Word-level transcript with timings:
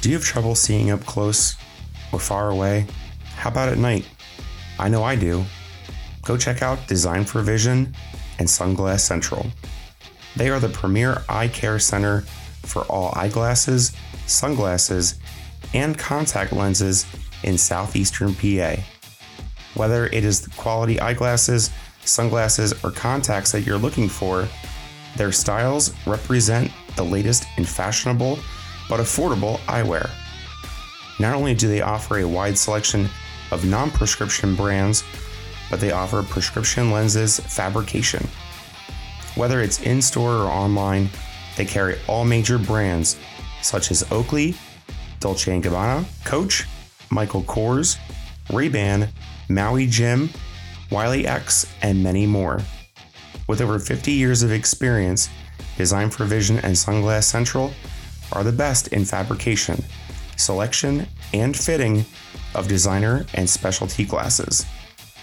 Do 0.00 0.08
you 0.08 0.14
have 0.14 0.24
trouble 0.24 0.54
seeing 0.54 0.90
up 0.90 1.04
close 1.04 1.56
or 2.10 2.18
far 2.18 2.48
away? 2.48 2.86
How 3.34 3.50
about 3.50 3.68
at 3.68 3.76
night? 3.76 4.08
I 4.78 4.88
know 4.88 5.02
I 5.02 5.14
do. 5.14 5.44
Go 6.22 6.38
check 6.38 6.62
out 6.62 6.88
Design 6.88 7.24
for 7.24 7.42
Vision 7.42 7.94
and 8.38 8.48
Sunglass 8.48 9.00
Central. 9.00 9.46
They 10.36 10.48
are 10.48 10.58
the 10.58 10.70
premier 10.70 11.22
eye 11.28 11.48
care 11.48 11.78
center 11.78 12.22
for 12.62 12.82
all 12.84 13.12
eyeglasses, 13.14 13.92
sunglasses, 14.26 15.18
and 15.74 15.98
contact 15.98 16.52
lenses 16.52 17.04
in 17.42 17.58
southeastern 17.58 18.34
PA. 18.34 18.76
Whether 19.74 20.06
it 20.06 20.24
is 20.24 20.40
the 20.40 20.50
quality 20.50 20.98
eyeglasses, 20.98 21.70
sunglasses, 22.06 22.72
or 22.82 22.90
contacts 22.90 23.52
that 23.52 23.62
you're 23.62 23.76
looking 23.76 24.08
for, 24.08 24.48
their 25.16 25.32
styles 25.32 25.94
represent 26.06 26.70
the 26.96 27.04
latest 27.04 27.46
in 27.58 27.64
fashionable 27.64 28.38
but 28.90 29.00
affordable 29.00 29.58
eyewear. 29.60 30.10
Not 31.20 31.34
only 31.34 31.54
do 31.54 31.68
they 31.68 31.80
offer 31.80 32.18
a 32.18 32.28
wide 32.28 32.58
selection 32.58 33.08
of 33.52 33.64
non 33.64 33.90
prescription 33.90 34.56
brands, 34.56 35.04
but 35.70 35.80
they 35.80 35.92
offer 35.92 36.22
prescription 36.24 36.90
lenses 36.90 37.38
fabrication. 37.38 38.26
Whether 39.36 39.60
it's 39.60 39.80
in 39.82 40.02
store 40.02 40.34
or 40.34 40.48
online, 40.48 41.08
they 41.56 41.64
carry 41.64 41.96
all 42.08 42.24
major 42.24 42.58
brands 42.58 43.16
such 43.62 43.90
as 43.90 44.10
Oakley, 44.10 44.56
Dolce 45.20 45.60
& 45.60 45.62
Gabbana, 45.62 46.04
Coach, 46.24 46.66
Michael 47.10 47.42
Kors, 47.42 47.96
Ray-Ban, 48.50 49.08
Maui 49.48 49.86
Jim, 49.86 50.30
Wiley 50.90 51.26
X, 51.26 51.66
and 51.82 52.02
many 52.02 52.26
more. 52.26 52.60
With 53.46 53.60
over 53.60 53.78
50 53.78 54.10
years 54.10 54.42
of 54.42 54.50
experience, 54.50 55.28
Design 55.76 56.10
for 56.10 56.24
Vision 56.24 56.58
and 56.58 56.74
Sunglass 56.74 57.24
Central 57.24 57.72
are 58.32 58.44
the 58.44 58.52
best 58.52 58.88
in 58.88 59.04
fabrication, 59.04 59.82
selection, 60.36 61.06
and 61.32 61.56
fitting 61.56 62.04
of 62.54 62.68
designer 62.68 63.24
and 63.34 63.48
specialty 63.48 64.04
glasses. 64.04 64.66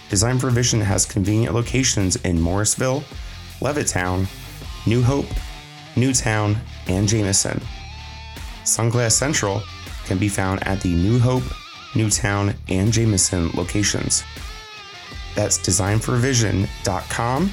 Design 0.09 0.39
for 0.39 0.49
Vision 0.49 0.81
has 0.81 1.05
convenient 1.05 1.53
locations 1.53 2.15
in 2.17 2.39
Morrisville, 2.39 3.03
Levittown, 3.59 4.27
New 4.85 5.01
Hope, 5.01 5.25
Newtown, 5.95 6.57
and 6.87 7.07
Jamison. 7.07 7.61
Sunglass 8.63 9.13
Central 9.13 9.63
can 10.05 10.17
be 10.17 10.29
found 10.29 10.65
at 10.65 10.81
the 10.81 10.93
New 10.93 11.19
Hope, 11.19 11.43
Newtown, 11.95 12.53
and 12.69 12.93
Jamison 12.93 13.49
locations. 13.53 14.23
That's 15.35 15.57
designforvision.com 15.57 17.51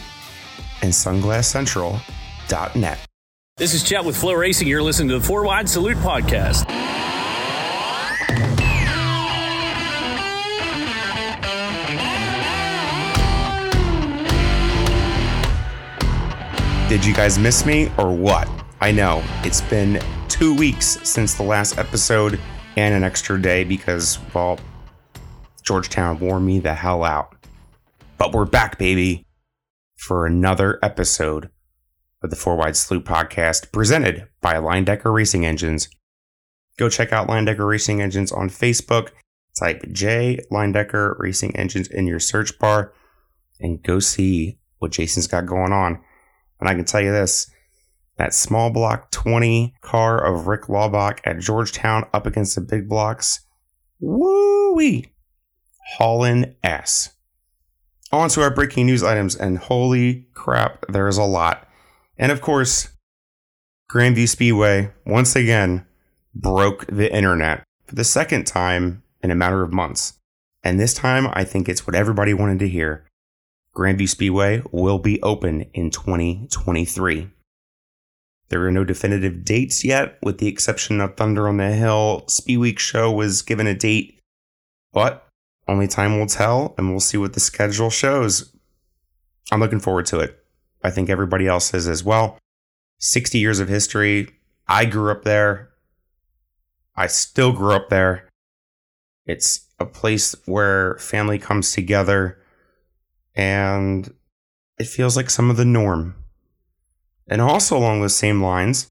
and 0.82 0.92
sunglasscentral.net. 0.92 3.03
This 3.56 3.72
is 3.72 3.84
Chet 3.84 4.04
with 4.04 4.16
Flow 4.16 4.32
Racing. 4.32 4.66
You're 4.66 4.82
listening 4.82 5.10
to 5.10 5.20
the 5.20 5.24
Four 5.24 5.44
Wide 5.44 5.68
Salute 5.68 5.96
podcast. 5.98 6.66
Did 16.88 17.04
you 17.04 17.14
guys 17.14 17.38
miss 17.38 17.64
me 17.64 17.92
or 17.96 18.12
what? 18.12 18.48
I 18.80 18.90
know 18.90 19.22
it's 19.44 19.60
been 19.60 20.02
two 20.26 20.52
weeks 20.56 20.98
since 21.08 21.34
the 21.34 21.44
last 21.44 21.78
episode 21.78 22.40
and 22.76 22.92
an 22.92 23.04
extra 23.04 23.40
day 23.40 23.62
because, 23.62 24.18
well, 24.34 24.58
Georgetown 25.62 26.18
wore 26.18 26.40
me 26.40 26.58
the 26.58 26.74
hell 26.74 27.04
out. 27.04 27.36
But 28.18 28.32
we're 28.32 28.46
back, 28.46 28.78
baby, 28.78 29.26
for 29.94 30.26
another 30.26 30.80
episode 30.82 31.50
of 32.24 32.30
the 32.30 32.36
Four 32.36 32.56
Wide 32.56 32.74
Salute 32.74 33.04
podcast 33.04 33.70
presented 33.70 34.26
by 34.40 34.54
Leindecker 34.54 35.12
Racing 35.12 35.44
Engines. 35.44 35.88
Go 36.78 36.88
check 36.88 37.12
out 37.12 37.28
Leindecker 37.28 37.68
Racing 37.68 38.00
Engines 38.00 38.32
on 38.32 38.48
Facebook. 38.48 39.10
Type 39.60 39.84
J 39.92 40.40
Leindecker 40.50 41.16
Racing 41.18 41.54
Engines 41.54 41.86
in 41.86 42.06
your 42.06 42.18
search 42.18 42.58
bar 42.58 42.92
and 43.60 43.80
go 43.82 44.00
see 44.00 44.58
what 44.78 44.90
Jason's 44.90 45.28
got 45.28 45.46
going 45.46 45.72
on. 45.72 46.02
And 46.58 46.68
I 46.68 46.74
can 46.74 46.84
tell 46.84 47.02
you 47.02 47.12
this 47.12 47.50
that 48.16 48.32
small 48.32 48.70
block 48.70 49.10
20 49.10 49.74
car 49.82 50.24
of 50.24 50.46
Rick 50.46 50.62
Laubach 50.62 51.18
at 51.24 51.40
Georgetown 51.40 52.06
up 52.14 52.26
against 52.26 52.54
the 52.54 52.60
big 52.62 52.88
blocks. 52.88 53.46
Woo 54.00 54.74
wee! 54.74 55.12
Hauling 55.96 56.54
ass. 56.64 57.10
On 58.12 58.28
to 58.30 58.40
our 58.40 58.54
breaking 58.54 58.86
news 58.86 59.02
items, 59.02 59.34
and 59.34 59.58
holy 59.58 60.28
crap, 60.34 60.86
there's 60.88 61.18
a 61.18 61.24
lot. 61.24 61.68
And 62.18 62.30
of 62.30 62.40
course, 62.40 62.88
Grandview 63.90 64.28
Speedway 64.28 64.92
once 65.04 65.36
again 65.36 65.86
broke 66.34 66.86
the 66.86 67.14
internet 67.14 67.64
for 67.84 67.94
the 67.94 68.04
second 68.04 68.46
time 68.46 69.02
in 69.22 69.30
a 69.30 69.34
matter 69.34 69.62
of 69.62 69.72
months. 69.72 70.14
And 70.62 70.80
this 70.80 70.94
time, 70.94 71.28
I 71.32 71.44
think 71.44 71.68
it's 71.68 71.86
what 71.86 71.96
everybody 71.96 72.32
wanted 72.32 72.58
to 72.60 72.68
hear. 72.68 73.06
Grandview 73.74 74.08
Speedway 74.08 74.62
will 74.70 74.98
be 74.98 75.20
open 75.22 75.62
in 75.74 75.90
2023. 75.90 77.30
There 78.48 78.64
are 78.64 78.70
no 78.70 78.84
definitive 78.84 79.44
dates 79.44 79.84
yet, 79.84 80.18
with 80.22 80.38
the 80.38 80.46
exception 80.48 81.00
of 81.00 81.16
Thunder 81.16 81.48
on 81.48 81.56
the 81.56 81.72
Hill. 81.72 82.24
Speedweek 82.28 82.78
show 82.78 83.10
was 83.10 83.42
given 83.42 83.66
a 83.66 83.74
date, 83.74 84.20
but 84.92 85.26
only 85.66 85.88
time 85.88 86.18
will 86.18 86.26
tell, 86.26 86.74
and 86.78 86.90
we'll 86.90 87.00
see 87.00 87.16
what 87.18 87.32
the 87.32 87.40
schedule 87.40 87.90
shows. 87.90 88.54
I'm 89.50 89.60
looking 89.60 89.80
forward 89.80 90.06
to 90.06 90.20
it. 90.20 90.43
I 90.84 90.90
think 90.90 91.08
everybody 91.08 91.48
else 91.48 91.72
is 91.72 91.88
as 91.88 92.04
well. 92.04 92.38
60 92.98 93.38
years 93.38 93.58
of 93.58 93.68
history. 93.68 94.28
I 94.68 94.84
grew 94.84 95.10
up 95.10 95.24
there. 95.24 95.70
I 96.94 97.06
still 97.06 97.52
grew 97.52 97.72
up 97.72 97.88
there. 97.88 98.28
It's 99.26 99.66
a 99.78 99.86
place 99.86 100.34
where 100.44 100.96
family 100.98 101.38
comes 101.38 101.72
together 101.72 102.38
and 103.34 104.12
it 104.78 104.86
feels 104.86 105.16
like 105.16 105.30
some 105.30 105.50
of 105.50 105.56
the 105.56 105.64
norm. 105.64 106.14
And 107.26 107.40
also 107.40 107.76
along 107.76 108.02
those 108.02 108.14
same 108.14 108.42
lines, 108.42 108.88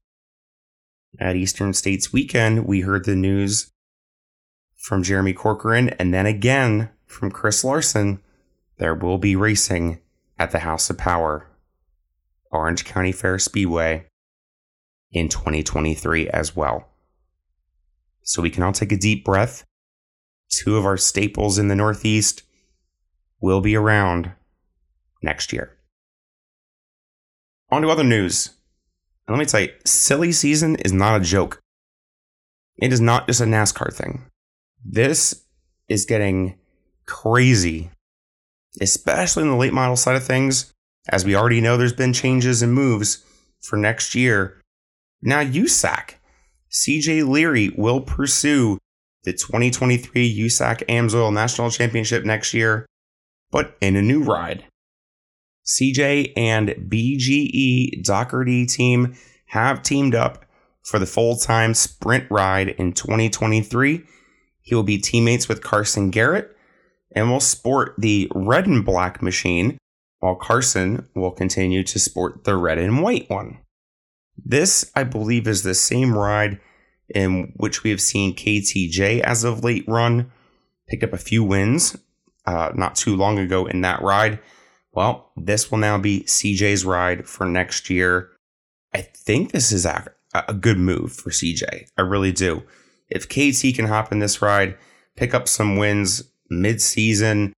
at 1.20 1.36
Eastern 1.36 1.72
States 1.72 2.12
Weekend, 2.12 2.66
we 2.66 2.80
heard 2.80 3.04
the 3.04 3.14
news 3.14 3.70
from 4.76 5.04
Jeremy 5.04 5.32
Corcoran 5.32 5.90
and 5.90 6.12
then 6.12 6.26
again 6.26 6.90
from 7.06 7.30
Chris 7.30 7.62
Larson. 7.62 8.20
There 8.78 8.96
will 8.96 9.18
be 9.18 9.36
racing 9.36 10.00
at 10.36 10.50
the 10.50 10.58
House 10.58 10.90
of 10.90 10.98
Power 10.98 11.48
Orange 12.54 12.84
County 12.84 13.12
Fair 13.12 13.38
Speedway 13.38 14.06
in 15.12 15.28
2023 15.28 16.28
as 16.28 16.56
well. 16.56 16.88
So 18.22 18.42
we 18.42 18.50
can 18.50 18.62
all 18.62 18.72
take 18.72 18.92
a 18.92 18.96
deep 18.96 19.24
breath. 19.24 19.64
Two 20.50 20.76
of 20.76 20.86
our 20.86 20.96
staples 20.96 21.58
in 21.58 21.68
the 21.68 21.74
Northeast 21.74 22.42
will 23.40 23.60
be 23.60 23.76
around 23.76 24.32
next 25.22 25.52
year. 25.52 25.76
On 27.70 27.82
to 27.82 27.88
other 27.88 28.04
news. 28.04 28.50
And 29.26 29.36
let 29.36 29.40
me 29.40 29.46
tell 29.46 29.60
you, 29.60 29.72
silly 29.84 30.32
season 30.32 30.76
is 30.76 30.92
not 30.92 31.20
a 31.20 31.24
joke. 31.24 31.60
It 32.76 32.92
is 32.92 33.00
not 33.00 33.26
just 33.26 33.40
a 33.40 33.44
NASCAR 33.44 33.92
thing. 33.92 34.26
This 34.84 35.44
is 35.88 36.04
getting 36.04 36.58
crazy, 37.06 37.90
especially 38.80 39.44
in 39.44 39.50
the 39.50 39.56
late 39.56 39.72
model 39.72 39.96
side 39.96 40.16
of 40.16 40.24
things. 40.24 40.73
As 41.08 41.24
we 41.24 41.34
already 41.34 41.60
know, 41.60 41.76
there's 41.76 41.92
been 41.92 42.12
changes 42.12 42.62
and 42.62 42.72
moves 42.72 43.24
for 43.60 43.76
next 43.76 44.14
year. 44.14 44.60
Now, 45.22 45.42
USAC, 45.42 46.14
CJ 46.70 47.28
Leary 47.28 47.70
will 47.76 48.00
pursue 48.00 48.78
the 49.24 49.32
2023 49.32 50.38
USAC 50.40 50.84
AMSOIL 50.86 51.32
National 51.32 51.70
Championship 51.70 52.24
next 52.24 52.54
year, 52.54 52.86
but 53.50 53.76
in 53.80 53.96
a 53.96 54.02
new 54.02 54.22
ride. 54.22 54.64
CJ 55.66 56.32
and 56.36 56.70
BGE 56.70 58.02
Doherty 58.02 58.66
team 58.66 59.14
have 59.46 59.82
teamed 59.82 60.14
up 60.14 60.44
for 60.82 60.98
the 60.98 61.06
full 61.06 61.36
time 61.36 61.72
sprint 61.72 62.26
ride 62.30 62.68
in 62.70 62.92
2023. 62.92 64.02
He 64.60 64.74
will 64.74 64.82
be 64.82 64.98
teammates 64.98 65.48
with 65.48 65.62
Carson 65.62 66.10
Garrett 66.10 66.54
and 67.14 67.30
will 67.30 67.40
sport 67.40 67.94
the 67.96 68.30
red 68.34 68.66
and 68.66 68.84
black 68.84 69.22
machine 69.22 69.78
while 70.24 70.36
Carson 70.36 71.06
will 71.14 71.30
continue 71.30 71.82
to 71.82 71.98
sport 71.98 72.44
the 72.44 72.56
red 72.56 72.78
and 72.78 73.02
white 73.02 73.28
one. 73.28 73.58
This, 74.42 74.90
I 74.94 75.04
believe, 75.04 75.46
is 75.46 75.64
the 75.64 75.74
same 75.74 76.16
ride 76.16 76.58
in 77.14 77.52
which 77.56 77.82
we 77.82 77.90
have 77.90 78.00
seen 78.00 78.34
KTJ 78.34 79.20
as 79.20 79.44
of 79.44 79.62
late 79.62 79.84
run 79.86 80.32
pick 80.88 81.04
up 81.04 81.12
a 81.12 81.18
few 81.18 81.44
wins 81.44 81.98
uh, 82.46 82.72
not 82.74 82.94
too 82.94 83.14
long 83.14 83.38
ago 83.38 83.66
in 83.66 83.82
that 83.82 84.00
ride. 84.00 84.38
Well, 84.92 85.30
this 85.36 85.70
will 85.70 85.76
now 85.76 85.98
be 85.98 86.22
CJ's 86.22 86.86
ride 86.86 87.28
for 87.28 87.44
next 87.44 87.90
year. 87.90 88.30
I 88.94 89.02
think 89.02 89.52
this 89.52 89.72
is 89.72 89.84
a, 89.84 90.06
a 90.32 90.54
good 90.54 90.78
move 90.78 91.12
for 91.12 91.28
CJ. 91.28 91.88
I 91.98 92.00
really 92.00 92.32
do. 92.32 92.62
If 93.10 93.28
KT 93.28 93.76
can 93.76 93.88
hop 93.88 94.10
in 94.10 94.20
this 94.20 94.40
ride, 94.40 94.78
pick 95.16 95.34
up 95.34 95.48
some 95.48 95.76
wins 95.76 96.22
mid 96.48 96.80
season, 96.80 97.52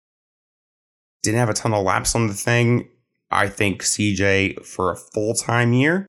didn't 1.26 1.40
have 1.40 1.50
a 1.50 1.54
ton 1.54 1.74
of 1.74 1.84
laps 1.84 2.14
on 2.14 2.28
the 2.28 2.34
thing. 2.34 2.88
I 3.30 3.48
think 3.48 3.82
CJ 3.82 4.64
for 4.64 4.90
a 4.90 4.96
full 4.96 5.34
time 5.34 5.72
year 5.72 6.06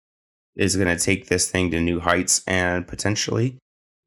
is 0.56 0.76
going 0.76 0.96
to 0.96 1.04
take 1.04 1.28
this 1.28 1.50
thing 1.50 1.72
to 1.72 1.80
new 1.80 2.00
heights 2.00 2.42
and 2.48 2.88
potentially 2.88 3.58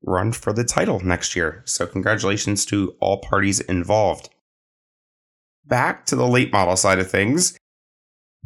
run 0.03 0.33
for 0.33 0.53
the 0.53 0.65
title 0.65 1.01
next 1.01 1.37
year. 1.37 1.63
So, 1.67 1.87
congratulations 1.87 2.65
to 2.67 2.95
all 3.01 3.21
parties 3.21 3.61
involved. 3.61 4.31
Back 5.67 6.07
to 6.07 6.17
the 6.17 6.27
late 6.27 6.53
model 6.53 6.77
side 6.77 6.99
of 6.99 7.11
things. 7.11 7.57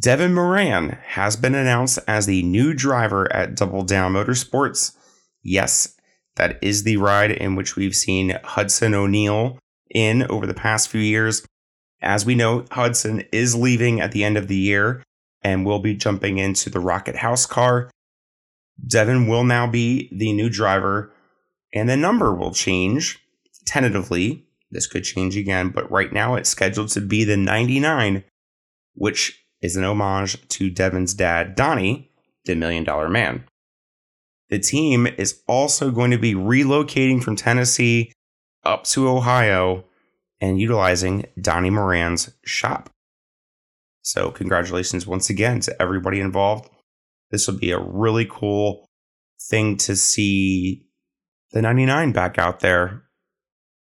Devin 0.01 0.33
Moran 0.33 0.97
has 1.05 1.35
been 1.35 1.55
announced 1.55 1.99
as 2.07 2.25
the 2.25 2.43
new 2.43 2.73
driver 2.73 3.31
at 3.33 3.55
Double 3.55 3.83
Down 3.83 4.13
Motorsports. 4.13 4.93
Yes, 5.41 5.95
that 6.35 6.59
is 6.61 6.83
the 6.83 6.97
ride 6.97 7.31
in 7.31 7.55
which 7.55 7.75
we've 7.75 7.95
seen 7.95 8.37
Hudson 8.43 8.93
O'Neal 8.93 9.57
in 9.89 10.23
over 10.23 10.45
the 10.45 10.53
past 10.53 10.89
few 10.89 10.99
years. 10.99 11.45
As 12.05 12.23
we 12.23 12.35
know, 12.35 12.65
Hudson 12.69 13.23
is 13.31 13.55
leaving 13.55 13.99
at 13.99 14.11
the 14.11 14.23
end 14.23 14.37
of 14.37 14.47
the 14.47 14.55
year 14.55 15.03
and 15.41 15.65
will 15.65 15.79
be 15.79 15.95
jumping 15.95 16.37
into 16.37 16.69
the 16.69 16.79
Rocket 16.79 17.15
House 17.15 17.47
car. 17.47 17.89
Devin 18.87 19.27
will 19.27 19.43
now 19.43 19.65
be 19.65 20.09
the 20.15 20.31
new 20.31 20.47
driver, 20.49 21.11
and 21.73 21.89
the 21.89 21.97
number 21.97 22.33
will 22.33 22.53
change 22.53 23.19
tentatively. 23.65 24.45
This 24.69 24.85
could 24.85 25.03
change 25.03 25.35
again, 25.35 25.69
but 25.69 25.89
right 25.89 26.13
now 26.13 26.35
it's 26.35 26.49
scheduled 26.49 26.89
to 26.89 27.01
be 27.01 27.23
the 27.23 27.37
99, 27.37 28.23
which 28.93 29.43
is 29.61 29.75
an 29.75 29.83
homage 29.83 30.47
to 30.49 30.69
Devin's 30.69 31.15
dad, 31.15 31.55
Donnie, 31.55 32.11
the 32.45 32.53
Million 32.53 32.83
Dollar 32.83 33.09
Man. 33.09 33.45
The 34.49 34.59
team 34.59 35.07
is 35.17 35.41
also 35.47 35.89
going 35.89 36.11
to 36.11 36.19
be 36.19 36.35
relocating 36.35 37.23
from 37.23 37.35
Tennessee 37.35 38.11
up 38.63 38.83
to 38.85 39.07
Ohio 39.07 39.85
and 40.41 40.59
utilizing 40.59 41.25
Donnie 41.39 41.69
Moran's 41.69 42.31
shop. 42.45 42.89
So, 44.01 44.31
congratulations 44.31 45.07
once 45.07 45.29
again 45.29 45.61
to 45.61 45.81
everybody 45.81 46.19
involved. 46.19 46.69
This 47.31 47.47
will 47.47 47.57
be 47.57 47.71
a 47.71 47.79
really 47.79 48.27
cool 48.29 48.85
thing 49.49 49.77
to 49.77 49.95
see 49.95 50.85
the 51.51 51.61
99 51.61 52.11
back 52.11 52.37
out 52.37 52.59
there. 52.59 53.03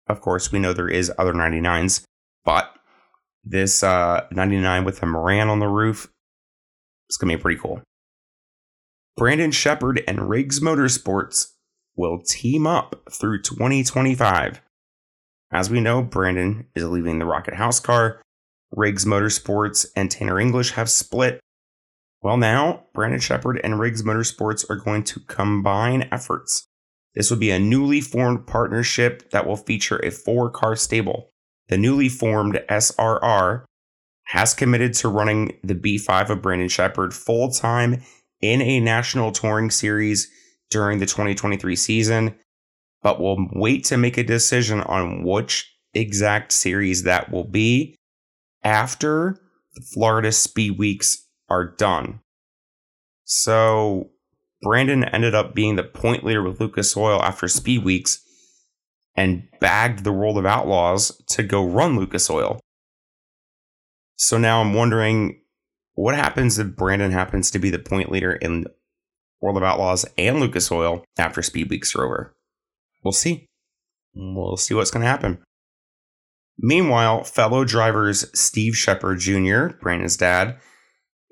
Of 0.07 0.21
course, 0.21 0.51
we 0.51 0.59
know 0.59 0.71
there 0.71 0.87
is 0.87 1.11
other 1.17 1.33
99s, 1.33 2.03
but 2.43 2.71
this 3.43 3.83
uh, 3.83 4.25
99 4.31 4.85
with 4.85 5.01
a 5.01 5.05
Moran 5.05 5.49
on 5.49 5.59
the 5.59 5.67
roof 5.67 6.11
is 7.09 7.17
going 7.17 7.31
to 7.31 7.37
be 7.37 7.41
pretty 7.41 7.59
cool. 7.59 7.81
Brandon 9.17 9.51
Sheppard 9.51 10.03
and 10.07 10.29
Riggs 10.29 10.59
Motorsports 10.59 11.53
will 11.95 12.21
team 12.21 12.67
up 12.67 13.03
through 13.09 13.41
2025. 13.41 14.61
As 15.51 15.69
we 15.69 15.79
know, 15.79 16.01
Brandon 16.01 16.67
is 16.75 16.85
leaving 16.85 17.19
the 17.19 17.25
Rocket 17.25 17.55
House 17.55 17.79
car. 17.79 18.21
Riggs 18.71 19.05
Motorsports 19.05 19.85
and 19.95 20.11
Tanner 20.11 20.39
English 20.39 20.71
have 20.71 20.89
split. 20.89 21.39
Well, 22.21 22.37
now 22.37 22.85
Brandon 22.93 23.19
Sheppard 23.19 23.61
and 23.63 23.79
Riggs 23.79 24.03
Motorsports 24.03 24.69
are 24.69 24.75
going 24.75 25.03
to 25.05 25.19
combine 25.21 26.09
efforts. 26.11 26.65
This 27.13 27.29
will 27.29 27.37
be 27.37 27.51
a 27.51 27.59
newly 27.59 28.01
formed 28.01 28.47
partnership 28.47 29.29
that 29.31 29.47
will 29.47 29.55
feature 29.55 29.99
a 30.03 30.11
four 30.11 30.49
car 30.49 30.75
stable. 30.75 31.29
The 31.69 31.77
newly 31.77 32.09
formed 32.09 32.61
SRR 32.69 33.63
has 34.25 34.53
committed 34.53 34.93
to 34.95 35.07
running 35.07 35.57
the 35.63 35.75
B5 35.75 36.29
of 36.29 36.41
Brandon 36.41 36.67
Sheppard 36.67 37.13
full 37.13 37.51
time 37.51 38.03
in 38.41 38.61
a 38.61 38.79
national 38.79 39.31
touring 39.31 39.69
series 39.69 40.29
during 40.69 40.99
the 40.99 41.05
2023 41.05 41.75
season, 41.75 42.35
but 43.05 43.21
we'll 43.21 43.37
wait 43.51 43.83
to 43.83 43.97
make 43.97 44.17
a 44.17 44.23
decision 44.23 44.81
on 44.81 45.21
which 45.21 45.71
exact 45.93 46.51
series 46.51 47.03
that 47.03 47.31
will 47.31 47.43
be 47.43 47.95
after 48.63 49.37
the 49.75 49.81
Florida 49.93 50.31
Speed 50.31 50.79
Weeks 50.79 51.27
are 51.47 51.67
done. 51.67 52.21
So 53.23 54.09
Brandon 54.63 55.03
ended 55.03 55.35
up 55.35 55.53
being 55.53 55.75
the 55.75 55.83
point 55.83 56.23
leader 56.23 56.41
with 56.41 56.59
Lucas 56.59 56.97
Oil 56.97 57.21
after 57.21 57.47
Speed 57.47 57.83
Weeks 57.83 58.23
and 59.15 59.47
bagged 59.61 60.03
the 60.03 60.11
World 60.11 60.39
of 60.39 60.47
Outlaws 60.47 61.11
to 61.27 61.43
go 61.43 61.63
run 61.63 61.95
Lucas 61.95 62.27
Oil. 62.31 62.59
So 64.15 64.39
now 64.39 64.61
I'm 64.61 64.73
wondering 64.73 65.41
what 65.93 66.15
happens 66.15 66.57
if 66.57 66.75
Brandon 66.75 67.11
happens 67.11 67.51
to 67.51 67.59
be 67.59 67.69
the 67.69 67.77
point 67.77 68.11
leader 68.11 68.33
in 68.33 68.65
World 69.41 69.57
of 69.57 69.63
Outlaws 69.63 70.07
and 70.17 70.39
Lucas 70.39 70.71
Oil 70.71 71.05
after 71.19 71.43
Speed 71.43 71.69
Weeks 71.69 71.93
are 71.93 72.03
over? 72.03 72.34
We'll 73.05 73.13
see. 73.13 73.47
We'll 74.13 74.57
see 74.57 74.73
what's 74.73 74.91
going 74.91 75.03
to 75.03 75.09
happen. 75.09 75.41
Meanwhile, 76.57 77.23
fellow 77.23 77.63
drivers 77.63 78.25
Steve 78.37 78.75
Sheppard 78.75 79.19
Jr., 79.19 79.77
Brandon's 79.79 80.17
dad, 80.17 80.57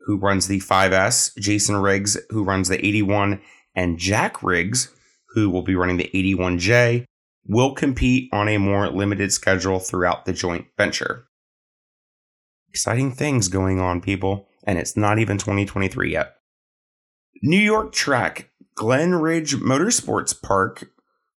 who 0.05 0.17
runs 0.17 0.47
the 0.47 0.59
5S, 0.59 1.35
Jason 1.37 1.77
Riggs, 1.77 2.17
who 2.29 2.43
runs 2.43 2.69
the 2.69 2.85
81, 2.85 3.41
and 3.75 3.97
Jack 3.97 4.43
Riggs, 4.43 4.93
who 5.29 5.49
will 5.49 5.63
be 5.63 5.75
running 5.75 5.97
the 5.97 6.11
81J, 6.13 7.05
will 7.45 7.73
compete 7.73 8.29
on 8.31 8.47
a 8.47 8.57
more 8.57 8.89
limited 8.89 9.33
schedule 9.33 9.79
throughout 9.79 10.25
the 10.25 10.33
joint 10.33 10.67
venture. 10.77 11.25
Exciting 12.69 13.11
things 13.11 13.47
going 13.47 13.79
on, 13.79 13.99
people 13.99 14.47
and 14.65 14.79
it's 14.79 14.97
not 14.97 15.19
even 15.19 15.37
2023 15.37 16.11
yet. 16.11 16.35
New 17.41 17.59
York 17.59 17.91
track 17.91 18.49
Glen 18.75 19.15
Ridge 19.15 19.55
Motorsports 19.57 20.39
Park 20.39 20.89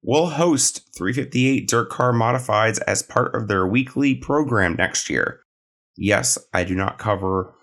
will 0.05 0.27
host 0.27 0.89
358 0.97 1.67
dirt 1.67 1.91
car 1.91 2.13
modifieds 2.13 2.81
as 2.87 3.03
part 3.03 3.35
of 3.35 3.49
their 3.49 3.67
weekly 3.67 4.15
program 4.15 4.77
next 4.77 5.11
year. 5.11 5.41
Yes, 5.97 6.39
I 6.53 6.65
do 6.65 6.75
not 6.75 6.99
cover 6.99 7.55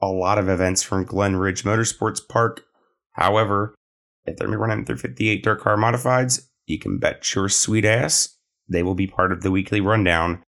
a 0.00 0.08
lot 0.08 0.38
of 0.38 0.48
events 0.48 0.82
from 0.82 1.04
Glen 1.04 1.36
Ridge 1.36 1.64
Motorsports 1.64 2.20
Park. 2.28 2.64
However, 3.12 3.74
if 4.26 4.36
they're 4.36 4.48
running 4.48 4.84
358 4.84 5.42
dirt 5.42 5.60
car 5.60 5.76
modifieds, 5.76 6.42
you 6.66 6.78
can 6.78 6.98
bet 6.98 7.34
your 7.34 7.48
sweet 7.48 7.84
ass 7.84 8.38
they 8.68 8.82
will 8.82 8.94
be 8.94 9.06
part 9.06 9.32
of 9.32 9.42
the 9.42 9.50
weekly 9.50 9.80
rundown 9.80 10.42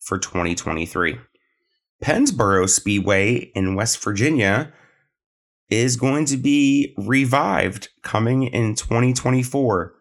for 0.00 0.18
2023. 0.18 1.18
Pennsboro 2.02 2.68
Speedway 2.68 3.50
in 3.54 3.74
West 3.74 4.02
Virginia 4.02 4.72
is 5.70 5.96
going 5.96 6.26
to 6.26 6.36
be 6.36 6.94
revived 6.98 7.88
coming 8.02 8.44
in 8.44 8.74
2024. 8.74 9.94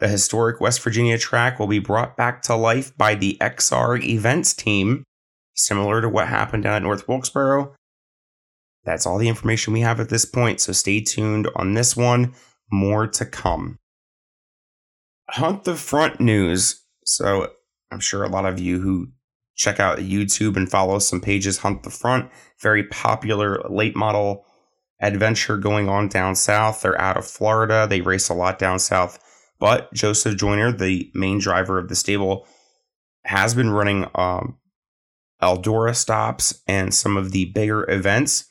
The 0.00 0.08
historic 0.08 0.60
West 0.60 0.82
Virginia 0.82 1.18
track 1.18 1.58
will 1.58 1.66
be 1.66 1.78
brought 1.78 2.16
back 2.16 2.40
to 2.42 2.56
life 2.56 2.96
by 2.96 3.14
the 3.14 3.36
XR 3.40 4.02
events 4.02 4.54
team, 4.54 5.04
similar 5.54 6.00
to 6.00 6.08
what 6.08 6.28
happened 6.28 6.62
down 6.62 6.76
at 6.76 6.82
North 6.82 7.06
Wilkesboro. 7.06 7.74
That's 8.84 9.04
all 9.04 9.18
the 9.18 9.28
information 9.28 9.74
we 9.74 9.82
have 9.82 10.00
at 10.00 10.08
this 10.08 10.24
point, 10.24 10.60
so 10.60 10.72
stay 10.72 11.00
tuned 11.02 11.48
on 11.54 11.74
this 11.74 11.94
one. 11.94 12.34
More 12.72 13.06
to 13.08 13.26
come. 13.26 13.76
Hunt 15.28 15.64
the 15.64 15.76
Front 15.76 16.18
news. 16.18 16.82
So 17.04 17.50
I'm 17.90 18.00
sure 18.00 18.24
a 18.24 18.28
lot 18.28 18.46
of 18.46 18.58
you 18.58 18.80
who 18.80 19.08
check 19.54 19.78
out 19.78 19.98
YouTube 19.98 20.56
and 20.56 20.70
follow 20.70 20.98
some 20.98 21.20
pages. 21.20 21.58
Hunt 21.58 21.82
the 21.82 21.90
Front, 21.90 22.30
very 22.62 22.84
popular 22.84 23.60
late 23.68 23.96
model 23.96 24.46
adventure 24.98 25.58
going 25.58 25.90
on 25.90 26.08
down 26.08 26.34
south. 26.36 26.80
They're 26.80 26.98
out 26.98 27.18
of 27.18 27.26
Florida. 27.26 27.86
They 27.88 28.00
race 28.00 28.30
a 28.30 28.34
lot 28.34 28.58
down 28.58 28.78
south. 28.78 29.18
But 29.60 29.92
Joseph 29.92 30.36
Joyner, 30.36 30.72
the 30.72 31.10
main 31.14 31.38
driver 31.38 31.78
of 31.78 31.88
the 31.88 31.94
stable, 31.94 32.48
has 33.24 33.54
been 33.54 33.70
running 33.70 34.06
um, 34.14 34.58
Eldora 35.42 35.94
stops 35.94 36.62
and 36.66 36.92
some 36.94 37.16
of 37.16 37.30
the 37.30 37.44
bigger 37.44 37.88
events. 37.88 38.46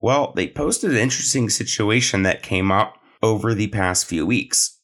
Well, 0.00 0.32
they 0.34 0.48
posted 0.48 0.90
an 0.90 0.96
interesting 0.98 1.48
situation 1.48 2.24
that 2.24 2.42
came 2.42 2.70
up 2.70 2.96
over 3.22 3.54
the 3.54 3.68
past 3.68 4.06
few 4.06 4.26
weeks. 4.26 4.78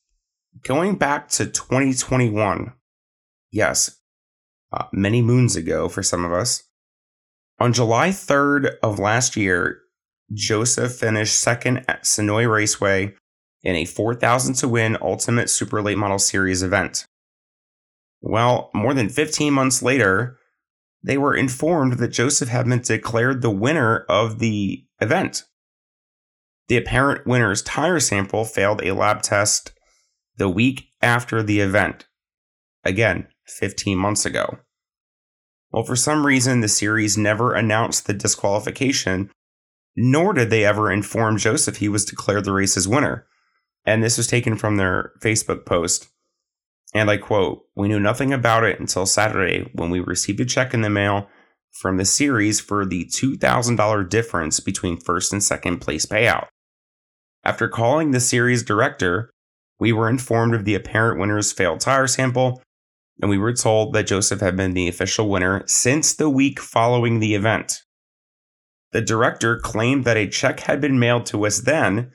Going 0.62 0.94
back 0.94 1.28
to 1.30 1.46
2021, 1.46 2.72
yes, 3.50 3.98
uh, 4.72 4.84
many 4.92 5.22
moons 5.22 5.56
ago 5.56 5.88
for 5.88 6.02
some 6.02 6.24
of 6.24 6.32
us. 6.32 6.62
On 7.58 7.72
July 7.72 8.10
3rd 8.10 8.76
of 8.82 8.98
last 8.98 9.36
year, 9.36 9.80
Joseph 10.32 10.92
finished 10.92 11.38
second 11.38 11.78
at 11.88 12.04
Senoia 12.04 12.50
Raceway 12.50 13.14
in 13.62 13.76
a 13.76 13.84
4,000 13.84 14.54
to 14.54 14.68
win 14.68 14.96
Ultimate 15.00 15.48
Super 15.48 15.82
Late 15.82 15.98
Model 15.98 16.18
Series 16.18 16.62
event. 16.62 17.06
Well, 18.20 18.70
more 18.74 18.94
than 18.94 19.08
15 19.08 19.52
months 19.52 19.82
later, 19.82 20.38
they 21.02 21.18
were 21.18 21.34
informed 21.34 21.94
that 21.94 22.08
Joseph 22.08 22.48
had 22.48 22.68
been 22.68 22.80
declared 22.80 23.42
the 23.42 23.50
winner 23.50 24.04
of 24.08 24.38
the 24.38 24.84
event. 25.00 25.44
The 26.68 26.76
apparent 26.76 27.26
winner's 27.26 27.62
tire 27.62 28.00
sample 28.00 28.44
failed 28.44 28.82
a 28.82 28.94
lab 28.94 29.22
test 29.22 29.72
the 30.36 30.48
week 30.48 30.84
after 31.02 31.42
the 31.42 31.60
event. 31.60 32.06
Again, 32.84 33.28
15 33.46 33.98
months 33.98 34.24
ago. 34.24 34.58
Well, 35.70 35.84
for 35.84 35.96
some 35.96 36.26
reason, 36.26 36.60
the 36.60 36.68
series 36.68 37.18
never 37.18 37.54
announced 37.54 38.06
the 38.06 38.12
disqualification, 38.12 39.30
nor 39.96 40.32
did 40.32 40.50
they 40.50 40.64
ever 40.64 40.90
inform 40.90 41.38
Joseph 41.38 41.78
he 41.78 41.88
was 41.88 42.04
declared 42.04 42.44
the 42.44 42.52
race's 42.52 42.86
winner. 42.86 43.26
And 43.84 44.02
this 44.02 44.16
was 44.16 44.26
taken 44.26 44.56
from 44.56 44.76
their 44.76 45.12
Facebook 45.20 45.66
post. 45.66 46.08
And 46.94 47.10
I 47.10 47.16
quote, 47.16 47.62
We 47.74 47.88
knew 47.88 48.00
nothing 48.00 48.32
about 48.32 48.64
it 48.64 48.78
until 48.78 49.06
Saturday 49.06 49.70
when 49.74 49.90
we 49.90 50.00
received 50.00 50.40
a 50.40 50.44
check 50.44 50.74
in 50.74 50.82
the 50.82 50.90
mail 50.90 51.28
from 51.72 51.96
the 51.96 52.04
series 52.04 52.60
for 52.60 52.84
the 52.84 53.06
$2,000 53.06 54.08
difference 54.08 54.60
between 54.60 55.00
first 55.00 55.32
and 55.32 55.42
second 55.42 55.78
place 55.78 56.06
payout. 56.06 56.48
After 57.44 57.66
calling 57.66 58.10
the 58.10 58.20
series 58.20 58.62
director, 58.62 59.30
We 59.80 59.92
were 59.92 60.08
informed 60.08 60.54
of 60.54 60.64
the 60.64 60.76
apparent 60.76 61.18
winner's 61.18 61.50
failed 61.50 61.80
tire 61.80 62.06
sample, 62.06 62.62
and 63.20 63.28
we 63.28 63.38
were 63.38 63.52
told 63.52 63.94
that 63.94 64.06
Joseph 64.06 64.40
had 64.40 64.56
been 64.56 64.74
the 64.74 64.86
official 64.86 65.28
winner 65.28 65.64
since 65.66 66.14
the 66.14 66.30
week 66.30 66.60
following 66.60 67.18
the 67.18 67.34
event. 67.34 67.82
The 68.92 69.00
director 69.00 69.58
claimed 69.58 70.04
that 70.04 70.16
a 70.16 70.28
check 70.28 70.60
had 70.60 70.80
been 70.80 71.00
mailed 71.00 71.26
to 71.26 71.46
us 71.46 71.60
then, 71.60 72.12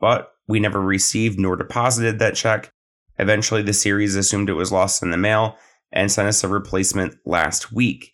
but 0.00 0.32
we 0.52 0.60
never 0.60 0.82
received 0.82 1.40
nor 1.40 1.56
deposited 1.56 2.18
that 2.18 2.34
check. 2.34 2.70
Eventually, 3.18 3.62
the 3.62 3.72
series 3.72 4.16
assumed 4.16 4.50
it 4.50 4.52
was 4.52 4.70
lost 4.70 5.02
in 5.02 5.10
the 5.10 5.16
mail 5.16 5.56
and 5.90 6.12
sent 6.12 6.28
us 6.28 6.44
a 6.44 6.48
replacement 6.48 7.16
last 7.24 7.72
week. 7.72 8.12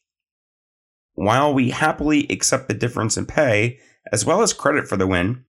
While 1.14 1.52
we 1.52 1.70
happily 1.70 2.28
accept 2.30 2.68
the 2.68 2.74
difference 2.74 3.16
in 3.16 3.26
pay, 3.26 3.80
as 4.12 4.24
well 4.24 4.40
as 4.40 4.52
credit 4.52 4.86
for 4.86 4.96
the 4.96 5.06
win, 5.06 5.46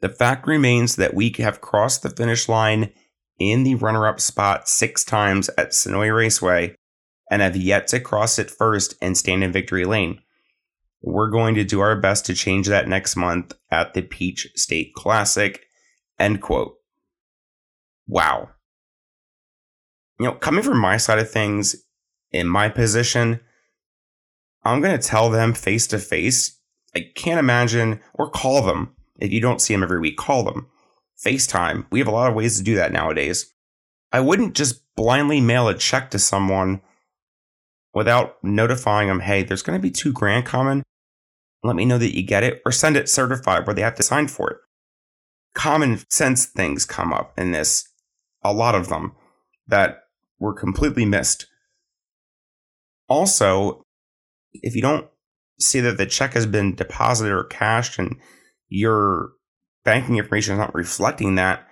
the 0.00 0.08
fact 0.08 0.46
remains 0.46 0.94
that 0.94 1.12
we 1.12 1.34
have 1.38 1.60
crossed 1.60 2.04
the 2.04 2.10
finish 2.10 2.48
line 2.48 2.92
in 3.40 3.64
the 3.64 3.74
runner 3.74 4.06
up 4.06 4.20
spot 4.20 4.68
six 4.68 5.02
times 5.02 5.50
at 5.58 5.70
Senoia 5.70 6.14
Raceway 6.14 6.76
and 7.32 7.42
have 7.42 7.56
yet 7.56 7.88
to 7.88 7.98
cross 7.98 8.38
it 8.38 8.48
first 8.48 8.94
and 9.02 9.18
stand 9.18 9.42
in 9.42 9.50
victory 9.50 9.84
lane. 9.84 10.20
We're 11.06 11.28
going 11.28 11.54
to 11.56 11.64
do 11.64 11.80
our 11.80 11.96
best 11.96 12.24
to 12.26 12.34
change 12.34 12.66
that 12.68 12.88
next 12.88 13.14
month 13.14 13.52
at 13.70 13.92
the 13.92 14.00
Peach 14.00 14.48
State 14.56 14.94
Classic. 14.94 15.60
End 16.18 16.40
quote. 16.40 16.76
Wow. 18.06 18.48
You 20.18 20.26
know, 20.26 20.32
coming 20.32 20.62
from 20.62 20.78
my 20.78 20.96
side 20.96 21.18
of 21.18 21.30
things, 21.30 21.76
in 22.32 22.48
my 22.48 22.70
position, 22.70 23.40
I'm 24.64 24.80
going 24.80 24.98
to 24.98 25.06
tell 25.06 25.28
them 25.28 25.52
face 25.52 25.86
to 25.88 25.98
face. 25.98 26.58
I 26.96 27.10
can't 27.14 27.38
imagine, 27.38 28.00
or 28.14 28.30
call 28.30 28.62
them. 28.62 28.96
If 29.18 29.30
you 29.30 29.42
don't 29.42 29.60
see 29.60 29.74
them 29.74 29.82
every 29.82 30.00
week, 30.00 30.16
call 30.16 30.42
them. 30.42 30.68
FaceTime. 31.22 31.84
We 31.90 31.98
have 31.98 32.08
a 32.08 32.12
lot 32.12 32.30
of 32.30 32.34
ways 32.34 32.56
to 32.56 32.64
do 32.64 32.76
that 32.76 32.92
nowadays. 32.92 33.52
I 34.10 34.20
wouldn't 34.20 34.54
just 34.54 34.82
blindly 34.96 35.42
mail 35.42 35.68
a 35.68 35.74
check 35.74 36.10
to 36.12 36.18
someone 36.18 36.80
without 37.92 38.42
notifying 38.42 39.08
them, 39.08 39.20
hey, 39.20 39.42
there's 39.42 39.62
going 39.62 39.78
to 39.78 39.82
be 39.82 39.90
two 39.90 40.12
grand 40.12 40.46
coming 40.46 40.82
let 41.64 41.76
me 41.76 41.86
know 41.86 41.98
that 41.98 42.14
you 42.14 42.22
get 42.22 42.44
it, 42.44 42.60
or 42.64 42.70
send 42.70 42.96
it 42.96 43.08
certified 43.08 43.66
where 43.66 43.74
they 43.74 43.82
have 43.82 43.94
to 43.96 44.02
sign 44.02 44.28
for 44.28 44.50
it. 44.50 44.56
Common 45.54 46.00
sense 46.10 46.44
things 46.44 46.84
come 46.84 47.12
up 47.12 47.38
in 47.38 47.52
this, 47.52 47.88
a 48.42 48.52
lot 48.52 48.74
of 48.74 48.88
them 48.88 49.12
that 49.66 50.04
were 50.38 50.52
completely 50.52 51.06
missed. 51.06 51.46
Also, 53.08 53.82
if 54.52 54.76
you 54.76 54.82
don't 54.82 55.06
see 55.58 55.80
that 55.80 55.96
the 55.96 56.06
check 56.06 56.34
has 56.34 56.46
been 56.46 56.74
deposited 56.74 57.32
or 57.32 57.44
cashed 57.44 57.98
and 57.98 58.16
your 58.68 59.30
banking 59.84 60.18
information 60.18 60.54
is 60.54 60.58
not 60.58 60.74
reflecting 60.74 61.34
that, 61.36 61.66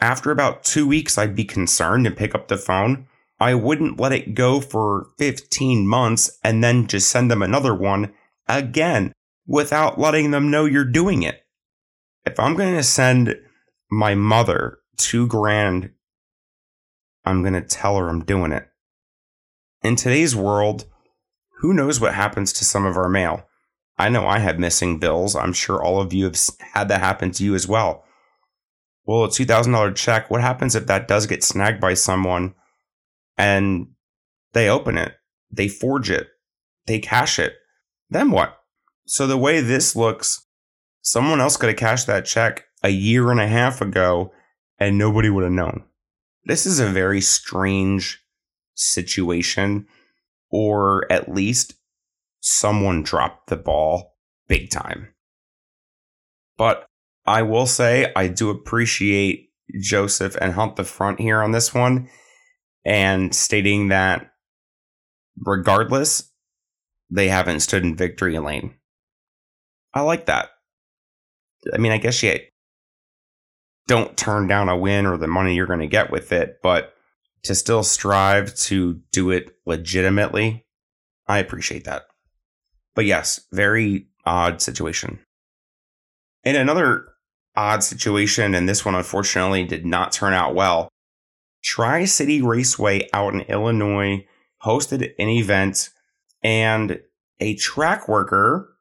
after 0.00 0.30
about 0.30 0.64
two 0.64 0.86
weeks, 0.86 1.16
I'd 1.16 1.34
be 1.34 1.44
concerned 1.44 2.06
and 2.06 2.16
pick 2.16 2.34
up 2.34 2.48
the 2.48 2.58
phone. 2.58 3.06
I 3.40 3.54
wouldn't 3.54 3.98
let 3.98 4.12
it 4.12 4.34
go 4.34 4.60
for 4.60 5.10
15 5.18 5.86
months 5.86 6.38
and 6.44 6.62
then 6.62 6.86
just 6.86 7.10
send 7.10 7.30
them 7.30 7.42
another 7.42 7.74
one 7.74 8.12
again 8.48 9.12
without 9.46 9.98
letting 9.98 10.30
them 10.30 10.50
know 10.50 10.64
you're 10.64 10.84
doing 10.84 11.22
it. 11.22 11.40
If 12.24 12.38
I'm 12.38 12.54
going 12.54 12.74
to 12.74 12.82
send 12.82 13.36
my 13.90 14.14
mother 14.14 14.78
two 14.96 15.26
grand, 15.26 15.90
I'm 17.24 17.42
going 17.42 17.54
to 17.54 17.62
tell 17.62 17.96
her 17.96 18.08
I'm 18.08 18.24
doing 18.24 18.52
it. 18.52 18.68
In 19.82 19.96
today's 19.96 20.34
world, 20.34 20.86
who 21.58 21.72
knows 21.72 22.00
what 22.00 22.14
happens 22.14 22.52
to 22.54 22.64
some 22.64 22.84
of 22.84 22.96
our 22.96 23.08
mail? 23.08 23.48
I 23.98 24.08
know 24.08 24.26
I 24.26 24.38
have 24.38 24.58
missing 24.58 24.98
bills. 24.98 25.34
I'm 25.34 25.52
sure 25.52 25.82
all 25.82 26.00
of 26.00 26.12
you 26.12 26.24
have 26.24 26.38
had 26.72 26.88
that 26.88 27.00
happen 27.00 27.30
to 27.32 27.44
you 27.44 27.54
as 27.54 27.66
well. 27.66 28.04
Well, 29.04 29.24
a 29.24 29.28
$2,000 29.28 29.96
check, 29.96 30.30
what 30.30 30.40
happens 30.40 30.74
if 30.74 30.86
that 30.86 31.08
does 31.08 31.26
get 31.26 31.42
snagged 31.42 31.80
by 31.80 31.94
someone 31.94 32.54
and 33.36 33.88
they 34.52 34.68
open 34.68 34.98
it, 34.98 35.14
they 35.50 35.66
forge 35.66 36.10
it, 36.10 36.28
they 36.86 36.98
cash 36.98 37.38
it? 37.38 37.54
Then 38.10 38.30
what? 38.30 38.58
So 39.06 39.26
the 39.26 39.38
way 39.38 39.60
this 39.60 39.96
looks, 39.96 40.46
someone 41.02 41.40
else 41.40 41.56
could 41.56 41.68
have 41.68 41.78
cashed 41.78 42.06
that 42.06 42.26
check 42.26 42.64
a 42.82 42.90
year 42.90 43.30
and 43.30 43.40
a 43.40 43.46
half 43.46 43.80
ago 43.80 44.32
and 44.78 44.98
nobody 44.98 45.30
would 45.30 45.44
have 45.44 45.52
known. 45.52 45.84
This 46.44 46.66
is 46.66 46.80
a 46.80 46.86
very 46.86 47.20
strange 47.20 48.22
situation, 48.74 49.86
or 50.50 51.10
at 51.12 51.32
least 51.32 51.74
someone 52.40 53.02
dropped 53.02 53.48
the 53.48 53.56
ball 53.56 54.16
big 54.46 54.70
time. 54.70 55.14
But 56.56 56.86
I 57.26 57.42
will 57.42 57.66
say 57.66 58.12
I 58.16 58.28
do 58.28 58.50
appreciate 58.50 59.50
Joseph 59.80 60.36
and 60.40 60.54
Hunt 60.54 60.76
the 60.76 60.84
front 60.84 61.20
here 61.20 61.42
on 61.42 61.50
this 61.50 61.74
one 61.74 62.08
and 62.84 63.34
stating 63.34 63.88
that 63.88 64.30
regardless, 65.44 66.27
they 67.10 67.28
haven't 67.28 67.60
stood 67.60 67.84
in 67.84 67.96
victory 67.96 68.38
lane. 68.38 68.74
I 69.94 70.02
like 70.02 70.26
that. 70.26 70.50
I 71.72 71.78
mean, 71.78 71.92
I 71.92 71.98
guess 71.98 72.22
you 72.22 72.38
don't 73.86 74.16
turn 74.16 74.46
down 74.46 74.68
a 74.68 74.76
win 74.76 75.06
or 75.06 75.16
the 75.16 75.26
money 75.26 75.54
you're 75.54 75.66
going 75.66 75.80
to 75.80 75.86
get 75.86 76.10
with 76.10 76.30
it, 76.30 76.58
but 76.62 76.94
to 77.44 77.54
still 77.54 77.82
strive 77.82 78.54
to 78.54 79.00
do 79.12 79.30
it 79.30 79.56
legitimately, 79.66 80.66
I 81.26 81.38
appreciate 81.38 81.84
that. 81.84 82.06
But 82.94 83.06
yes, 83.06 83.40
very 83.52 84.08
odd 84.26 84.60
situation. 84.60 85.20
In 86.44 86.56
another 86.56 87.08
odd 87.56 87.82
situation, 87.82 88.54
and 88.54 88.68
this 88.68 88.84
one 88.84 88.94
unfortunately 88.94 89.64
did 89.64 89.86
not 89.86 90.12
turn 90.12 90.34
out 90.34 90.54
well, 90.54 90.88
Tri 91.64 92.04
City 92.04 92.40
Raceway 92.40 93.08
out 93.12 93.34
in 93.34 93.40
Illinois 93.42 94.26
hosted 94.62 95.12
an 95.18 95.28
event 95.28 95.90
and 96.42 97.00
a 97.40 97.54
track 97.56 98.08
worker 98.08 98.74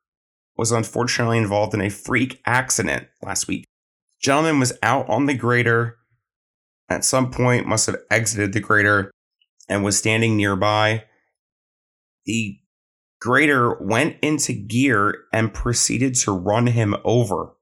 was 0.57 0.71
unfortunately 0.71 1.37
involved 1.37 1.73
in 1.73 1.81
a 1.81 1.89
freak 1.89 2.41
accident 2.45 3.07
last 3.21 3.47
week. 3.47 3.65
Gentleman 4.21 4.59
was 4.59 4.73
out 4.81 5.07
on 5.09 5.27
the 5.27 5.35
grader 5.35 5.97
at 6.89 7.05
some 7.05 7.31
point, 7.31 7.67
must 7.67 7.85
have 7.87 7.97
exited 8.09 8.53
the 8.53 8.59
grader 8.59 9.11
and 9.69 9.83
was 9.83 9.97
standing 9.97 10.37
nearby. 10.37 11.03
The 12.25 12.57
grader 13.19 13.77
went 13.81 14.17
into 14.21 14.53
gear 14.53 15.23
and 15.33 15.53
proceeded 15.53 16.15
to 16.15 16.31
run 16.31 16.67
him 16.67 16.95
over. 17.03 17.53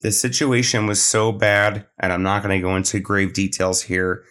The 0.00 0.12
situation 0.12 0.86
was 0.86 1.02
so 1.02 1.30
bad, 1.30 1.86
and 1.98 2.12
I'm 2.12 2.22
not 2.22 2.42
going 2.42 2.58
to 2.58 2.62
go 2.62 2.74
into 2.74 3.00
grave 3.00 3.34
details 3.34 3.82
here. 3.82 4.24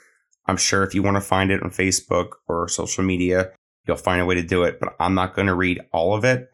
I'm 0.48 0.58
sure 0.58 0.84
if 0.84 0.96
you 0.96 1.04
want 1.04 1.18
to 1.18 1.22
find 1.22 1.52
it 1.52 1.62
on 1.62 1.70
Facebook 1.70 2.30
or 2.48 2.68
social 2.68 3.04
media, 3.04 3.52
You'll 3.90 3.98
find 3.98 4.22
a 4.22 4.26
way 4.26 4.36
to 4.36 4.44
do 4.44 4.62
it, 4.66 4.80
but 4.80 4.96
I'm 5.00 5.16
not 5.16 5.34
going 5.34 5.48
to 5.48 5.56
read 5.56 5.82
all 5.92 6.14
of 6.14 6.24
it. 6.24 6.52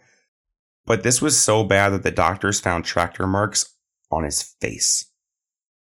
But 0.86 1.04
this 1.04 1.22
was 1.22 1.38
so 1.38 1.66
bad 1.66 1.90
that 1.90 2.04
the 2.04 2.10
doctors 2.10 2.62
found 2.62 2.86
tractor 2.86 3.28
marks 3.28 3.76
on 4.10 4.24
his 4.24 4.42
face. 4.42 5.12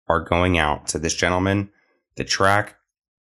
Are 0.07 0.23
going 0.23 0.57
out 0.57 0.87
to 0.87 0.99
this 0.99 1.13
gentleman, 1.13 1.69
the 2.15 2.23
track, 2.23 2.77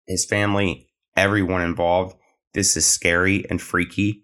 his 0.08 0.26
family, 0.26 0.90
everyone 1.16 1.62
involved. 1.62 2.18
This 2.56 2.76
is 2.76 2.88
scary 2.88 3.48
and 3.48 3.62
freaky. 3.62 4.24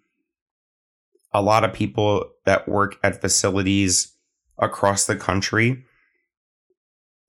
A 1.32 1.44
lot 1.44 1.64
of 1.64 1.72
people 1.72 2.32
that 2.46 2.68
work 2.68 2.98
at 3.04 3.22
facilities 3.22 4.16
across 4.58 5.06
the 5.06 5.16
country 5.16 5.86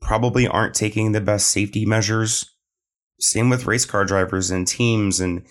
probably 0.01 0.49
aren't 0.49 0.75
taking 0.75 1.13
the 1.13 1.21
best 1.21 1.49
safety 1.49 1.85
measures. 1.85 2.51
Same 3.21 3.51
with 3.51 3.67
race 3.67 3.85
car 3.85 4.07
drivers 4.07 4.51
and 4.51 4.67
teams 4.67 5.21
and 5.21 5.45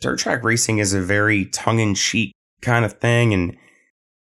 dirt 0.00 0.18
track 0.18 0.44
racing 0.44 0.78
is 0.78 0.94
a 0.94 1.00
very 1.00 1.46
tongue 1.46 1.78
in 1.80 1.94
cheek 1.94 2.32
kind 2.62 2.84
of 2.84 2.94
thing. 2.94 3.32
And 3.32 3.56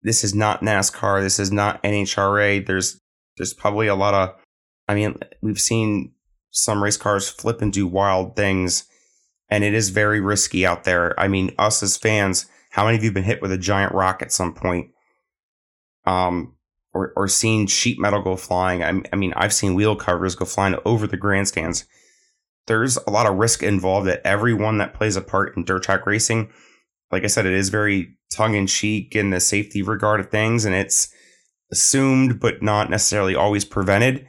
this 0.02 0.24
is 0.24 0.34
not 0.34 0.60
NASCAR. 0.60 1.20
This 1.22 1.38
is 1.38 1.52
not 1.52 1.82
NHRA. 1.82 2.66
There's, 2.66 2.98
there's 3.36 3.54
probably 3.54 3.86
a 3.86 3.94
lot 3.94 4.14
of, 4.14 4.34
I 4.88 4.94
mean, 4.94 5.16
we've 5.40 5.60
seen 5.60 6.12
some 6.50 6.82
race 6.82 6.96
cars 6.96 7.28
flip 7.28 7.62
and 7.62 7.72
do 7.72 7.86
wild 7.86 8.36
things, 8.36 8.84
and 9.48 9.64
it 9.64 9.74
is 9.74 9.88
very 9.88 10.20
risky 10.20 10.66
out 10.66 10.84
there. 10.84 11.18
I 11.18 11.28
mean, 11.28 11.54
us 11.58 11.82
as 11.82 11.96
fans, 11.96 12.46
how 12.70 12.84
many 12.84 12.96
of 12.96 13.02
you 13.02 13.08
have 13.08 13.14
been 13.14 13.24
hit 13.24 13.42
with 13.42 13.52
a 13.52 13.58
giant 13.58 13.92
rock 13.92 14.22
at 14.22 14.32
some 14.32 14.54
point? 14.54 14.90
Um, 16.04 16.56
or, 16.92 17.12
or 17.16 17.26
seen 17.26 17.66
sheet 17.66 17.98
metal 17.98 18.22
go 18.22 18.36
flying. 18.36 18.82
I, 18.82 19.00
I 19.12 19.16
mean, 19.16 19.32
I've 19.34 19.54
seen 19.54 19.74
wheel 19.74 19.96
covers 19.96 20.34
go 20.34 20.44
flying 20.44 20.76
over 20.84 21.06
the 21.06 21.16
grandstands 21.16 21.86
there's 22.66 22.96
a 22.96 23.10
lot 23.10 23.26
of 23.26 23.36
risk 23.36 23.62
involved 23.62 24.06
that 24.06 24.22
everyone 24.24 24.78
that 24.78 24.94
plays 24.94 25.16
a 25.16 25.20
part 25.20 25.56
in 25.56 25.64
dirt 25.64 25.82
track 25.82 26.06
racing. 26.06 26.50
Like 27.10 27.24
I 27.24 27.28
said, 27.28 27.46
it 27.46 27.52
is 27.52 27.68
very 27.68 28.16
tongue 28.32 28.54
in 28.54 28.66
cheek 28.66 29.14
in 29.14 29.30
the 29.30 29.40
safety 29.40 29.82
regard 29.82 30.20
of 30.20 30.30
things, 30.30 30.64
and 30.64 30.74
it's 30.74 31.12
assumed 31.70 32.40
but 32.40 32.62
not 32.62 32.90
necessarily 32.90 33.34
always 33.34 33.64
prevented. 33.64 34.26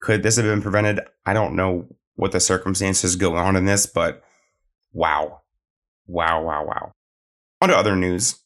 Could 0.00 0.22
this 0.22 0.36
have 0.36 0.44
been 0.44 0.62
prevented? 0.62 1.00
I 1.24 1.32
don't 1.32 1.56
know 1.56 1.88
what 2.16 2.32
the 2.32 2.40
circumstances 2.40 3.16
go 3.16 3.36
on 3.36 3.56
in 3.56 3.64
this, 3.64 3.86
but 3.86 4.22
wow. 4.92 5.40
Wow, 6.06 6.42
wow, 6.42 6.66
wow. 6.66 6.92
On 7.60 7.68
to 7.70 7.76
other 7.76 7.96
news. 7.96 8.42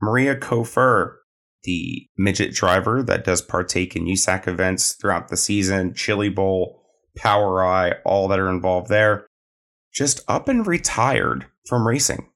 Maria 0.00 0.34
Cofer 0.34 1.16
the 1.64 2.08
midget 2.16 2.54
driver 2.54 3.02
that 3.02 3.24
does 3.24 3.42
partake 3.42 3.94
in 3.94 4.06
USAC 4.06 4.48
events 4.48 4.92
throughout 4.92 5.28
the 5.28 5.36
season, 5.36 5.94
Chili 5.94 6.28
Bowl, 6.28 6.81
POWRi, 7.18 7.94
all 8.04 8.28
that 8.28 8.38
are 8.38 8.50
involved 8.50 8.88
there, 8.88 9.26
just 9.92 10.20
up 10.28 10.48
and 10.48 10.66
retired 10.66 11.46
from 11.66 11.86
racing 11.86 12.28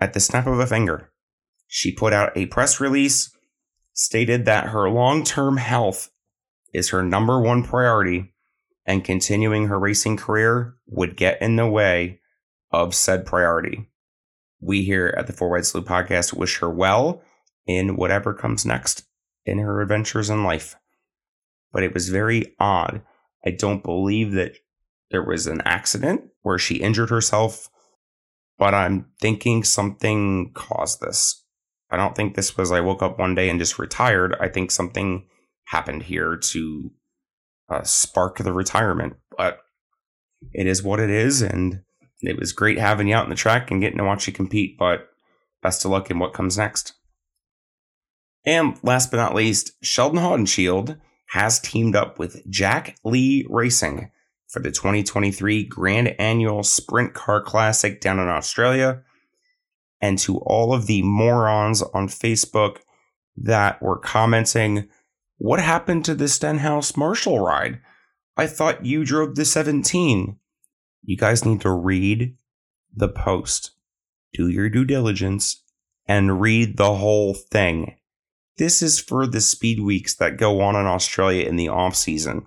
at 0.00 0.12
the 0.12 0.20
snap 0.20 0.46
of 0.46 0.58
a 0.58 0.66
finger. 0.66 1.10
She 1.66 1.92
put 1.92 2.12
out 2.12 2.36
a 2.36 2.46
press 2.46 2.80
release, 2.80 3.30
stated 3.92 4.44
that 4.44 4.68
her 4.68 4.88
long 4.88 5.24
term 5.24 5.56
health 5.56 6.10
is 6.72 6.90
her 6.90 7.02
number 7.02 7.40
one 7.40 7.62
priority, 7.62 8.34
and 8.86 9.04
continuing 9.04 9.68
her 9.68 9.78
racing 9.78 10.16
career 10.16 10.76
would 10.86 11.16
get 11.16 11.40
in 11.40 11.56
the 11.56 11.68
way 11.68 12.20
of 12.70 12.94
said 12.94 13.24
priority. 13.24 13.88
We 14.60 14.84
here 14.84 15.14
at 15.16 15.26
the 15.26 15.32
Four 15.32 15.50
Wide 15.50 15.66
Salute 15.66 15.86
podcast 15.86 16.32
wish 16.32 16.58
her 16.58 16.70
well 16.70 17.22
in 17.66 17.96
whatever 17.96 18.34
comes 18.34 18.66
next 18.66 19.04
in 19.46 19.58
her 19.58 19.80
adventures 19.80 20.30
in 20.30 20.44
life. 20.44 20.76
But 21.72 21.82
it 21.82 21.94
was 21.94 22.08
very 22.08 22.54
odd. 22.58 23.02
I 23.44 23.50
don't 23.50 23.82
believe 23.82 24.32
that 24.32 24.56
there 25.10 25.24
was 25.24 25.46
an 25.46 25.60
accident 25.64 26.22
where 26.42 26.58
she 26.58 26.76
injured 26.76 27.10
herself, 27.10 27.68
but 28.58 28.74
I'm 28.74 29.06
thinking 29.20 29.64
something 29.64 30.52
caused 30.54 31.00
this. 31.00 31.44
I 31.90 31.96
don't 31.96 32.16
think 32.16 32.34
this 32.34 32.56
was 32.56 32.72
I 32.72 32.80
woke 32.80 33.02
up 33.02 33.18
one 33.18 33.34
day 33.34 33.48
and 33.48 33.60
just 33.60 33.78
retired. 33.78 34.34
I 34.40 34.48
think 34.48 34.70
something 34.70 35.26
happened 35.66 36.04
here 36.04 36.36
to 36.36 36.90
uh, 37.68 37.82
spark 37.82 38.38
the 38.38 38.52
retirement, 38.52 39.14
but 39.36 39.58
it 40.52 40.66
is 40.66 40.82
what 40.82 41.00
it 41.00 41.10
is. 41.10 41.42
And 41.42 41.82
it 42.20 42.38
was 42.38 42.52
great 42.52 42.78
having 42.78 43.08
you 43.08 43.14
out 43.14 43.24
in 43.24 43.30
the 43.30 43.36
track 43.36 43.70
and 43.70 43.80
getting 43.80 43.98
to 43.98 44.04
watch 44.04 44.26
you 44.26 44.32
compete, 44.32 44.76
but 44.78 45.08
best 45.62 45.84
of 45.84 45.90
luck 45.90 46.10
in 46.10 46.18
what 46.18 46.34
comes 46.34 46.58
next. 46.58 46.94
And 48.44 48.78
last 48.82 49.10
but 49.10 49.18
not 49.18 49.34
least, 49.34 49.72
Sheldon 49.82 50.18
Haudenschild 50.18 50.98
has 51.34 51.58
teamed 51.58 51.96
up 51.96 52.16
with 52.16 52.48
Jack 52.48 52.96
Lee 53.02 53.44
Racing 53.50 54.08
for 54.46 54.62
the 54.62 54.70
2023 54.70 55.64
Grand 55.64 56.14
Annual 56.20 56.62
Sprint 56.62 57.12
Car 57.12 57.42
Classic 57.42 58.00
down 58.00 58.20
in 58.20 58.28
Australia. 58.28 59.02
And 60.00 60.16
to 60.20 60.38
all 60.38 60.72
of 60.72 60.86
the 60.86 61.02
morons 61.02 61.82
on 61.82 62.06
Facebook 62.06 62.76
that 63.36 63.82
were 63.82 63.98
commenting, 63.98 64.88
What 65.38 65.58
happened 65.58 66.04
to 66.04 66.14
the 66.14 66.28
Stenhouse 66.28 66.96
Marshall 66.96 67.40
ride? 67.40 67.80
I 68.36 68.46
thought 68.46 68.86
you 68.86 69.04
drove 69.04 69.34
the 69.34 69.44
17. 69.44 70.38
You 71.02 71.16
guys 71.16 71.44
need 71.44 71.62
to 71.62 71.72
read 71.72 72.36
the 72.94 73.08
post, 73.08 73.72
do 74.34 74.46
your 74.46 74.70
due 74.70 74.84
diligence, 74.84 75.64
and 76.06 76.40
read 76.40 76.76
the 76.76 76.94
whole 76.94 77.34
thing. 77.34 77.96
This 78.56 78.82
is 78.82 79.00
for 79.00 79.26
the 79.26 79.40
speed 79.40 79.80
weeks 79.80 80.14
that 80.16 80.36
go 80.36 80.60
on 80.60 80.76
in 80.76 80.86
Australia 80.86 81.46
in 81.46 81.56
the 81.56 81.68
off 81.68 81.96
season. 81.96 82.46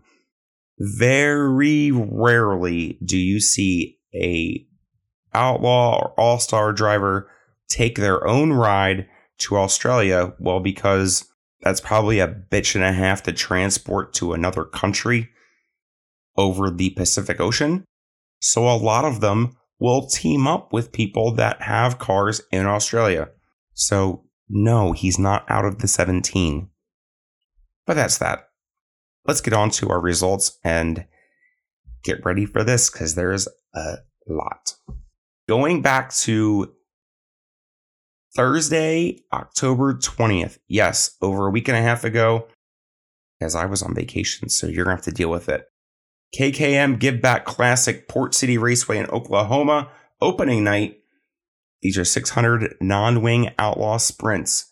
Very 0.80 1.92
rarely 1.92 2.98
do 3.04 3.18
you 3.18 3.40
see 3.40 4.00
a 4.14 4.66
outlaw 5.34 6.00
or 6.00 6.20
all-star 6.20 6.72
driver 6.74 7.30
take 7.70 7.98
their 7.98 8.26
own 8.26 8.54
ride 8.54 9.08
to 9.40 9.58
Australia. 9.58 10.34
Well, 10.40 10.60
because 10.60 11.26
that's 11.62 11.82
probably 11.82 12.20
a 12.20 12.28
bitch 12.28 12.76
and 12.76 12.84
a 12.84 12.94
half 12.94 13.24
to 13.24 13.34
transport 13.34 14.14
to 14.14 14.34
another 14.34 14.64
country 14.64 15.30
over 16.38 16.70
the 16.70 16.92
Pacific 16.92 17.40
Ocean. 17.40 17.84
So 18.40 18.68
a 18.68 18.78
lot 18.78 19.06
of 19.06 19.20
them 19.20 19.58
will 19.80 20.08
team 20.08 20.48
up 20.48 20.72
with 20.72 20.92
people 20.92 21.32
that 21.34 21.62
have 21.64 22.00
cars 22.00 22.42
in 22.52 22.66
Australia. 22.66 23.30
So 23.74 24.24
no, 24.50 24.92
he's 24.92 25.20
not 25.20 25.46
out 25.50 25.66
of 25.66 25.80
the 25.80 25.88
17. 25.88 26.70
But 27.86 27.96
that's 27.96 28.18
that. 28.18 28.50
Let's 29.26 29.42
get 29.42 29.54
on 29.54 29.70
to 29.72 29.90
our 29.90 30.00
results 30.00 30.58
and 30.64 31.06
get 32.04 32.24
ready 32.26 32.46
for 32.46 32.64
this 32.64 32.90
because 32.90 33.16
there's 33.16 33.48
a 33.76 33.98
lot. 34.28 34.74
Going 35.48 35.82
back 35.82 36.14
to 36.18 36.74
Thursday, 38.36 39.20
October 39.34 39.96
20th. 39.96 40.60
Yes, 40.68 41.16
over 41.22 41.48
a 41.48 41.52
week 41.52 41.68
and 41.68 41.78
a 41.78 41.82
half 41.82 42.04
ago, 42.04 42.48
as 43.42 43.56
I 43.56 43.66
was 43.66 43.82
on 43.82 43.96
vacation, 43.96 44.50
so 44.50 44.68
you're 44.68 44.86
going 44.86 44.98
to 44.98 45.04
have 45.04 45.06
to 45.06 45.12
deal 45.12 45.30
with 45.30 45.50
it. 45.50 45.66
KKM 46.38 47.00
Give 47.00 47.22
Back 47.22 47.46
Classic 47.46 48.08
Port 48.08 48.36
City 48.36 48.58
Raceway 48.58 48.98
in 48.98 49.08
Oklahoma, 49.08 49.90
opening 50.22 50.64
night 50.64 50.97
these 51.88 51.98
are 51.98 52.04
600 52.04 52.76
non 52.82 53.22
wing 53.22 53.52
outlaw 53.58 53.96
sprints. 53.96 54.70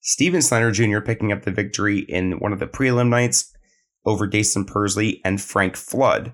Steven 0.00 0.40
Snyder 0.40 0.70
Jr. 0.70 1.00
picking 1.00 1.30
up 1.30 1.42
the 1.42 1.50
victory 1.50 1.98
in 1.98 2.38
one 2.38 2.54
of 2.54 2.58
the 2.58 2.66
prelim 2.66 3.10
nights 3.10 3.52
over 4.06 4.26
Dason 4.26 4.66
Pursley 4.66 5.20
and 5.26 5.42
Frank 5.42 5.76
Flood. 5.76 6.32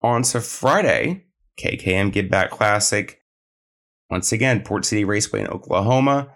On 0.00 0.22
to 0.22 0.40
Friday, 0.40 1.24
KKM 1.58 2.12
Give 2.12 2.30
Back 2.30 2.52
Classic. 2.52 3.20
Once 4.08 4.30
again, 4.30 4.62
Port 4.62 4.84
City 4.84 5.04
Raceway 5.04 5.40
in 5.40 5.48
Oklahoma, 5.48 6.28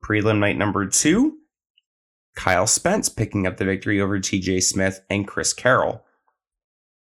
prelim 0.00 0.38
night 0.38 0.56
number 0.56 0.86
two. 0.86 1.38
Kyle 2.36 2.68
Spence 2.68 3.08
picking 3.08 3.44
up 3.44 3.56
the 3.56 3.64
victory 3.64 4.00
over 4.00 4.20
TJ 4.20 4.62
Smith 4.62 5.00
and 5.10 5.26
Chris 5.26 5.52
Carroll. 5.52 6.04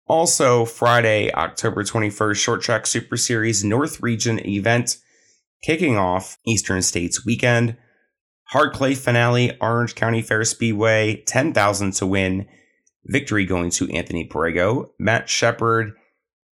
Also, 0.06 0.66
Friday, 0.66 1.34
October 1.34 1.84
21st, 1.84 2.36
Short 2.36 2.62
Track 2.62 2.86
Super 2.86 3.18
Series 3.18 3.64
North 3.64 4.04
Region 4.04 4.38
event 4.48 4.98
kicking 5.62 5.98
off 5.98 6.38
Eastern 6.46 6.82
States 6.82 7.26
weekend. 7.26 7.78
Hard 8.50 8.74
clay 8.74 8.96
finale, 8.96 9.58
Orange 9.62 9.96
County 9.96 10.22
Fair 10.22 10.44
Speedway, 10.44 11.24
10,000 11.28 11.92
to 11.94 12.06
win. 12.06 12.48
Victory 13.06 13.46
going 13.46 13.70
to 13.72 13.90
Anthony 13.92 14.28
Perrego, 14.28 14.90
Matt 15.00 15.30
Sheppard, 15.30 15.94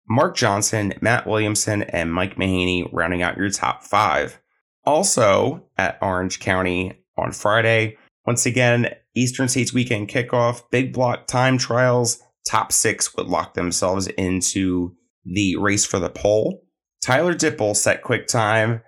Mark 0.07 0.35
Johnson, 0.35 0.93
Matt 1.01 1.25
Williamson, 1.25 1.83
and 1.83 2.13
Mike 2.13 2.35
Mahaney 2.35 2.87
rounding 2.91 3.21
out 3.21 3.37
your 3.37 3.49
top 3.49 3.83
five. 3.83 4.39
Also 4.85 5.65
at 5.77 5.97
Orange 6.01 6.39
County 6.39 6.93
on 7.17 7.31
Friday, 7.31 7.97
once 8.25 8.45
again, 8.45 8.89
Eastern 9.15 9.47
States 9.47 9.73
weekend 9.73 10.09
kickoff, 10.09 10.63
big 10.71 10.93
block 10.93 11.27
time 11.27 11.57
trials, 11.57 12.21
top 12.47 12.71
six 12.71 13.15
would 13.15 13.27
lock 13.27 13.53
themselves 13.53 14.07
into 14.07 14.95
the 15.25 15.55
race 15.57 15.85
for 15.85 15.99
the 15.99 16.09
pole. 16.09 16.63
Tyler 17.03 17.33
Dippel 17.33 17.75
set 17.75 18.01
quick 18.01 18.27
time 18.27 18.81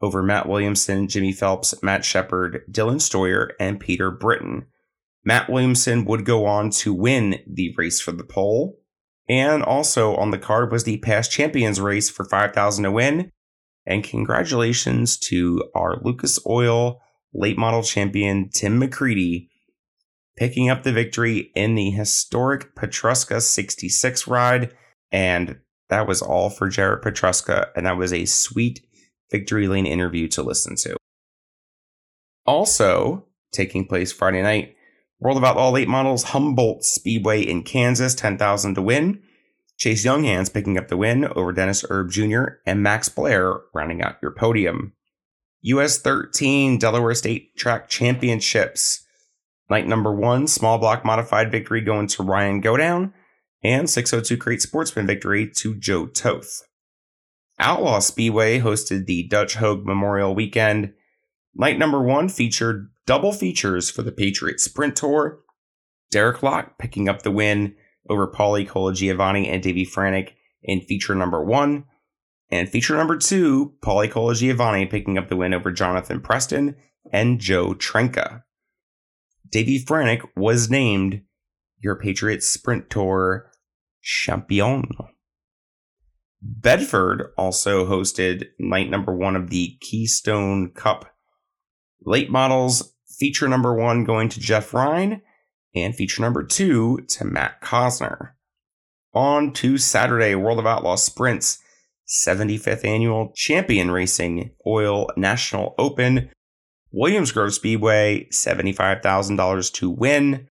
over 0.00 0.22
Matt 0.22 0.48
Williamson, 0.48 1.08
Jimmy 1.08 1.32
Phelps, 1.32 1.74
Matt 1.82 2.04
Sheppard, 2.04 2.62
Dillon 2.70 2.98
Steuer, 2.98 3.50
and 3.58 3.80
Peter 3.80 4.10
Britten. 4.10 4.66
Matt 5.24 5.50
Williamson 5.50 6.04
would 6.04 6.24
go 6.24 6.46
on 6.46 6.70
to 6.70 6.94
win 6.94 7.40
the 7.46 7.74
race 7.76 8.00
for 8.00 8.12
the 8.12 8.24
pole. 8.24 8.78
And 9.28 9.62
also 9.62 10.14
on 10.16 10.30
the 10.30 10.38
card 10.38 10.72
was 10.72 10.84
the 10.84 10.98
past 10.98 11.30
champions 11.30 11.80
race 11.80 12.08
for 12.08 12.24
5,000 12.24 12.84
to 12.84 12.90
win. 12.90 13.30
And 13.84 14.04
congratulations 14.04 15.18
to 15.18 15.64
our 15.74 16.00
Lucas 16.02 16.38
Oil 16.46 17.00
late 17.34 17.58
model 17.58 17.82
champion, 17.82 18.48
Tim 18.48 18.80
McCreadie, 18.80 19.48
picking 20.36 20.70
up 20.70 20.82
the 20.82 20.92
victory 20.92 21.50
in 21.54 21.74
the 21.74 21.90
historic 21.90 22.74
Petruska 22.74 23.42
66 23.42 24.26
ride. 24.26 24.74
And 25.12 25.58
that 25.88 26.06
was 26.06 26.22
all 26.22 26.48
for 26.50 26.68
Jarrett 26.68 27.02
Petruska. 27.02 27.68
And 27.76 27.86
that 27.86 27.96
was 27.96 28.12
a 28.12 28.24
sweet 28.24 28.80
Victory 29.30 29.68
Lane 29.68 29.86
interview 29.86 30.28
to 30.28 30.42
listen 30.42 30.76
to. 30.76 30.96
Also, 32.46 33.26
taking 33.52 33.86
place 33.86 34.12
Friday 34.12 34.42
night, 34.42 34.74
World 35.20 35.36
of 35.36 35.44
Outlaw 35.44 35.70
late 35.70 35.88
models 35.88 36.24
Humboldt 36.24 36.84
Speedway 36.84 37.42
in 37.42 37.62
Kansas, 37.62 38.14
10,000 38.14 38.74
to 38.74 38.82
win. 38.82 39.22
Chase 39.76 40.04
Junghans 40.04 40.52
picking 40.52 40.78
up 40.78 40.88
the 40.88 40.96
win 40.96 41.24
over 41.24 41.52
Dennis 41.52 41.84
Erb 41.90 42.10
Jr. 42.10 42.44
and 42.66 42.82
Max 42.82 43.08
Blair 43.08 43.60
rounding 43.74 44.02
out 44.02 44.16
your 44.22 44.32
podium. 44.32 44.92
US 45.62 45.98
13 45.98 46.78
Delaware 46.78 47.14
State 47.14 47.56
Track 47.56 47.88
Championships. 47.88 49.04
Night 49.68 49.86
number 49.86 50.12
one, 50.12 50.46
small 50.46 50.78
block 50.78 51.04
modified 51.04 51.50
victory 51.50 51.80
going 51.80 52.06
to 52.08 52.22
Ryan 52.22 52.60
Godown, 52.60 53.12
and 53.62 53.90
602 53.90 54.36
Crate 54.36 54.62
Sportsman 54.62 55.06
victory 55.06 55.50
to 55.56 55.74
Joe 55.74 56.06
Toth. 56.06 56.62
Outlaw 57.58 57.98
Speedway 57.98 58.60
hosted 58.60 59.06
the 59.06 59.26
Dutch 59.28 59.54
Hoag 59.54 59.84
Memorial 59.84 60.34
Weekend. 60.34 60.92
Night 61.54 61.78
number 61.78 62.00
one 62.00 62.28
featured 62.28 62.90
double 63.06 63.32
features 63.32 63.90
for 63.90 64.02
the 64.02 64.12
Patriot 64.12 64.60
Sprint 64.60 64.96
Tour. 64.96 65.40
Derek 66.10 66.42
Locke 66.42 66.78
picking 66.78 67.08
up 67.08 67.22
the 67.22 67.30
win 67.30 67.74
over 68.08 68.26
Paulie 68.26 68.66
Colagiovanni 68.66 69.48
and 69.48 69.62
Davie 69.62 69.84
Franek 69.84 70.30
in 70.62 70.80
feature 70.80 71.14
number 71.14 71.42
one. 71.42 71.84
And 72.50 72.68
feature 72.68 72.96
number 72.96 73.16
two, 73.16 73.74
Paulie 73.82 74.10
Colagiovanni 74.10 74.88
picking 74.90 75.18
up 75.18 75.28
the 75.28 75.36
win 75.36 75.52
over 75.52 75.70
Jonathan 75.72 76.20
Preston 76.20 76.76
and 77.12 77.40
Joe 77.40 77.74
Trenka. 77.74 78.42
Davie 79.50 79.84
Franek 79.84 80.26
was 80.36 80.70
named 80.70 81.22
your 81.78 81.96
Patriot 81.96 82.42
Sprint 82.42 82.88
Tour 82.90 83.50
champion. 84.02 84.84
Bedford 86.40 87.32
also 87.36 87.86
hosted 87.86 88.46
night 88.58 88.90
number 88.90 89.14
one 89.14 89.36
of 89.36 89.50
the 89.50 89.76
Keystone 89.80 90.70
Cup. 90.70 91.14
Late 92.04 92.30
models 92.30 92.94
Feature 93.18 93.48
number 93.48 93.74
one 93.74 94.04
going 94.04 94.28
to 94.28 94.38
Jeff 94.38 94.72
Ryan, 94.72 95.22
and 95.74 95.92
feature 95.92 96.22
number 96.22 96.44
two 96.44 97.00
to 97.08 97.24
Matt 97.24 97.60
Cosner. 97.60 98.34
On 99.12 99.52
to 99.54 99.76
Saturday, 99.76 100.36
World 100.36 100.60
of 100.60 100.66
Outlaw 100.66 100.94
Sprints, 100.94 101.58
75th 102.06 102.84
Annual 102.84 103.32
Champion 103.34 103.90
Racing 103.90 104.52
Oil 104.64 105.08
National 105.16 105.74
Open, 105.78 106.30
Williams 106.92 107.32
Grove 107.32 107.54
Speedway, 107.54 108.28
$75,000 108.30 109.72
to 109.72 109.90
win. 109.90 110.48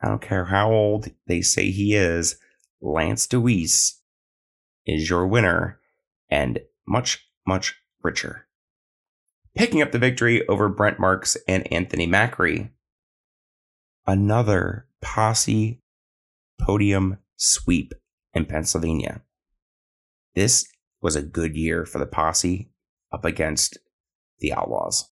I 0.00 0.08
don't 0.08 0.22
care 0.22 0.46
how 0.46 0.72
old 0.72 1.10
they 1.26 1.42
say 1.42 1.70
he 1.70 1.94
is, 1.94 2.38
Lance 2.80 3.26
Dewease 3.26 3.92
is 4.86 5.10
your 5.10 5.26
winner 5.26 5.80
and 6.30 6.60
much, 6.86 7.28
much 7.46 7.74
richer. 8.02 8.46
Picking 9.56 9.82
up 9.82 9.92
the 9.92 9.98
victory 9.98 10.46
over 10.48 10.68
Brent 10.68 11.00
Marks 11.00 11.36
and 11.48 11.70
Anthony 11.72 12.06
Macri. 12.06 12.70
Another 14.06 14.86
posse 15.02 15.82
podium 16.60 17.18
sweep 17.36 17.92
in 18.34 18.44
Pennsylvania. 18.44 19.22
This 20.34 20.66
was 21.00 21.16
a 21.16 21.22
good 21.22 21.56
year 21.56 21.84
for 21.86 21.98
the 21.98 22.06
posse 22.06 22.70
up 23.12 23.24
against 23.24 23.78
the 24.38 24.52
Outlaws. 24.52 25.10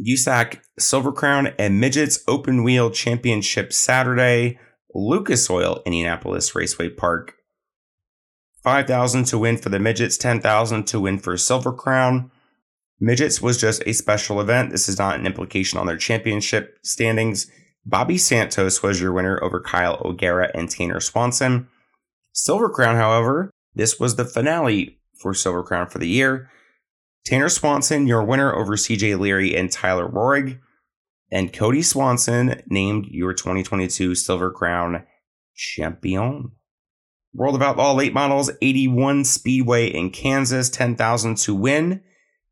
USAC 0.00 0.60
Silver 0.78 1.12
Crown 1.12 1.48
and 1.58 1.80
Midgets 1.80 2.24
Open 2.26 2.64
Wheel 2.64 2.90
Championship 2.90 3.72
Saturday, 3.72 4.58
Lucas 4.94 5.48
Oil, 5.50 5.82
Indianapolis 5.84 6.54
Raceway 6.54 6.88
Park. 6.88 7.34
5000 8.62 9.24
to 9.24 9.38
win 9.38 9.56
for 9.56 9.68
the 9.68 9.78
Midgets, 9.78 10.18
10000 10.18 10.84
to 10.88 11.00
win 11.00 11.18
for 11.18 11.36
Silver 11.36 11.72
Crown. 11.72 12.30
Midgets 13.00 13.40
was 13.40 13.58
just 13.58 13.82
a 13.86 13.94
special 13.94 14.40
event. 14.40 14.70
This 14.70 14.88
is 14.88 14.98
not 14.98 15.18
an 15.18 15.26
implication 15.26 15.78
on 15.78 15.86
their 15.86 15.96
championship 15.96 16.78
standings. 16.82 17.50
Bobby 17.86 18.18
Santos 18.18 18.82
was 18.82 19.00
your 19.00 19.12
winner 19.12 19.42
over 19.42 19.60
Kyle 19.60 20.00
O'Gara 20.04 20.50
and 20.54 20.68
Tanner 20.68 21.00
Swanson. 21.00 21.68
Silver 22.32 22.68
Crown, 22.68 22.96
however, 22.96 23.50
this 23.74 23.98
was 23.98 24.16
the 24.16 24.24
finale 24.24 25.00
for 25.18 25.32
Silver 25.32 25.62
Crown 25.62 25.88
for 25.88 25.98
the 25.98 26.08
year. 26.08 26.50
Tanner 27.24 27.48
Swanson, 27.48 28.06
your 28.06 28.22
winner 28.22 28.54
over 28.54 28.76
CJ 28.76 29.18
Leary 29.18 29.56
and 29.56 29.72
Tyler 29.72 30.08
Roahrig. 30.08 30.58
And 31.32 31.52
Cody 31.52 31.82
Swanson 31.82 32.60
named 32.68 33.06
your 33.06 33.32
2022 33.32 34.14
Silver 34.14 34.50
Crown 34.50 35.04
champion. 35.54 36.52
World 37.32 37.54
of 37.54 37.62
Outlaw 37.62 37.92
late 37.92 38.12
models 38.12 38.50
81 38.60 39.24
Speedway 39.24 39.86
in 39.86 40.10
Kansas, 40.10 40.68
10,000 40.68 41.36
to 41.38 41.54
win. 41.54 42.02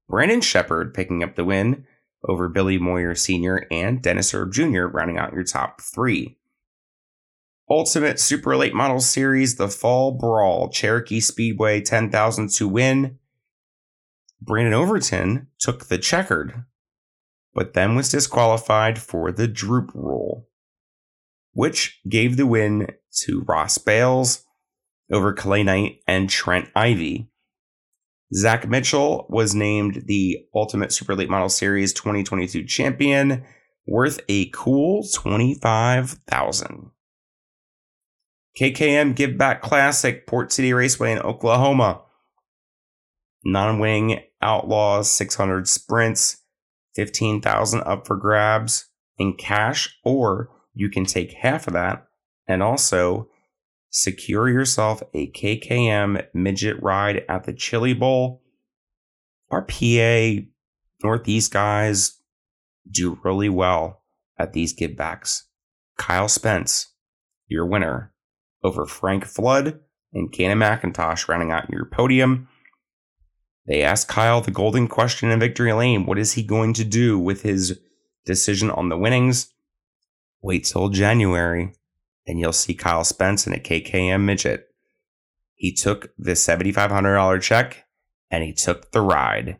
Brandon 0.08 0.40
Sheppard 0.40 0.94
picking 0.94 1.22
up 1.22 1.34
the 1.34 1.44
win 1.44 1.84
over 2.26 2.48
Billy 2.48 2.78
Moyer 2.78 3.14
Sr. 3.14 3.66
and 3.70 4.00
Dennis 4.00 4.32
Erb 4.32 4.52
Jr., 4.52 4.84
rounding 4.84 5.18
out 5.18 5.32
your 5.32 5.44
top 5.44 5.80
three. 5.80 6.38
Ultimate 7.68 8.18
Super 8.18 8.56
Late 8.56 8.72
Model 8.72 9.00
Series, 9.00 9.56
the 9.56 9.68
Fall 9.68 10.12
Brawl, 10.12 10.70
Cherokee 10.70 11.20
Speedway, 11.20 11.80
10,000 11.80 12.50
to 12.52 12.68
win. 12.68 13.18
Brandon 14.40 14.72
Overton 14.72 15.48
took 15.58 15.86
the 15.86 15.98
checkered, 15.98 16.64
but 17.52 17.74
then 17.74 17.94
was 17.94 18.10
disqualified 18.10 18.98
for 18.98 19.32
the 19.32 19.48
droop 19.48 19.92
rule, 19.92 20.48
which 21.52 22.00
gave 22.08 22.36
the 22.36 22.46
win 22.46 22.88
to 23.24 23.42
Ross 23.42 23.76
Bales 23.76 24.44
over 25.10 25.32
Clay 25.32 25.62
Knight 25.62 26.00
and 26.06 26.28
Trent 26.28 26.68
Ivey. 26.74 27.28
Zach 28.34 28.68
Mitchell 28.68 29.26
was 29.30 29.54
named 29.54 30.04
the 30.06 30.38
Ultimate 30.54 30.92
Super 30.92 31.14
Late 31.14 31.30
Model 31.30 31.48
Series 31.48 31.92
2022 31.94 32.64
champion, 32.64 33.44
worth 33.86 34.20
a 34.28 34.50
cool 34.50 35.02
25000 35.02 36.90
KKM 38.60 39.14
Give 39.14 39.38
Back 39.38 39.62
Classic, 39.62 40.26
Port 40.26 40.52
City 40.52 40.72
Raceway 40.72 41.12
in 41.12 41.20
Oklahoma. 41.20 42.02
Non 43.44 43.78
wing 43.78 44.20
Outlaws 44.42 45.10
600 45.12 45.68
sprints, 45.68 46.42
15,000 46.96 47.82
up 47.82 48.06
for 48.06 48.16
grabs 48.16 48.90
in 49.16 49.34
cash, 49.34 49.96
or 50.04 50.50
you 50.74 50.90
can 50.90 51.04
take 51.04 51.32
half 51.32 51.66
of 51.66 51.72
that 51.72 52.06
and 52.46 52.62
also 52.62 53.28
secure 53.90 54.48
yourself 54.48 55.02
a 55.14 55.30
KKM 55.30 56.26
midget 56.34 56.82
ride 56.82 57.24
at 57.28 57.44
the 57.44 57.52
Chili 57.52 57.94
Bowl. 57.94 58.42
Our 59.50 59.62
PA 59.62 60.42
Northeast 61.02 61.52
guys 61.52 62.18
do 62.90 63.18
really 63.24 63.48
well 63.48 64.02
at 64.38 64.52
these 64.52 64.78
givebacks. 64.78 65.42
Kyle 65.96 66.28
Spence, 66.28 66.94
your 67.46 67.66
winner, 67.66 68.12
over 68.62 68.86
Frank 68.86 69.24
Flood 69.24 69.80
and 70.12 70.32
Cannon 70.32 70.58
McIntosh 70.58 71.28
rounding 71.28 71.50
out 71.50 71.70
your 71.70 71.84
podium. 71.84 72.48
They 73.66 73.82
asked 73.82 74.08
Kyle 74.08 74.40
the 74.40 74.50
golden 74.50 74.88
question 74.88 75.30
in 75.30 75.40
Victory 75.40 75.72
Lane 75.72 76.06
what 76.06 76.18
is 76.18 76.32
he 76.32 76.42
going 76.42 76.72
to 76.74 76.84
do 76.84 77.18
with 77.18 77.42
his 77.42 77.78
decision 78.24 78.70
on 78.70 78.88
the 78.88 78.96
winnings? 78.96 79.52
Wait 80.40 80.64
till 80.64 80.88
January 80.88 81.72
and 82.28 82.38
you'll 82.38 82.52
see 82.52 82.74
Kyle 82.74 83.04
Spence 83.04 83.46
in 83.46 83.54
a 83.54 83.58
KKM 83.58 84.20
midget. 84.20 84.68
He 85.54 85.74
took 85.74 86.10
the 86.18 86.32
$7,500 86.32 87.40
check 87.42 87.86
and 88.30 88.44
he 88.44 88.52
took 88.52 88.92
the 88.92 89.00
ride. 89.00 89.58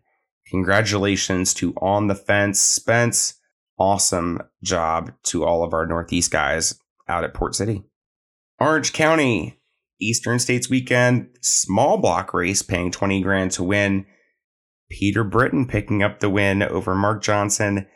Congratulations 0.50 1.54
to 1.54 1.74
On 1.80 2.06
the 2.06 2.14
Fence 2.14 2.60
Spence. 2.60 3.34
Awesome 3.78 4.40
job 4.62 5.12
to 5.24 5.44
all 5.44 5.64
of 5.64 5.72
our 5.72 5.86
Northeast 5.86 6.30
guys 6.30 6.78
out 7.08 7.24
at 7.24 7.34
Port 7.34 7.54
City. 7.54 7.84
Orange 8.60 8.92
County, 8.92 9.60
Eastern 10.00 10.38
States 10.38 10.68
Weekend, 10.68 11.28
small 11.40 11.96
block 11.96 12.34
race 12.34 12.62
paying 12.62 12.90
20 12.90 13.22
grand 13.22 13.50
to 13.52 13.62
win. 13.62 14.04
Peter 14.90 15.24
Britten 15.24 15.66
picking 15.66 16.02
up 16.02 16.20
the 16.20 16.30
win 16.30 16.62
over 16.62 16.94
Mark 16.94 17.22
Johnson, 17.22 17.86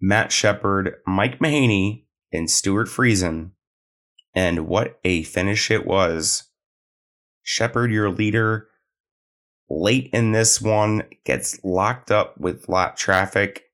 Matt 0.00 0.32
Sheppard, 0.32 0.94
Mike 1.06 1.38
Mahaney, 1.38 2.04
and 2.32 2.50
Stewart 2.50 2.88
Friesen. 2.88 3.52
And 4.36 4.68
what 4.68 5.00
a 5.02 5.22
finish 5.22 5.70
it 5.70 5.86
was. 5.86 6.44
Sheppard, 7.42 7.90
your 7.90 8.10
leader, 8.10 8.68
late 9.70 10.10
in 10.12 10.32
this 10.32 10.60
one, 10.60 11.04
gets 11.24 11.58
locked 11.64 12.10
up 12.10 12.38
with 12.38 12.68
lot 12.68 12.98
traffic 12.98 13.64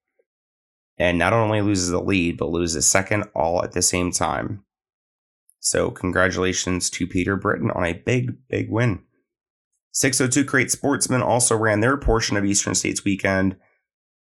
and 0.96 1.18
not 1.18 1.33
only 1.33 1.61
loses 1.61 1.90
the 1.90 2.01
lead, 2.01 2.37
but 2.37 2.51
loses 2.51 2.87
second 2.87 3.25
all 3.35 3.64
at 3.64 3.72
the 3.72 3.83
same 3.83 4.12
time. 4.12 4.62
So, 5.59 5.90
congratulations 5.90 6.88
to 6.90 7.09
Peter 7.09 7.35
Britten 7.35 7.70
on 7.72 7.85
a 7.85 7.92
big, 7.92 8.37
big 8.48 8.70
win. 8.70 9.03
602 9.92 10.44
Crate 10.48 10.70
Sportsmen 10.70 11.22
also 11.22 11.57
ran 11.57 11.81
their 11.81 11.96
portion 11.96 12.37
of 12.37 12.44
Eastern 12.44 12.75
States 12.75 13.05
weekend. 13.05 13.57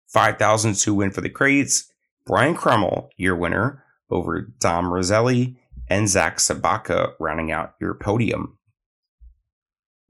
5,000 0.08 0.75
to 0.75 0.93
win 0.93 1.12
for 1.12 1.21
the 1.21 1.30
crates. 1.30 1.91
Brian 2.25 2.56
Krummel, 2.56 3.10
your 3.17 3.36
winner, 3.36 3.84
over 4.10 4.41
Dom 4.60 4.91
Roselli 4.91 5.60
and 5.89 6.08
Zach 6.08 6.38
Sabaka 6.38 7.13
rounding 7.19 7.52
out 7.52 7.73
your 7.82 7.93
podium. 7.93 8.58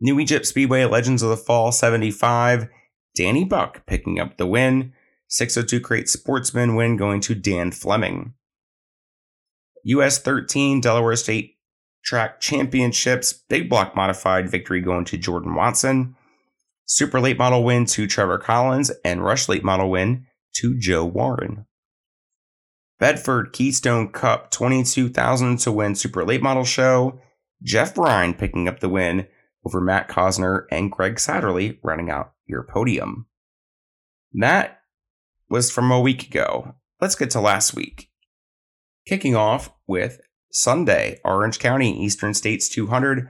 New 0.02 0.20
Egypt 0.20 0.46
Speedway 0.46 0.86
Legends 0.86 1.22
of 1.22 1.30
the 1.30 1.38
Fall 1.38 1.72
75, 1.72 2.68
Danny 3.16 3.46
Bouc 3.46 3.86
picking 3.86 4.20
up 4.20 4.38
the 4.38 4.48
win. 4.48 4.94
602 5.28 5.80
Crate 5.80 6.10
Sportsman 6.10 6.76
win 6.76 6.98
going 6.98 7.22
to 7.22 7.36
Dan 7.36 7.72
Fleming. 7.72 8.34
US 9.84 10.20
13 10.20 10.82
Delaware 10.82 11.16
State 11.16 11.58
Track 12.04 12.40
Championships 12.40 13.34
Big 13.34 13.70
Block 13.70 13.96
Modified 13.96 14.50
victory 14.50 14.82
going 14.82 15.06
to 15.06 15.18
Jordan 15.18 15.56
Watson. 15.56 16.16
Super 16.86 17.20
Late 17.20 17.38
Model 17.38 17.64
win 17.64 17.86
to 17.86 18.08
Trevor 18.08 18.40
Collins 18.40 18.92
and 19.06 19.24
Rush 19.24 19.48
Late 19.48 19.64
Model 19.64 19.92
win 19.92 20.26
to 20.56 20.78
Joe 20.80 21.06
Warren. 21.06 21.66
Bedford 23.00 23.54
Keystone 23.54 24.12
Cup 24.12 24.52
22,000 24.52 25.58
to 25.60 25.72
win 25.72 25.96
Super 25.96 26.26
Late 26.26 26.44
Model 26.44 26.66
Show. 26.66 27.22
Jeff 27.64 27.98
Ryan 27.98 28.34
picking 28.34 28.68
up 28.68 28.82
the 28.82 28.90
win 28.90 29.28
over 29.66 29.80
Matt 29.80 30.10
Cosner 30.10 30.66
and 30.70 30.92
Greg 30.92 31.16
Satterlee 31.16 31.80
running 31.82 32.10
out 32.10 32.34
your 32.46 32.64
podium. 32.64 33.26
That 34.34 34.82
was 35.50 35.72
from 35.72 35.92
a 35.92 36.02
week 36.02 36.24
ago. 36.24 36.76
Let's 37.00 37.16
get 37.16 37.32
to 37.32 37.42
last 37.42 37.74
week. 37.74 38.10
Kicking 39.06 39.36
off 39.36 39.72
with 39.88 40.20
Sunday, 40.52 41.20
Orange 41.24 41.60
County, 41.60 42.04
Eastern 42.04 42.34
States 42.34 42.68
200, 42.68 43.30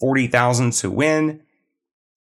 40,000 0.00 0.72
to 0.72 0.90
win. 0.90 1.40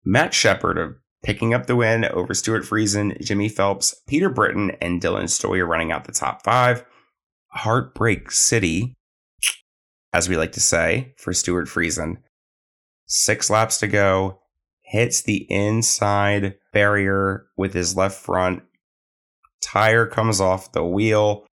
Matt 0.06 0.34
Sheppard 0.36 0.78
of 0.78 0.96
picking 1.26 1.56
up 1.56 1.66
the 1.66 1.76
win 1.76 2.06
over 2.06 2.36
Stewart 2.36 2.64
Friesen, 2.64 3.20
Jimmy 3.20 3.50
Phelps, 3.50 3.96
Peter 4.08 4.30
Britten, 4.30 4.72
and 4.80 5.02
Dillon 5.02 5.26
Steuer 5.26 5.68
running 5.68 5.92
out 5.92 6.06
the 6.06 6.12
top 6.12 6.44
five. 6.44 6.86
Heartbreak 7.48 8.30
City, 8.30 8.94
as 10.14 10.30
we 10.30 10.38
like 10.38 10.52
to 10.52 10.60
say, 10.60 11.16
for 11.18 11.34
Stewart 11.34 11.68
Friesen. 11.68 12.18
Six 13.08 13.50
laps 13.50 13.80
to 13.80 13.88
go, 13.88 14.40
hits 14.84 15.24
the 15.24 15.48
inside 15.52 16.56
barrier 16.72 17.48
with 17.58 17.74
his 17.74 17.98
left 17.98 18.24
front 18.24 18.62
tire 19.62 20.06
comes 20.06 20.40
off 20.40 20.74
the 20.74 20.86
wheel, 20.86 21.48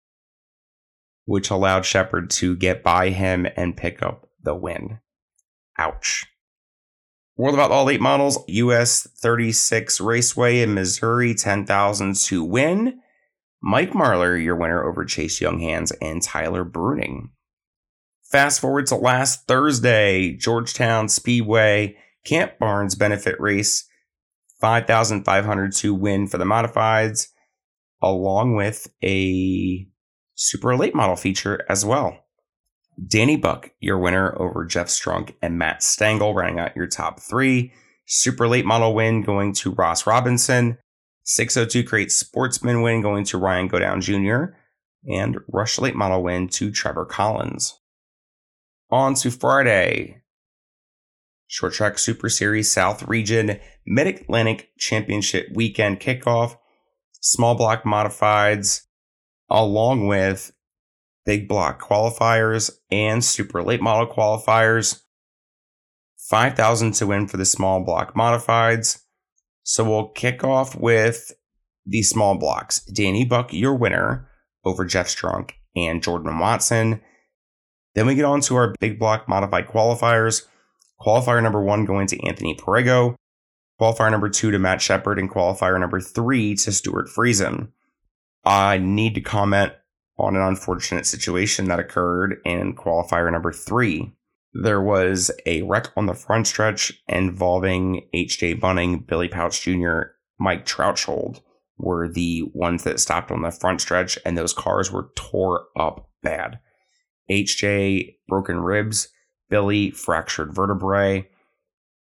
which 1.25 1.51
allowed 1.51 1.86
Sheppard 1.86 2.32
to 2.32 2.55
get 2.55 2.82
by 2.84 3.10
him 3.10 3.45
and 3.55 3.77
pick 3.77 4.01
up 4.01 4.27
the 4.41 4.55
win. 4.55 4.99
Ouch. 5.77 6.25
World 7.39 7.56
of 7.56 7.62
Outlaw 7.62 7.84
late 7.84 8.02
models, 8.02 8.38
US 8.49 9.08
36 9.21 10.02
Raceway 10.02 10.60
in 10.60 10.73
Missouri, 10.73 11.34
10,000 11.34 12.15
to 12.17 12.43
win. 12.43 12.99
Mike 13.63 13.91
Marlar, 13.91 14.43
your 14.43 14.58
winner 14.58 14.84
over 14.84 15.06
Chase 15.06 15.39
Junghans 15.39 15.93
and 16.02 16.21
Tyler 16.21 16.65
Bruening. 16.65 17.30
Fast 18.30 18.60
forward 18.60 18.88
to 18.88 18.97
last 18.97 19.47
Thursday, 19.47 20.34
Georgetown 20.34 21.08
Speedway 21.08 21.95
Camp 22.25 22.60
Barnes 22.60 22.95
benefit 22.95 23.39
race, 23.39 23.88
5,500 24.60 25.71
to 25.75 25.93
win 25.93 26.28
for 26.28 26.38
the 26.38 26.43
modifieds, 26.43 27.28
along 28.02 28.58
with 28.58 28.93
a 29.02 29.88
super 30.36 30.75
late 30.75 30.93
model 30.93 31.15
feature 31.15 31.65
as 31.69 31.86
well. 31.86 32.25
Danny 33.07 33.38
Bouc, 33.38 33.71
your 33.79 33.97
winner 33.97 34.35
over 34.39 34.65
Jeff 34.65 34.88
Strunk 34.88 35.35
and 35.41 35.57
Matt 35.57 35.81
Stangle, 35.81 36.33
rounding 36.35 36.59
out 36.59 36.75
your 36.75 36.88
top 36.88 37.19
three. 37.19 37.71
Super 38.05 38.47
late 38.47 38.65
model 38.65 38.93
win 38.93 39.21
going 39.21 39.53
to 39.53 39.71
Ross 39.71 40.07
Robinson. 40.07 40.77
602 41.23 41.88
Crate 41.88 42.12
Sportsman 42.12 42.81
win 42.81 43.01
going 43.01 43.23
to 43.25 43.38
Ryan 43.38 43.67
Godown 43.67 44.01
Jr. 44.01 44.55
And 45.07 45.38
Rush 45.47 45.77
Late 45.77 45.95
Model 45.95 46.23
win 46.23 46.47
to 46.49 46.71
Trevor 46.71 47.05
Collins. 47.05 47.79
On 48.89 49.13
to 49.13 49.29
Friday. 49.29 50.23
Short 51.47 51.73
Track 51.73 51.99
Super 51.99 52.29
Series 52.29 52.71
South 52.71 53.07
Region 53.07 53.59
Mid 53.85 54.07
Atlantic 54.07 54.71
Championship 54.79 55.47
Weekend 55.53 55.99
Kickoff. 55.99 56.57
Small 57.21 57.55
block 57.55 57.83
modifieds, 57.83 58.81
along 59.49 60.07
with 60.07 60.51
big 61.29 61.47
block 61.47 61.79
qualifiers 61.79 62.71
and 62.89 63.23
super 63.23 63.61
late 63.61 63.83
model 63.83 64.07
qualifiers. 64.07 65.03
5,000 66.17 66.93
to 66.93 67.05
win 67.05 67.27
for 67.27 67.37
the 67.37 67.45
small 67.45 67.85
block 67.85 68.15
modifieds. 68.15 69.03
So 69.61 69.83
we'll 69.83 70.07
kick 70.07 70.43
off 70.43 70.75
with 70.75 71.31
the 71.85 72.01
small 72.01 72.35
blocks. 72.35 72.79
Danny 72.85 73.27
Bouc, 73.27 73.49
your 73.51 73.75
winner 73.75 74.27
over 74.65 74.85
Jeff 74.85 75.07
Strunk 75.07 75.51
and 75.75 76.01
Jordan 76.01 76.39
Watson. 76.39 76.99
Then 77.93 78.07
we 78.07 78.15
get 78.15 78.25
on 78.25 78.41
to 78.41 78.55
our 78.55 78.73
big 78.79 78.97
block 78.97 79.29
modified 79.29 79.67
qualifiers. 79.67 80.47
Qualifier 80.99 81.43
number 81.43 81.61
one 81.61 81.85
going 81.85 82.07
to 82.07 82.19
Anthony 82.25 82.55
Perrego. 82.55 83.13
Qualifier 83.79 84.09
number 84.09 84.29
two 84.29 84.49
to 84.49 84.57
Matt 84.57 84.81
Sheppard. 84.81 85.19
And 85.19 85.29
qualifier 85.29 85.79
number 85.79 86.01
three 86.01 86.55
to 86.55 86.71
Stewart 86.71 87.07
Friesen. 87.07 87.67
I 88.43 88.79
need 88.79 89.13
to 89.13 89.21
comment 89.21 89.73
on 90.19 90.36
an 90.36 90.41
unfortunate 90.41 91.05
situation 91.05 91.65
that 91.65 91.79
occurred 91.79 92.38
in 92.45 92.75
qualifier 92.75 93.32
number 93.32 93.51
three 93.51 94.13
there 94.53 94.82
was 94.82 95.32
a 95.45 95.62
wreck 95.63 95.91
on 95.95 96.08
the 96.08 96.13
front 96.13 96.47
stretch 96.47 96.91
involving 97.08 98.08
H.J. 98.13 98.55
Bunting, 98.55 98.99
Billy 98.99 99.27
Pauch 99.27 99.62
Jr., 99.62 100.13
Mike 100.39 100.65
Troutshold 100.65 101.41
were 101.77 102.08
the 102.08 102.43
ones 102.53 102.84
that 102.84 102.99
stopped 102.99 103.32
on 103.32 103.41
the 103.41 103.51
front 103.51 103.82
stretch, 103.82 104.17
and 104.25 104.38
those 104.38 104.53
cars 104.53 104.91
were 104.91 105.12
tore 105.15 105.65
up 105.77 106.10
bad. 106.23 106.60
HJ 107.29 108.15
broken 108.27 108.60
ribs, 108.60 109.10
Billy 109.49 109.91
fractured 109.91 110.53
vertebrae. 110.53 111.27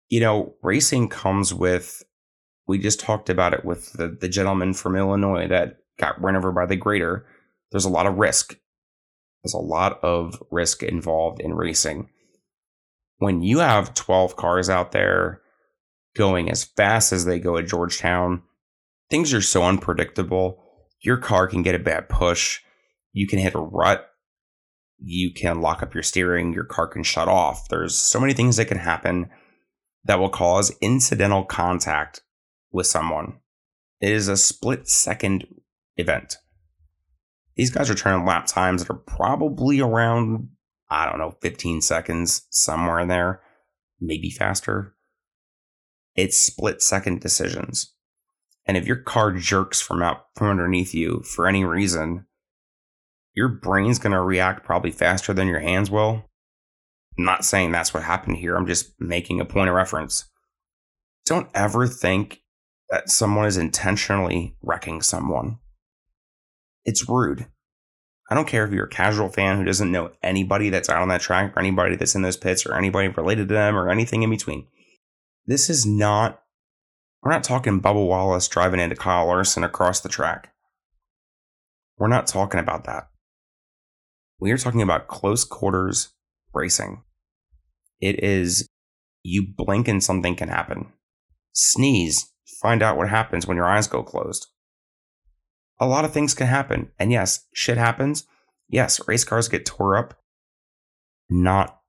You 0.09 0.19
know, 0.19 0.55
racing 0.61 1.09
comes 1.09 1.53
with, 1.53 2.03
we 2.67 2.77
just 2.77 2.99
talked 2.99 3.29
about 3.29 3.53
it 3.53 3.63
with 3.63 3.93
the, 3.93 4.17
the 4.19 4.29
gentleman 4.29 4.73
from 4.73 4.95
Illinois 4.95 5.47
that 5.47 5.77
got 5.99 6.21
run 6.21 6.35
over 6.35 6.51
by 6.51 6.65
the 6.65 6.75
grader. 6.75 7.25
There's 7.73 7.83
a 7.83 7.89
lot 7.89 8.07
of 8.07 8.15
risk. 8.15 8.55
There's 9.43 9.53
a 9.53 9.57
lot 9.57 10.01
of 10.01 10.41
risk 10.49 10.81
involved 10.81 11.41
in 11.41 11.53
racing 11.53 12.07
when 13.23 13.41
you 13.41 13.59
have 13.59 13.93
12 13.93 14.35
cars 14.35 14.69
out 14.69 14.91
there 14.91 15.41
going 16.15 16.51
as 16.51 16.65
fast 16.65 17.13
as 17.13 17.23
they 17.23 17.39
go 17.39 17.57
at 17.57 17.67
Georgetown, 17.67 18.43
things 19.09 19.33
are 19.33 19.41
so 19.41 19.63
unpredictable. 19.63 20.61
Your 21.01 21.17
car 21.17 21.47
can 21.47 21.63
get 21.63 21.73
a 21.73 21.79
bad 21.79 22.09
push. 22.09 22.59
You 23.13 23.25
can 23.25 23.39
hit 23.39 23.55
a 23.55 23.59
rut. 23.59 24.09
You 24.99 25.33
can 25.33 25.61
lock 25.61 25.81
up 25.81 25.93
your 25.93 26.03
steering. 26.03 26.53
Your 26.53 26.65
car 26.65 26.87
can 26.87 27.03
shut 27.03 27.29
off. 27.29 27.69
There's 27.69 27.97
so 27.97 28.19
many 28.19 28.33
things 28.33 28.57
that 28.57 28.67
can 28.67 28.77
happen 28.77 29.29
that 30.03 30.19
will 30.19 30.29
cause 30.29 30.75
incidental 30.81 31.45
contact 31.45 32.21
with 32.71 32.87
someone. 32.87 33.39
It 34.01 34.11
is 34.11 34.27
a 34.27 34.35
split 34.35 34.89
second 34.89 35.45
event. 35.95 36.35
These 37.55 37.69
guys 37.69 37.89
are 37.89 37.95
turning 37.95 38.25
lap 38.25 38.47
times 38.47 38.81
that 38.83 38.93
are 38.93 38.97
probably 38.97 39.79
around 39.79 40.49
I 40.93 41.09
don't 41.09 41.17
know, 41.17 41.35
15 41.41 41.81
seconds, 41.81 42.45
somewhere 42.51 42.99
in 42.99 43.07
there, 43.07 43.41
maybe 43.99 44.29
faster. 44.29 44.93
It's 46.15 46.37
split 46.37 46.83
second 46.83 47.19
decisions. 47.19 47.93
And 48.65 48.77
if 48.77 48.85
your 48.85 48.97
car 48.97 49.31
jerks 49.31 49.81
from 49.81 50.03
out 50.03 50.27
from 50.35 50.49
underneath 50.49 50.93
you 50.93 51.21
for 51.23 51.47
any 51.47 51.65
reason, 51.65 52.27
your 53.33 53.49
brain's 53.49 53.97
going 53.97 54.13
to 54.13 54.21
react 54.21 54.63
probably 54.63 54.91
faster 54.91 55.33
than 55.33 55.47
your 55.47 55.59
hands 55.59 55.89
will. 55.89 56.29
I'm 57.17 57.25
not 57.25 57.43
saying 57.43 57.71
that's 57.71 57.93
what 57.93 58.03
happened 58.03 58.37
here. 58.37 58.55
I'm 58.55 58.67
just 58.67 58.93
making 58.99 59.39
a 59.39 59.45
point 59.45 59.69
of 59.69 59.75
reference. 59.75 60.25
Don't 61.25 61.49
ever 61.55 61.87
think 61.87 62.41
that 62.91 63.09
someone 63.09 63.45
is 63.45 63.57
intentionally 63.57 64.55
wrecking 64.61 65.01
someone. 65.01 65.57
It's 66.85 67.07
rude. 67.07 67.47
I 68.29 68.35
don't 68.35 68.47
care 68.47 68.65
if 68.65 68.71
you're 68.71 68.85
a 68.85 68.89
casual 68.89 69.29
fan 69.29 69.57
who 69.57 69.63
doesn't 69.63 69.91
know 69.91 70.11
anybody 70.21 70.69
that's 70.69 70.89
out 70.89 71.01
on 71.01 71.09
that 71.09 71.21
track 71.21 71.55
or 71.55 71.59
anybody 71.59 71.95
that's 71.95 72.15
in 72.15 72.21
those 72.21 72.37
pits 72.37 72.65
or 72.65 72.75
anybody 72.75 73.09
related 73.09 73.49
to 73.49 73.53
them 73.53 73.75
or 73.75 73.89
anything 73.89 74.23
in 74.23 74.29
between. 74.29 74.67
This 75.45 75.69
is 75.69 75.85
not, 75.85 76.41
we're 77.21 77.31
not 77.31 77.43
talking 77.43 77.81
Bubba 77.81 78.07
Wallace 78.07 78.47
driving 78.47 78.79
into 78.79 78.95
Kyle 78.95 79.27
Larson 79.27 79.63
across 79.63 79.99
the 79.99 80.09
track. 80.09 80.53
We're 81.97 82.07
not 82.07 82.27
talking 82.27 82.59
about 82.59 82.85
that. 82.85 83.09
We 84.39 84.51
are 84.51 84.57
talking 84.57 84.81
about 84.81 85.07
close 85.07 85.43
quarters 85.43 86.13
racing. 86.53 87.03
It 87.99 88.23
is, 88.23 88.67
you 89.21 89.45
blink 89.55 89.87
and 89.87 90.03
something 90.03 90.35
can 90.35 90.49
happen. 90.49 90.87
Sneeze, 91.53 92.31
find 92.61 92.81
out 92.81 92.97
what 92.97 93.09
happens 93.09 93.45
when 93.45 93.57
your 93.57 93.67
eyes 93.67 93.87
go 93.87 94.01
closed 94.01 94.47
a 95.79 95.87
lot 95.87 96.05
of 96.05 96.13
things 96.13 96.33
can 96.33 96.47
happen. 96.47 96.91
And 96.99 97.11
yes, 97.11 97.45
shit 97.53 97.77
happens. 97.77 98.25
Yes, 98.69 99.05
race 99.07 99.23
cars 99.23 99.49
get 99.49 99.65
tore 99.65 99.97
up, 99.97 100.19
not 101.29 101.79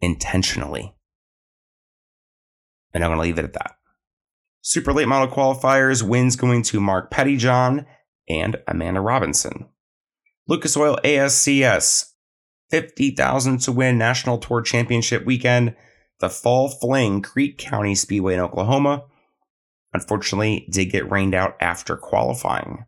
intentionally. 0.00 0.94
And 2.92 3.04
I'm 3.04 3.10
going 3.10 3.18
to 3.18 3.22
leave 3.22 3.38
it 3.38 3.44
at 3.44 3.52
that. 3.54 3.76
Super 4.62 4.92
late 4.92 5.08
model 5.08 5.34
qualifiers 5.34 6.02
wins 6.02 6.36
going 6.36 6.62
to 6.64 6.80
Mark 6.80 7.10
Pettyjohn 7.10 7.86
and 8.28 8.56
Amanda 8.66 9.00
Robinson. 9.00 9.68
Lucas 10.46 10.76
Oil 10.76 10.98
ASCS 11.04 12.06
50,000 12.70 13.58
to 13.58 13.72
win 13.72 13.98
National 13.98 14.38
Tour 14.38 14.62
Championship 14.62 15.24
weekend. 15.24 15.74
The 16.20 16.30
Fall 16.30 16.68
Fling 16.68 17.22
Creek 17.22 17.58
County 17.58 17.94
Speedway 17.94 18.34
in 18.34 18.40
Oklahoma 18.40 19.04
unfortunately 19.92 20.66
did 20.70 20.86
get 20.86 21.10
rained 21.10 21.34
out 21.34 21.56
after 21.60 21.96
qualifying. 21.96 22.84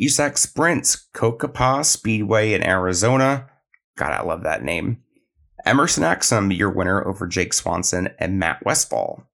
USAC 0.00 0.36
Sprints, 0.36 1.08
Cocopah 1.14 1.84
Speedway 1.84 2.52
in 2.52 2.62
Arizona. 2.62 3.48
God, 3.96 4.12
I 4.12 4.22
love 4.22 4.42
that 4.42 4.62
name. 4.62 5.02
Emerson 5.64 6.04
Axsom, 6.04 6.56
your 6.56 6.70
winner 6.70 7.06
over 7.06 7.26
Jake 7.26 7.52
Swanson 7.52 8.10
and 8.18 8.38
Matt 8.38 8.64
Westfall. 8.64 9.26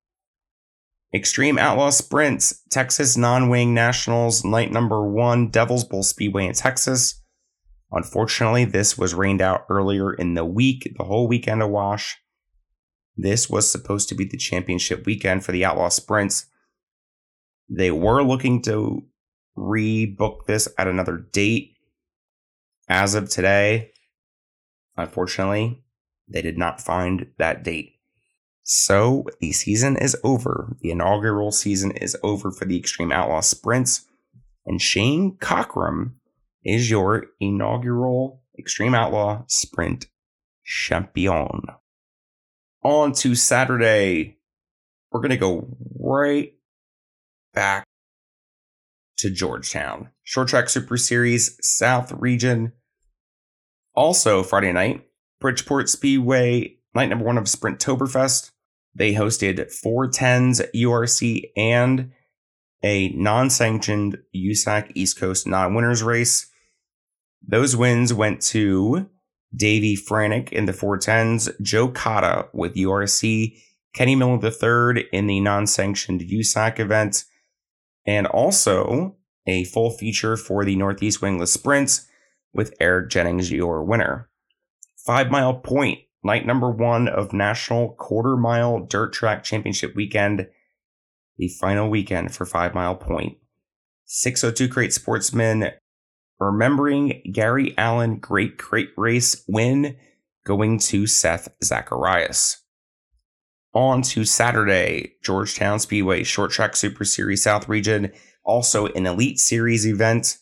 Extreme 1.15 1.59
Outlaw 1.59 1.91
Sprints, 1.91 2.63
Texas 2.71 3.19
Non 3.19 3.51
Wing 3.51 3.75
Nationals, 3.75 4.45
night 4.45 4.73
number 4.73 5.07
one, 5.07 5.49
Devil's 5.49 5.85
Bowl 5.85 6.03
Speedway 6.03 6.47
in 6.47 6.55
Texas. 6.55 7.21
Unfortunately, 7.91 8.65
this 8.65 8.97
was 8.97 9.15
rained 9.15 9.43
out 9.43 9.67
earlier 9.69 10.15
in 10.15 10.33
the 10.33 10.45
week, 10.47 10.91
the 10.97 11.05
whole 11.05 11.29
weekend 11.29 11.61
a 11.61 11.69
wash. 11.69 12.17
This 13.17 13.51
was 13.51 13.71
supposed 13.71 14.09
to 14.09 14.15
be 14.15 14.25
the 14.25 14.37
championship 14.37 15.07
weekend 15.07 15.45
for 15.45 15.53
the 15.53 15.65
Outlaw 15.65 15.89
Sprints. 15.89 16.47
They 17.69 17.91
were 17.91 18.23
looking 18.23 18.63
to 18.63 19.05
rebook 19.57 20.47
this 20.47 20.69
at 20.79 20.89
another 20.89 21.19
date. 21.19 21.77
As 22.89 23.15
of 23.15 23.29
today, 23.29 23.93
unfortunately, 24.97 25.83
they 26.29 26.43
did 26.43 26.59
not 26.59 26.81
find 26.81 27.27
that 27.39 27.63
date. 27.63 27.93
So 28.65 29.27
the 29.41 29.53
season 29.53 29.97
is 29.97 30.17
over. 30.23 30.77
The 30.81 30.91
inaugural 30.91 31.53
season 31.53 31.91
is 31.93 32.17
over 32.23 32.51
for 32.51 32.65
the 32.65 32.79
Extreme 32.79 33.13
Outlaw 33.13 33.41
Sprints. 33.41 34.07
And 34.65 34.81
Shane 34.81 35.37
Cockrum 35.39 36.13
is 36.65 36.91
your 36.91 37.27
inaugural 37.41 38.43
Extreme 38.59 38.95
Outlaw 38.95 39.45
Sprint 39.49 40.07
champion 40.65 41.63
on 42.83 43.13
to 43.13 43.35
Saturday. 43.35 44.39
We're 45.11 45.21
going 45.21 45.31
to 45.31 45.37
go 45.37 45.69
right 45.99 46.55
back 47.53 47.85
to 49.19 49.31
Georgetown. 49.31 50.11
Short 50.23 50.49
Track 50.49 50.69
Super 50.69 50.97
Series 50.97 51.59
South 51.61 52.13
Region. 52.13 52.73
Also, 53.95 54.43
Friday 54.43 54.73
night, 54.73 55.07
Bridgeport 55.41 55.89
Speedway, 55.89 56.77
night 56.95 57.09
number 57.11 57.25
one 57.25 57.39
of 57.39 57.45
Sprinttoberfest. 57.45 58.51
They 58.95 59.15
hosted 59.15 59.59
410s 59.85 60.67
URC 60.75 61.51
and 61.57 62.13
a 62.83 63.11
non 63.11 63.51
sanctioned 63.51 64.19
USAC 64.35 64.93
East 64.95 65.19
Coast 65.19 65.47
non 65.47 65.75
winners 65.75 66.03
race. 66.03 66.51
Those 67.47 67.77
wins 67.77 68.13
went 68.13 68.41
to 68.43 69.09
Davie 69.55 69.97
Franek 69.97 70.51
in 70.51 70.67
the 70.67 70.73
410s, 70.73 71.51
Joe 71.61 71.89
Cotta 71.89 72.49
with 72.53 72.75
URC, 72.75 73.57
Kenny 73.95 74.17
Miller 74.17 74.41
III 74.43 75.07
in 75.13 75.27
the 75.27 75.41
non 75.41 75.67
sanctioned 75.67 76.23
USAC 76.23 76.79
event, 76.79 77.25
and 78.07 78.27
also 78.27 79.17
a 79.47 79.65
full 79.65 79.91
feature 79.91 80.37
for 80.37 80.65
the 80.65 80.77
Northeast 80.77 81.21
Wingless 81.21 81.53
Sprints 81.53 82.07
with 82.55 82.75
Eric 82.81 83.11
Jennings, 83.11 83.51
your 83.51 83.85
winner. 83.85 84.29
Five 85.05 85.31
Mile 85.31 85.55
Point, 85.55 86.01
night 86.23 86.47
number 86.47 86.71
one 86.71 87.09
of 87.09 87.33
National 87.33 87.95
Quarter 87.95 88.37
Mile 88.37 88.81
Dirt 88.81 89.13
Track 89.13 89.43
Championship 89.43 89.95
weekend, 89.95 90.49
the 91.39 91.49
final 91.49 91.91
weekend 91.91 92.35
for 92.35 92.47
Five 92.47 92.75
Mile 92.75 92.95
Point. 92.95 93.37
602 94.05 94.73
Crate 94.73 94.93
Sportsman 94.93 95.71
remembering 96.43 97.23
Gary 97.33 97.75
Allen 97.79 98.19
Great 98.19 98.59
Crate 98.59 98.91
Race 98.97 99.45
win 99.49 99.97
going 100.45 100.79
to 100.79 101.07
Seth 101.07 101.49
Zacharias. 101.63 102.59
On 103.75 104.03
to 104.03 104.25
Saturday, 104.25 105.15
Georgetown 105.23 105.79
Speedway 105.79 106.25
Short 106.25 106.51
Track 106.51 106.77
Super 106.77 107.05
Series 107.05 107.43
South 107.43 107.69
Region, 107.69 108.13
also 108.45 108.87
an 108.87 109.07
Elite 109.07 109.39
Series 109.39 109.87
event. 109.87 110.39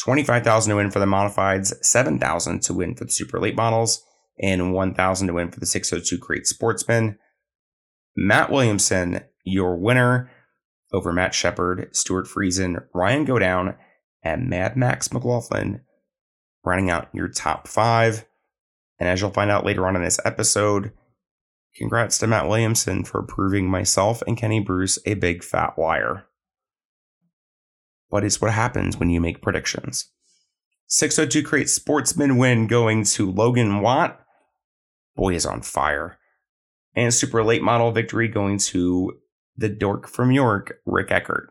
25,000 0.00 0.70
to 0.70 0.76
win 0.76 0.90
for 0.90 1.00
the 1.00 1.06
modifieds, 1.06 1.74
7,000 1.84 2.62
to 2.62 2.72
win 2.72 2.94
for 2.94 3.04
the 3.04 3.10
super 3.10 3.40
late 3.40 3.56
models, 3.56 4.02
and 4.40 4.72
1,000 4.72 5.26
to 5.26 5.34
win 5.34 5.50
for 5.50 5.60
the 5.60 5.66
602 5.66 6.16
Great 6.16 6.46
Sportsman. 6.46 7.18
Matt 8.16 8.50
Williamson, 8.50 9.20
your 9.44 9.76
winner 9.76 10.30
over 10.92 11.12
Matt 11.12 11.34
Sheppard, 11.34 11.88
Stewart 11.94 12.26
Friesen, 12.26 12.84
Ryan 12.94 13.24
Godown, 13.26 13.74
and 14.28 14.48
Mad 14.48 14.76
Max 14.76 15.10
McLaughlin, 15.10 15.80
rounding 16.62 16.90
out 16.90 17.08
your 17.14 17.28
top 17.28 17.66
five. 17.66 18.26
And 18.98 19.08
as 19.08 19.20
you'll 19.20 19.30
find 19.30 19.50
out 19.50 19.64
later 19.64 19.86
on 19.86 19.96
in 19.96 20.02
this 20.02 20.20
episode, 20.24 20.92
congrats 21.76 22.18
to 22.18 22.26
Matt 22.26 22.48
Williamson 22.48 23.04
for 23.04 23.22
proving 23.22 23.70
myself 23.70 24.22
and 24.26 24.36
Kenny 24.36 24.60
Bruce 24.60 24.98
a 25.06 25.14
big 25.14 25.42
fat 25.42 25.78
liar. 25.78 26.26
But 28.10 28.24
it's 28.24 28.40
what 28.40 28.52
happens 28.52 28.98
when 28.98 29.08
you 29.08 29.20
make 29.20 29.40
predictions. 29.40 30.10
602 30.88 31.46
creates 31.46 31.74
Sportsman 31.74 32.36
win 32.36 32.66
going 32.66 33.04
to 33.04 33.30
Logan 33.30 33.80
Watt. 33.80 34.20
Boy 35.16 35.34
is 35.34 35.46
on 35.46 35.62
fire. 35.62 36.18
And 36.94 37.14
Super 37.14 37.44
Late 37.44 37.62
Model 37.62 37.92
victory 37.92 38.28
going 38.28 38.58
to 38.58 39.18
the 39.56 39.68
dork 39.68 40.06
from 40.06 40.32
York, 40.32 40.78
Rick 40.84 41.10
Eckert. 41.10 41.50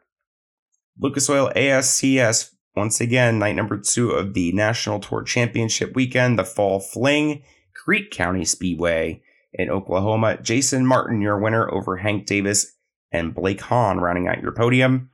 Lucas 0.99 1.29
Oil 1.29 1.51
ASCS 1.55 2.51
once 2.77 3.01
again, 3.01 3.39
night 3.39 3.55
number 3.55 3.75
two 3.75 4.11
of 4.11 4.35
the 4.35 4.51
National 4.51 4.99
Tour 4.99 5.23
Championship 5.23 5.95
weekend, 5.95 6.37
the 6.37 6.45
Fall 6.45 6.79
Fling, 6.79 7.41
Creek 7.73 8.11
County 8.11 8.45
Speedway 8.45 9.23
in 9.51 9.71
Oklahoma. 9.71 10.37
Jason 10.41 10.85
Martin, 10.85 11.19
your 11.19 11.39
winner 11.39 11.69
over 11.73 11.97
Hank 11.97 12.27
Davis 12.27 12.75
and 13.11 13.33
Blake 13.33 13.61
Hahn, 13.61 13.97
rounding 13.99 14.27
out 14.27 14.43
your 14.43 14.51
podium, 14.51 15.09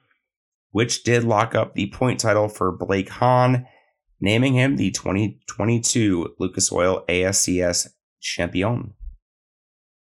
which 0.71 1.03
did 1.03 1.23
lock 1.23 1.55
up 1.55 1.73
the 1.73 1.89
point 1.89 2.19
title 2.19 2.49
for 2.49 2.69
Blake 2.69 3.07
Hahn, 3.07 3.65
naming 4.19 4.55
him 4.55 4.75
the 4.75 4.91
2022 4.91 6.35
Lucas 6.39 6.69
Oil 6.69 7.05
ASCS 7.07 7.87
champion. 8.19 8.93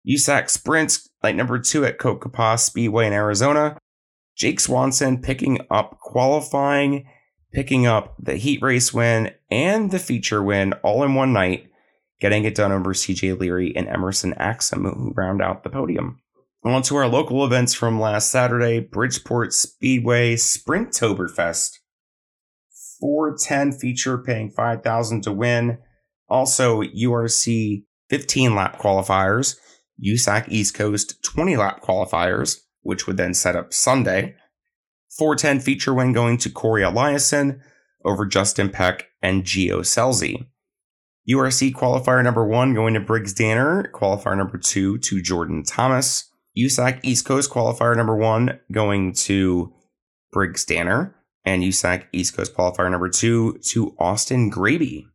USAC 0.05 0.49
Sprints, 0.49 1.09
night 1.23 1.37
number 1.37 1.59
two 1.59 1.85
at 1.85 1.97
Cocopah 1.97 2.59
Speedway 2.59 3.07
in 3.07 3.13
Arizona. 3.13 3.77
Jake 4.35 4.59
Swanson 4.59 5.21
picking 5.21 5.59
up 5.71 5.97
qualifying 5.99 7.07
picking 7.57 7.87
up 7.87 8.13
the 8.19 8.35
heat 8.35 8.61
race 8.61 8.93
win 8.93 9.31
and 9.49 9.89
the 9.89 9.97
feature 9.97 10.43
win 10.43 10.73
all 10.83 11.03
in 11.03 11.15
one 11.15 11.33
night, 11.33 11.67
getting 12.21 12.43
it 12.43 12.53
done 12.53 12.71
over 12.71 12.93
CJ 12.93 13.39
Leary 13.39 13.75
and 13.75 13.87
Emerson 13.87 14.35
Axum, 14.35 14.83
who 14.83 15.11
round 15.15 15.41
out 15.41 15.63
the 15.63 15.69
podium. 15.71 16.19
On 16.63 16.83
to 16.83 16.95
our 16.97 17.07
local 17.07 17.43
events 17.43 17.73
from 17.73 17.99
last 17.99 18.29
Saturday 18.29 18.79
Bridgeport 18.79 19.53
Speedway 19.53 20.35
Sprinttoberfest. 20.35 21.71
410 22.99 23.71
feature 23.71 24.19
paying 24.19 24.51
5000 24.51 25.23
to 25.23 25.31
win. 25.31 25.79
Also, 26.29 26.83
URC 26.83 27.85
15 28.11 28.53
lap 28.53 28.77
qualifiers, 28.79 29.55
USAC 30.05 30.47
East 30.49 30.75
Coast 30.75 31.15
20 31.23 31.57
lap 31.57 31.81
qualifiers, 31.81 32.57
which 32.81 33.07
would 33.07 33.17
then 33.17 33.33
set 33.33 33.55
up 33.55 33.73
Sunday. 33.73 34.35
410 35.17 35.59
feature 35.61 35.93
win 35.93 36.13
going 36.13 36.37
to 36.37 36.49
Corey 36.49 36.83
Eliason 36.83 37.59
over 38.05 38.25
Justin 38.25 38.69
Peck 38.69 39.09
and 39.21 39.43
Gio 39.43 39.79
Scelzi. 39.79 40.47
URC 41.29 41.73
qualifier 41.73 42.23
number 42.23 42.45
one 42.45 42.73
going 42.73 42.93
to 42.93 42.99
Briggs 42.99 43.33
Danner, 43.33 43.91
qualifier 43.93 44.37
number 44.37 44.57
two 44.57 44.97
to 44.99 45.21
Jordan 45.21 45.63
Thomas. 45.63 46.31
USAC 46.57 46.99
East 47.03 47.25
Coast 47.25 47.51
qualifier 47.51 47.95
number 47.95 48.15
one 48.15 48.59
going 48.71 49.13
to 49.13 49.73
Briggs 50.31 50.65
Danner, 50.65 51.15
and 51.43 51.63
USAC 51.63 52.05
East 52.13 52.35
Coast 52.35 52.55
qualifier 52.55 52.89
number 52.89 53.09
two 53.09 53.59
to 53.65 53.95
Austin 53.99 54.49
Graby. 54.49 55.05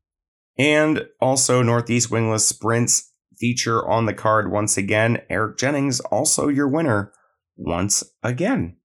And 0.59 1.07
also 1.21 1.63
Northeast 1.63 2.11
Wingless 2.11 2.47
Sprints 2.47 3.11
feature 3.39 3.89
on 3.89 4.07
the 4.07 4.15
card 4.15 4.53
once 4.53 4.77
again. 4.77 5.23
Eric 5.31 5.57
Jennings, 5.57 6.01
also 6.01 6.49
your 6.49 6.69
winner 6.69 7.13
once 7.57 8.05
again 8.23 8.77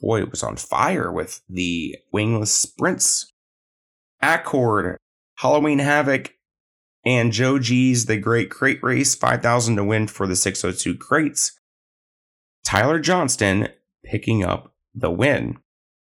boy, 0.00 0.20
it 0.20 0.30
was 0.30 0.42
on 0.42 0.56
fire 0.56 1.12
with 1.12 1.42
the 1.48 1.96
wingless 2.12 2.54
sprints. 2.54 3.32
Accord, 4.22 4.96
Halloween 5.36 5.78
Havoc, 5.78 6.32
and 7.04 7.32
Joe 7.32 7.58
G's 7.58 8.06
The 8.06 8.16
Great 8.16 8.50
Crate 8.50 8.82
Race, 8.82 9.14
5,000 9.14 9.76
to 9.76 9.84
win 9.84 10.08
for 10.08 10.26
the 10.26 10.34
602 10.34 10.96
crates. 10.96 11.52
Tyler 12.64 12.98
Johnston 12.98 13.68
picking 14.04 14.42
up 14.42 14.74
the 14.92 15.10
win. 15.10 15.58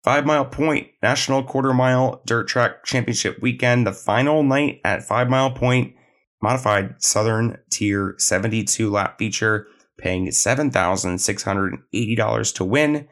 Five 0.04 0.26
Mile 0.26 0.44
Point 0.44 0.88
National 1.02 1.42
Quarter 1.44 1.74
Mile 1.74 2.22
Dirt 2.26 2.48
Track 2.48 2.84
Championship 2.84 3.40
weekend, 3.40 3.86
the 3.86 3.92
final 3.92 4.42
night 4.42 4.80
at 4.84 5.04
Five 5.04 5.30
Mile 5.30 5.52
Point, 5.52 5.94
modified 6.42 7.02
Southern 7.02 7.56
Tier 7.70 8.16
72 8.18 8.90
lap 8.90 9.18
feature, 9.18 9.68
paying 9.98 10.26
$7,680 10.26 12.54
to 12.54 12.64
win. 12.64 13.08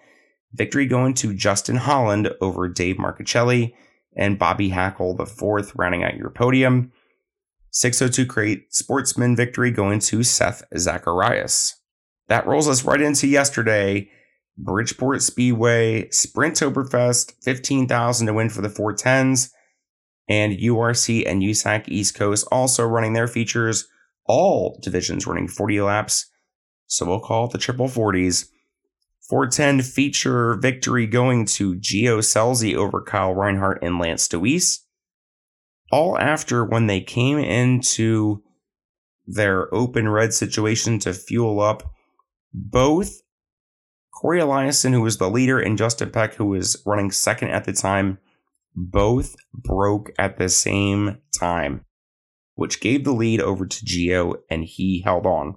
Victory 0.52 0.86
going 0.86 1.14
to 1.14 1.34
Justin 1.34 1.76
Holland 1.76 2.32
over 2.40 2.68
Dave 2.68 2.96
Marcuccilli 2.96 3.72
and 4.16 4.38
Bobby 4.38 4.70
Hackel, 4.70 5.16
the 5.16 5.26
fourth, 5.26 5.72
rounding 5.76 6.02
out 6.02 6.16
your 6.16 6.30
podium. 6.30 6.92
602 7.70 8.26
crate 8.26 8.74
sportsman 8.74 9.36
victory 9.36 9.70
going 9.70 10.00
to 10.00 10.24
Seth 10.24 10.64
Zacharias. 10.76 11.76
That 12.28 12.46
rolls 12.46 12.68
us 12.68 12.84
right 12.84 13.00
into 13.00 13.26
yesterday. 13.26 14.10
Bridgeport 14.58 15.22
Speedway, 15.22 16.08
Sprint 16.10 16.56
Sprinttoberfest, 16.56 17.32
15,000 17.42 18.26
to 18.26 18.32
win 18.32 18.50
for 18.50 18.60
the 18.60 18.68
410s. 18.68 19.50
And 20.28 20.58
URC 20.58 21.24
and 21.26 21.42
USAC 21.42 21.88
East 21.88 22.14
Coast 22.14 22.46
also 22.52 22.84
running 22.84 23.14
their 23.14 23.28
features. 23.28 23.88
All 24.26 24.78
divisions 24.82 25.26
running 25.26 25.48
40 25.48 25.80
laps. 25.80 26.30
So 26.86 27.06
we'll 27.06 27.20
call 27.20 27.46
it 27.46 27.52
the 27.52 27.58
triple 27.58 27.88
40s. 27.88 28.46
410 29.30 29.82
feature 29.82 30.54
victory 30.56 31.06
going 31.06 31.46
to 31.46 31.76
Gio 31.76 32.18
Scelzi 32.18 32.74
over 32.74 33.00
Kyle 33.00 33.32
Reinhardt 33.32 33.78
and 33.80 34.00
Lance 34.00 34.26
Dewease. 34.26 34.80
All 35.92 36.18
after 36.18 36.64
when 36.64 36.88
they 36.88 37.00
came 37.00 37.38
into 37.38 38.42
their 39.28 39.72
open 39.72 40.08
red 40.08 40.34
situation 40.34 40.98
to 40.98 41.14
fuel 41.14 41.60
up, 41.60 41.94
both 42.52 43.22
Corey 44.12 44.40
Eliason, 44.40 44.92
who 44.92 45.00
was 45.00 45.18
the 45.18 45.30
leader, 45.30 45.60
and 45.60 45.78
Justin 45.78 46.10
Peck, 46.10 46.34
who 46.34 46.46
was 46.46 46.82
running 46.84 47.12
second 47.12 47.50
at 47.50 47.64
the 47.64 47.72
time, 47.72 48.18
both 48.74 49.36
broke 49.54 50.10
at 50.18 50.38
the 50.38 50.48
same 50.48 51.18
time, 51.38 51.84
which 52.56 52.80
gave 52.80 53.04
the 53.04 53.12
lead 53.12 53.40
over 53.40 53.64
to 53.64 53.84
Gio, 53.84 54.38
and 54.50 54.64
he 54.64 55.02
held 55.02 55.24
on. 55.24 55.56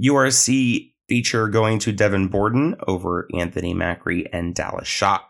URC 0.00 0.93
feature 1.14 1.46
going 1.46 1.78
to 1.78 1.92
Devin 1.92 2.26
Borden 2.26 2.74
over 2.88 3.28
Anthony 3.32 3.72
Macri 3.72 4.26
and 4.32 4.52
Dallas 4.52 4.88
Schott. 4.88 5.24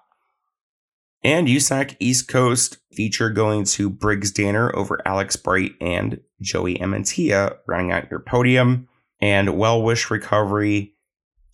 And 1.22 1.47
USAC 1.47 1.95
East 2.01 2.26
Coast 2.26 2.78
feature 2.91 3.28
going 3.28 3.64
to 3.64 3.91
Briggs 3.91 4.30
Danner 4.30 4.74
over 4.74 4.99
Alex 5.05 5.37
Bright 5.37 5.72
and 5.82 6.20
Joey 6.41 6.78
Amantia, 6.78 7.59
rounding 7.66 7.93
out 7.93 8.11
your 8.11 8.20
podium. 8.20 8.89
And 9.20 9.59
Well 9.59 9.82
Wish 9.82 10.11
Recovery 10.11 10.95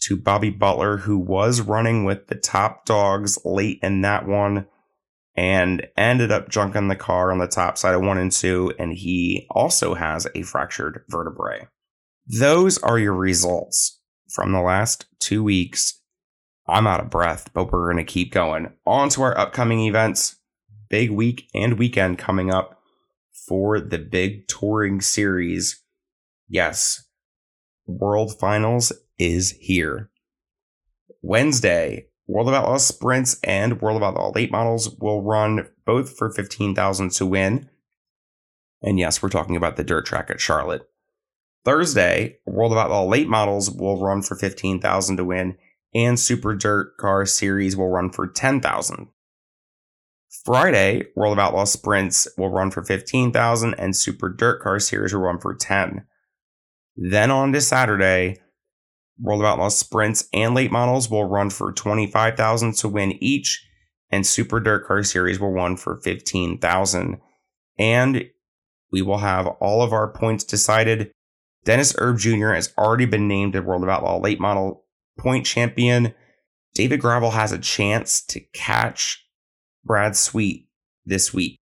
to 0.02 0.16
Bobby 0.16 0.50
Butler, 0.50 0.98
who 0.98 1.18
was 1.18 1.60
running 1.60 2.04
with 2.04 2.28
the 2.28 2.36
top 2.36 2.84
dogs 2.84 3.36
late 3.44 3.80
in 3.82 4.02
that 4.02 4.28
one 4.28 4.68
and 5.34 5.88
ended 5.96 6.30
up 6.30 6.50
junking 6.50 6.88
the 6.88 6.94
car 6.94 7.32
on 7.32 7.38
the 7.38 7.48
top 7.48 7.76
side 7.76 7.96
of 7.96 8.02
one 8.02 8.18
and 8.18 8.30
two. 8.30 8.72
And 8.78 8.92
he 8.92 9.48
also 9.50 9.94
has 9.94 10.28
a 10.36 10.42
fractured 10.42 11.02
vertebrae. 11.08 11.66
Those 12.28 12.78
are 12.78 12.96
your 12.96 13.14
results 13.14 13.99
from 14.30 14.52
the 14.52 14.60
last 14.60 15.06
two 15.18 15.42
weeks. 15.42 16.00
I'm 16.68 16.86
out 16.86 17.00
of 17.00 17.10
breath, 17.10 17.50
but 17.52 17.72
we're 17.72 17.92
going 17.92 18.04
to 18.04 18.12
keep 18.12 18.32
going. 18.32 18.72
On 18.86 19.08
to 19.10 19.22
our 19.22 19.36
upcoming 19.36 19.80
events. 19.80 20.36
Big 20.88 21.10
week 21.10 21.48
and 21.54 21.78
weekend 21.78 22.18
coming 22.18 22.52
up 22.52 22.80
for 23.48 23.80
the 23.80 23.98
big 23.98 24.46
touring 24.48 25.00
series. 25.00 25.82
Yes, 26.48 27.06
World 27.86 28.38
Finals 28.38 28.92
is 29.18 29.56
here. 29.60 30.10
Wednesday, 31.22 32.06
World 32.26 32.48
of 32.48 32.54
Outlaws 32.54 32.86
sprints 32.86 33.38
and 33.44 33.80
World 33.80 33.96
of 33.96 34.02
Outlaw 34.02 34.32
late 34.34 34.50
models 34.50 34.96
will 34.98 35.22
run 35.22 35.68
both 35.84 36.16
for 36.16 36.30
15,000 36.30 37.10
to 37.12 37.26
win. 37.26 37.68
And 38.82 38.98
yes, 38.98 39.22
we're 39.22 39.28
talking 39.28 39.56
about 39.56 39.76
the 39.76 39.84
dirt 39.84 40.06
track 40.06 40.30
at 40.30 40.40
Charlotte. 40.40 40.88
Thursday, 41.64 42.38
World 42.46 42.72
of 42.72 42.78
Outlaw 42.78 43.04
late 43.04 43.28
models 43.28 43.70
will 43.70 44.00
run 44.00 44.22
for 44.22 44.34
15,000 44.34 45.16
to 45.16 45.24
win 45.24 45.56
and 45.94 46.18
Super 46.18 46.54
Dirt 46.54 46.96
Car 46.96 47.26
Series 47.26 47.76
will 47.76 47.88
run 47.88 48.11
for 48.11 48.26
10,000. 48.26 49.08
Friday, 50.44 51.06
World 51.16 51.32
of 51.32 51.38
Outlaw 51.38 51.64
sprints 51.64 52.28
will 52.38 52.50
run 52.50 52.70
for 52.70 52.84
15,000 52.84 53.74
and 53.74 53.96
Super 53.96 54.28
Dirt 54.28 54.62
Car 54.62 54.78
Series 54.78 55.12
will 55.12 55.22
run 55.22 55.40
for 55.40 55.54
10. 55.54 56.06
Then 56.96 57.30
on 57.30 57.52
to 57.52 57.61
Saturday, 57.61 58.36
World 59.18 59.40
of 59.40 59.46
Outlaws 59.46 59.76
sprints 59.76 60.28
and 60.32 60.54
late 60.54 60.70
models 60.70 61.11
will 61.11 61.24
run 61.24 61.50
for 61.50 61.72
25,000 61.72 62.74
to 62.76 62.88
win 62.88 63.12
each, 63.22 63.66
and 64.11 64.26
Super 64.26 64.61
Dirt 64.61 64.86
Car 64.86 65.02
Series 65.02 65.38
will 65.38 65.52
run 65.52 65.76
for 65.76 66.00
15,000. 66.00 67.20
And 67.78 68.24
we 68.92 69.02
will 69.02 69.18
have 69.18 69.46
all 69.46 69.82
of 69.82 69.92
our 69.92 70.12
points 70.12 70.44
decided. 70.44 71.12
Dennis 71.64 71.94
Erb 71.98 72.18
Jr. 72.18 72.52
has 72.52 72.72
already 72.78 73.06
been 73.06 73.28
named 73.28 73.54
a 73.54 73.62
World 73.62 73.82
of 73.82 73.88
Outlaw 73.88 74.18
late 74.18 74.40
model 74.40 74.84
point 75.18 75.46
champion. 75.46 76.14
David 76.74 77.00
Gravel 77.00 77.32
has 77.32 77.52
a 77.52 77.58
chance 77.58 78.22
to 78.26 78.40
catch 78.52 79.24
Brad 79.84 80.16
Sweet 80.16 80.68
this 81.04 81.34
week. 81.34 81.58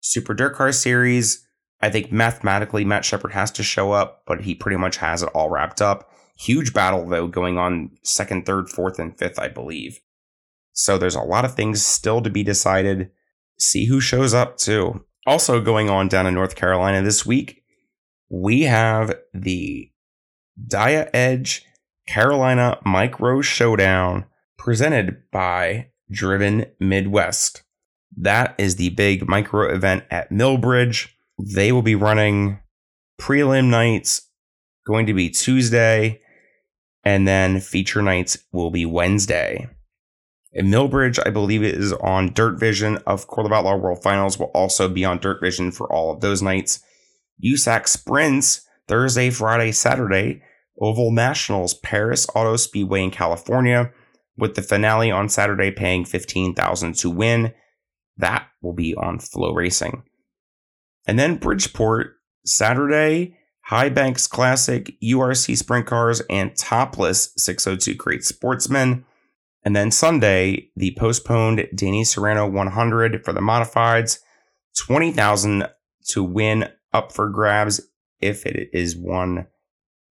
Super 0.00 0.34
Dirt 0.34 0.54
Car 0.54 0.72
Series, 0.72 1.46
I 1.80 1.90
think 1.90 2.12
mathematically 2.12 2.84
Matt 2.84 3.04
Sheppard 3.04 3.32
has 3.32 3.50
to 3.52 3.62
show 3.62 3.92
up, 3.92 4.22
but 4.26 4.42
he 4.42 4.54
pretty 4.54 4.76
much 4.76 4.96
has 4.98 5.22
it 5.22 5.30
all 5.34 5.48
wrapped 5.48 5.80
up. 5.80 6.10
Huge 6.36 6.72
battle, 6.72 7.06
though, 7.06 7.26
going 7.26 7.58
on 7.58 7.90
second, 8.02 8.46
third, 8.46 8.68
fourth, 8.68 8.98
and 8.98 9.16
fifth, 9.16 9.38
I 9.38 9.48
believe. 9.48 10.00
So 10.72 10.96
there's 10.98 11.16
a 11.16 11.20
lot 11.20 11.44
of 11.44 11.54
things 11.54 11.82
still 11.82 12.22
to 12.22 12.30
be 12.30 12.42
decided. 12.42 13.10
See 13.58 13.86
who 13.86 14.00
shows 14.00 14.34
up, 14.34 14.56
too. 14.56 15.04
Also, 15.26 15.60
going 15.60 15.90
on 15.90 16.08
down 16.08 16.26
in 16.26 16.34
North 16.34 16.54
Carolina 16.54 17.02
this 17.02 17.26
week, 17.26 17.57
we 18.28 18.62
have 18.62 19.14
the 19.32 19.90
Dia 20.66 21.10
Edge 21.12 21.64
Carolina 22.06 22.78
Micro 22.84 23.40
Showdown 23.40 24.24
presented 24.56 25.22
by 25.30 25.88
Driven 26.10 26.66
Midwest. 26.80 27.62
That 28.16 28.54
is 28.58 28.76
the 28.76 28.90
big 28.90 29.28
micro 29.28 29.72
event 29.72 30.04
at 30.10 30.30
Millbridge. 30.30 31.08
They 31.38 31.70
will 31.70 31.82
be 31.82 31.94
running 31.94 32.58
prelim 33.20 33.68
nights, 33.68 34.28
going 34.86 35.06
to 35.06 35.14
be 35.14 35.30
Tuesday, 35.30 36.20
and 37.04 37.28
then 37.28 37.60
feature 37.60 38.02
nights 38.02 38.38
will 38.52 38.70
be 38.70 38.84
Wednesday. 38.86 39.68
In 40.52 40.66
Millbridge, 40.66 41.18
I 41.24 41.30
believe 41.30 41.62
it 41.62 41.74
is 41.74 41.92
on 41.92 42.32
Dirt 42.32 42.58
Vision 42.58 42.96
of 43.06 43.26
Court 43.26 43.46
of 43.46 43.52
Outlaw 43.52 43.76
World 43.76 44.02
Finals 44.02 44.38
will 44.38 44.46
also 44.46 44.88
be 44.88 45.04
on 45.04 45.18
Dirt 45.18 45.40
Vision 45.40 45.70
for 45.70 45.92
all 45.92 46.12
of 46.12 46.20
those 46.20 46.42
nights. 46.42 46.80
USAC 47.44 47.88
Sprints 47.88 48.66
Thursday, 48.88 49.30
Friday, 49.30 49.70
Saturday, 49.70 50.42
Oval 50.80 51.12
Nationals 51.12 51.74
Perris 51.74 52.26
Auto 52.34 52.56
Speedway 52.56 53.02
in 53.02 53.10
California, 53.10 53.92
with 54.36 54.54
the 54.54 54.62
finale 54.62 55.10
on 55.10 55.28
Saturday 55.28 55.70
paying 55.70 56.04
15000 56.04 56.94
to 56.94 57.10
win. 57.10 57.52
That 58.16 58.46
will 58.62 58.72
be 58.72 58.94
on 58.94 59.18
FloRacing. 59.18 60.02
And 61.06 61.18
then 61.18 61.36
Bridgeport, 61.36 62.14
Saturday, 62.44 63.36
High 63.64 63.90
Banks 63.90 64.26
Classic, 64.26 64.96
URC 65.02 65.56
Sprint 65.56 65.86
Cars, 65.86 66.22
and 66.30 66.56
Topless 66.56 67.32
602 67.36 67.96
Crate 67.96 68.24
Sportsman. 68.24 69.04
And 69.64 69.76
then 69.76 69.90
Sunday, 69.90 70.70
the 70.76 70.96
postponed 70.98 71.66
Danny 71.74 72.04
Serrano 72.04 72.48
100 72.48 73.24
for 73.24 73.32
the 73.32 73.40
modifieds, 73.40 74.20
20,000 74.78 75.68
to 76.10 76.24
win 76.24 76.70
up 76.92 77.12
for 77.12 77.28
grabs 77.28 77.80
if 78.20 78.46
it 78.46 78.70
is 78.72 78.96
won 78.96 79.46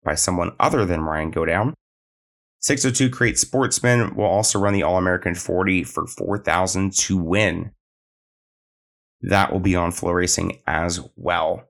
by 0.03 0.15
someone 0.15 0.51
other 0.59 0.85
than 0.85 1.01
Ryan 1.01 1.31
Godown. 1.31 1.73
602 2.59 3.09
Crate 3.09 3.37
Sportsman 3.37 4.15
will 4.15 4.25
also 4.25 4.59
run 4.59 4.73
the 4.73 4.83
All 4.83 4.97
American 4.97 5.35
40 5.35 5.83
for 5.83 6.07
4,000 6.07 6.93
to 6.93 7.17
win. 7.17 7.71
That 9.21 9.51
will 9.51 9.59
be 9.59 9.75
on 9.75 9.91
FloRacing 9.91 10.61
as 10.65 10.99
well. 11.15 11.69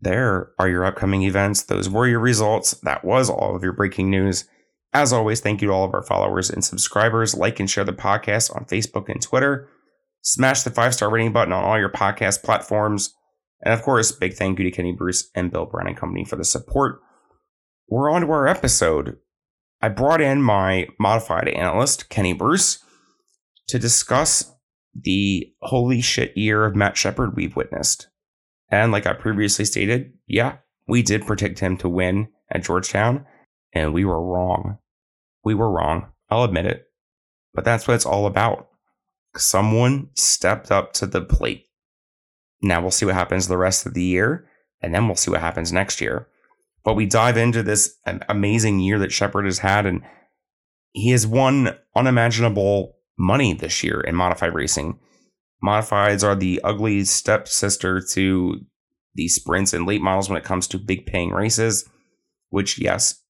There 0.00 0.52
are 0.58 0.68
your 0.68 0.84
upcoming 0.84 1.22
events. 1.22 1.64
Those 1.64 1.88
were 1.88 2.06
your 2.06 2.20
results. 2.20 2.72
That 2.82 3.04
was 3.04 3.28
all 3.28 3.54
of 3.54 3.62
your 3.62 3.72
breaking 3.72 4.10
news. 4.10 4.46
As 4.92 5.12
always, 5.12 5.40
thank 5.40 5.60
you 5.60 5.68
to 5.68 5.74
all 5.74 5.84
of 5.84 5.94
our 5.94 6.02
followers 6.02 6.50
and 6.50 6.64
subscribers. 6.64 7.34
Like 7.34 7.60
and 7.60 7.70
share 7.70 7.84
the 7.84 7.92
podcast 7.92 8.54
on 8.56 8.64
Facebook 8.64 9.08
and 9.08 9.20
Twitter. 9.20 9.68
Smash 10.22 10.62
the 10.62 10.70
five 10.70 10.94
star 10.94 11.10
rating 11.10 11.32
button 11.32 11.52
on 11.52 11.64
all 11.64 11.78
your 11.78 11.90
podcast 11.90 12.42
platforms. 12.42 13.14
And 13.62 13.74
of 13.74 13.82
course, 13.82 14.12
big 14.12 14.34
thank 14.34 14.58
you 14.58 14.64
to 14.64 14.70
Kenny 14.70 14.92
Bruce 14.92 15.30
and 15.34 15.50
Bill 15.50 15.66
Brown 15.66 15.86
and 15.86 15.96
Company 15.96 16.24
for 16.24 16.36
the 16.36 16.44
support. 16.44 17.00
We're 17.88 18.10
on 18.10 18.22
to 18.22 18.30
our 18.30 18.46
episode. 18.46 19.16
I 19.82 19.88
brought 19.88 20.20
in 20.20 20.42
my 20.42 20.88
modified 20.98 21.48
analyst, 21.48 22.08
Kenny 22.08 22.32
Bruce, 22.32 22.82
to 23.68 23.78
discuss 23.78 24.52
the 24.94 25.52
holy 25.62 26.00
shit 26.00 26.36
year 26.36 26.64
of 26.64 26.76
Matt 26.76 26.96
Sheppard 26.96 27.36
we've 27.36 27.56
witnessed. 27.56 28.08
And 28.70 28.92
like 28.92 29.06
I 29.06 29.12
previously 29.12 29.64
stated, 29.64 30.12
yeah, 30.26 30.58
we 30.86 31.02
did 31.02 31.26
predict 31.26 31.60
him 31.60 31.76
to 31.78 31.88
win 31.88 32.28
at 32.50 32.64
Georgetown, 32.64 33.26
and 33.72 33.94
we 33.94 34.04
were 34.04 34.22
wrong. 34.22 34.78
We 35.44 35.54
were 35.54 35.70
wrong. 35.70 36.12
I'll 36.30 36.44
admit 36.44 36.66
it. 36.66 36.84
But 37.54 37.64
that's 37.64 37.88
what 37.88 37.94
it's 37.94 38.06
all 38.06 38.26
about. 38.26 38.68
Someone 39.36 40.10
stepped 40.14 40.70
up 40.70 40.92
to 40.94 41.06
the 41.06 41.20
plate. 41.20 41.66
Now 42.62 42.80
we'll 42.80 42.90
see 42.90 43.06
what 43.06 43.14
happens 43.14 43.48
the 43.48 43.56
rest 43.56 43.86
of 43.86 43.94
the 43.94 44.02
year, 44.02 44.46
and 44.82 44.94
then 44.94 45.06
we'll 45.06 45.16
see 45.16 45.30
what 45.30 45.40
happens 45.40 45.72
next 45.72 46.00
year. 46.00 46.28
But 46.84 46.94
we 46.94 47.06
dive 47.06 47.36
into 47.36 47.62
this 47.62 47.96
amazing 48.28 48.80
year 48.80 48.98
that 48.98 49.12
Sheppard 49.12 49.44
has 49.44 49.58
had, 49.58 49.86
and 49.86 50.02
he 50.92 51.10
has 51.10 51.26
won 51.26 51.76
unimaginable 51.94 52.96
money 53.18 53.52
this 53.52 53.84
year 53.84 54.00
in 54.00 54.14
modified 54.14 54.54
racing. 54.54 54.98
Modifieds 55.62 56.24
are 56.26 56.34
the 56.34 56.60
ugly 56.64 57.04
stepsister 57.04 58.00
to 58.00 58.60
the 59.14 59.28
sprints 59.28 59.74
and 59.74 59.86
late 59.86 60.00
models 60.00 60.28
when 60.28 60.38
it 60.38 60.44
comes 60.44 60.66
to 60.68 60.78
big 60.78 61.04
paying 61.04 61.30
races, 61.30 61.88
which, 62.48 62.78
yes, 62.78 63.22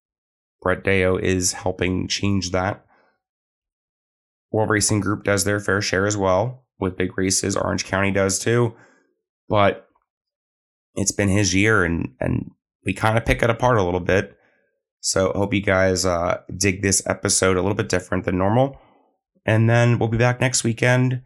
Brett 0.63 0.85
Deyo 0.85 1.21
is 1.21 1.55
helping 1.55 2.07
change 2.07 2.53
that. 2.53 2.85
World 4.53 4.71
Racing 4.71 5.01
Group 5.01 5.25
does 5.25 5.45
their 5.45 5.59
fair 5.59 5.81
share 5.81 6.07
as 6.07 6.17
well 6.17 6.67
with 6.79 6.97
big 6.97 7.17
races. 7.17 7.57
Orange 7.57 7.85
County 7.85 8.11
does 8.11 8.39
too. 8.39 8.75
But 9.51 9.87
it's 10.95 11.13
been 11.13 11.29
his 11.29 11.55
year 11.55 11.85
and 11.85 12.15
and 12.21 12.51
we 12.87 12.95
kind 12.95 13.19
of 13.19 13.27
pick 13.27 13.43
it 13.43 13.51
apart 13.51 13.77
a 13.77 13.83
little 13.83 14.01
bit. 14.01 14.37
So 15.01 15.33
hope 15.35 15.53
you 15.53 15.61
guys 15.61 16.07
uh, 16.07 16.41
dig 16.57 16.81
this 16.81 17.07
episode 17.07 17.57
a 17.57 17.63
little 17.63 17.77
bit 17.77 17.89
different 17.91 18.25
than 18.25 18.39
normal. 18.39 18.81
And 19.45 19.69
then 19.69 19.99
we'll 19.99 20.09
be 20.09 20.19
back 20.19 20.41
next 20.41 20.65
weekend. 20.65 21.23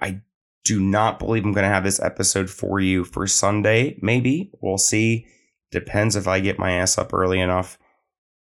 I 0.00 0.20
do 0.64 0.80
not 0.80 1.18
believe 1.18 1.44
I'm 1.44 1.52
going 1.52 1.64
to 1.64 1.72
have 1.72 1.84
this 1.84 2.00
episode 2.00 2.50
for 2.50 2.80
you 2.80 3.04
for 3.04 3.26
Sunday. 3.26 3.98
Maybe 4.02 4.50
we'll 4.60 4.78
see. 4.78 5.26
Depends 5.70 6.16
if 6.16 6.26
I 6.26 6.40
get 6.40 6.58
my 6.58 6.72
ass 6.72 6.98
up 6.98 7.12
early 7.12 7.40
enough 7.40 7.78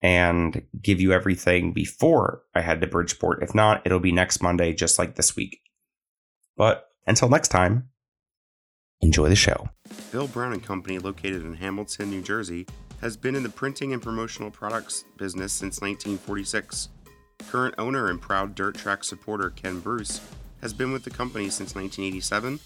and 0.03 0.63
give 0.81 1.01
you 1.01 1.13
everything 1.13 1.73
before 1.73 2.43
I 2.55 2.61
head 2.61 2.81
to 2.83 2.87
Bridgeport. 2.87 3.43
If 3.43 3.55
not, 3.55 3.83
it'll 3.85 4.01
be 4.01 4.13
next 4.13 4.43
Monday, 4.43 4.73
just 4.75 4.99
like 4.99 5.15
this 5.17 5.35
week. 5.35 5.61
But 6.57 6.87
until 7.07 7.29
next 7.29 7.49
time, 7.49 7.89
enjoy 9.01 9.29
the 9.29 9.37
show. 9.37 9.69
Bill 10.13 10.27
Brown 10.29 10.53
and 10.53 10.63
Company, 10.63 10.99
located 10.99 11.45
in 11.45 11.55
Hamilton, 11.55 12.11
New 12.11 12.23
Jersey, 12.23 12.67
has 13.01 13.17
been 13.17 13.37
in 13.37 13.43
the 13.43 13.49
printing 13.49 13.93
and 13.93 14.03
promotional 14.03 14.51
products 14.51 15.05
business 15.17 15.53
since 15.53 15.81
1946. 15.81 16.89
Current 17.49 17.75
owner 17.79 18.09
and 18.09 18.21
proud 18.21 18.55
dirt 18.55 18.77
track 18.77 19.05
supporter 19.05 19.51
Ken 19.51 19.81
Bruce 19.81 20.21
has 20.63 20.73
been 20.73 20.93
with 20.93 21.05
the 21.05 21.11
company 21.11 21.51
since 21.51 21.75
1987 21.75 22.59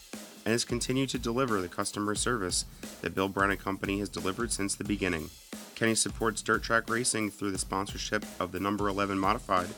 and 0.44 0.52
has 0.52 0.64
continued 0.64 1.08
to 1.10 1.18
deliver 1.18 1.60
the 1.60 1.68
customer 1.68 2.14
service 2.14 2.64
that 3.02 3.14
Bill 3.14 3.28
Brown 3.28 3.50
and 3.50 3.60
Company 3.60 3.98
has 3.98 4.08
delivered 4.08 4.52
since 4.52 4.74
the 4.74 4.84
beginning. 4.84 5.28
Kenny 5.74 5.94
supports 5.94 6.42
dirt 6.42 6.62
track 6.62 6.88
racing 6.88 7.30
through 7.30 7.50
the 7.50 7.58
sponsorship 7.58 8.24
of 8.38 8.52
the 8.52 8.60
number 8.60 8.88
11 8.88 9.18
modified, 9.18 9.68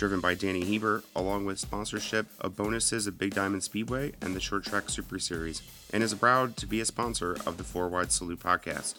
driven 0.00 0.18
by 0.18 0.32
Danny 0.32 0.64
Heber, 0.64 1.04
along 1.14 1.44
with 1.44 1.58
sponsorship 1.58 2.26
of 2.40 2.56
bonuses 2.56 3.06
at 3.06 3.18
Big 3.18 3.34
Diamond 3.34 3.62
Speedway 3.62 4.12
and 4.22 4.34
the 4.34 4.40
Short 4.40 4.64
Track 4.64 4.88
Super 4.88 5.18
Series, 5.18 5.60
and 5.92 6.02
is 6.02 6.14
proud 6.14 6.56
to 6.56 6.66
be 6.66 6.80
a 6.80 6.86
sponsor 6.86 7.36
of 7.44 7.58
the 7.58 7.64
Four 7.64 7.86
Wide 7.88 8.10
Salute 8.10 8.40
podcast. 8.40 8.94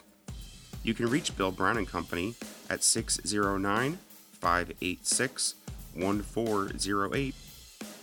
You 0.84 0.93
can 0.93 1.10
reach 1.10 1.36
Bill 1.36 1.49
Brown 1.49 1.78
and 1.78 1.88
Company 1.88 2.36
at 2.70 2.84
609 2.84 3.97
586 4.34 5.56
1408 5.95 7.36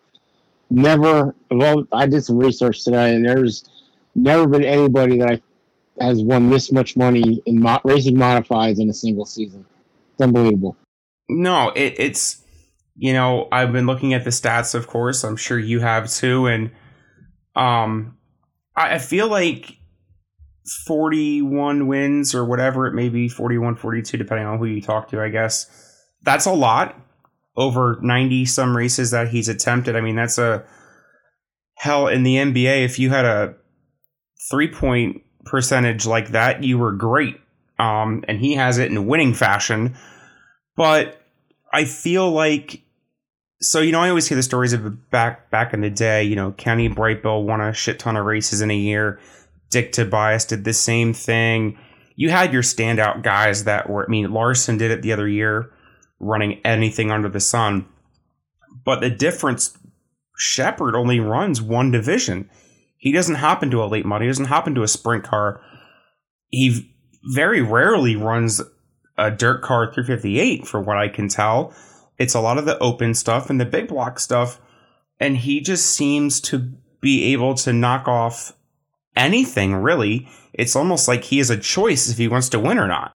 Never, 0.69 1.35
well, 1.51 1.89
I 1.91 2.07
did 2.07 2.23
some 2.23 2.37
research 2.37 2.85
today, 2.85 3.15
and 3.15 3.25
there's 3.25 3.65
never 4.15 4.47
been 4.47 4.63
anybody 4.63 5.21
that 5.21 5.41
I, 5.99 6.05
has 6.05 6.23
won 6.23 6.51
this 6.51 6.71
much 6.71 6.99
money 6.99 7.43
in 7.47 7.59
mo- 7.59 7.81
racing 7.83 8.17
modifieds 8.17 8.79
in 8.79 8.91
a 8.91 8.95
single 8.95 9.25
season. 9.25 9.65
It's 10.13 10.21
unbelievable. 10.21 10.77
No, 11.31 11.71
it, 11.71 11.95
it's 11.97 12.43
you 12.95 13.15
know 13.15 13.49
I've 13.51 13.73
been 13.73 13.87
looking 13.87 14.13
at 14.13 14.25
the 14.25 14.31
stats. 14.31 14.75
Of 14.75 14.87
course, 14.87 15.25
I'm 15.25 15.37
sure 15.37 15.59
you 15.59 15.81
have 15.81 16.11
too, 16.11 16.47
and 16.47 16.71
um, 17.55 18.16
I, 18.77 18.99
feel 18.99 19.29
like 19.29 19.79
41 20.87 21.87
wins 21.87 22.35
or 22.35 22.45
whatever 22.45 22.87
it 22.87 22.95
may 22.95 23.09
be 23.09 23.29
41 23.29 23.77
42 23.77 24.17
depending 24.17 24.47
on 24.47 24.59
who 24.59 24.67
you 24.67 24.83
talk 24.83 25.09
to 25.11 25.21
i 25.21 25.29
guess. 25.29 25.71
That's 26.23 26.47
a 26.47 26.53
lot 26.53 27.01
over 27.57 27.99
90 28.03 28.45
some 28.45 28.77
races 28.77 29.13
that 29.13 29.29
he's 29.29 29.49
attempted. 29.49 29.97
I 29.97 30.01
mean 30.01 30.17
that's 30.17 30.39
a 30.39 30.65
hell 31.77 32.09
in 32.09 32.23
the 32.23 32.37
nba 32.37 32.85
if 32.85 32.99
you 32.99 33.11
had 33.11 33.25
a 33.25 33.55
three 34.51 34.69
point 34.69 35.23
percentage 35.45 36.07
like 36.07 36.29
that 36.29 36.65
you 36.65 36.79
were 36.79 36.93
great. 36.93 37.41
Um, 37.79 38.25
and 38.27 38.41
he 38.41 38.55
has 38.55 38.79
it 38.79 38.91
in 38.91 39.07
winning 39.07 39.35
fashion. 39.35 39.97
But 40.77 41.21
i 41.73 41.85
feel 41.85 42.31
like 42.31 42.83
so 43.61 43.81
you 43.81 43.93
know 43.93 44.01
i 44.01 44.09
always 44.09 44.29
hear 44.29 44.37
the 44.37 44.43
stories 44.43 44.73
of 44.73 45.11
back 45.11 45.51
back 45.51 45.73
in 45.73 45.81
the 45.81 45.91
day 45.91 46.23
you 46.23 46.37
know 46.37 46.53
kenny 46.53 46.89
brightbill 46.89 47.45
won 47.45 47.61
a 47.61 47.73
shit 47.73 47.99
ton 47.99 48.17
of 48.17 48.25
races 48.25 48.61
in 48.61 48.71
a 48.71 48.77
year 48.77 49.19
Dick 49.71 49.93
Tobias 49.93 50.45
did 50.45 50.65
the 50.65 50.73
same 50.73 51.13
thing. 51.13 51.79
You 52.15 52.31
had 52.31 52.53
your 52.53 52.63
standout 52.63 53.23
guys 53.23 53.65
that 53.65 53.91
were, 53.91 54.05
I 54.05 54.09
mean, 54.09 54.31
Larson 54.33 54.79
did 54.79 54.91
it 54.91 55.03
the 55.03 55.13
other 55.13 55.29
year, 55.29 55.71
running 56.19 56.61
anything 56.65 57.11
under 57.11 57.29
the 57.29 57.41
sun. 57.41 57.87
But 58.85 59.01
the 59.01 59.11
difference, 59.11 59.77
Sheppard 60.37 60.95
only 60.95 61.21
runs 61.21 61.61
one 61.61 61.91
division. 61.91 62.49
He 62.97 63.13
doesn't 63.13 63.37
hop 63.37 63.63
into 63.63 63.83
a 63.83 63.87
late 63.87 64.07
model. 64.07 64.25
He 64.25 64.31
doesn't 64.31 64.47
hop 64.47 64.67
into 64.67 64.83
a 64.83 64.89
sprint 64.89 65.25
car. 65.25 65.61
He 66.49 66.95
very 67.35 67.61
rarely 67.61 68.17
runs 68.17 68.63
a 69.19 69.31
dirt 69.31 69.63
car 69.63 69.93
358, 69.93 70.67
for 70.67 70.81
what 70.81 70.97
I 70.97 71.09
can 71.09 71.29
tell. 71.29 71.75
It's 72.19 72.35
a 72.35 72.41
lot 72.41 72.59
of 72.59 72.65
the 72.65 72.79
open 72.79 73.15
stuff 73.15 73.51
and 73.51 73.61
the 73.61 73.65
big 73.65 73.89
block 73.89 74.19
stuff. 74.19 74.61
And 75.19 75.39
he 75.39 75.61
just 75.61 75.87
seems 75.87 76.41
to 76.43 76.73
be 77.01 77.33
able 77.33 77.55
to 77.55 77.73
knock 77.73 78.09
off 78.09 78.53
anything 79.15 79.75
really. 79.75 80.29
It's 80.53 80.77
almost 80.77 81.09
like 81.09 81.25
he 81.25 81.39
has 81.39 81.51
a 81.51 81.57
choice 81.57 82.11
if 82.11 82.19
he 82.19 82.29
wants 82.29 82.49
to 82.51 82.61
win 82.61 82.79
or 82.79 82.89
not. 82.89 83.13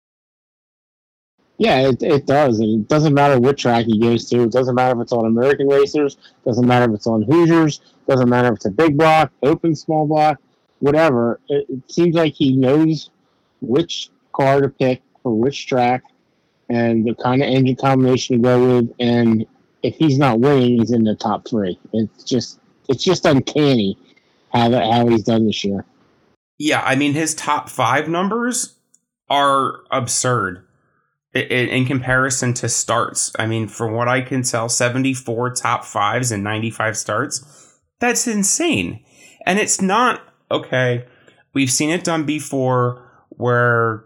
Yeah, 1.57 1.89
it, 1.89 2.01
it 2.01 2.25
does. 2.25 2.59
And 2.59 2.81
it 2.81 2.87
doesn't 2.87 3.13
matter 3.13 3.37
what 3.37 3.57
track 3.57 3.85
he 3.85 3.99
goes 3.99 4.29
to. 4.29 4.43
It 4.43 4.51
doesn't 4.51 4.75
matter 4.75 4.97
if 4.97 5.03
it's 5.03 5.11
on 5.11 5.25
American 5.25 5.67
Racers. 5.67 6.17
Doesn't 6.45 6.65
matter 6.65 6.89
if 6.89 6.95
it's 6.95 7.07
on 7.07 7.23
Hoosiers. 7.23 7.81
Doesn't 8.07 8.29
matter 8.29 8.47
if 8.47 8.55
it's 8.55 8.65
a 8.65 8.71
big 8.71 8.97
block, 8.97 9.31
open 9.43 9.75
small 9.75 10.07
block, 10.07 10.41
whatever. 10.79 11.41
It, 11.49 11.65
it 11.69 11.91
seems 11.91 12.15
like 12.15 12.33
he 12.33 12.55
knows 12.55 13.09
which 13.61 14.09
car 14.31 14.61
to 14.61 14.69
pick 14.69 15.01
for 15.21 15.35
which 15.35 15.67
track 15.67 16.03
and 16.69 17.05
the 17.05 17.15
kind 17.15 17.41
of 17.41 17.49
engine 17.49 17.75
combination 17.75 18.37
to 18.37 18.41
go 18.41 18.75
with. 18.75 18.93
And 18.99 19.45
if 19.83 19.95
he's 19.95 20.17
not 20.17 20.39
winning, 20.39 20.79
he's 20.79 20.91
in 20.91 21.03
the 21.03 21.15
top 21.15 21.47
three. 21.47 21.79
It's 21.93 22.23
just 22.23 22.59
it's 22.87 23.03
just 23.03 23.25
uncanny 23.25 23.97
how 24.53 24.69
that 24.69 24.83
how 24.83 25.07
he's 25.07 25.23
done 25.23 25.45
this 25.45 25.63
year. 25.63 25.85
Yeah, 26.57 26.81
I 26.81 26.95
mean 26.95 27.13
his 27.13 27.33
top 27.33 27.69
five 27.69 28.07
numbers 28.07 28.75
are 29.29 29.81
absurd 29.91 30.65
in, 31.33 31.69
in, 31.69 31.85
comparison 31.85 32.53
to 32.55 32.67
starts. 32.67 33.31
I 33.37 33.45
mean, 33.45 33.67
from 33.67 33.93
what 33.93 34.07
I 34.07 34.21
can 34.21 34.41
tell, 34.41 34.69
seventy 34.69 35.13
four 35.13 35.53
top 35.53 35.85
fives 35.85 36.31
and 36.31 36.43
ninety 36.43 36.71
five 36.71 36.97
starts. 36.97 37.77
That's 37.99 38.27
insane, 38.27 39.03
and 39.45 39.59
it's 39.59 39.81
not 39.81 40.21
okay. 40.49 41.05
We've 41.53 41.71
seen 41.71 41.89
it 41.89 42.03
done 42.03 42.25
before, 42.25 43.25
where 43.29 44.05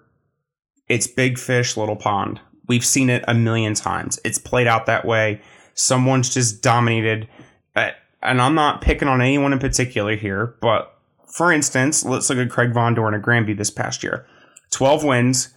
it's 0.88 1.07
big 1.07 1.38
fish, 1.38 1.78
little 1.78 1.95
pond. 1.95 2.39
We've 2.68 2.86
seen 2.86 3.09
it 3.09 3.24
a 3.28 3.34
million 3.34 3.74
times. 3.74 4.20
It's 4.24 4.38
played 4.38 4.68
out 4.68 4.86
that 4.86 5.05
way. 5.05 5.41
Someone's 5.74 6.34
just 6.34 6.61
dominated. 6.61 7.28
Uh, 7.76 7.91
and 8.22 8.41
I'm 8.41 8.55
not 8.55 8.82
picking 8.82 9.07
on 9.07 9.22
anyone 9.22 9.53
in 9.53 9.59
particular 9.59 10.16
here, 10.16 10.55
but 10.61 10.97
for 11.28 11.51
instance, 11.51 12.05
let's 12.05 12.30
look 12.30 12.39
at 12.39 12.49
Craig 12.49 12.74
Von 12.74 12.95
Dohren 12.95 13.16
at 13.16 13.22
Granby 13.22 13.53
this 13.53 13.72
past 13.72 14.03
year. 14.03 14.26
12 14.72 15.03
wins, 15.03 15.49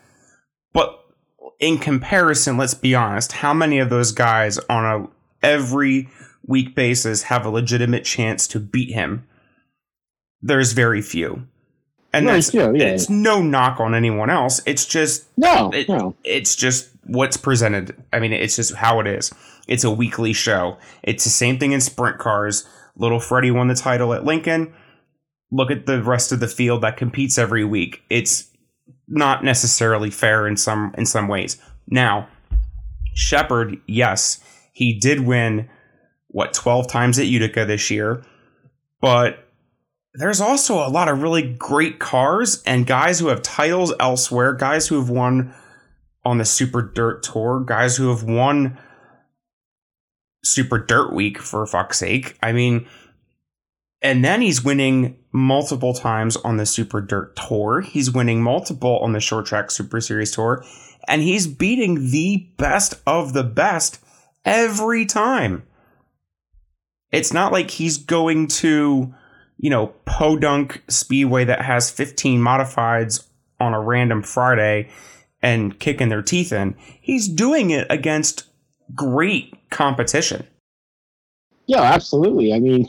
but 0.73 1.05
in 1.61 1.79
comparison, 1.79 2.57
let's 2.57 2.75
be 2.75 2.95
honest, 2.95 3.33
how 3.33 3.55
many 3.55 3.79
of 3.79 3.91
those 3.91 4.13
guys 4.13 4.59
on 4.71 4.85
a 4.85 5.09
every 5.47 6.09
week 6.47 6.75
basis 6.75 7.25
have 7.25 7.47
a 7.47 7.51
legitimate 7.51 8.05
chance 8.05 8.47
to 8.49 8.61
beat 8.61 8.93
him? 8.93 9.27
There's 10.43 10.73
very 10.73 11.03
few. 11.03 11.47
And 12.13 12.27
that's 12.27 12.51
few, 12.51 12.75
yeah. 12.75 12.87
it's 12.87 13.11
no 13.11 13.43
knock 13.43 13.79
on 13.79 13.95
anyone 13.95 14.31
else. 14.31 14.63
It's 14.65 14.87
just 14.87 15.27
no, 15.37 15.71
it, 15.71 15.89
no. 15.89 16.15
It's 16.25 16.57
just 16.57 16.89
what's 17.07 17.37
presented. 17.37 17.97
I 18.13 18.19
mean, 18.19 18.33
it's 18.33 18.57
just 18.57 18.75
how 18.75 19.01
it 19.01 19.07
is. 19.07 19.33
It's 19.69 19.85
a 19.85 19.91
weekly 19.91 20.33
show. 20.33 20.79
It's 21.03 21.25
the 21.25 21.31
same 21.31 21.59
thing 21.59 21.73
in 21.73 21.81
sprint 21.81 22.19
cars. 22.19 22.67
Little 22.97 23.21
Freddie 23.21 23.51
won 23.51 23.69
the 23.69 23.75
title 23.75 24.13
at 24.15 24.25
Lincoln. 24.25 24.73
Look 25.51 25.71
at 25.71 25.87
the 25.87 26.03
rest 26.03 26.33
of 26.33 26.41
the 26.41 26.49
field 26.49 26.83
that 26.83 26.97
competes 26.97 27.39
every 27.39 27.65
week. 27.65 28.03
It's 28.11 28.51
not 29.09 29.45
necessarily 29.45 30.11
fair 30.11 30.47
in 30.47 30.57
some 30.57 30.95
in 30.99 31.07
some 31.07 31.29
ways. 31.29 31.59
Now, 31.89 32.29
Sheppard, 33.15 33.79
yes, 33.87 34.41
he 34.73 34.99
did 34.99 35.21
win 35.21 35.69
what 36.29 36.53
12 36.53 36.89
times 36.89 37.19
at 37.19 37.27
Utica 37.27 37.65
this 37.65 37.91
year, 37.91 38.25
but 39.01 39.47
there's 40.15 40.41
also 40.41 40.87
a 40.87 40.89
lot 40.89 41.09
of 41.09 41.23
really 41.23 41.43
great 41.43 41.99
cars 41.99 42.63
and 42.67 42.87
guys 42.87 43.21
who 43.21 43.29
have 43.29 43.43
titles 43.43 43.93
elsewhere, 44.01 44.55
guys 44.55 44.89
who 44.89 44.99
have 44.99 45.11
won 45.11 45.55
on 46.27 46.39
the 46.39 46.45
Super 46.45 46.83
Dirt 46.83 47.23
Tour, 47.23 47.61
guys 47.61 47.97
who 47.97 48.09
have 48.09 48.25
won 48.25 48.77
Super 50.45 50.77
Dirt 50.77 51.13
Week 51.13 51.39
for 51.39 51.65
fuck's 51.67 51.99
sake. 51.99 52.37
I 52.43 52.51
mean, 52.51 52.89
and 54.03 54.25
then 54.25 54.41
he's 54.41 54.65
winning 54.65 55.19
multiple 55.31 55.95
times 55.95 56.37
on 56.39 56.57
the 56.57 56.67
Super 56.67 57.01
Dirt 57.01 57.37
Tour. 57.37 57.81
He's 57.81 58.11
winning 58.11 58.43
multiple 58.43 58.99
on 58.99 59.13
the 59.13 59.21
Short 59.21 59.47
Track 59.47 59.71
Super 59.71 60.01
Series 60.01 60.33
Tour, 60.33 60.65
and 61.07 61.23
he's 61.23 61.47
beating 61.47 62.11
the 62.11 62.49
best 62.57 62.95
of 63.07 63.33
the 63.33 63.45
best 63.45 64.01
every 64.45 65.07
time. 65.07 65.63
It's 67.13 67.33
not 67.33 67.53
like 67.53 67.71
he's 67.71 67.99
going 67.99 68.49
to, 68.49 69.15
you 69.59 69.71
know, 69.71 69.95
Podunk 70.07 70.83
Speedway 70.89 71.45
that 71.45 71.63
has 71.63 71.89
15 71.89 72.41
modifieds 72.41 73.29
on 73.61 73.75
a 73.75 73.81
random 73.81 74.25
Friday 74.25 74.91
and 75.43 75.79
kicking 75.79 76.09
their 76.09 76.23
teeth 76.23 76.53
in. 76.53 76.75
He's 77.01 77.29
doing 77.29 77.71
it 77.71 77.87
against 77.91 78.45
great 78.95 79.55
competition. 79.71 80.47
Yeah, 81.67 81.83
absolutely. 81.83 82.53
I 82.53 82.61
mean, 82.61 82.87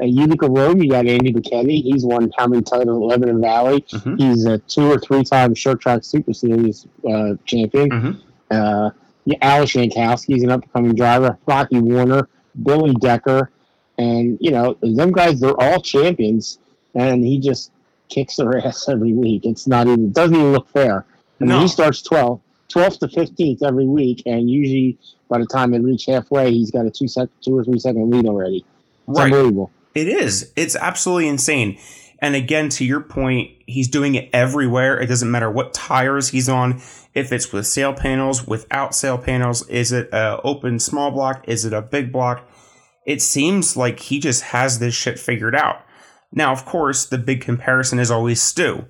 uh, 0.00 0.04
look 0.04 0.42
around. 0.42 0.82
you 0.82 0.90
got 0.90 1.06
Andy 1.06 1.32
Bachetti. 1.32 1.82
He's 1.82 2.04
won 2.04 2.32
how 2.36 2.46
many 2.46 2.62
titles 2.62 3.02
at 3.02 3.06
Lebanon 3.06 3.40
Valley? 3.40 3.82
Mm-hmm. 3.82 4.16
He's 4.16 4.44
a 4.46 4.58
two 4.58 4.90
or 4.90 4.98
three 4.98 5.22
time 5.22 5.54
short 5.54 5.80
track 5.80 6.04
super 6.04 6.32
series 6.32 6.86
uh, 7.08 7.34
champion. 7.44 7.90
Mm-hmm. 7.90 8.10
Uh, 8.50 8.90
yeah, 9.24 9.38
Alex 9.40 9.72
Yankowski's 9.72 10.42
an 10.42 10.50
up 10.50 10.62
and 10.62 10.72
coming 10.72 10.94
driver. 10.94 11.38
Rocky 11.46 11.80
Warner, 11.80 12.28
Billy 12.62 12.94
Decker, 13.00 13.50
and 13.98 14.36
you 14.40 14.50
know 14.50 14.76
them 14.82 15.12
guys. 15.12 15.40
They're 15.40 15.58
all 15.60 15.80
champions, 15.80 16.58
and 16.94 17.24
he 17.24 17.38
just 17.38 17.70
kicks 18.08 18.36
their 18.36 18.58
ass 18.66 18.88
every 18.88 19.12
week. 19.12 19.44
It's 19.44 19.66
not 19.66 19.86
even 19.86 20.06
it 20.06 20.12
doesn't 20.12 20.34
even 20.34 20.52
look 20.52 20.68
fair. 20.68 21.06
I 21.44 21.46
mean, 21.46 21.56
no. 21.56 21.62
he 21.62 21.68
starts 21.68 22.00
12, 22.00 22.40
12th 22.74 22.98
to 23.00 23.08
fifteenth 23.08 23.62
every 23.62 23.86
week, 23.86 24.22
and 24.24 24.50
usually 24.50 24.98
by 25.28 25.38
the 25.38 25.46
time 25.46 25.72
they 25.72 25.78
reach 25.78 26.06
halfway, 26.06 26.50
he's 26.50 26.70
got 26.70 26.86
a 26.86 26.90
two 26.90 27.06
sec, 27.06 27.28
two 27.42 27.58
or 27.58 27.64
three 27.64 27.78
second 27.78 28.10
lead 28.10 28.26
already. 28.26 28.64
It's 29.08 29.18
right. 29.18 29.24
unbelievable. 29.26 29.70
It 29.94 30.08
is. 30.08 30.52
It's 30.56 30.74
absolutely 30.74 31.28
insane. 31.28 31.78
And 32.20 32.34
again, 32.34 32.70
to 32.70 32.84
your 32.84 33.00
point, 33.00 33.50
he's 33.66 33.88
doing 33.88 34.14
it 34.14 34.30
everywhere. 34.32 34.98
It 34.98 35.06
doesn't 35.08 35.30
matter 35.30 35.50
what 35.50 35.74
tires 35.74 36.30
he's 36.30 36.48
on. 36.48 36.80
If 37.12 37.30
it's 37.30 37.52
with 37.52 37.66
sail 37.66 37.92
panels, 37.92 38.46
without 38.46 38.94
sail 38.94 39.18
panels, 39.18 39.68
is 39.68 39.92
it 39.92 40.08
a 40.10 40.40
open 40.42 40.78
small 40.78 41.10
block? 41.10 41.44
Is 41.46 41.66
it 41.66 41.74
a 41.74 41.82
big 41.82 42.10
block? 42.10 42.48
It 43.04 43.20
seems 43.20 43.76
like 43.76 44.00
he 44.00 44.18
just 44.18 44.42
has 44.44 44.78
this 44.78 44.94
shit 44.94 45.18
figured 45.18 45.54
out. 45.54 45.84
Now, 46.32 46.50
of 46.50 46.64
course, 46.64 47.04
the 47.04 47.18
big 47.18 47.42
comparison 47.42 47.98
is 47.98 48.10
always 48.10 48.40
Stu. 48.40 48.86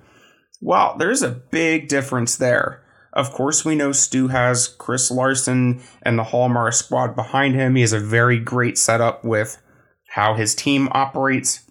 Well, 0.65 0.95
there's 0.97 1.21
a 1.21 1.29
big 1.29 1.89
difference 1.89 2.37
there. 2.37 2.81
Of 3.13 3.31
course, 3.31 3.63
we 3.63 3.75
know 3.75 3.91
Stu 3.91 4.29
has 4.29 4.67
Chris 4.67 5.11
Larsen 5.11 5.83
and 6.01 6.17
the 6.17 6.23
Halmar 6.23 6.73
squad 6.73 7.15
behind 7.15 7.53
him. 7.53 7.75
He 7.75 7.81
has 7.81 7.93
a 7.93 7.99
very 7.99 8.39
great 8.39 8.75
setup 8.75 9.23
with 9.23 9.61
how 10.07 10.33
his 10.33 10.55
team 10.55 10.89
operates. 10.91 11.69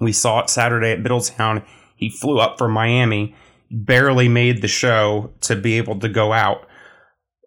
We 0.00 0.10
saw 0.10 0.40
it 0.40 0.50
Saturday 0.50 0.90
at 0.90 1.02
Middletown. 1.02 1.62
He 1.94 2.10
flew 2.10 2.40
up 2.40 2.58
from 2.58 2.72
Miami, 2.72 3.36
barely 3.70 4.26
made 4.28 4.60
the 4.60 4.66
show 4.66 5.30
to 5.42 5.54
be 5.54 5.78
able 5.78 6.00
to 6.00 6.08
go 6.08 6.32
out. 6.32 6.66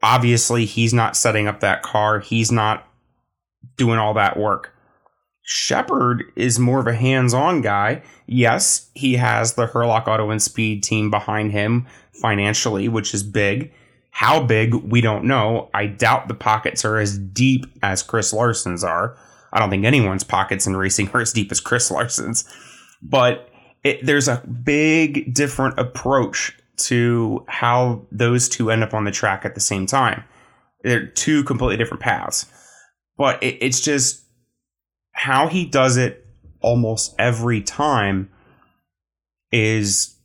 Obviously, 0.01 0.63
he's 0.63 0.93
not 0.93 1.17
setting 1.17 1.45
up 1.45 1.59
that 1.59 1.84
car. 1.84 2.21
He's 2.21 2.53
not 2.53 2.88
doing 3.75 3.99
all 3.99 4.13
that 4.13 4.38
work. 4.38 4.73
Sheppard 5.52 6.32
is 6.36 6.60
more 6.60 6.80
of 6.80 6.86
a 6.86 6.93
hands 6.93 7.34
on 7.34 7.62
guy. 7.62 8.04
Yes, 8.28 8.91
he 8.93 9.16
has 9.16 9.56
the 9.56 9.66
Herlock 9.66 10.08
Auto 10.08 10.30
and 10.30 10.39
Speed 10.39 10.84
team 10.84 11.10
behind 11.10 11.52
him 11.52 11.88
financially, 12.22 12.88
which 12.88 13.16
is 13.16 13.24
big. 13.24 13.74
How 14.12 14.43
big, 14.43 14.76
we 14.76 15.02
don't 15.02 15.24
know. 15.24 15.72
I 15.74 15.88
doubt 15.88 16.28
the 16.28 16.36
pockets 16.36 16.86
are 16.86 17.00
as 17.00 17.18
deep 17.18 17.66
as 17.82 18.04
Chris 18.04 18.32
Larsen's 18.32 18.84
are. 18.84 19.18
I 19.52 19.58
don't 19.58 19.72
think 19.72 19.86
anyone's 19.86 20.24
pockets 20.24 20.68
in 20.68 20.78
racing 20.78 21.10
are 21.16 21.22
as 21.22 21.34
deep 21.34 21.52
as 21.52 21.60
Chris 21.60 21.89
Larsen's, 21.89 22.45
but 23.02 23.50
it, 23.84 24.06
there's 24.06 24.28
a 24.28 24.45
big 24.64 25.34
different 25.34 25.80
approach 25.80 26.56
to 26.78 27.43
how 27.47 28.06
those 28.12 28.50
two 28.50 28.70
end 28.70 28.84
up 28.84 28.93
on 28.93 29.04
the 29.04 29.12
track 29.12 29.45
at 29.45 29.56
the 29.56 29.62
same 29.62 29.88
time. 29.88 30.24
They're 30.84 31.08
two 31.08 31.43
completely 31.43 31.78
different 31.78 32.04
paths, 32.04 32.45
but 33.18 33.41
it, 33.41 33.58
it's 33.62 33.82
just 33.82 34.26
how 35.20 35.49
he 35.49 35.65
does 35.65 35.97
it 35.97 36.26
almost 36.61 37.13
every 37.20 37.61
time 37.61 38.30
is 39.51 40.15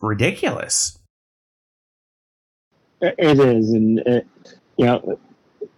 ridiculous. 0.00 0.96
It 3.00 3.40
is, 3.40 3.72
and 3.72 3.98
it, 3.98 4.28
you 4.76 4.86
know, 4.86 5.18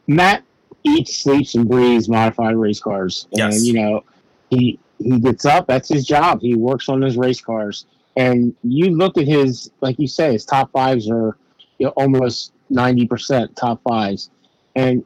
Matt 0.06 0.44
eats, 0.84 1.16
sleeps, 1.16 1.54
and 1.54 1.66
breathes 1.66 2.06
modified 2.06 2.54
race 2.54 2.78
cars. 2.78 3.26
Yes. 3.32 3.56
And 3.56 3.64
you 3.64 3.72
know, 3.72 4.04
he 4.50 4.78
he 4.98 5.20
gets 5.20 5.46
up. 5.46 5.66
That's 5.66 5.88
his 5.88 6.04
job. 6.04 6.42
He 6.42 6.54
works 6.54 6.90
on 6.90 7.00
his 7.00 7.16
race 7.16 7.40
cars. 7.40 7.86
And 8.14 8.54
you 8.62 8.90
look 8.90 9.16
at 9.16 9.26
his, 9.26 9.70
like 9.80 9.98
you 9.98 10.06
say, 10.06 10.32
his 10.32 10.44
top 10.44 10.70
fives 10.72 11.10
are 11.10 11.38
you 11.78 11.86
know, 11.86 11.92
almost 11.96 12.52
ninety 12.68 13.06
percent 13.06 13.56
top 13.56 13.80
fives, 13.82 14.28
and 14.74 15.02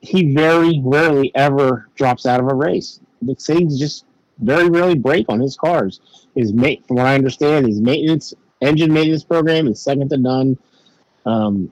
he 0.00 0.34
very 0.34 0.80
rarely 0.84 1.30
ever 1.36 1.88
drops 1.94 2.26
out 2.26 2.40
of 2.40 2.48
a 2.48 2.54
race. 2.54 2.98
The 3.26 3.34
things 3.34 3.78
just 3.78 4.04
very 4.38 4.68
rarely 4.68 4.96
break 4.96 5.26
on 5.28 5.40
his 5.40 5.56
cars. 5.56 6.00
His 6.34 6.52
mate, 6.52 6.84
from 6.86 6.96
what 6.96 7.06
I 7.06 7.14
understand, 7.14 7.66
his 7.66 7.80
maintenance 7.80 8.34
engine 8.60 8.92
maintenance 8.92 9.24
program 9.24 9.68
is 9.68 9.80
second 9.80 10.10
to 10.10 10.16
none. 10.16 10.58
Um, 11.26 11.70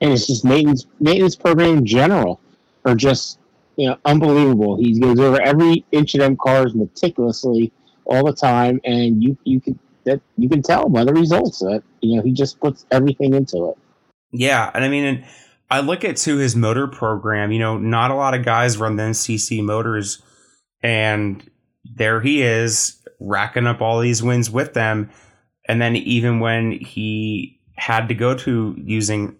and 0.00 0.12
it's 0.12 0.26
just 0.26 0.44
maintenance 0.44 0.86
maintenance 1.00 1.36
program 1.36 1.78
in 1.78 1.86
general 1.86 2.40
are 2.84 2.94
just 2.94 3.38
you 3.76 3.88
know 3.88 3.96
unbelievable. 4.04 4.76
He 4.76 4.98
goes 4.98 5.18
over 5.18 5.40
every 5.40 5.84
inch 5.92 6.14
of 6.14 6.20
them 6.20 6.36
cars 6.36 6.74
meticulously 6.74 7.72
all 8.04 8.24
the 8.24 8.32
time, 8.32 8.80
and 8.84 9.22
you 9.22 9.36
you 9.44 9.60
can 9.60 9.78
that 10.04 10.20
you 10.36 10.48
can 10.48 10.62
tell 10.62 10.88
by 10.88 11.04
the 11.04 11.12
results 11.12 11.60
that 11.60 11.82
you 12.00 12.16
know 12.16 12.22
he 12.22 12.32
just 12.32 12.60
puts 12.60 12.86
everything 12.90 13.34
into 13.34 13.70
it. 13.70 13.78
Yeah, 14.32 14.70
and 14.74 14.84
I 14.84 14.88
mean, 14.88 15.04
and 15.04 15.24
I 15.70 15.80
look 15.80 16.04
at 16.04 16.16
to 16.18 16.36
his 16.36 16.54
motor 16.54 16.86
program. 16.86 17.52
You 17.52 17.58
know, 17.58 17.78
not 17.78 18.10
a 18.10 18.14
lot 18.14 18.34
of 18.34 18.44
guys 18.44 18.76
run 18.76 18.96
the 18.96 19.04
NCC 19.04 19.62
motors, 19.62 20.22
and 20.84 21.42
there 21.84 22.20
he 22.20 22.42
is 22.42 23.02
racking 23.18 23.66
up 23.66 23.80
all 23.80 23.98
these 24.00 24.22
wins 24.22 24.50
with 24.50 24.74
them. 24.74 25.10
And 25.66 25.80
then 25.80 25.96
even 25.96 26.40
when 26.40 26.72
he 26.72 27.58
had 27.76 28.06
to 28.08 28.14
go 28.14 28.36
to 28.36 28.76
using 28.78 29.36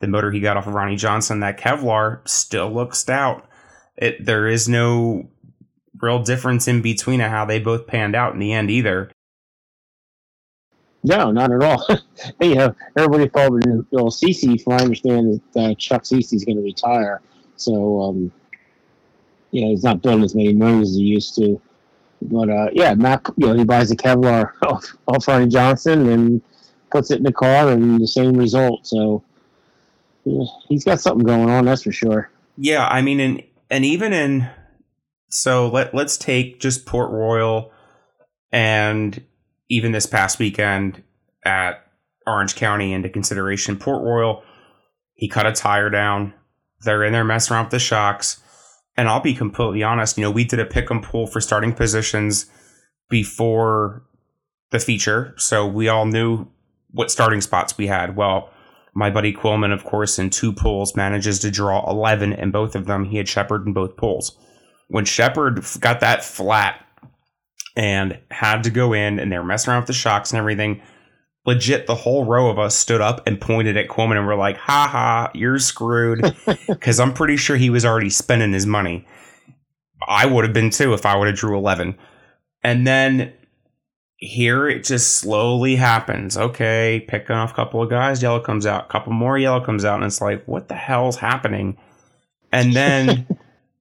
the 0.00 0.06
motor 0.06 0.30
he 0.30 0.40
got 0.40 0.56
off 0.56 0.68
of 0.68 0.74
Ronnie 0.74 0.96
Johnson, 0.96 1.40
that 1.40 1.58
Kevlar 1.58 2.26
still 2.28 2.72
looks 2.72 2.98
stout. 2.98 3.46
It 3.96 4.24
there 4.24 4.46
is 4.46 4.68
no 4.68 5.28
real 6.00 6.22
difference 6.22 6.68
in 6.68 6.80
between 6.80 7.20
how 7.20 7.44
they 7.44 7.58
both 7.58 7.86
panned 7.86 8.14
out 8.14 8.32
in 8.32 8.38
the 8.38 8.52
end 8.52 8.70
either. 8.70 9.10
No, 11.02 11.32
not 11.32 11.52
at 11.52 11.62
all. 11.62 11.86
you 12.40 12.54
know, 12.54 12.74
everybody 12.96 13.28
thought 13.28 13.52
you 13.66 13.86
know, 13.92 14.04
CC, 14.04 14.62
from 14.62 14.74
I 14.74 14.76
understand, 14.78 15.40
that 15.54 15.70
uh, 15.70 15.74
Chuck 15.74 16.02
is 16.10 16.44
going 16.44 16.56
to 16.56 16.62
retire. 16.62 17.20
So, 17.56 18.00
um, 18.00 18.32
you 19.54 19.60
know, 19.60 19.68
he's 19.68 19.84
not 19.84 20.02
building 20.02 20.24
as 20.24 20.34
many 20.34 20.52
motors 20.52 20.90
as 20.90 20.96
he 20.96 21.02
used 21.02 21.36
to. 21.36 21.60
But 22.20 22.50
uh, 22.50 22.70
yeah, 22.72 22.94
Matt, 22.94 23.22
you 23.36 23.46
know, 23.46 23.54
he 23.54 23.62
buys 23.62 23.92
a 23.92 23.96
Kevlar 23.96 24.50
off, 24.62 24.84
off 25.06 25.28
Ronnie 25.28 25.46
Johnson 25.46 26.08
and 26.08 26.42
puts 26.90 27.12
it 27.12 27.18
in 27.18 27.22
the 27.22 27.32
car, 27.32 27.68
and 27.68 28.00
the 28.00 28.08
same 28.08 28.32
result. 28.32 28.84
So, 28.84 29.22
he's 30.68 30.84
got 30.84 31.00
something 31.00 31.24
going 31.24 31.48
on, 31.48 31.66
that's 31.66 31.84
for 31.84 31.92
sure. 31.92 32.30
Yeah, 32.56 32.86
I 32.86 33.00
mean, 33.00 33.20
and 33.20 33.42
and 33.70 33.84
even 33.84 34.12
in 34.12 34.50
so 35.28 35.68
let 35.68 35.94
let's 35.94 36.16
take 36.16 36.58
just 36.58 36.84
Port 36.84 37.12
Royal 37.12 37.70
and 38.50 39.22
even 39.68 39.92
this 39.92 40.06
past 40.06 40.40
weekend 40.40 41.02
at 41.44 41.86
Orange 42.26 42.56
County 42.56 42.92
into 42.92 43.08
consideration. 43.08 43.76
Port 43.76 44.02
Royal, 44.02 44.42
he 45.14 45.28
cut 45.28 45.46
a 45.46 45.52
tire 45.52 45.90
down. 45.90 46.34
They're 46.82 47.04
in 47.04 47.12
there 47.12 47.24
messing 47.24 47.54
around 47.54 47.66
with 47.66 47.72
the 47.72 47.78
shocks. 47.78 48.40
And 48.96 49.08
I'll 49.08 49.20
be 49.20 49.34
completely 49.34 49.82
honest, 49.82 50.16
you 50.16 50.22
know, 50.22 50.30
we 50.30 50.44
did 50.44 50.60
a 50.60 50.64
pick 50.64 50.90
and 50.90 51.02
pull 51.02 51.26
for 51.26 51.40
starting 51.40 51.72
positions 51.72 52.46
before 53.08 54.04
the 54.70 54.78
feature. 54.78 55.34
So 55.36 55.66
we 55.66 55.88
all 55.88 56.06
knew 56.06 56.46
what 56.90 57.10
starting 57.10 57.40
spots 57.40 57.76
we 57.76 57.88
had. 57.88 58.16
Well, 58.16 58.50
my 58.94 59.10
buddy 59.10 59.32
Quillman, 59.32 59.72
of 59.72 59.84
course, 59.84 60.18
in 60.18 60.30
two 60.30 60.52
pulls 60.52 60.94
manages 60.94 61.40
to 61.40 61.50
draw 61.50 61.88
11 61.90 62.32
in 62.34 62.52
both 62.52 62.76
of 62.76 62.86
them. 62.86 63.04
He 63.04 63.16
had 63.16 63.28
Sheppard 63.28 63.66
in 63.66 63.72
both 63.72 63.96
pulls. 63.96 64.38
When 64.88 65.04
Sheppard 65.04 65.64
got 65.80 66.00
that 66.00 66.24
flat 66.24 66.80
and 67.76 68.20
had 68.30 68.62
to 68.64 68.70
go 68.70 68.92
in 68.92 69.18
and 69.18 69.32
they 69.32 69.38
were 69.38 69.44
messing 69.44 69.72
around 69.72 69.82
with 69.82 69.88
the 69.88 69.94
shocks 69.94 70.30
and 70.30 70.38
everything, 70.38 70.80
legit 71.46 71.86
the 71.86 71.94
whole 71.94 72.24
row 72.24 72.48
of 72.48 72.58
us 72.58 72.74
stood 72.74 73.00
up 73.00 73.26
and 73.26 73.40
pointed 73.40 73.76
at 73.76 73.88
Quillman 73.88 74.16
and 74.16 74.26
were 74.26 74.36
like, 74.36 74.56
ha 74.56 74.88
ha, 74.90 75.30
you're 75.34 75.58
screwed. 75.58 76.34
Because 76.66 76.98
I'm 77.00 77.12
pretty 77.12 77.36
sure 77.36 77.56
he 77.56 77.70
was 77.70 77.84
already 77.84 78.10
spending 78.10 78.52
his 78.52 78.66
money. 78.66 79.06
I 80.06 80.26
would 80.26 80.44
have 80.44 80.52
been 80.52 80.70
too 80.70 80.92
if 80.94 81.06
I 81.06 81.16
would 81.16 81.28
have 81.28 81.36
drew 81.36 81.56
11. 81.56 81.96
And 82.62 82.86
then 82.86 83.32
here 84.16 84.68
it 84.68 84.84
just 84.84 85.18
slowly 85.18 85.76
happens. 85.76 86.36
Okay, 86.36 87.04
picking 87.06 87.36
off 87.36 87.52
a 87.52 87.54
couple 87.54 87.82
of 87.82 87.90
guys, 87.90 88.22
yellow 88.22 88.40
comes 88.40 88.66
out, 88.66 88.86
a 88.86 88.88
couple 88.88 89.12
more 89.12 89.38
yellow 89.38 89.60
comes 89.60 89.84
out, 89.84 89.96
and 89.96 90.04
it's 90.04 90.20
like, 90.20 90.44
what 90.46 90.68
the 90.68 90.74
hell's 90.74 91.16
happening? 91.16 91.76
And 92.52 92.72
then 92.72 93.26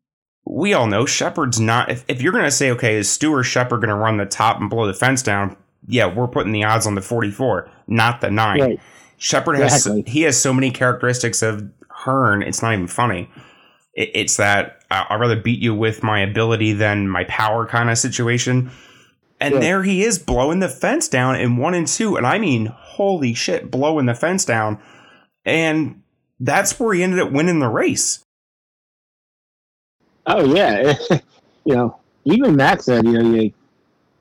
we 0.45 0.73
all 0.73 0.87
know 0.87 1.05
Sheppard's 1.05 1.59
not. 1.59 1.89
If, 1.89 2.05
if 2.07 2.21
you're 2.21 2.33
going 2.33 2.43
to 2.45 2.51
say, 2.51 2.71
okay, 2.71 2.95
is 2.95 3.23
or 3.23 3.43
Sheppard 3.43 3.81
going 3.81 3.89
to 3.89 3.95
run 3.95 4.17
the 4.17 4.25
top 4.25 4.59
and 4.59 4.69
blow 4.69 4.87
the 4.87 4.93
fence 4.93 5.21
down? 5.21 5.55
Yeah, 5.87 6.13
we're 6.13 6.27
putting 6.27 6.51
the 6.51 6.63
odds 6.63 6.87
on 6.87 6.95
the 6.95 7.01
44, 7.01 7.69
not 7.87 8.21
the 8.21 8.31
nine. 8.31 8.61
Right. 8.61 8.79
Sheppard 9.17 9.57
has 9.57 9.85
exactly. 9.85 10.11
he 10.11 10.23
has 10.23 10.39
so 10.39 10.53
many 10.53 10.71
characteristics 10.71 11.41
of 11.41 11.69
Hearn. 11.89 12.43
It's 12.43 12.61
not 12.61 12.73
even 12.73 12.87
funny. 12.87 13.29
It, 13.93 14.11
it's 14.13 14.37
that 14.37 14.83
uh, 14.91 15.05
I'd 15.09 15.19
rather 15.19 15.35
beat 15.35 15.59
you 15.59 15.73
with 15.73 16.03
my 16.03 16.19
ability 16.19 16.73
than 16.73 17.07
my 17.07 17.23
power 17.25 17.65
kind 17.65 17.89
of 17.89 17.97
situation. 17.97 18.71
And 19.39 19.55
yeah. 19.55 19.59
there 19.59 19.83
he 19.83 20.03
is 20.03 20.19
blowing 20.19 20.59
the 20.59 20.69
fence 20.69 21.07
down 21.07 21.35
in 21.35 21.57
one 21.57 21.73
and 21.73 21.87
two. 21.87 22.15
And 22.15 22.25
I 22.25 22.37
mean, 22.37 22.65
holy 22.65 23.33
shit, 23.33 23.71
blowing 23.71 24.05
the 24.05 24.15
fence 24.15 24.45
down. 24.45 24.79
And 25.45 26.01
that's 26.39 26.79
where 26.79 26.93
he 26.93 27.03
ended 27.03 27.19
up 27.19 27.31
winning 27.31 27.59
the 27.59 27.69
race. 27.69 28.23
Oh 30.25 30.53
yeah, 30.53 30.95
you 31.65 31.75
know, 31.75 31.99
even 32.25 32.55
Matt 32.55 32.81
said, 32.81 33.05
you 33.05 33.11
know, 33.11 33.51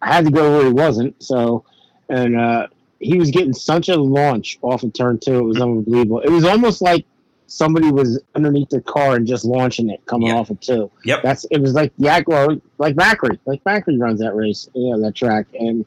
I 0.03 0.13
had 0.13 0.25
to 0.25 0.31
go 0.33 0.59
where 0.59 0.67
he 0.67 0.73
wasn't. 0.73 1.23
So, 1.23 1.65
and 2.09 2.37
uh, 2.37 2.67
he 2.99 3.19
was 3.19 3.31
getting 3.31 3.53
such 3.53 3.89
a 3.89 3.97
launch 3.97 4.59
off 4.61 4.83
of 4.83 4.93
turn 4.93 5.19
two. 5.19 5.39
It 5.39 5.43
was 5.43 5.61
unbelievable. 5.61 6.21
It 6.21 6.31
was 6.31 6.45
almost 6.45 6.83
like 6.83 7.07
somebody 7.47 7.91
was 7.91 8.21
underneath 8.35 8.71
the 8.71 8.81
car 8.81 9.15
and 9.15 9.27
just 9.27 9.45
launching 9.45 9.91
it 9.91 10.05
coming 10.07 10.29
yep. 10.29 10.37
off 10.37 10.51
of 10.51 10.59
two. 10.61 10.91
Yep. 11.05 11.23
That's 11.23 11.45
it 11.51 11.59
was 11.59 11.75
like 11.75 11.93
Jaguar, 12.01 12.57
like 12.79 12.97
Macri, 12.97 13.39
like 13.47 13.63
Macri 13.65 13.99
runs 14.01 14.21
that 14.21 14.35
race, 14.35 14.69
you 14.75 14.91
know, 14.91 15.01
that 15.03 15.15
track, 15.15 15.47
and 15.59 15.87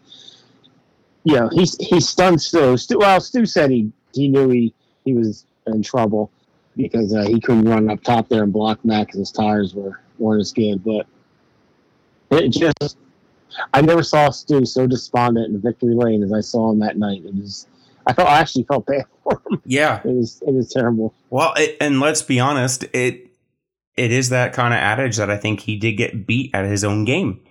you 1.23 1.35
know 1.35 1.49
he's 1.49 1.75
he 1.77 1.99
stunned 1.99 2.41
Stu. 2.41 2.77
Stu 2.77 2.99
well, 2.99 3.19
Stu 3.19 3.45
said 3.45 3.69
he 3.69 3.91
he 4.13 4.29
knew 4.29 4.49
he 4.49 4.73
he 5.03 5.13
was 5.13 5.45
in 5.67 5.83
trouble 5.83 6.31
because 6.77 7.13
uh, 7.13 7.23
he 7.23 7.41
couldn't 7.41 7.67
run 7.67 7.89
up 7.89 8.01
top 8.03 8.29
there 8.29 8.43
and 8.43 8.53
block 8.53 8.83
Mac 8.85 9.07
because 9.07 9.19
his 9.19 9.31
tires 9.31 9.73
were 9.73 9.99
weren't 10.19 10.39
as 10.39 10.53
good, 10.53 10.83
but 10.83 11.05
it 12.29 12.49
just 12.49 12.97
I 13.73 13.81
never 13.81 14.03
saw 14.03 14.29
Stu 14.29 14.65
so 14.65 14.87
despondent 14.87 15.53
in 15.53 15.61
victory 15.61 15.95
lane 15.95 16.23
as 16.23 16.33
I 16.33 16.41
saw 16.41 16.71
him 16.71 16.79
that 16.79 16.97
night. 16.97 17.23
It 17.25 17.35
was 17.35 17.67
I 18.07 18.13
felt 18.13 18.29
I 18.29 18.39
actually 18.39 18.63
felt 18.63 18.85
bad 18.87 19.05
for 19.23 19.41
him. 19.49 19.61
Yeah, 19.65 20.01
it 20.03 20.15
was 20.15 20.41
it 20.45 20.53
was 20.53 20.71
terrible. 20.71 21.13
Well, 21.29 21.53
it, 21.55 21.77
and 21.79 21.99
let's 21.99 22.21
be 22.21 22.39
honest, 22.39 22.83
it 22.93 23.31
it 23.95 24.11
is 24.11 24.29
that 24.29 24.53
kind 24.53 24.73
of 24.73 24.79
adage 24.79 25.17
that 25.17 25.29
I 25.29 25.37
think 25.37 25.61
he 25.61 25.77
did 25.77 25.93
get 25.93 26.27
beat 26.27 26.51
at 26.53 26.65
his 26.65 26.83
own 26.83 27.05
game. 27.05 27.41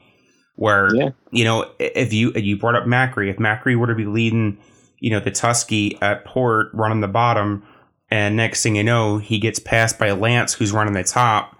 Where 0.56 0.94
yeah. 0.94 1.10
you 1.30 1.44
know 1.44 1.70
if 1.78 2.12
you 2.12 2.32
you 2.32 2.56
brought 2.56 2.76
up 2.76 2.84
Macri, 2.84 3.30
if 3.30 3.36
Macri 3.36 3.76
were 3.76 3.88
to 3.88 3.94
be 3.94 4.06
leading, 4.06 4.58
you 5.00 5.10
know 5.10 5.20
the 5.20 5.32
Tusky 5.32 5.98
at 6.00 6.24
Port 6.24 6.68
running 6.72 7.00
the 7.00 7.08
bottom, 7.08 7.66
and 8.08 8.36
next 8.36 8.62
thing 8.62 8.76
you 8.76 8.84
know 8.84 9.18
he 9.18 9.38
gets 9.38 9.58
passed 9.58 9.98
by 9.98 10.12
Lance 10.12 10.54
who's 10.54 10.70
running 10.70 10.94
the 10.94 11.02
top. 11.02 11.53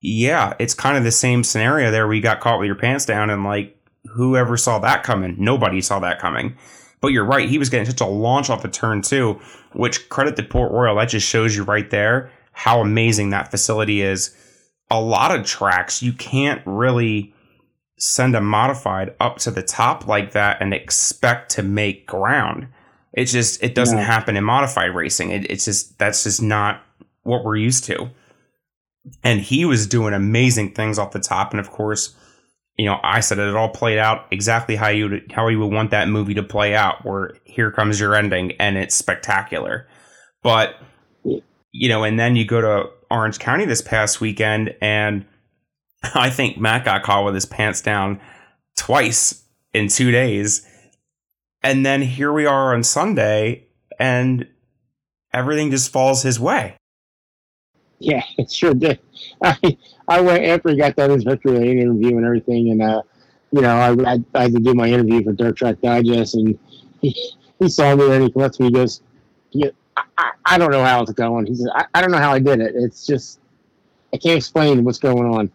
Yeah, 0.00 0.54
it's 0.58 0.74
kind 0.74 0.96
of 0.96 1.04
the 1.04 1.10
same 1.10 1.42
scenario 1.42 1.90
there. 1.90 2.06
Where 2.06 2.14
you 2.14 2.22
got 2.22 2.40
caught 2.40 2.58
with 2.58 2.66
your 2.66 2.76
pants 2.76 3.06
down, 3.06 3.30
and 3.30 3.44
like 3.44 3.76
whoever 4.14 4.56
saw 4.56 4.78
that 4.80 5.02
coming? 5.02 5.36
Nobody 5.38 5.80
saw 5.80 5.98
that 6.00 6.18
coming. 6.18 6.56
But 7.00 7.08
you're 7.08 7.24
right, 7.24 7.48
he 7.48 7.58
was 7.58 7.68
getting 7.68 7.86
such 7.86 8.00
a 8.00 8.06
launch 8.06 8.50
off 8.50 8.62
the 8.62 8.68
turn 8.68 9.02
too, 9.02 9.40
which 9.74 10.08
credit 10.08 10.36
to 10.36 10.42
Port 10.42 10.72
Royal. 10.72 10.96
That 10.96 11.08
just 11.08 11.28
shows 11.28 11.54
you 11.54 11.62
right 11.64 11.90
there 11.90 12.30
how 12.52 12.80
amazing 12.80 13.30
that 13.30 13.50
facility 13.50 14.00
is. 14.00 14.34
A 14.90 15.00
lot 15.00 15.36
of 15.36 15.44
tracks 15.44 16.02
you 16.02 16.12
can't 16.12 16.62
really 16.64 17.34
send 17.98 18.34
a 18.34 18.40
modified 18.40 19.14
up 19.20 19.38
to 19.38 19.50
the 19.50 19.62
top 19.62 20.06
like 20.06 20.32
that 20.32 20.60
and 20.60 20.72
expect 20.72 21.50
to 21.50 21.62
make 21.62 22.06
ground. 22.06 22.68
It's 23.12 23.32
just 23.32 23.62
it 23.62 23.74
doesn't 23.74 23.98
happen 23.98 24.36
in 24.36 24.44
modified 24.44 24.94
racing. 24.94 25.30
It, 25.30 25.50
it's 25.50 25.64
just 25.64 25.98
that's 25.98 26.24
just 26.24 26.42
not 26.42 26.82
what 27.22 27.44
we're 27.44 27.56
used 27.56 27.84
to. 27.84 28.10
And 29.22 29.40
he 29.40 29.64
was 29.64 29.86
doing 29.86 30.14
amazing 30.14 30.72
things 30.74 30.98
off 30.98 31.12
the 31.12 31.20
top, 31.20 31.52
and 31.52 31.60
of 31.60 31.70
course, 31.70 32.14
you 32.76 32.84
know, 32.84 32.98
I 33.02 33.20
said 33.20 33.38
it, 33.38 33.48
it 33.48 33.56
all 33.56 33.68
played 33.68 33.98
out 33.98 34.26
exactly 34.30 34.76
how 34.76 34.88
you 34.88 35.22
how 35.30 35.48
you 35.48 35.58
would 35.60 35.72
want 35.72 35.90
that 35.92 36.08
movie 36.08 36.34
to 36.34 36.42
play 36.42 36.74
out. 36.74 37.04
Where 37.04 37.36
here 37.44 37.70
comes 37.70 38.00
your 38.00 38.14
ending, 38.14 38.52
and 38.58 38.76
it's 38.76 38.94
spectacular. 38.94 39.88
But 40.42 40.74
you 41.72 41.88
know, 41.88 42.04
and 42.04 42.18
then 42.18 42.36
you 42.36 42.44
go 42.44 42.60
to 42.60 42.90
Orange 43.10 43.38
County 43.38 43.64
this 43.64 43.82
past 43.82 44.20
weekend, 44.20 44.74
and 44.80 45.24
I 46.14 46.30
think 46.30 46.58
Matt 46.58 46.84
got 46.84 47.02
caught 47.02 47.24
with 47.24 47.34
his 47.34 47.46
pants 47.46 47.80
down 47.80 48.20
twice 48.76 49.44
in 49.72 49.88
two 49.88 50.10
days, 50.10 50.66
and 51.62 51.86
then 51.86 52.02
here 52.02 52.32
we 52.32 52.46
are 52.46 52.74
on 52.74 52.82
Sunday, 52.82 53.68
and 53.98 54.46
everything 55.32 55.70
just 55.70 55.90
falls 55.90 56.22
his 56.22 56.38
way. 56.38 56.76
Yeah, 57.98 58.22
it 58.38 58.50
sure 58.50 58.74
did. 58.74 59.00
I 59.42 59.76
I 60.08 60.20
went 60.20 60.44
after 60.44 60.70
he 60.70 60.76
got 60.76 60.96
done 60.96 61.10
his 61.10 61.24
victory 61.24 61.58
lane 61.58 61.78
interview 61.78 62.16
and 62.16 62.24
everything, 62.26 62.70
and 62.70 62.82
uh, 62.82 63.02
you 63.52 63.62
know, 63.62 63.74
I, 63.76 64.12
I, 64.14 64.18
I 64.34 64.42
had 64.42 64.52
to 64.52 64.60
do 64.60 64.74
my 64.74 64.88
interview 64.88 65.22
for 65.24 65.32
Dirt 65.32 65.56
Track 65.56 65.80
Digest, 65.80 66.34
and 66.34 66.58
he 67.00 67.16
he 67.58 67.68
saw 67.68 67.94
me 67.96 68.10
and 68.12 68.24
he 68.24 68.32
lets 68.34 68.60
me. 68.60 68.66
He 68.66 68.72
goes, 68.72 69.02
yeah, 69.52 69.70
I, 69.96 70.32
I 70.44 70.58
don't 70.58 70.70
know 70.70 70.84
how 70.84 71.02
it's 71.02 71.12
going. 71.12 71.46
He 71.46 71.54
says, 71.54 71.68
I, 71.74 71.86
I 71.94 72.00
don't 72.02 72.10
know 72.10 72.18
how 72.18 72.32
I 72.32 72.38
did 72.38 72.60
it. 72.60 72.74
It's 72.76 73.06
just 73.06 73.40
I 74.12 74.18
can't 74.18 74.36
explain 74.38 74.84
what's 74.84 74.98
going 74.98 75.26
on. 75.26 75.50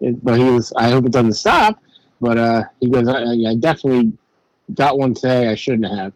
It, 0.00 0.22
but 0.24 0.38
he 0.38 0.44
was. 0.44 0.72
I 0.76 0.90
hope 0.90 1.06
it 1.06 1.12
doesn't 1.12 1.34
stop. 1.34 1.82
But 2.20 2.38
uh, 2.38 2.64
he 2.80 2.88
goes, 2.90 3.08
I, 3.08 3.22
I 3.50 3.54
definitely 3.54 4.12
got 4.74 4.98
one 4.98 5.14
today. 5.14 5.48
I 5.48 5.54
shouldn't 5.54 5.92
have. 5.92 6.12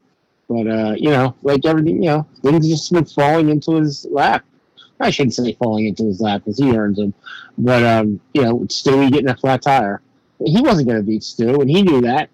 But 0.49 0.67
uh, 0.67 0.95
you 0.97 1.11
know, 1.11 1.37
like 1.43 1.65
everything, 1.65 2.03
you 2.03 2.11
know, 2.11 2.27
things 2.43 2.69
just 2.69 2.93
been 2.93 3.05
falling 3.05 3.49
into 3.49 3.77
his 3.77 4.07
lap. 4.11 4.45
I 5.03 5.11
shouldn't 5.11 5.35
say 5.35 5.53
falling 5.55 5.87
into 5.87 6.05
his 6.05 6.21
lap 6.21 6.43
because 6.45 6.59
he 6.59 6.77
earns 6.77 6.97
them. 6.97 7.15
But, 7.59 7.83
um, 7.83 8.21
you 8.33 8.43
know, 8.43 8.61
Stewie 8.61 9.11
getting 9.11 9.29
a 9.29 9.37
flat 9.37 9.63
tire. 9.63 10.01
He 10.45 10.61
wasn't 10.61 10.89
going 10.89 11.01
to 11.01 11.07
beat 11.07 11.23
Stu, 11.23 11.61
and 11.61 11.71
he 11.71 11.83
knew 11.83 12.01
that. 12.03 12.31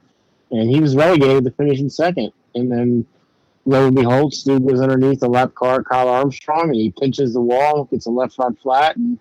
And 0.51 0.71
he 0.71 0.81
was 0.81 0.97
relegated 0.97 1.45
to 1.45 1.51
finishing 1.51 1.91
second. 1.91 2.33
And 2.55 2.71
then, 2.71 3.07
lo 3.65 3.87
and 3.87 3.97
behold, 3.97 4.33
Stu 4.33 4.59
was 4.59 4.81
underneath 4.81 5.21
the 5.21 5.29
lap 5.29 5.55
car, 5.55 5.83
Kyle 5.83 6.09
Armstrong, 6.09 6.71
and 6.71 6.77
he 6.77 6.93
pinches 6.99 7.35
the 7.35 7.41
wall, 7.41 7.85
gets 7.85 8.07
a 8.07 8.11
left 8.11 8.35
front 8.35 8.59
flat. 8.61 8.97
And 8.97 9.19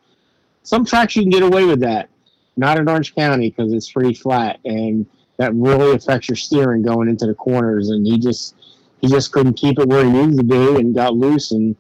some 0.64 0.86
tracks 0.86 1.16
you 1.16 1.24
can 1.24 1.32
get 1.32 1.44
away 1.44 1.66
with 1.66 1.82
that. 1.82 2.10
Not 2.56 2.80
in 2.80 2.90
Orange 2.90 3.14
County 3.14 3.50
because 3.50 3.74
it's 3.74 3.92
pretty 3.92 4.14
flat. 4.14 4.60
And 4.66 5.06
that 5.38 5.54
really 5.54 5.96
affects 5.96 6.30
your 6.30 6.36
steering 6.36 6.82
going 6.82 7.08
into 7.08 7.28
the 7.28 7.36
corners. 7.36 7.90
And 7.90 8.06
he 8.06 8.18
just 8.18 8.56
he 9.02 9.08
just 9.08 9.32
couldn't 9.32 9.54
keep 9.54 9.80
it 9.80 9.88
where 9.88 10.04
he 10.04 10.12
needed 10.12 10.38
to 10.38 10.44
be 10.44 10.80
and 10.80 10.96
got 10.96 11.14
loose 11.14 11.52
and 11.52 11.76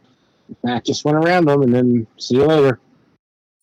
Matt 0.64 0.86
just 0.86 1.06
went 1.06 1.18
around 1.18 1.45
them, 1.45 1.62
and 1.62 1.74
then 1.74 2.08
see 2.18 2.36
you 2.36 2.45
later. 2.45 2.80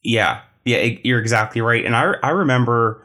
Yeah, 0.03 0.43
yeah, 0.65 0.97
you're 1.03 1.21
exactly 1.21 1.61
right. 1.61 1.85
And 1.85 1.97
I 1.97 2.15
I 2.23 2.31
remember, 2.31 3.05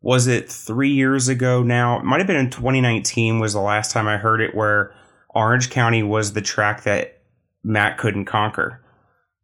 was 0.00 0.26
it 0.26 0.50
three 0.50 0.90
years 0.90 1.28
ago 1.28 1.62
now? 1.62 1.98
It 1.98 2.04
might 2.04 2.18
have 2.18 2.26
been 2.26 2.36
in 2.36 2.50
2019 2.50 3.38
was 3.38 3.52
the 3.52 3.60
last 3.60 3.90
time 3.90 4.08
I 4.08 4.16
heard 4.16 4.40
it, 4.40 4.54
where 4.54 4.94
Orange 5.30 5.70
County 5.70 6.02
was 6.02 6.32
the 6.32 6.42
track 6.42 6.82
that 6.84 7.22
Matt 7.62 7.98
couldn't 7.98 8.26
conquer. 8.26 8.84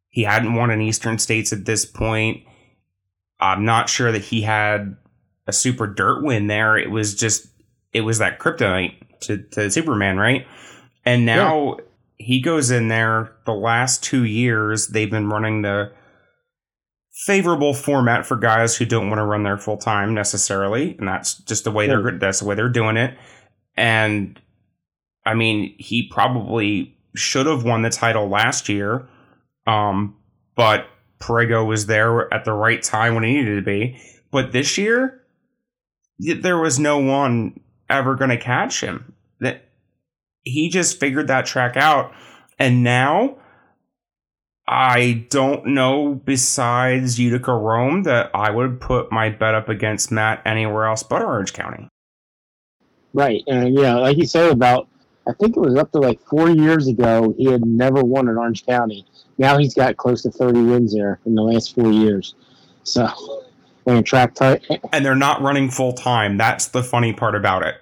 He 0.08 0.22
hadn't 0.22 0.54
won 0.54 0.70
in 0.70 0.80
Eastern 0.80 1.18
States 1.18 1.52
at 1.52 1.64
this 1.64 1.84
point. 1.84 2.44
I'm 3.40 3.64
not 3.64 3.88
sure 3.88 4.12
that 4.12 4.22
he 4.22 4.42
had 4.42 4.96
a 5.46 5.52
super 5.52 5.86
dirt 5.86 6.22
win 6.22 6.46
there. 6.46 6.76
It 6.78 6.90
was 6.90 7.14
just 7.14 7.46
it 7.92 8.02
was 8.02 8.18
that 8.18 8.38
kryptonite 8.38 8.94
to, 9.22 9.38
to 9.52 9.70
Superman, 9.70 10.16
right? 10.16 10.46
And 11.04 11.26
now 11.26 11.76
yeah 11.76 11.84
he 12.16 12.40
goes 12.40 12.70
in 12.70 12.88
there 12.88 13.32
the 13.44 13.54
last 13.54 14.02
two 14.02 14.24
years 14.24 14.88
they've 14.88 15.10
been 15.10 15.28
running 15.28 15.62
the 15.62 15.90
favorable 17.12 17.74
format 17.74 18.26
for 18.26 18.36
guys 18.36 18.76
who 18.76 18.84
don't 18.84 19.08
want 19.08 19.18
to 19.18 19.24
run 19.24 19.42
there 19.42 19.58
full 19.58 19.76
time 19.76 20.14
necessarily 20.14 20.96
and 20.98 21.08
that's 21.08 21.34
just 21.34 21.64
the 21.64 21.70
way 21.70 21.86
yeah. 21.86 22.00
they're 22.00 22.18
that's 22.18 22.40
the 22.40 22.44
way 22.44 22.54
they're 22.54 22.68
doing 22.68 22.96
it. 22.96 23.16
And 23.76 24.40
i 25.24 25.34
mean 25.34 25.74
he 25.78 26.08
probably 26.08 26.96
should 27.14 27.46
have 27.46 27.64
won 27.64 27.82
the 27.82 27.90
title 27.90 28.28
last 28.28 28.68
year 28.68 29.08
um 29.66 30.16
but 30.56 30.86
Perrego 31.24 31.66
was 31.66 31.86
there 31.86 32.32
at 32.32 32.44
the 32.44 32.52
right 32.52 32.82
time 32.82 33.14
when 33.14 33.24
he 33.24 33.34
needed 33.34 33.56
to 33.56 33.62
be. 33.62 33.98
But 34.30 34.52
this 34.52 34.76
year 34.76 35.22
there 36.18 36.58
was 36.58 36.78
no 36.78 36.98
one 36.98 37.58
ever 37.88 38.14
going 38.14 38.30
to 38.30 38.36
catch 38.36 38.80
him 38.80 39.13
he 40.44 40.68
just 40.68 41.00
figured 41.00 41.28
that 41.28 41.46
track 41.46 41.76
out. 41.76 42.12
And 42.58 42.82
now 42.82 43.38
I 44.66 45.26
don't 45.30 45.66
know 45.66 46.14
besides 46.24 47.18
Utica 47.18 47.52
Rome 47.52 48.04
that 48.04 48.30
I 48.34 48.50
would 48.50 48.80
put 48.80 49.12
my 49.12 49.30
bet 49.30 49.54
up 49.54 49.68
against 49.68 50.10
Matt 50.10 50.42
anywhere 50.46 50.86
else 50.86 51.02
but 51.02 51.22
Orange 51.22 51.52
County. 51.52 51.88
Right. 53.12 53.42
And 53.46 53.74
yeah, 53.74 53.94
like 53.96 54.16
you 54.16 54.26
said 54.26 54.50
about 54.50 54.88
I 55.26 55.32
think 55.32 55.56
it 55.56 55.60
was 55.60 55.76
up 55.76 55.90
to 55.92 55.98
like 55.98 56.20
four 56.26 56.50
years 56.50 56.86
ago 56.86 57.34
he 57.36 57.46
had 57.46 57.64
never 57.64 58.02
won 58.02 58.28
in 58.28 58.36
Orange 58.36 58.64
County. 58.64 59.06
Now 59.38 59.58
he's 59.58 59.74
got 59.74 59.96
close 59.96 60.22
to 60.22 60.30
thirty 60.30 60.60
wins 60.60 60.94
there 60.94 61.20
in 61.26 61.34
the 61.34 61.42
last 61.42 61.74
four 61.74 61.90
years. 61.90 62.34
So 62.84 63.08
and 63.86 64.06
track 64.06 64.34
tight 64.34 64.64
and 64.92 65.04
they're 65.04 65.14
not 65.14 65.42
running 65.42 65.70
full 65.70 65.92
time. 65.92 66.38
That's 66.38 66.68
the 66.68 66.82
funny 66.82 67.12
part 67.12 67.34
about 67.34 67.64
it. 67.64 67.76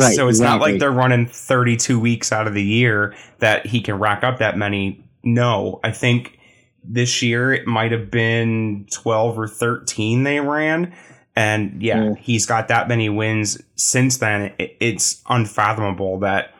Right, 0.00 0.14
so 0.14 0.28
it's 0.28 0.38
exactly. 0.38 0.58
not 0.58 0.60
like 0.60 0.80
they're 0.80 0.90
running 0.90 1.26
32 1.26 1.98
weeks 1.98 2.32
out 2.32 2.46
of 2.46 2.54
the 2.54 2.62
year 2.62 3.14
that 3.38 3.66
he 3.66 3.80
can 3.80 3.98
rack 3.98 4.24
up 4.24 4.38
that 4.38 4.56
many. 4.56 5.04
No, 5.24 5.80
I 5.82 5.90
think 5.90 6.38
this 6.84 7.22
year 7.22 7.52
it 7.52 7.66
might 7.66 7.92
have 7.92 8.10
been 8.10 8.86
12 8.92 9.38
or 9.38 9.48
13 9.48 10.22
they 10.22 10.40
ran. 10.40 10.94
And 11.36 11.82
yeah, 11.82 12.02
yeah. 12.02 12.14
he's 12.18 12.46
got 12.46 12.68
that 12.68 12.88
many 12.88 13.08
wins 13.08 13.62
since 13.76 14.18
then. 14.18 14.52
it's 14.58 15.22
unfathomable 15.28 16.18
that 16.20 16.52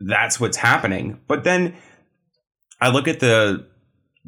that's 0.00 0.38
what's 0.38 0.56
happening. 0.56 1.20
But 1.26 1.44
then 1.44 1.74
I 2.80 2.90
look 2.90 3.08
at 3.08 3.20
the 3.20 3.66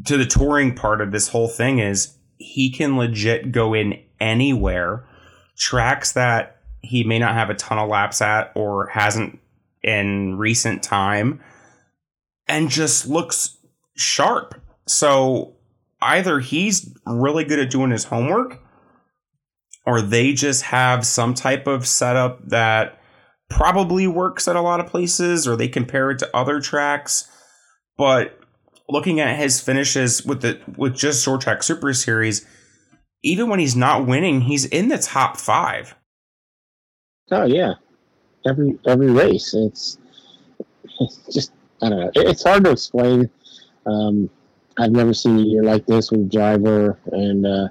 to 0.06 0.16
the 0.16 0.26
touring 0.26 0.74
part 0.74 1.00
of 1.00 1.12
this 1.12 1.28
whole 1.28 1.48
thing 1.48 1.78
is 1.78 2.16
he 2.38 2.70
can 2.70 2.96
legit 2.96 3.52
go 3.52 3.74
in 3.74 4.00
anywhere. 4.20 5.06
Tracks 5.56 6.12
that 6.12 6.53
he 6.84 7.04
may 7.04 7.18
not 7.18 7.34
have 7.34 7.50
a 7.50 7.54
ton 7.54 7.78
of 7.78 7.88
laps 7.88 8.20
at 8.20 8.52
or 8.54 8.86
hasn't 8.88 9.38
in 9.82 10.36
recent 10.38 10.82
time 10.82 11.40
and 12.48 12.70
just 12.70 13.06
looks 13.06 13.58
sharp. 13.96 14.60
So 14.86 15.56
either 16.00 16.40
he's 16.40 16.92
really 17.06 17.44
good 17.44 17.58
at 17.58 17.70
doing 17.70 17.90
his 17.90 18.04
homework 18.04 18.60
or 19.86 20.00
they 20.00 20.32
just 20.32 20.62
have 20.62 21.06
some 21.06 21.34
type 21.34 21.66
of 21.66 21.86
setup 21.86 22.48
that 22.48 23.00
probably 23.50 24.06
works 24.06 24.48
at 24.48 24.56
a 24.56 24.60
lot 24.60 24.80
of 24.80 24.86
places 24.86 25.46
or 25.46 25.56
they 25.56 25.68
compare 25.68 26.10
it 26.10 26.18
to 26.18 26.36
other 26.36 26.60
tracks. 26.60 27.30
But 27.96 28.38
looking 28.88 29.20
at 29.20 29.38
his 29.38 29.60
finishes 29.60 30.24
with 30.24 30.42
the 30.42 30.60
with 30.76 30.94
just 30.94 31.22
short 31.24 31.42
track 31.42 31.62
super 31.62 31.92
series, 31.92 32.46
even 33.22 33.48
when 33.48 33.60
he's 33.60 33.76
not 33.76 34.06
winning, 34.06 34.42
he's 34.42 34.64
in 34.66 34.88
the 34.88 34.98
top 34.98 35.36
five. 35.36 35.94
Oh 37.30 37.44
yeah, 37.44 37.74
every 38.46 38.78
every 38.86 39.10
race. 39.10 39.54
It's 39.54 39.98
it's 41.00 41.20
just 41.32 41.52
I 41.82 41.88
don't 41.88 42.00
know. 42.00 42.10
It's 42.14 42.44
hard 42.44 42.64
to 42.64 42.70
explain. 42.70 43.30
Um, 43.86 44.30
I've 44.78 44.92
never 44.92 45.14
seen 45.14 45.38
a 45.38 45.42
year 45.42 45.62
like 45.62 45.86
this 45.86 46.10
with 46.10 46.22
a 46.22 46.24
driver, 46.24 46.98
and 47.12 47.46
uh, 47.46 47.68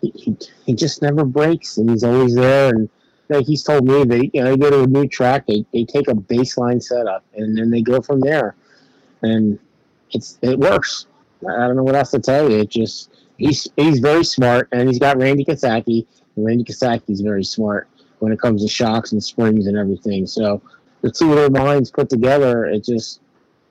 he, 0.00 0.36
he 0.66 0.74
just 0.74 1.02
never 1.02 1.24
breaks, 1.24 1.76
and 1.76 1.88
he's 1.88 2.04
always 2.04 2.34
there. 2.34 2.70
And 2.70 2.88
like 3.28 3.46
he's 3.46 3.62
told 3.62 3.84
me, 3.84 4.04
that 4.04 4.30
you 4.34 4.42
know 4.42 4.50
they 4.50 4.56
go 4.56 4.70
to 4.70 4.82
a 4.82 4.86
new 4.86 5.06
track, 5.06 5.46
they 5.46 5.64
they 5.72 5.84
take 5.84 6.08
a 6.08 6.14
baseline 6.14 6.82
setup, 6.82 7.24
and 7.34 7.56
then 7.56 7.70
they 7.70 7.82
go 7.82 8.00
from 8.00 8.20
there, 8.20 8.56
and 9.22 9.58
it's 10.10 10.38
it 10.42 10.58
works. 10.58 11.06
I 11.48 11.66
don't 11.66 11.76
know 11.76 11.84
what 11.84 11.94
else 11.94 12.10
to 12.10 12.20
tell 12.20 12.50
you. 12.50 12.58
It 12.60 12.70
just 12.70 13.10
he's 13.38 13.68
he's 13.76 14.00
very 14.00 14.24
smart, 14.24 14.68
and 14.72 14.88
he's 14.88 14.98
got 14.98 15.18
Randy 15.18 15.44
Kosacki. 15.44 16.06
And 16.36 16.46
Randy 16.46 16.64
Kosacki's 16.64 17.20
very 17.20 17.44
smart 17.44 17.88
when 18.22 18.32
it 18.32 18.38
comes 18.38 18.62
to 18.62 18.68
shocks 18.68 19.10
and 19.10 19.22
springs 19.22 19.66
and 19.66 19.76
everything. 19.76 20.28
So 20.28 20.62
the 21.00 21.10
two 21.10 21.32
of 21.32 21.36
their 21.36 21.50
minds 21.50 21.90
put 21.90 22.08
together, 22.08 22.64
it 22.64 22.84
just 22.84 23.20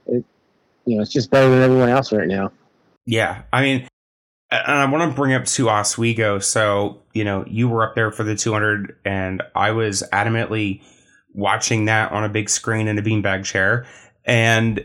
it 0.07 0.25
you 0.85 0.97
know 0.97 1.01
it's 1.01 1.11
just 1.11 1.31
better 1.31 1.49
than 1.49 1.61
everyone 1.61 1.87
else 1.87 2.11
right 2.11 2.27
now. 2.27 2.51
Yeah, 3.05 3.43
I 3.53 3.61
mean, 3.61 3.87
and 4.51 4.77
I 4.77 4.85
want 4.85 5.09
to 5.09 5.15
bring 5.15 5.33
up 5.33 5.45
to 5.45 5.69
Oswego. 5.69 6.39
So 6.39 7.01
you 7.13 7.23
know, 7.23 7.45
you 7.47 7.69
were 7.69 7.87
up 7.87 7.95
there 7.95 8.11
for 8.11 8.25
the 8.25 8.35
200, 8.35 8.97
and 9.05 9.41
I 9.55 9.71
was 9.71 10.03
adamantly 10.11 10.83
watching 11.33 11.85
that 11.85 12.11
on 12.11 12.25
a 12.25 12.29
big 12.29 12.49
screen 12.49 12.89
in 12.89 12.99
a 12.99 13.01
beanbag 13.01 13.45
chair, 13.45 13.85
and 14.25 14.83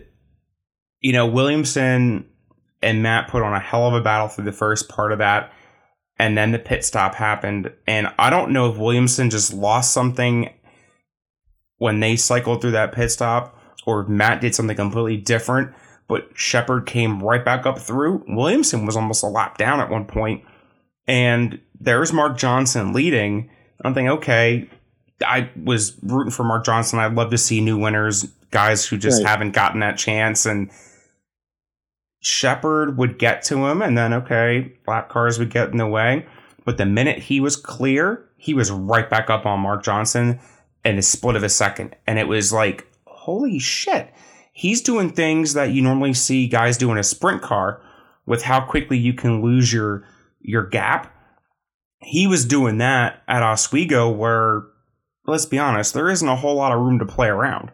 you 1.00 1.12
know, 1.12 1.26
Williamson 1.26 2.24
and 2.82 3.02
Matt 3.02 3.26
put 3.26 3.42
on 3.42 3.52
a 3.52 3.58
hell 3.58 3.88
of 3.88 3.94
a 3.94 4.00
battle 4.00 4.28
through 4.28 4.44
the 4.44 4.52
first 4.52 4.88
part 4.88 5.10
of 5.10 5.18
that. 5.18 5.52
And 6.18 6.36
then 6.36 6.52
the 6.52 6.58
pit 6.58 6.84
stop 6.84 7.14
happened. 7.14 7.72
And 7.86 8.12
I 8.18 8.30
don't 8.30 8.52
know 8.52 8.70
if 8.70 8.78
Williamson 8.78 9.28
just 9.30 9.52
lost 9.52 9.92
something 9.92 10.50
when 11.78 12.00
they 12.00 12.16
cycled 12.16 12.62
through 12.62 12.70
that 12.72 12.92
pit 12.92 13.10
stop 13.10 13.58
or 13.84 14.04
Matt 14.06 14.40
did 14.40 14.54
something 14.54 14.76
completely 14.76 15.16
different. 15.18 15.72
But 16.08 16.28
Sheppard 16.34 16.86
came 16.86 17.22
right 17.22 17.44
back 17.44 17.66
up 17.66 17.78
through. 17.78 18.24
Williamson 18.28 18.86
was 18.86 18.96
almost 18.96 19.24
a 19.24 19.28
lap 19.28 19.58
down 19.58 19.80
at 19.80 19.90
one 19.90 20.04
point, 20.04 20.44
And 21.06 21.60
there's 21.80 22.12
Mark 22.12 22.38
Johnson 22.38 22.92
leading. 22.92 23.50
I'm 23.84 23.92
thinking, 23.92 24.10
okay, 24.10 24.70
I 25.24 25.50
was 25.62 25.98
rooting 26.02 26.30
for 26.30 26.44
Mark 26.44 26.64
Johnson. 26.64 26.98
I'd 26.98 27.14
love 27.14 27.30
to 27.30 27.38
see 27.38 27.60
new 27.60 27.78
winners, 27.78 28.24
guys 28.50 28.86
who 28.86 28.96
just 28.96 29.22
right. 29.22 29.28
haven't 29.28 29.52
gotten 29.52 29.80
that 29.80 29.98
chance. 29.98 30.46
And 30.46 30.70
Sheppard 32.26 32.98
would 32.98 33.18
get 33.18 33.42
to 33.44 33.66
him, 33.66 33.80
and 33.80 33.96
then 33.96 34.12
okay, 34.12 34.72
lap 34.86 35.08
cars 35.08 35.38
would 35.38 35.50
get 35.50 35.70
in 35.70 35.76
the 35.76 35.86
way. 35.86 36.26
But 36.64 36.76
the 36.76 36.84
minute 36.84 37.20
he 37.20 37.38
was 37.38 37.54
clear, 37.54 38.28
he 38.36 38.52
was 38.52 38.70
right 38.70 39.08
back 39.08 39.30
up 39.30 39.46
on 39.46 39.60
Mark 39.60 39.84
Johnson 39.84 40.40
in 40.84 40.98
a 40.98 41.02
split 41.02 41.36
of 41.36 41.44
a 41.44 41.48
second. 41.48 41.94
And 42.04 42.18
it 42.18 42.26
was 42.26 42.52
like, 42.52 42.86
holy 43.06 43.60
shit. 43.60 44.12
He's 44.52 44.80
doing 44.80 45.10
things 45.10 45.54
that 45.54 45.70
you 45.70 45.82
normally 45.82 46.14
see 46.14 46.48
guys 46.48 46.76
do 46.76 46.90
in 46.90 46.98
a 46.98 47.04
sprint 47.04 47.42
car 47.42 47.80
with 48.26 48.42
how 48.42 48.60
quickly 48.60 48.98
you 48.98 49.12
can 49.12 49.40
lose 49.40 49.72
your 49.72 50.04
your 50.40 50.66
gap. 50.66 51.14
He 52.00 52.26
was 52.26 52.44
doing 52.44 52.78
that 52.78 53.22
at 53.28 53.44
Oswego 53.44 54.10
where 54.10 54.64
let's 55.26 55.46
be 55.46 55.58
honest, 55.58 55.94
there 55.94 56.08
isn't 56.08 56.28
a 56.28 56.36
whole 56.36 56.56
lot 56.56 56.72
of 56.72 56.80
room 56.80 56.98
to 56.98 57.06
play 57.06 57.28
around. 57.28 57.70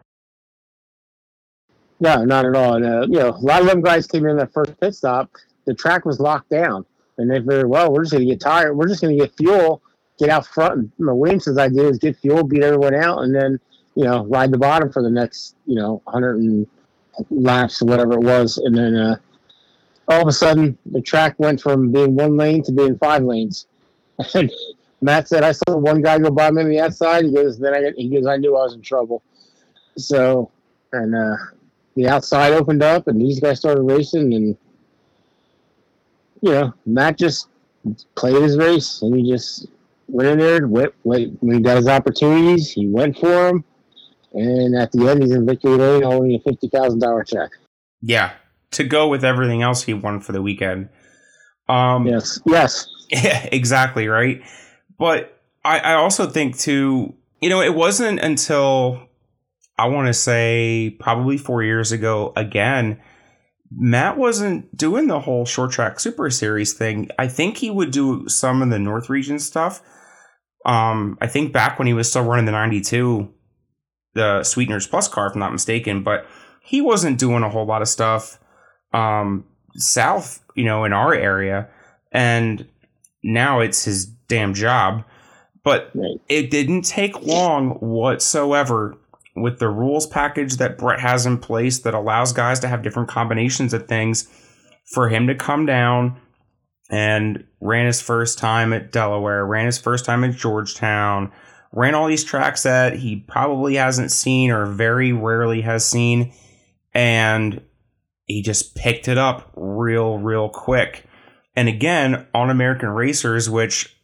No, 2.03 2.25
not 2.25 2.45
at 2.45 2.53
all. 2.53 2.75
And, 2.75 2.85
uh, 2.85 3.01
you 3.03 3.17
know, 3.17 3.29
a 3.29 3.39
lot 3.39 3.61
of 3.61 3.67
them 3.67 3.81
guys 3.81 4.05
came 4.05 4.25
in 4.25 4.35
that 4.35 4.51
first 4.51 4.77
pit 4.77 4.93
stop. 4.93 5.31
The 5.63 5.73
track 5.73 6.03
was 6.03 6.19
locked 6.19 6.49
down, 6.49 6.85
and 7.17 7.31
they 7.31 7.39
figured, 7.39 7.69
well, 7.69 7.93
we're 7.93 8.01
just 8.01 8.11
going 8.11 8.27
to 8.27 8.29
get 8.29 8.41
tired. 8.41 8.73
We're 8.75 8.89
just 8.89 9.01
going 9.01 9.17
to 9.17 9.23
get 9.23 9.33
fuel, 9.37 9.81
get 10.19 10.27
out 10.27 10.45
front. 10.45 10.73
And 10.73 10.91
you 10.99 11.05
know, 11.05 11.57
idea 11.57 11.87
is 11.87 11.99
get 11.99 12.17
fuel, 12.17 12.43
beat 12.43 12.61
everyone 12.61 12.93
out, 12.93 13.19
and 13.19 13.33
then 13.33 13.57
you 13.95 14.03
know 14.03 14.25
ride 14.25 14.51
the 14.51 14.57
bottom 14.57 14.91
for 14.91 15.01
the 15.01 15.09
next 15.09 15.55
you 15.65 15.75
know 15.75 16.01
100 16.03 16.39
and 16.39 16.67
laps 17.29 17.81
or 17.81 17.85
whatever 17.85 18.13
it 18.13 18.21
was, 18.21 18.57
and 18.57 18.75
then 18.75 18.95
uh, 18.95 19.15
all 20.09 20.23
of 20.23 20.27
a 20.27 20.33
sudden 20.33 20.77
the 20.85 21.01
track 21.01 21.35
went 21.37 21.61
from 21.61 21.89
being 21.89 22.15
one 22.15 22.35
lane 22.35 22.63
to 22.63 22.73
being 22.73 22.97
five 22.97 23.23
lanes. 23.23 23.67
And 24.33 24.51
Matt 25.01 25.27
said, 25.27 25.43
I 25.43 25.51
saw 25.51 25.75
one 25.75 26.01
guy 26.01 26.17
go 26.19 26.29
by 26.31 26.49
me 26.51 26.61
on 26.61 26.69
the 26.69 26.79
outside. 26.79 27.25
He 27.25 27.33
goes, 27.33 27.59
then 27.59 27.73
I 27.73 27.91
he 27.97 28.09
goes, 28.09 28.25
I 28.25 28.37
knew 28.37 28.55
I 28.55 28.63
was 28.63 28.73
in 28.73 28.81
trouble. 28.81 29.21
So, 29.97 30.49
and 30.93 31.13
uh, 31.15 31.35
the 31.95 32.07
outside 32.07 32.53
opened 32.53 32.83
up 32.83 33.07
and 33.07 33.19
these 33.19 33.39
guys 33.39 33.59
started 33.59 33.81
racing 33.81 34.33
and 34.33 34.57
you 36.41 36.51
know 36.51 36.73
Matt 36.85 37.17
just 37.17 37.47
played 38.15 38.41
his 38.41 38.57
race 38.57 39.01
and 39.01 39.15
he 39.15 39.29
just 39.29 39.67
went 40.07 40.29
in 40.29 40.39
there 40.39 40.67
went, 40.67 40.93
went 41.03 41.41
when 41.41 41.55
he 41.55 41.61
got 41.61 41.77
his 41.77 41.87
opportunities 41.87 42.71
he 42.71 42.87
went 42.87 43.17
for 43.17 43.29
them 43.29 43.63
and 44.33 44.75
at 44.75 44.91
the 44.91 45.07
end 45.07 45.21
he's 45.21 45.31
in 45.31 45.45
victory 45.45 45.77
lane 45.77 46.03
holding 46.03 46.35
a 46.35 46.39
fifty 46.39 46.67
thousand 46.67 46.99
dollar 46.99 47.23
check. 47.23 47.51
Yeah, 48.01 48.33
to 48.71 48.83
go 48.83 49.07
with 49.07 49.23
everything 49.23 49.61
else 49.61 49.83
he 49.83 49.93
won 49.93 50.19
for 50.19 50.31
the 50.31 50.41
weekend. 50.41 50.89
Um, 51.69 52.07
yes, 52.07 52.39
yes, 52.45 52.87
yeah, 53.09 53.47
exactly 53.51 54.07
right. 54.07 54.41
But 54.97 55.39
I, 55.63 55.79
I 55.79 55.93
also 55.93 56.27
think 56.29 56.57
too, 56.57 57.15
you 57.41 57.49
know, 57.49 57.61
it 57.61 57.73
wasn't 57.73 58.19
until 58.19 59.07
I 59.83 59.87
want 59.87 60.07
to 60.07 60.13
say 60.13 60.95
probably 61.01 61.37
four 61.37 61.61
years 61.61 61.91
ago 61.91 62.31
again. 62.37 63.01
Matt 63.69 64.17
wasn't 64.17 64.73
doing 64.77 65.07
the 65.07 65.19
whole 65.19 65.43
short 65.43 65.71
track 65.71 65.99
super 65.99 66.29
series 66.29 66.71
thing. 66.71 67.09
I 67.19 67.27
think 67.27 67.57
he 67.57 67.69
would 67.69 67.91
do 67.91 68.29
some 68.29 68.61
of 68.61 68.69
the 68.69 68.79
North 68.79 69.09
region 69.09 69.39
stuff. 69.39 69.81
Um, 70.65 71.17
I 71.19 71.27
think 71.27 71.51
back 71.51 71.79
when 71.79 71.87
he 71.87 71.93
was 71.93 72.09
still 72.09 72.23
running 72.23 72.45
the 72.45 72.53
92, 72.53 73.29
the 74.13 74.43
Sweeteners 74.43 74.87
Plus 74.87 75.09
car, 75.09 75.27
if 75.27 75.33
I'm 75.33 75.39
not 75.39 75.51
mistaken, 75.51 76.01
but 76.01 76.27
he 76.63 76.79
wasn't 76.79 77.19
doing 77.19 77.43
a 77.43 77.49
whole 77.49 77.65
lot 77.65 77.81
of 77.81 77.89
stuff 77.89 78.39
um, 78.93 79.43
south, 79.75 80.41
you 80.55 80.63
know, 80.63 80.85
in 80.85 80.93
our 80.93 81.13
area. 81.13 81.67
And 82.13 82.69
now 83.21 83.59
it's 83.59 83.83
his 83.83 84.05
damn 84.05 84.53
job. 84.53 85.03
But 85.61 85.91
right. 85.93 86.21
it 86.29 86.51
didn't 86.51 86.83
take 86.83 87.21
long 87.21 87.71
whatsoever 87.81 88.97
with 89.35 89.59
the 89.59 89.69
rules 89.69 90.05
package 90.05 90.57
that 90.57 90.77
Brett 90.77 90.99
has 90.99 91.25
in 91.25 91.37
place 91.37 91.79
that 91.79 91.93
allows 91.93 92.33
guys 92.33 92.59
to 92.59 92.67
have 92.67 92.83
different 92.83 93.09
combinations 93.09 93.73
of 93.73 93.87
things 93.87 94.27
for 94.85 95.09
him 95.09 95.27
to 95.27 95.35
come 95.35 95.65
down 95.65 96.19
and 96.89 97.43
ran 97.59 97.85
his 97.85 98.01
first 98.01 98.37
time 98.37 98.73
at 98.73 98.91
Delaware, 98.91 99.45
ran 99.45 99.65
his 99.65 99.77
first 99.79 100.05
time 100.05 100.23
at 100.23 100.35
Georgetown, 100.35 101.31
ran 101.71 101.95
all 101.95 102.07
these 102.07 102.23
tracks 102.23 102.63
that 102.63 102.97
he 102.97 103.15
probably 103.27 103.75
hasn't 103.75 104.11
seen 104.11 104.51
or 104.51 104.65
very 104.67 105.11
rarely 105.11 105.61
has 105.61 105.85
seen. 105.85 106.31
And 106.93 107.61
he 108.25 108.43
just 108.43 108.75
picked 108.75 109.07
it 109.07 109.17
up 109.17 109.51
real, 109.55 110.19
real 110.19 110.49
quick. 110.49 111.05
And 111.55 111.67
again, 111.67 112.27
on 112.33 112.49
American 112.49 112.89
Racers, 112.89 113.49
which 113.49 113.95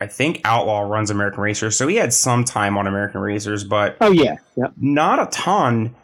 I 0.00 0.06
think 0.06 0.40
Outlaw 0.44 0.80
runs 0.80 1.10
American 1.10 1.40
Racers, 1.40 1.76
so 1.76 1.86
he 1.86 1.96
had 1.96 2.12
some 2.12 2.44
time 2.44 2.76
on 2.76 2.86
American 2.86 3.20
Racers, 3.20 3.64
but 3.64 3.96
oh 4.00 4.10
yeah, 4.10 4.36
yep. 4.56 4.72
not 4.76 5.20
a 5.20 5.26
ton. 5.30 5.94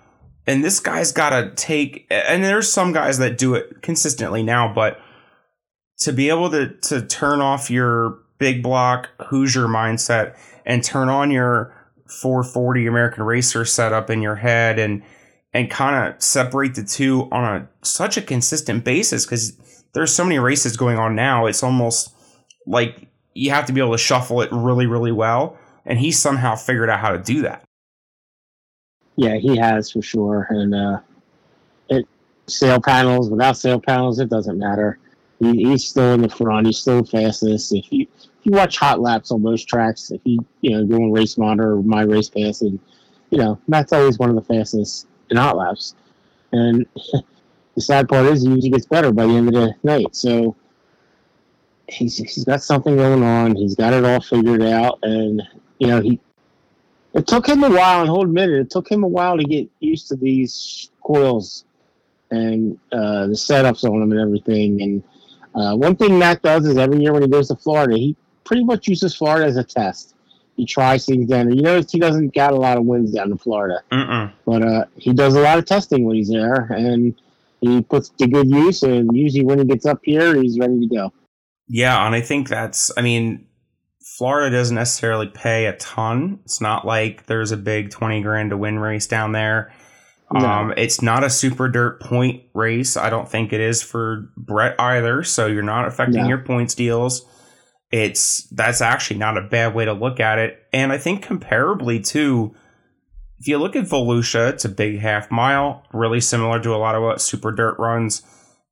And 0.46 0.64
this 0.64 0.80
guy's 0.80 1.12
got 1.12 1.30
to 1.30 1.52
take. 1.54 2.06
And 2.10 2.42
there's 2.42 2.72
some 2.72 2.92
guys 2.92 3.18
that 3.18 3.38
do 3.38 3.54
it 3.54 3.82
consistently 3.82 4.42
now, 4.42 4.72
but 4.72 5.00
to 6.00 6.12
be 6.12 6.28
able 6.28 6.50
to 6.50 6.68
to 6.68 7.02
turn 7.02 7.40
off 7.40 7.70
your 7.70 8.18
big 8.38 8.62
block 8.62 9.10
Hoosier 9.28 9.66
mindset 9.66 10.36
and 10.64 10.82
turn 10.82 11.08
on 11.08 11.30
your 11.30 11.74
440 12.08 12.86
American 12.86 13.22
Racer 13.22 13.64
setup 13.64 14.10
in 14.10 14.22
your 14.22 14.36
head 14.36 14.78
and 14.78 15.02
and 15.52 15.70
kind 15.70 16.14
of 16.14 16.22
separate 16.22 16.74
the 16.74 16.84
two 16.84 17.28
on 17.30 17.44
a 17.44 17.68
such 17.82 18.16
a 18.16 18.22
consistent 18.22 18.84
basis 18.84 19.24
because 19.24 19.56
there's 19.92 20.14
so 20.14 20.24
many 20.24 20.38
races 20.38 20.76
going 20.76 20.98
on 20.98 21.14
now. 21.14 21.46
It's 21.46 21.62
almost 21.62 22.14
like 22.66 23.09
you 23.40 23.50
have 23.50 23.64
to 23.64 23.72
be 23.72 23.80
able 23.80 23.92
to 23.92 23.98
shuffle 23.98 24.42
it 24.42 24.50
really, 24.52 24.86
really 24.86 25.12
well. 25.12 25.56
And 25.86 25.98
he 25.98 26.12
somehow 26.12 26.56
figured 26.56 26.90
out 26.90 27.00
how 27.00 27.12
to 27.12 27.18
do 27.18 27.40
that. 27.40 27.64
Yeah, 29.16 29.36
he 29.36 29.56
has 29.56 29.90
for 29.90 30.02
sure. 30.02 30.46
And 30.50 30.74
uh, 30.74 31.00
it 31.88 32.06
sail 32.46 32.82
panels 32.82 33.30
without 33.30 33.56
sail 33.56 33.80
panels, 33.80 34.20
it 34.20 34.28
doesn't 34.28 34.58
matter. 34.58 34.98
He, 35.38 35.64
he's 35.64 35.86
still 35.86 36.12
in 36.12 36.20
the 36.20 36.28
front. 36.28 36.66
He's 36.66 36.76
still 36.76 37.02
fastest. 37.02 37.72
If 37.72 37.90
you 37.90 38.06
if 38.12 38.44
you 38.44 38.52
watch 38.52 38.76
hot 38.76 39.00
laps 39.00 39.30
on 39.30 39.40
most 39.40 39.66
tracks, 39.66 40.10
if 40.10 40.20
you 40.24 40.44
you 40.60 40.72
know 40.72 40.84
go 40.84 40.96
on 40.96 41.10
Race 41.10 41.38
Monitor 41.38 41.72
or 41.72 41.82
My 41.82 42.02
Race 42.02 42.28
Pass, 42.28 42.60
and 42.60 42.78
you 43.30 43.38
know 43.38 43.58
Matt's 43.66 43.94
always 43.94 44.18
one 44.18 44.28
of 44.28 44.36
the 44.36 44.42
fastest 44.42 45.06
in 45.30 45.38
hot 45.38 45.56
laps. 45.56 45.94
And 46.52 46.84
the 47.74 47.80
sad 47.80 48.06
part 48.06 48.26
is 48.26 48.42
he 48.42 48.50
usually 48.50 48.70
gets 48.70 48.84
better 48.84 49.12
by 49.12 49.26
the 49.26 49.32
end 49.32 49.48
of 49.48 49.54
the 49.54 49.74
night. 49.82 50.14
So 50.14 50.56
he's 51.90 52.16
he's 52.16 52.44
got 52.44 52.62
something 52.62 52.96
going 52.96 53.22
on. 53.22 53.56
He's 53.56 53.74
got 53.74 53.92
it 53.92 54.04
all 54.04 54.20
figured 54.20 54.62
out, 54.62 54.98
and 55.02 55.42
you 55.78 55.86
know 55.88 56.00
he. 56.00 56.20
It 57.12 57.26
took 57.26 57.48
him 57.48 57.64
a 57.64 57.70
while, 57.70 58.00
and 58.00 58.08
hold 58.08 58.28
admit 58.28 58.50
it, 58.50 58.60
it 58.60 58.70
took 58.70 58.88
him 58.90 59.02
a 59.02 59.08
while 59.08 59.36
to 59.36 59.42
get 59.44 59.68
used 59.80 60.08
to 60.08 60.16
these 60.16 60.90
coils 61.02 61.64
and 62.30 62.78
uh, 62.92 63.26
the 63.26 63.32
setups 63.32 63.82
on 63.82 63.98
them 63.98 64.12
and 64.12 64.20
everything. 64.20 64.80
And 64.80 65.02
uh, 65.54 65.76
one 65.76 65.96
thing 65.96 66.18
Matt 66.18 66.42
does 66.42 66.66
is 66.66 66.76
every 66.76 67.00
year 67.00 67.12
when 67.12 67.22
he 67.22 67.28
goes 67.28 67.48
to 67.48 67.56
Florida, 67.56 67.96
he 67.96 68.16
pretty 68.44 68.62
much 68.62 68.86
uses 68.86 69.14
Florida 69.16 69.46
as 69.46 69.56
a 69.56 69.64
test. 69.64 70.14
He 70.56 70.64
tries 70.66 71.06
things 71.06 71.28
down. 71.28 71.46
there. 71.46 71.56
You 71.56 71.62
notice 71.62 71.90
he 71.90 71.98
doesn't 71.98 72.32
got 72.34 72.52
a 72.52 72.56
lot 72.56 72.76
of 72.76 72.84
wins 72.84 73.12
down 73.12 73.32
in 73.32 73.38
Florida, 73.38 73.82
Mm-mm. 73.90 74.32
but 74.44 74.62
uh, 74.62 74.84
he 74.96 75.12
does 75.12 75.34
a 75.34 75.40
lot 75.40 75.58
of 75.58 75.64
testing 75.64 76.04
when 76.04 76.16
he's 76.16 76.28
there, 76.28 76.68
and 76.70 77.14
he 77.60 77.82
puts 77.82 78.10
to 78.10 78.26
good 78.28 78.48
use. 78.50 78.82
And 78.84 79.16
usually 79.16 79.44
when 79.44 79.58
he 79.58 79.64
gets 79.64 79.86
up 79.86 80.00
here, 80.04 80.40
he's 80.40 80.58
ready 80.58 80.78
to 80.80 80.86
go. 80.94 81.12
Yeah, 81.72 82.04
and 82.04 82.16
I 82.16 82.20
think 82.20 82.48
that's. 82.48 82.90
I 82.96 83.02
mean, 83.02 83.46
Florida 84.18 84.54
doesn't 84.56 84.74
necessarily 84.74 85.28
pay 85.28 85.66
a 85.66 85.76
ton. 85.76 86.40
It's 86.44 86.60
not 86.60 86.84
like 86.84 87.26
there's 87.26 87.52
a 87.52 87.56
big 87.56 87.90
twenty 87.90 88.22
grand 88.22 88.50
to 88.50 88.56
win 88.56 88.80
race 88.80 89.06
down 89.06 89.30
there. 89.32 89.72
No. 90.32 90.44
Um, 90.44 90.74
it's 90.76 91.00
not 91.00 91.22
a 91.22 91.30
super 91.30 91.68
dirt 91.68 92.00
point 92.00 92.42
race. 92.54 92.96
I 92.96 93.08
don't 93.08 93.28
think 93.28 93.52
it 93.52 93.60
is 93.60 93.82
for 93.82 94.30
Brett 94.36 94.74
either. 94.80 95.22
So 95.22 95.46
you're 95.46 95.62
not 95.62 95.86
affecting 95.86 96.22
No. 96.22 96.28
your 96.28 96.38
points 96.38 96.74
deals. 96.74 97.24
It's 97.92 98.48
that's 98.50 98.80
actually 98.80 99.18
not 99.18 99.36
a 99.36 99.42
bad 99.42 99.74
way 99.74 99.84
to 99.84 99.92
look 99.92 100.18
at 100.20 100.38
it. 100.38 100.58
And 100.72 100.92
I 100.92 100.98
think 100.98 101.24
comparably 101.24 102.04
too, 102.04 102.54
if 103.38 103.48
you 103.48 103.58
look 103.58 103.74
at 103.76 103.84
Volusia, 103.86 104.50
it's 104.50 104.64
a 104.64 104.68
big 104.68 104.98
half 104.98 105.30
mile, 105.30 105.84
really 105.92 106.20
similar 106.20 106.60
to 106.60 106.74
a 106.74 106.78
lot 106.78 106.94
of 106.94 107.02
what 107.02 107.20
super 107.20 107.52
dirt 107.52 107.76
runs. 107.78 108.22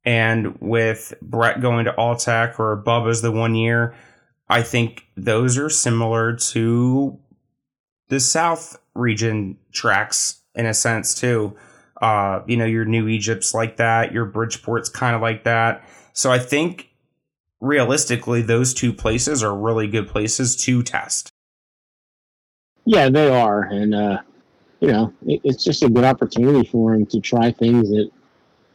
And 0.08 0.58
with 0.58 1.12
Brett 1.20 1.60
going 1.60 1.84
to 1.84 1.92
Alltech 1.92 2.58
or 2.58 2.82
Bubba's 2.82 3.20
the 3.20 3.30
one 3.30 3.54
year, 3.54 3.94
I 4.48 4.62
think 4.62 5.04
those 5.18 5.58
are 5.58 5.68
similar 5.68 6.34
to 6.34 7.18
the 8.08 8.18
South 8.18 8.78
region 8.94 9.58
tracks 9.70 10.40
in 10.54 10.64
a 10.64 10.72
sense 10.72 11.14
too. 11.14 11.54
Uh, 12.00 12.40
you 12.46 12.56
know, 12.56 12.64
your 12.64 12.86
New 12.86 13.06
Egypt's 13.06 13.52
like 13.52 13.76
that, 13.76 14.10
your 14.10 14.24
Bridgeport's 14.24 14.88
kind 14.88 15.14
of 15.14 15.20
like 15.20 15.44
that. 15.44 15.86
So 16.14 16.32
I 16.32 16.38
think 16.38 16.88
realistically, 17.60 18.40
those 18.40 18.72
two 18.72 18.94
places 18.94 19.42
are 19.42 19.54
really 19.54 19.88
good 19.88 20.08
places 20.08 20.56
to 20.64 20.82
test. 20.82 21.28
Yeah, 22.86 23.10
they 23.10 23.28
are, 23.28 23.60
and 23.60 23.94
uh, 23.94 24.18
you 24.80 24.88
know, 24.88 25.12
it, 25.26 25.42
it's 25.44 25.62
just 25.62 25.82
a 25.82 25.90
good 25.90 26.04
opportunity 26.04 26.66
for 26.66 26.94
him 26.94 27.04
to 27.04 27.20
try 27.20 27.52
things 27.52 27.90
that, 27.90 28.10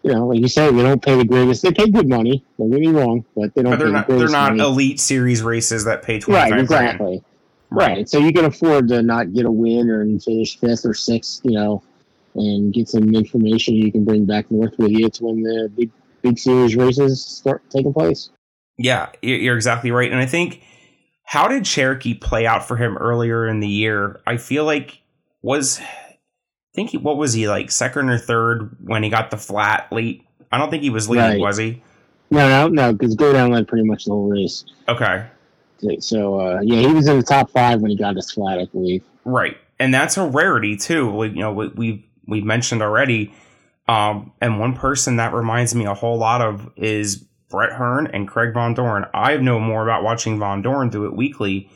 you 0.04 0.12
know, 0.12 0.28
like 0.28 0.40
you 0.40 0.50
said, 0.50 0.76
they 0.76 0.84
don't 0.84 1.02
pay 1.02 1.16
the 1.16 1.26
greatest. 1.26 1.64
They 1.64 1.72
pay 1.72 1.90
good 1.90 2.10
money. 2.10 2.44
Don't 2.58 2.70
get 2.70 2.82
me 2.82 2.90
wrong, 2.90 3.26
but 3.36 3.56
they 3.56 3.64
don't. 3.64 3.72
But 3.72 3.80
they're 3.80 3.88
pay 3.88 3.94
not 3.94 4.08
the 4.08 4.16
they're 4.18 4.28
not 4.28 4.56
money. 4.56 4.70
elite 4.70 5.00
series 5.00 5.42
races 5.42 5.86
that 5.86 6.04
pay 6.04 6.20
twenty 6.20 6.52
right. 6.52 6.60
Exactly. 6.60 7.24
Right. 7.70 8.08
So 8.08 8.20
you 8.20 8.34
can 8.34 8.46
afford 8.46 8.90
to 8.90 9.02
not 9.02 9.34
get 9.34 9.46
a 9.46 9.52
win 9.52 9.90
or 9.90 10.06
finish 10.20 10.60
fifth 10.60 10.86
or 10.86 10.94
sixth, 10.94 11.42
you 11.44 11.54
know, 11.54 11.82
and 12.36 12.74
get 12.74 12.90
some 12.90 13.16
information 13.16 13.76
you 13.76 13.92
can 13.92 14.04
bring 14.04 14.26
back 14.26 14.52
north 14.52 14.78
with 14.78 14.92
you 14.92 15.10
to 15.10 15.24
when 15.24 15.42
the 15.42 15.72
big 15.76 15.90
big 16.22 16.38
series 16.38 16.76
races 16.76 17.26
start 17.26 17.64
taking 17.70 17.94
place. 17.94 18.30
Yeah, 18.78 19.10
you're 19.22 19.38
you're 19.38 19.56
exactly 19.56 19.92
right. 19.92 20.12
And 20.12 20.20
I 20.20 20.26
think 20.26 20.62
how 21.24 21.48
did 21.48 21.64
Cherokee 21.64 22.14
play 22.14 22.46
out 22.46 22.68
for 22.68 22.76
him 22.76 22.98
earlier 22.98 23.48
in 23.48 23.62
the 23.62 23.70
year? 23.70 24.22
I 24.28 24.36
feel 24.36 24.66
like 24.66 25.02
was 25.42 25.80
think 26.74 26.92
he, 26.92 26.98
what 26.98 27.18
was 27.18 27.34
he 27.34 27.48
like 27.48 27.72
second 27.72 28.10
or 28.10 28.18
third 28.18 28.76
when 28.84 29.04
he 29.04 29.10
got 29.10 29.32
the 29.32 29.38
flat 29.38 29.92
late? 29.92 30.26
I 30.52 30.58
don't 30.58 30.70
think 30.70 30.84
he 30.84 30.90
was 30.90 31.10
leading, 31.10 31.26
Right. 31.26 31.40
was 31.40 31.58
he? 31.58 31.82
No, 32.30 32.48
no, 32.50 32.68
no, 32.68 32.94
because 32.94 33.16
Godown 33.16 33.52
led 33.52 33.68
pretty 33.68 33.86
much 33.86 34.06
the 34.06 34.12
whole 34.12 34.30
race. 34.30 34.66
Okay. 34.88 35.26
So 36.00 36.40
uh, 36.40 36.62
yeah, 36.64 36.80
he 36.80 36.88
was 36.94 37.08
in 37.08 37.18
the 37.18 37.24
top 37.24 37.50
five 37.52 37.82
when 37.82 37.92
he 37.92 37.98
got 37.98 38.16
his 38.16 38.32
flat, 38.32 38.58
I 38.60 38.66
believe. 38.66 39.04
Right, 39.26 39.58
and 39.80 39.94
that's 39.94 40.16
a 40.18 40.26
rarity 40.26 40.78
too. 40.78 41.14
Like, 41.16 41.32
you 41.34 41.40
know, 41.40 41.52
we 41.52 41.68
we 41.70 42.10
we 42.28 42.42
mentioned 42.42 42.82
already. 42.82 43.34
Um, 43.90 44.32
and 44.40 44.60
one 44.62 44.74
person 44.76 45.18
that 45.18 45.34
reminds 45.34 45.76
me 45.76 45.86
a 45.86 45.94
whole 45.94 46.18
lot 46.18 46.42
of 46.42 46.72
is 46.78 47.18
Brett 47.50 47.74
Hearn 47.74 48.08
and 48.08 48.28
Craig 48.30 48.54
Von 48.54 48.74
Dohren. 48.74 49.10
I 49.14 49.36
know 49.38 49.60
more 49.60 49.84
about 49.84 50.04
watching 50.04 50.40
Von 50.40 50.64
Dohren 50.64 50.90
do 50.90 51.06
it 51.06 51.14
weekly. 51.16 51.70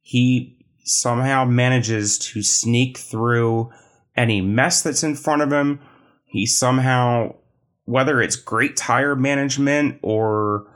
He 0.00 0.56
somehow 0.84 1.44
manages 1.44 2.18
to 2.18 2.42
sneak 2.42 2.96
through 2.96 3.70
any 4.16 4.40
mess 4.40 4.82
that's 4.82 5.02
in 5.02 5.14
front 5.14 5.42
of 5.42 5.52
him. 5.52 5.80
He 6.26 6.46
somehow, 6.46 7.36
whether 7.84 8.20
it's 8.20 8.36
great 8.36 8.76
tire 8.76 9.16
management 9.16 9.98
or 10.02 10.66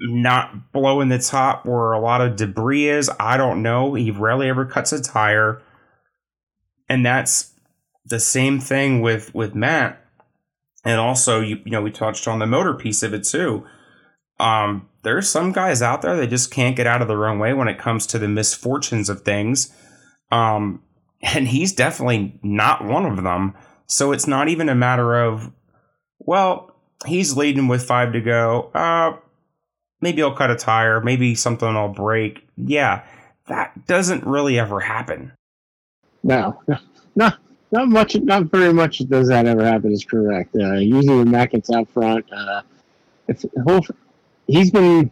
not 0.00 0.72
blowing 0.72 1.08
the 1.08 1.18
top 1.18 1.64
where 1.64 1.92
a 1.92 2.00
lot 2.00 2.20
of 2.20 2.36
debris 2.36 2.88
is. 2.88 3.10
I 3.18 3.36
don't 3.36 3.62
know. 3.62 3.94
He 3.94 4.10
rarely 4.10 4.48
ever 4.48 4.64
cuts 4.64 4.92
a 4.92 5.00
tire. 5.00 5.62
And 6.88 7.04
that's 7.04 7.52
the 8.04 8.20
same 8.20 8.60
thing 8.60 9.00
with 9.00 9.34
with 9.34 9.54
Matt. 9.54 10.04
And 10.84 11.00
also 11.00 11.40
you 11.40 11.60
you 11.64 11.70
know 11.70 11.82
we 11.82 11.90
touched 11.90 12.28
on 12.28 12.38
the 12.38 12.46
motor 12.46 12.74
piece 12.74 13.02
of 13.02 13.14
it 13.14 13.24
too. 13.24 13.64
Um 14.38 14.88
there's 15.02 15.28
some 15.28 15.52
guys 15.52 15.82
out 15.82 16.02
there 16.02 16.16
that 16.16 16.28
just 16.28 16.50
can't 16.50 16.76
get 16.76 16.86
out 16.86 17.02
of 17.02 17.08
their 17.08 17.26
own 17.26 17.38
way 17.38 17.52
when 17.52 17.68
it 17.68 17.78
comes 17.78 18.06
to 18.06 18.18
the 18.18 18.28
misfortunes 18.28 19.08
of 19.08 19.22
things. 19.22 19.72
Um 20.30 20.82
and 21.24 21.48
he's 21.48 21.72
definitely 21.72 22.38
not 22.42 22.84
one 22.84 23.06
of 23.06 23.22
them. 23.22 23.54
So 23.86 24.12
it's 24.12 24.26
not 24.26 24.48
even 24.48 24.68
a 24.68 24.74
matter 24.74 25.20
of 25.22 25.50
well, 26.18 26.74
he's 27.06 27.36
leading 27.36 27.68
with 27.68 27.82
5 27.82 28.12
to 28.12 28.20
go. 28.20 28.70
Uh 28.74 29.16
maybe 30.00 30.22
I'll 30.22 30.36
cut 30.36 30.50
a 30.50 30.56
tire, 30.56 31.00
maybe 31.00 31.34
something 31.34 31.74
will 31.74 31.88
break. 31.88 32.46
Yeah, 32.56 33.04
that 33.46 33.86
doesn't 33.86 34.24
really 34.26 34.58
ever 34.58 34.80
happen. 34.80 35.32
No, 36.22 36.62
no, 37.16 37.30
not 37.70 37.88
much. 37.88 38.14
Not 38.16 38.44
very 38.44 38.72
much 38.72 38.98
does 38.98 39.28
that 39.28 39.46
ever 39.46 39.64
happen. 39.64 39.92
Is 39.92 40.04
correct. 40.04 40.54
Uh, 40.54 40.74
usually 40.74 41.18
when 41.18 41.30
Matt 41.30 41.50
gets 41.50 41.70
out 41.70 41.88
front, 41.90 42.24
uh, 42.32 42.62
if 43.28 43.44
he'll, 43.66 43.82
he's 44.46 44.70
been 44.70 45.10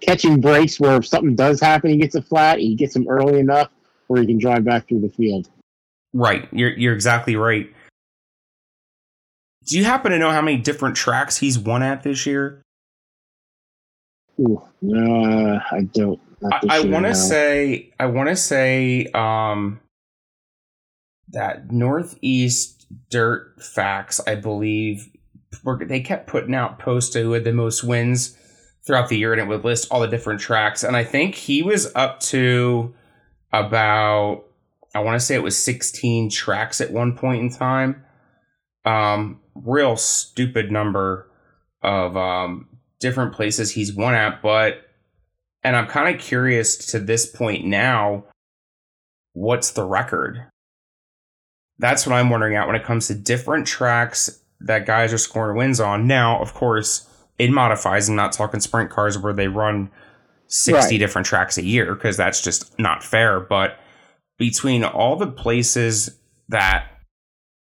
catching 0.00 0.40
breaks 0.40 0.78
where 0.78 0.98
if 0.98 1.06
something 1.06 1.34
does 1.34 1.60
happen, 1.60 1.90
he 1.90 1.96
gets 1.96 2.14
a 2.14 2.22
flat. 2.22 2.58
He 2.58 2.76
gets 2.76 2.94
them 2.94 3.08
early 3.08 3.40
enough 3.40 3.70
where 4.12 4.20
he 4.20 4.26
can 4.26 4.36
drive 4.36 4.62
back 4.62 4.88
through 4.88 5.00
the 5.00 5.08
field. 5.08 5.48
Right, 6.12 6.46
you're 6.52 6.76
you're 6.76 6.92
exactly 6.92 7.34
right. 7.34 7.72
Do 9.66 9.78
you 9.78 9.84
happen 9.84 10.12
to 10.12 10.18
know 10.18 10.30
how 10.30 10.42
many 10.42 10.58
different 10.58 10.96
tracks 10.96 11.38
he's 11.38 11.58
won 11.58 11.82
at 11.82 12.02
this 12.02 12.26
year? 12.26 12.60
Ooh, 14.38 14.62
no, 14.82 15.54
uh, 15.54 15.60
I 15.70 15.82
don't. 15.94 16.20
I, 16.52 16.60
I 16.68 16.80
want 16.80 17.06
to 17.06 17.14
say 17.14 17.90
I 17.98 18.06
want 18.06 18.28
to 18.28 18.36
say 18.36 19.06
um 19.14 19.80
that 21.28 21.72
Northeast 21.72 22.86
Dirt 23.08 23.62
Facts, 23.62 24.20
I 24.26 24.34
believe, 24.34 25.08
were, 25.64 25.82
they 25.82 26.00
kept 26.00 26.26
putting 26.26 26.54
out 26.54 26.78
posts 26.78 27.14
who 27.14 27.32
had 27.32 27.44
the 27.44 27.54
most 27.54 27.82
wins 27.82 28.36
throughout 28.84 29.08
the 29.08 29.16
year, 29.16 29.32
and 29.32 29.40
it 29.40 29.48
would 29.48 29.64
list 29.64 29.88
all 29.90 30.00
the 30.00 30.08
different 30.08 30.40
tracks. 30.40 30.84
And 30.84 30.98
I 30.98 31.04
think 31.04 31.34
he 31.34 31.62
was 31.62 31.90
up 31.94 32.20
to 32.20 32.94
about 33.52 34.44
I 34.94 35.00
want 35.00 35.18
to 35.18 35.24
say 35.24 35.34
it 35.34 35.42
was 35.42 35.56
16 35.56 36.30
tracks 36.30 36.80
at 36.80 36.92
one 36.92 37.16
point 37.16 37.42
in 37.42 37.50
time. 37.50 38.04
Um, 38.84 39.40
real 39.54 39.96
stupid 39.96 40.70
number 40.70 41.30
of 41.82 42.16
um 42.16 42.68
different 43.00 43.32
places 43.32 43.72
he's 43.72 43.92
won 43.92 44.14
at, 44.14 44.42
but 44.42 44.88
and 45.64 45.76
I'm 45.76 45.86
kind 45.86 46.14
of 46.14 46.20
curious 46.20 46.76
to 46.88 46.98
this 46.98 47.26
point 47.26 47.64
now, 47.64 48.24
what's 49.32 49.70
the 49.70 49.84
record? 49.84 50.46
That's 51.78 52.06
what 52.06 52.14
I'm 52.14 52.30
wondering 52.30 52.56
out 52.56 52.66
when 52.66 52.76
it 52.76 52.84
comes 52.84 53.08
to 53.08 53.14
different 53.14 53.66
tracks 53.66 54.40
that 54.60 54.86
guys 54.86 55.12
are 55.12 55.18
scoring 55.18 55.56
wins 55.56 55.80
on. 55.80 56.06
Now, 56.06 56.40
of 56.40 56.54
course, 56.54 57.08
it 57.38 57.50
modifies. 57.50 58.08
I'm 58.08 58.16
not 58.16 58.32
talking 58.32 58.60
sprint 58.60 58.90
cars 58.90 59.18
where 59.18 59.32
they 59.32 59.48
run 59.48 59.90
60 60.52 60.94
Right. 60.94 60.98
different 60.98 61.26
tracks 61.26 61.56
a 61.56 61.64
year 61.64 61.94
because 61.94 62.16
that's 62.18 62.42
just 62.42 62.78
not 62.78 63.02
fair. 63.02 63.40
But 63.40 63.78
between 64.38 64.84
all 64.84 65.16
the 65.16 65.26
places 65.26 66.18
that 66.50 66.86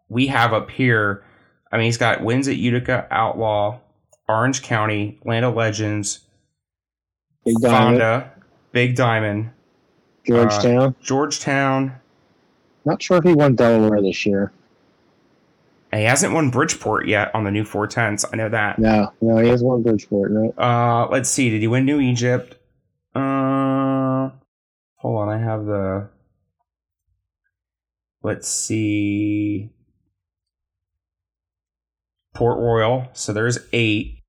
we 0.09 0.29
have 0.29 0.55
up 0.55 0.71
here, 0.71 1.23
I 1.71 1.77
mean, 1.77 1.85
he's 1.85 1.99
got 1.99 2.23
wins 2.25 2.49
at 2.49 2.57
Utica, 2.57 3.07
Outlaw, 3.11 3.79
Orange 4.27 4.63
County, 4.63 5.19
Land 5.25 5.45
of 5.45 5.55
Legends, 5.55 6.21
Big 7.45 7.57
Diamond, 7.61 7.99
Fonda, 8.01 8.33
Big 8.73 8.97
Diamond, 8.97 9.51
Georgetown. 10.27 10.95
Georgetown. 11.03 11.93
Not 12.87 13.03
sure 13.03 13.19
if 13.19 13.25
he 13.25 13.35
won 13.35 13.55
Delaware 13.55 14.01
this 14.01 14.25
year. 14.25 14.51
He 15.93 16.05
hasn't 16.05 16.33
won 16.35 16.51
Bridgeport 16.51 17.07
yet 17.07 17.35
on 17.35 17.45
the 17.45 17.51
new 17.51 17.65
410s. 17.65 18.25
I 18.33 18.37
know 18.37 18.49
that. 18.51 18.79
No, 18.79 19.13
no, 19.21 19.39
he 19.39 19.49
has 19.49 19.63
won 19.63 19.83
Bridgeport. 19.83 20.31
right? 20.33 20.59
Uh, 20.59 21.09
let's 21.11 21.29
see. 21.31 21.49
Did 21.51 21.61
he 21.61 21.67
win 21.67 21.85
New 21.87 22.01
Egypt? 22.01 22.57
Uh, 23.19 24.31
hold 24.97 25.21
on. 25.21 25.29
I 25.29 25.39
have 25.39 25.65
the. 25.65 26.11
Let's 28.23 28.49
see. 28.49 29.71
Port 32.35 32.59
Royal. 32.59 33.09
So 33.13 33.33
there's 33.33 33.59
eight. 33.73 34.23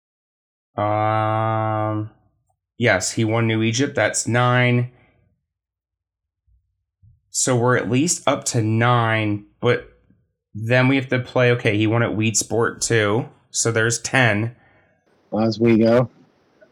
Um, 0.75 2.09
yes, 2.77 3.11
he 3.11 3.25
won 3.25 3.47
New 3.47 3.61
Egypt. 3.61 3.95
That's 3.95 4.27
nine. 4.27 4.91
So 7.29 7.55
we're 7.55 7.77
at 7.77 7.89
least 7.89 8.27
up 8.27 8.43
to 8.45 8.61
nine, 8.61 9.45
but 9.61 9.89
then 10.53 10.87
we 10.87 10.95
have 10.95 11.09
to 11.09 11.19
play. 11.19 11.51
Okay, 11.51 11.77
he 11.77 11.87
won 11.87 12.03
at 12.03 12.11
Weedsport 12.17 12.81
too. 12.81 13.29
So 13.51 13.71
there's 13.71 13.99
ten. 13.99 14.55
Oswego, 15.31 16.09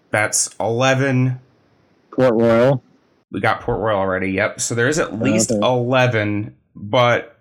That's 0.09 0.55
eleven. 0.59 1.39
Port 2.17 2.33
Royal. 2.33 2.83
We 3.31 3.39
got 3.39 3.61
Port 3.61 3.79
Royal 3.79 3.99
already. 3.99 4.31
Yep. 4.31 4.59
So 4.59 4.75
there's 4.75 4.99
at 4.99 5.19
least 5.21 5.51
Okay. 5.51 5.59
eleven. 5.65 6.55
But 6.75 7.33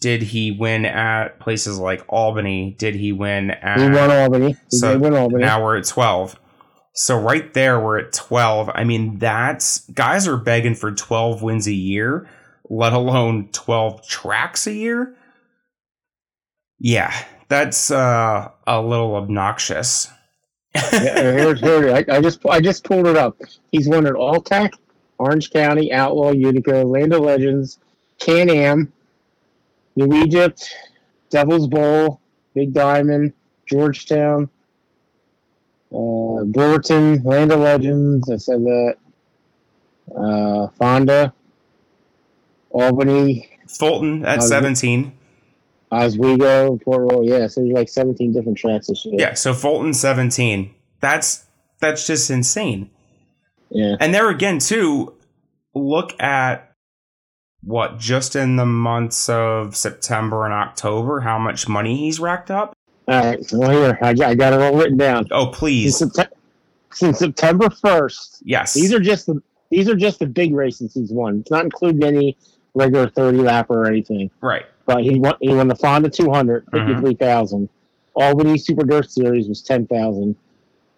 did 0.00 0.22
he 0.22 0.50
win 0.52 0.84
at 0.84 1.38
places 1.40 1.78
like 1.78 2.04
Albany? 2.08 2.74
Did 2.78 2.94
he 2.94 3.12
win 3.12 3.50
at? 3.50 3.78
He 3.78 3.88
won 3.88 4.10
Albany. 4.10 4.56
He 4.70 4.76
so 4.76 4.92
did 4.92 5.00
win 5.00 5.14
Albany. 5.14 5.44
Now 5.44 5.62
we're 5.62 5.76
at 5.78 5.86
12. 5.86 6.38
So 6.94 7.18
right 7.18 7.52
there, 7.54 7.78
we're 7.80 7.98
at 7.98 8.12
12. 8.12 8.70
I 8.74 8.84
mean, 8.84 9.18
that's 9.18 9.80
guys 9.90 10.26
are 10.26 10.36
begging 10.36 10.74
for 10.74 10.90
12 10.92 11.42
wins 11.42 11.66
a 11.68 11.72
year, 11.72 12.28
let 12.68 12.92
alone 12.92 13.48
12 13.52 14.06
tracks 14.06 14.66
a 14.66 14.72
year. 14.72 15.14
Yeah, 16.80 17.12
that's 17.48 17.90
uh, 17.90 18.50
a 18.66 18.82
little 18.82 19.14
obnoxious. 19.16 20.08
Yeah, 20.74 20.90
here's, 20.92 21.60
here, 21.60 21.92
I, 21.94 22.04
I 22.08 22.20
just 22.20 22.44
I 22.46 22.60
just 22.60 22.84
pulled 22.84 23.06
it 23.06 23.16
up. 23.16 23.36
He's 23.72 23.88
won 23.88 24.06
at 24.06 24.12
Alltech, 24.14 24.72
Orange 25.18 25.50
County, 25.50 25.92
Outlaw, 25.92 26.32
Utica, 26.32 26.84
Land 26.84 27.12
of 27.12 27.22
Legends, 27.22 27.78
Can 28.18 28.50
Am, 28.50 28.92
New 29.96 30.22
Egypt, 30.22 30.70
Devil's 31.30 31.66
Bowl, 31.68 32.20
Big 32.54 32.72
Diamond, 32.72 33.32
Georgetown, 33.66 34.48
uh, 35.90 36.44
Brewerton, 36.44 37.24
Land 37.24 37.52
of 37.52 37.60
Legends. 37.60 38.30
I 38.30 38.36
said 38.36 38.62
that. 38.62 38.96
Uh, 40.16 40.68
Fonda, 40.78 41.34
Albany, 42.70 43.58
Fulton 43.66 44.24
at 44.24 44.38
Uh, 44.38 44.42
17. 44.42 45.12
Oswego, 45.90 46.76
Port 46.78 47.10
Royal. 47.10 47.24
Yeah, 47.24 47.46
so 47.46 47.60
there's 47.62 47.72
like 47.72 47.88
17 47.88 48.32
different 48.32 48.58
tracks 48.58 48.86
this 48.88 49.04
year. 49.04 49.14
Yeah, 49.18 49.34
so 49.34 49.54
Fulton 49.54 49.94
17. 49.94 50.74
That's 51.00 51.46
that's 51.80 52.06
just 52.06 52.30
insane. 52.30 52.90
Yeah. 53.70 53.96
And 54.00 54.12
there 54.14 54.28
again, 54.30 54.58
too, 54.58 55.14
look 55.74 56.20
at 56.20 56.72
what 57.62 57.98
just 57.98 58.34
in 58.36 58.56
the 58.56 58.66
months 58.66 59.28
of 59.28 59.76
September 59.76 60.44
and 60.44 60.54
October, 60.54 61.20
how 61.20 61.38
much 61.38 61.68
money 61.68 61.96
he's 61.96 62.18
racked 62.20 62.50
up. 62.50 62.74
All 63.06 63.24
right. 63.24 63.38
Well, 63.52 63.70
here 63.70 63.98
I 64.02 64.14
got, 64.14 64.28
I 64.30 64.34
got 64.34 64.52
it 64.52 64.60
all 64.60 64.76
written 64.76 64.96
down. 64.96 65.26
Oh, 65.30 65.46
Since, 65.46 65.58
please. 65.58 66.02
Since 66.92 67.18
September 67.18 67.66
1st, 67.68 68.42
Yes. 68.44 68.74
these 68.74 68.92
are 68.92 69.00
just 69.00 69.26
the 69.26 69.42
these 69.70 69.88
are 69.88 69.94
just 69.96 70.18
the 70.18 70.26
big 70.26 70.54
races 70.54 70.94
he's 70.94 71.12
won. 71.12 71.40
It's 71.40 71.50
not 71.50 71.64
including 71.64 72.02
any 72.02 72.36
regular 72.74 73.08
30 73.10 73.38
lap 73.38 73.66
or 73.70 73.86
anything. 73.86 74.30
right. 74.40 74.64
But 74.88 75.04
he 75.04 75.20
won 75.20 75.34
he 75.40 75.54
won 75.54 75.68
the 75.68 75.76
Fonda 75.76 76.10
200, 76.10 76.66
Mm-hmm. 76.66 76.94
53,000. 76.94 77.68
Albany 78.14 78.58
Super 78.58 78.84
Dirt 78.84 79.08
Series 79.10 79.48
was 79.48 79.62
10,000. 79.62 80.34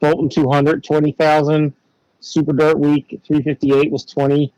Bolton 0.01 0.29
200, 0.31 0.83
20,000. 0.85 1.73
Super 2.21 2.53
Dirt 2.53 2.79
Week 2.79 3.21
358 3.27 3.91
was 3.91 4.05
20. 4.05 4.53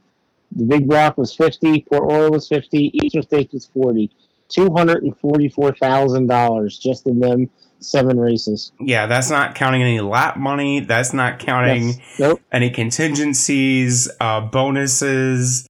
The 0.55 0.65
Big 0.65 0.91
Rock 0.93 1.17
was 1.17 1.35
50. 1.35 1.87
Port 1.91 2.03
Royal 2.05 2.31
was 2.31 2.47
50. 2.47 2.91
Eastern 3.03 3.23
States 3.23 3.55
was 3.55 3.65
40. 3.67 4.11
$244,000 4.51 6.81
just 6.81 7.07
in 7.07 7.21
them 7.21 7.49
seven 7.81 8.19
races. 8.21 8.73
Yeah, 8.81 9.07
that's 9.07 9.31
not 9.31 9.55
counting 9.55 9.81
any 9.83 10.01
lap 10.01 10.37
money. 10.37 10.81
That's 10.81 11.13
not 11.15 11.39
counting 11.39 11.89
Yes. 11.89 11.99
Nope. 12.19 12.41
any 12.53 12.69
contingencies, 12.71 14.11
uh, 14.21 14.41
bonuses. 14.43 15.67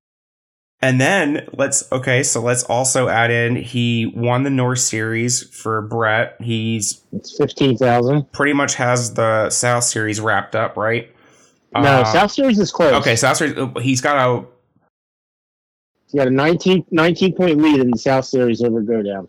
And 0.84 1.00
then 1.00 1.46
let's 1.52 1.90
okay, 1.92 2.24
so 2.24 2.40
let's 2.40 2.64
also 2.64 3.06
add 3.08 3.30
in 3.30 3.54
he 3.54 4.12
won 4.16 4.42
the 4.42 4.50
North 4.50 4.80
Series 4.80 5.42
for 5.56 5.80
Brett. 5.82 6.34
He's 6.40 7.00
It's 7.12 7.36
15,000. 7.38 8.32
pretty 8.32 8.52
much 8.52 8.74
has 8.74 9.14
the 9.14 9.48
South 9.50 9.84
Series 9.84 10.20
wrapped 10.20 10.56
up, 10.56 10.76
right? 10.76 11.08
No, 11.72 11.80
Uh, 11.80 12.04
South 12.04 12.32
Series 12.32 12.58
is 12.58 12.72
close. 12.72 12.92
Okay, 12.94 13.14
South 13.14 13.36
Series. 13.36 13.56
He's 13.80 14.00
got 14.00 14.16
a 14.18 14.44
He's 16.06 16.18
got 16.18 16.26
a 16.26 16.30
19, 16.30 16.84
19 16.90 17.34
point 17.36 17.62
lead 17.62 17.80
in 17.80 17.90
the 17.92 17.96
South 17.98 18.24
Series 18.24 18.60
over 18.62 18.82
Godown. 18.82 19.28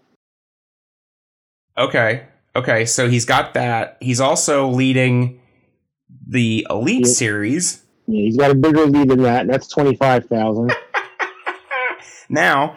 okay, 1.77 2.23
okay. 2.55 2.85
So 2.85 3.07
he's 3.09 3.25
got 3.25 3.53
that. 3.53 3.97
He's 4.01 4.19
also 4.19 4.67
leading 4.69 5.39
the 6.27 6.65
Elite 6.69 7.05
Yeah. 7.05 7.13
Series. 7.13 7.83
Yeah, 8.07 8.23
he's 8.23 8.37
got 8.37 8.51
a 8.51 8.55
bigger 8.55 8.85
lead 8.87 9.09
than 9.09 9.21
that. 9.23 9.41
and 9.41 9.49
That's 9.53 9.67
25,000. 9.67 10.73
Now, 12.29 12.75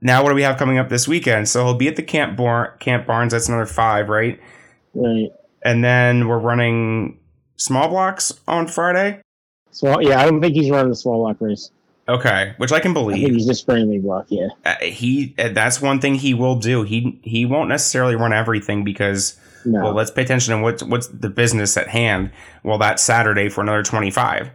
now 0.00 0.22
what 0.22 0.30
do 0.30 0.34
we 0.34 0.42
have 0.42 0.56
coming 0.56 0.78
up 0.78 0.88
this 0.88 1.06
weekend? 1.08 1.48
So 1.48 1.64
he'll 1.64 1.74
be 1.74 1.88
at 1.88 1.96
the 1.96 2.02
Camp 2.02 2.36
Bar- 2.36 2.76
Camp 2.78 3.06
Barnes. 3.06 3.32
That's 3.32 3.48
another 3.48 3.66
five, 3.66 4.08
right? 4.08 4.40
right. 4.94 5.30
And 5.62 5.82
then 5.84 6.28
we're 6.28 6.38
running 6.38 7.18
small 7.56 7.88
blocks 7.88 8.32
on 8.46 8.66
Friday. 8.68 9.20
So, 9.70 10.00
yeah, 10.00 10.20
I 10.20 10.24
don't 10.24 10.40
think 10.40 10.54
he's 10.54 10.70
running 10.70 10.90
the 10.90 10.96
small 10.96 11.18
block 11.18 11.36
race. 11.40 11.70
Okay, 12.08 12.54
which 12.56 12.72
I 12.72 12.80
can 12.80 12.92
I 12.92 12.94
believe. 12.94 13.34
he's 13.34 13.46
just 13.46 13.60
spraying 13.60 14.00
block, 14.00 14.26
yeah. 14.30 14.48
Uh, 14.64 14.76
he 14.80 15.34
uh, 15.38 15.48
that's 15.50 15.82
one 15.82 16.00
thing 16.00 16.14
he 16.14 16.32
will 16.32 16.54
do. 16.56 16.82
He 16.82 17.20
he 17.22 17.44
won't 17.44 17.68
necessarily 17.68 18.16
run 18.16 18.32
everything 18.32 18.82
because 18.82 19.38
No. 19.66 19.82
well, 19.84 19.92
let's 19.92 20.10
pay 20.10 20.22
attention 20.22 20.56
to 20.56 20.62
what's 20.62 20.82
what's 20.82 21.08
the 21.08 21.28
business 21.28 21.76
at 21.76 21.88
hand. 21.88 22.30
Well, 22.62 22.78
that's 22.78 23.02
Saturday 23.02 23.50
for 23.50 23.60
another 23.60 23.82
twenty 23.82 24.10
five. 24.10 24.50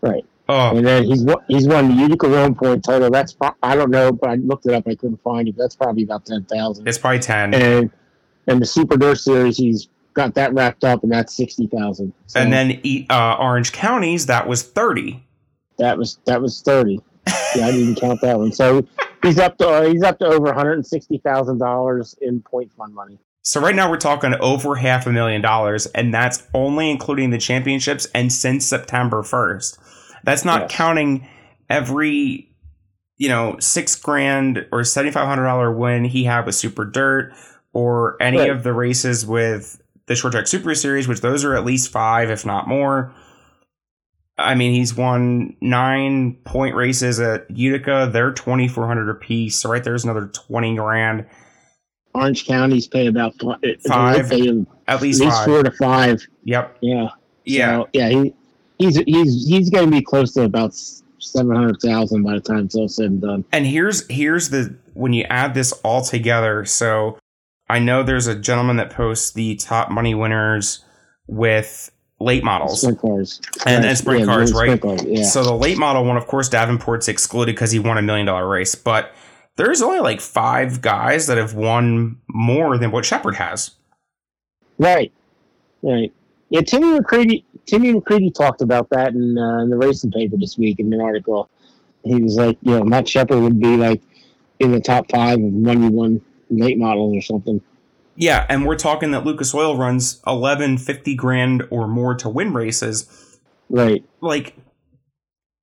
right. 0.00 0.24
Oh, 0.48 0.76
And 0.76 0.86
then 0.86 1.04
he's 1.04 1.22
won- 1.22 1.42
he's 1.48 1.66
won 1.68 1.88
the 1.88 1.94
Utica 1.94 2.28
Rome 2.28 2.54
Point 2.54 2.84
title. 2.84 3.10
That's 3.10 3.32
pro- 3.32 3.54
I 3.62 3.76
don't 3.76 3.90
know, 3.90 4.12
but 4.12 4.30
I 4.30 4.34
looked 4.34 4.66
it 4.66 4.74
up. 4.74 4.84
I 4.88 4.94
couldn't 4.94 5.22
find 5.22 5.48
it. 5.48 5.54
That's 5.56 5.76
probably 5.76 6.02
about 6.02 6.26
ten 6.26 6.44
thousand. 6.44 6.88
it's 6.88 6.98
probably 6.98 7.20
ten. 7.20 7.54
And 7.54 7.90
and 8.48 8.60
the 8.60 8.66
Super 8.66 8.96
Dirt 8.96 9.16
Series, 9.18 9.56
he's 9.56 9.88
got 10.14 10.34
that 10.34 10.52
wrapped 10.52 10.84
up, 10.84 11.04
and 11.04 11.12
that's 11.12 11.34
sixty 11.36 11.68
thousand. 11.68 12.12
So 12.26 12.40
and 12.40 12.52
then 12.52 12.80
uh, 13.08 13.36
Orange 13.38 13.72
counties 13.72 14.26
that 14.26 14.48
was 14.48 14.62
thirty. 14.64 15.24
that 15.78 15.96
was 15.96 16.18
that 16.26 16.42
was 16.42 16.60
thirty. 16.60 17.00
yeah, 17.54 17.66
I 17.68 17.70
didn't 17.70 17.94
count 18.00 18.20
that 18.22 18.36
one. 18.36 18.50
So 18.52 18.84
he's 19.22 19.38
up 19.38 19.56
to 19.58 19.68
uh, 19.68 19.82
he's 19.84 20.02
up 20.02 20.18
to 20.18 20.26
over 20.26 20.46
one 20.46 20.54
hundred 20.54 20.72
and 20.74 20.86
sixty 20.86 21.18
thousand 21.18 21.58
dollars 21.58 22.16
in 22.20 22.42
point 22.42 22.72
fund 22.72 22.92
money. 22.94 23.18
So 23.44 23.60
right 23.60 23.74
now 23.74 23.90
we're 23.90 23.96
talking 23.96 24.34
over 24.40 24.74
half 24.76 25.06
a 25.06 25.12
million 25.12 25.40
dollars, 25.40 25.86
and 25.86 26.12
that's 26.12 26.42
only 26.54 26.90
including 26.90 27.30
the 27.30 27.38
championships 27.38 28.06
and 28.14 28.32
since 28.32 28.66
September 28.66 29.22
first. 29.22 29.78
That's 30.24 30.44
not 30.44 30.62
Yes. 30.62 30.70
counting 30.72 31.26
every, 31.70 32.48
you 33.16 33.28
know, 33.28 33.56
six 33.60 33.96
grand 33.96 34.66
or 34.72 34.84
seventy 34.84 35.12
five 35.12 35.26
hundred 35.26 35.44
dollar 35.44 35.72
win 35.72 36.04
he 36.04 36.24
had 36.24 36.46
with 36.46 36.54
Super 36.54 36.84
Dirt, 36.84 37.32
or 37.72 38.16
any 38.20 38.38
Right. 38.38 38.50
of 38.50 38.62
the 38.62 38.72
races 38.72 39.24
with 39.26 39.80
the 40.06 40.14
Short 40.14 40.32
Track 40.32 40.46
Super 40.46 40.74
Series, 40.74 41.08
which 41.08 41.20
those 41.20 41.44
are 41.44 41.54
at 41.54 41.64
least 41.64 41.90
five, 41.90 42.30
if 42.30 42.44
not 42.44 42.68
more. 42.68 43.14
I 44.38 44.54
mean, 44.54 44.72
he's 44.74 44.96
won 44.96 45.56
nine 45.60 46.36
point 46.44 46.74
races 46.74 47.20
at 47.20 47.46
Utica. 47.50 48.10
They're 48.12 48.32
twenty 48.32 48.66
four 48.66 48.86
hundred 48.86 49.10
apiece. 49.10 49.58
So 49.58 49.70
right 49.70 49.84
there's 49.84 50.04
another 50.04 50.30
twenty 50.32 50.74
grand, 50.74 51.26
Orange 52.14 52.46
County's 52.46 52.86
pay 52.88 53.06
about 53.06 53.34
fi- 53.40 53.56
Five. 53.86 54.30
Pay 54.30 54.48
at 54.48 54.56
at 54.88 55.02
least 55.02 55.20
least 55.20 55.36
five. 55.36 55.46
four 55.46 55.62
to 55.62 55.70
five. 55.70 56.26
Yep. 56.44 56.76
Yeah. 56.80 57.08
Yeah. 57.44 57.76
So, 57.82 57.88
yeah. 57.92 58.08
He 58.08 58.34
he's 58.78 58.96
he's 59.06 59.46
he's 59.48 59.70
going 59.70 59.86
to 59.86 59.90
be 59.90 60.02
close 60.02 60.32
to 60.34 60.42
about 60.42 60.74
seven 61.18 61.54
hundred 61.54 61.80
thousand 61.80 62.22
by 62.22 62.34
the 62.34 62.40
time 62.40 62.64
it's 62.66 62.74
all 62.74 62.88
said 62.88 63.06
and 63.06 63.20
done. 63.20 63.44
And 63.52 63.66
here's 63.66 64.06
here's 64.08 64.50
the 64.50 64.74
when 64.94 65.12
you 65.12 65.24
add 65.24 65.54
this 65.54 65.72
all 65.84 66.02
together. 66.02 66.64
So 66.64 67.18
I 67.68 67.78
know 67.78 68.02
there's 68.02 68.26
a 68.26 68.34
gentleman 68.34 68.76
that 68.76 68.90
posts 68.90 69.30
the 69.32 69.56
top 69.56 69.90
money 69.90 70.14
winners 70.14 70.84
with 71.26 71.90
late 72.20 72.44
models. 72.44 72.82
Sprint 72.82 73.00
cars 73.00 73.40
And- 73.66 73.84
and 73.84 73.96
sprint 73.98 74.20
Yeah, 74.20 74.26
cars, 74.26 74.52
right? 74.52 74.78
sprint 74.78 74.82
cars, 74.82 75.02
Yeah. 75.04 75.24
So 75.24 75.42
the 75.42 75.54
late 75.54 75.78
model 75.78 76.04
one, 76.04 76.16
of 76.16 76.26
course, 76.26 76.48
Davenport's 76.48 77.08
excluded 77.08 77.54
because 77.54 77.70
he 77.72 77.78
won 77.78 77.98
a 77.98 78.02
million 78.02 78.26
dollar 78.26 78.46
race. 78.48 78.74
But 78.74 79.12
there's 79.56 79.82
only 79.82 80.00
like 80.00 80.20
five 80.20 80.80
guys 80.82 81.26
that 81.26 81.36
have 81.38 81.54
won 81.54 82.18
more 82.28 82.78
than 82.78 82.90
what 82.90 83.04
Sheppard 83.04 83.36
has. 83.36 83.72
Right. 84.78 85.12
Right. 85.82 86.12
Yeah, 86.50 86.60
Timmy 86.60 86.98
McCreadie 86.98 87.44
Timmy 87.66 87.92
McCreadie 87.92 88.34
talked 88.34 88.62
about 88.62 88.90
that 88.90 89.14
in, 89.14 89.38
uh, 89.38 89.62
in 89.62 89.70
the 89.70 89.76
racing 89.76 90.10
paper 90.10 90.36
this 90.36 90.58
week 90.58 90.80
in 90.80 90.92
an 90.92 91.00
article. 91.00 91.48
He 92.04 92.20
was 92.20 92.36
like, 92.36 92.58
you 92.62 92.72
know, 92.72 92.84
Matt 92.84 93.08
Sheppard 93.08 93.38
would 93.38 93.60
be 93.60 93.76
like 93.76 94.02
in 94.58 94.72
the 94.72 94.80
top 94.80 95.10
five 95.10 95.38
of 95.38 95.52
money 95.52 95.88
one 95.88 96.20
late 96.50 96.78
models 96.78 97.16
or 97.16 97.22
something. 97.22 97.60
Yeah, 98.16 98.44
and 98.48 98.66
we're 98.66 98.76
talking 98.76 99.12
that 99.12 99.24
Lucas 99.24 99.54
Oil 99.54 99.76
runs 99.76 100.20
11, 100.26 100.78
50 100.78 101.14
grand 101.14 101.62
or 101.70 101.88
more 101.88 102.14
to 102.16 102.28
win 102.28 102.52
races. 102.52 103.38
Right. 103.70 104.04
like 104.20 104.54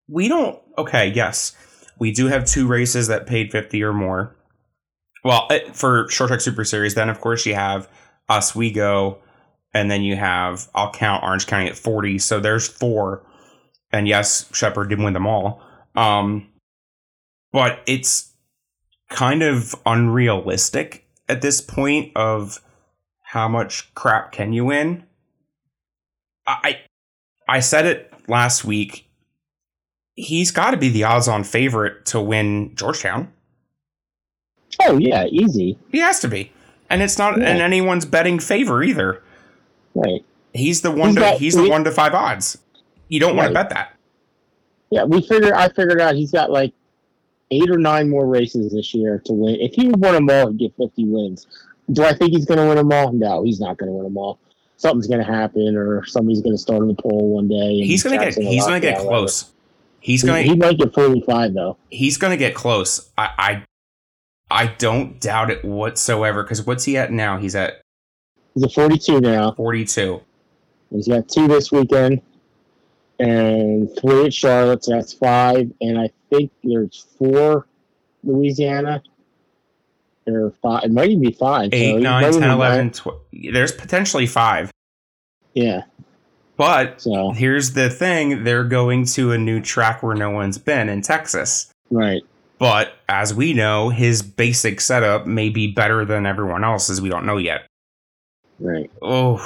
we 0.07 0.27
don't 0.27 0.59
okay 0.79 1.09
yes 1.13 1.55
we 1.99 2.11
do 2.11 2.25
have 2.25 2.43
two 2.43 2.65
races 2.65 3.07
that 3.07 3.27
paid 3.27 3.51
50 3.51 3.83
or 3.83 3.93
more 3.93 4.35
well, 5.23 5.49
for 5.73 6.09
Short 6.09 6.29
Track 6.29 6.41
Super 6.41 6.63
Series, 6.63 6.95
then 6.95 7.09
of 7.09 7.19
course 7.19 7.45
you 7.45 7.55
have 7.55 7.89
Oswego, 8.29 9.19
and 9.73 9.89
then 9.89 10.01
you 10.01 10.15
have 10.15 10.67
I'll 10.73 10.91
count 10.91 11.23
Orange 11.23 11.47
County 11.47 11.67
at 11.69 11.77
forty. 11.77 12.17
So 12.19 12.39
there's 12.39 12.67
four, 12.67 13.25
and 13.91 14.07
yes, 14.07 14.49
Sheppard 14.53 14.89
didn't 14.89 15.03
win 15.05 15.13
them 15.13 15.27
all. 15.27 15.61
Um, 15.95 16.47
but 17.51 17.79
it's 17.85 18.31
kind 19.09 19.41
of 19.41 19.75
unrealistic 19.85 21.05
at 21.27 21.41
this 21.41 21.61
point 21.61 22.11
of 22.15 22.61
how 23.21 23.47
much 23.47 23.93
crap 23.95 24.31
can 24.31 24.53
you 24.53 24.65
win. 24.65 25.03
I 26.47 26.79
I 27.47 27.59
said 27.59 27.85
it 27.85 28.13
last 28.27 28.63
week. 28.65 29.05
He's 30.15 30.51
got 30.51 30.71
to 30.71 30.77
be 30.77 30.89
the 30.89 31.05
odds-on 31.05 31.43
favorite 31.43 32.05
to 32.07 32.19
win 32.19 32.75
Georgetown. 32.75 33.31
Oh 34.81 34.97
yeah, 34.97 35.25
easy. 35.25 35.77
He 35.91 35.99
has 35.99 36.19
to 36.21 36.27
be, 36.27 36.51
and 36.89 37.01
it's 37.01 37.17
not 37.17 37.39
Yeah. 37.39 37.49
in 37.51 37.61
anyone's 37.61 38.05
betting 38.05 38.39
favor 38.39 38.83
either. 38.83 39.23
Right. 39.99 40.23
He's 40.53 40.81
the 40.81 40.91
one. 40.91 41.09
He's 41.09 41.15
to, 41.15 41.21
got- 41.21 41.37
he's 41.37 41.55
the 41.55 41.69
one 41.69 41.83
to 41.83 41.91
five 41.91 42.13
odds. 42.13 42.57
You 43.07 43.19
don't 43.19 43.35
want 43.35 43.49
to 43.49 43.53
bet 43.53 43.69
that. 43.69 43.95
Yeah, 44.91 45.03
we 45.03 45.21
figured. 45.21 45.53
I 45.53 45.69
figured 45.69 46.01
out 46.01 46.15
he's 46.15 46.31
got 46.31 46.51
like 46.51 46.73
eight 47.51 47.69
or 47.69 47.77
nine 47.77 48.09
more 48.09 48.25
races 48.25 48.71
this 48.73 48.93
year 48.93 49.21
to 49.25 49.33
win. 49.33 49.55
If 49.59 49.73
he 49.73 49.89
won 49.89 50.13
them 50.13 50.29
all, 50.29 50.49
he'd 50.51 50.59
get 50.59 50.73
fifty 50.77 51.05
wins. 51.05 51.47
Do 51.91 52.03
I 52.03 52.13
think 52.13 52.31
he's 52.31 52.45
going 52.45 52.59
to 52.59 52.65
win 52.67 52.77
them 52.77 52.91
all? 52.91 53.11
No, 53.11 53.43
he's 53.43 53.59
not 53.59 53.77
going 53.77 53.89
to 53.89 53.93
win 53.93 54.03
them 54.03 54.17
all. 54.17 54.39
Something's 54.77 55.07
going 55.07 55.23
to 55.25 55.31
happen, 55.31 55.75
or 55.75 56.05
somebody's 56.05 56.41
going 56.41 56.53
to 56.55 56.61
start 56.61 56.81
in 56.81 56.87
the 56.87 56.93
pole 56.93 57.33
one 57.35 57.47
day. 57.47 57.55
and 57.79 57.83
He's 57.85 58.03
gonna 58.03 58.17
get. 58.17 58.35
He's 58.35 58.63
gonna 58.65 58.79
get 58.79 58.99
out, 58.99 59.07
close. 59.07 59.51
He's 59.99 60.23
gonna. 60.23 60.41
He, 60.41 60.49
he 60.49 60.55
might 60.55 60.77
get 60.77 60.93
forty-five 60.93 61.53
though. 61.53 61.77
he's 61.89 62.17
gonna 62.17 62.37
get 62.37 62.55
close. 62.55 63.09
I. 63.17 63.29
I, 63.37 63.63
I 64.51 64.67
don't 64.67 65.19
doubt 65.19 65.51
it 65.51 65.63
whatsoever. 65.63 66.41
Because 66.43 66.65
what's 66.65 66.85
he 66.85 66.97
at 66.97 67.11
now? 67.11 67.37
He's 67.37 67.55
at 67.55 67.81
He's 68.53 68.63
at 68.63 68.73
forty-two 68.73 69.21
now. 69.21 69.51
forty-two. 69.53 70.21
He's 70.91 71.07
got 71.07 71.27
two 71.29 71.47
this 71.47 71.71
weekend, 71.71 72.21
and 73.19 73.89
three 73.99 74.25
at 74.25 74.33
Charlotte. 74.33 74.83
So 74.83 74.91
that's 74.95 75.13
five, 75.13 75.71
and 75.81 75.99
I 75.99 76.09
think 76.29 76.51
there's 76.63 77.05
four 77.17 77.67
Louisiana. 78.23 79.03
Are 80.27 80.51
five. 80.61 80.83
It 80.83 80.91
might 80.91 81.09
even 81.09 81.23
be 81.23 81.31
five. 81.31 81.69
Eight, 81.73 81.95
he's 81.95 82.03
nine, 82.03 82.31
10, 82.31 82.43
11, 82.43 82.91
tw- 82.91 83.07
There's 83.51 83.71
potentially 83.71 84.27
five. 84.27 84.69
Yeah. 85.55 85.83
But 86.55 87.01
So 87.01 87.31
here's 87.31 87.71
the 87.73 87.89
thing: 87.89 88.43
they're 88.43 88.63
going 88.63 89.05
to 89.05 89.31
a 89.31 89.39
new 89.39 89.59
track 89.59 90.03
where 90.03 90.15
no 90.15 90.29
one's 90.29 90.59
been 90.59 90.87
in 90.89 91.01
Texas. 91.01 91.71
right. 91.89 92.21
But 92.59 92.91
as 93.07 93.33
we 93.33 93.53
know, 93.53 93.87
his 93.89 94.21
basic 94.21 94.81
setup 94.81 95.25
may 95.25 95.47
be 95.49 95.71
better 95.71 96.03
than 96.03 96.25
everyone 96.25 96.63
else's. 96.65 96.99
We 97.01 97.07
don't 97.07 97.25
know 97.25 97.37
yet. 97.37 97.65
Right. 98.59 98.91
Oh, 99.01 99.37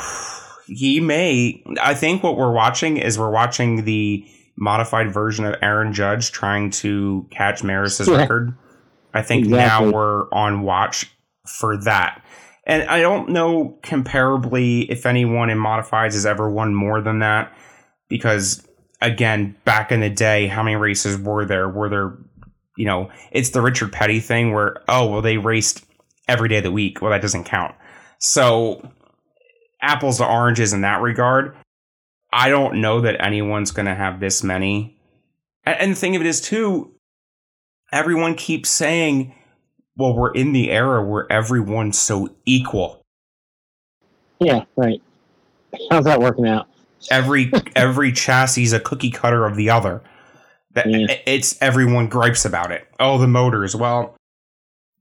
he 0.67 0.99
may. 0.99 1.63
I 1.81 1.93
think 1.93 2.23
what 2.23 2.37
we're 2.37 2.51
watching 2.53 2.97
is 2.97 3.17
we're 3.19 3.29
watching 3.31 3.85
the 3.85 4.25
modified 4.55 5.11
version 5.11 5.45
of 5.45 5.55
Aaron 5.61 5.93
Judge 5.93 6.31
trying 6.31 6.69
to 6.71 7.27
catch 7.31 7.63
Maris's 7.63 8.07
Yeah. 8.07 8.17
record. 8.17 8.55
I 9.13 9.21
think 9.21 9.45
Exactly. 9.45 9.87
now 9.87 9.91
we're 9.95 10.29
on 10.31 10.61
watch 10.61 11.11
for 11.59 11.77
that. 11.83 12.21
And 12.65 12.83
I 12.89 13.01
don't 13.01 13.29
know 13.29 13.77
comparably 13.83 14.85
if 14.89 15.05
anyone 15.05 15.49
in 15.49 15.57
modifieds 15.57 16.13
has 16.13 16.25
ever 16.25 16.49
won 16.49 16.73
more 16.73 17.01
than 17.01 17.19
that 17.19 17.51
because 18.09 18.65
again, 19.01 19.55
back 19.65 19.91
in 19.91 19.99
the 19.99 20.09
day, 20.09 20.47
how 20.47 20.63
many 20.63 20.77
races 20.77 21.17
were 21.17 21.45
there? 21.45 21.67
Were 21.67 21.89
there, 21.89 22.17
you 22.77 22.85
know, 22.85 23.09
it's 23.33 23.49
the 23.49 23.61
Richard 23.61 23.91
Petty 23.91 24.21
thing 24.21 24.53
where, 24.53 24.77
oh, 24.87 25.07
well, 25.07 25.21
they 25.21 25.37
raced 25.37 25.83
every 26.29 26.47
day 26.47 26.57
of 26.59 26.63
the 26.63 26.71
week. 26.71 27.01
Well, 27.01 27.11
that 27.11 27.21
doesn't 27.21 27.43
count. 27.43 27.75
So, 28.19 28.81
apples 29.83 30.17
to 30.17 30.25
oranges 30.25 30.73
in 30.73 30.81
that 30.81 31.01
regard. 31.01 31.55
I 32.31 32.49
don't 32.49 32.81
know 32.81 33.01
that 33.01 33.23
anyone's 33.23 33.69
going 33.71 33.85
to 33.85 33.93
have 33.93 34.19
this 34.19 34.43
many. 34.43 34.97
And, 35.65 35.91
the 35.91 35.95
thing 35.95 36.15
of 36.15 36.21
it 36.21 36.25
is, 36.27 36.41
too, 36.41 36.95
everyone 37.91 38.33
keeps 38.35 38.69
saying, 38.69 39.35
well, 39.95 40.15
we're 40.15 40.33
in 40.33 40.51
the 40.53 40.71
era 40.71 41.05
where 41.05 41.31
everyone's 41.31 41.99
so 41.99 42.29
equal. 42.45 43.01
Yeah. 44.39 44.65
Right. 44.75 45.01
How's 45.91 46.05
that 46.05 46.19
working 46.19 46.47
out? 46.47 46.67
every 47.11 47.51
every 47.75 48.11
chassis 48.13 48.63
is 48.63 48.73
a 48.73 48.79
cookie 48.79 49.11
cutter 49.11 49.45
of 49.45 49.55
the 49.55 49.69
other. 49.69 50.01
That 50.71 50.87
Yeah. 50.89 51.17
it's 51.25 51.61
everyone 51.61 52.07
gripes 52.07 52.45
about 52.45 52.71
it. 52.71 52.87
Oh, 52.99 53.17
the 53.17 53.27
motors. 53.27 53.75
Well, 53.75 54.15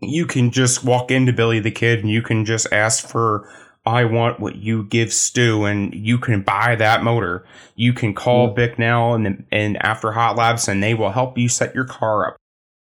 you 0.01 0.27
can 0.27 0.51
just 0.51 0.85
walk 0.85 1.11
into 1.11 1.33
Billy 1.33 1.61
the 1.61 1.71
Kid 1.71 2.01
and 2.01 2.11
you 2.11 2.21
can 2.23 2.45
just 2.45 2.67
ask 2.73 3.07
for 3.07 3.49
I 3.85 4.05
want 4.05 4.39
what 4.39 4.57
you 4.57 4.85
give 4.85 5.13
Stu 5.13 5.65
and 5.65 5.93
you 5.93 6.19
can 6.19 6.43
buy 6.43 6.77
that 6.77 7.03
motor. 7.03 7.45
You 7.75 7.93
can 7.93 8.15
call 8.15 8.49
mm-hmm. 8.49 8.61
Yeah. 8.61 8.67
Bicknell 8.67 9.15
and 9.15 9.45
and 9.51 9.83
after 9.85 10.13
Hot 10.13 10.37
Labs 10.37 10.69
and 10.69 10.83
they 10.83 10.95
will 10.95 11.11
help 11.11 11.37
you 11.37 11.49
set 11.49 11.75
your 11.75 11.85
car 11.85 12.29
up. 12.29 12.37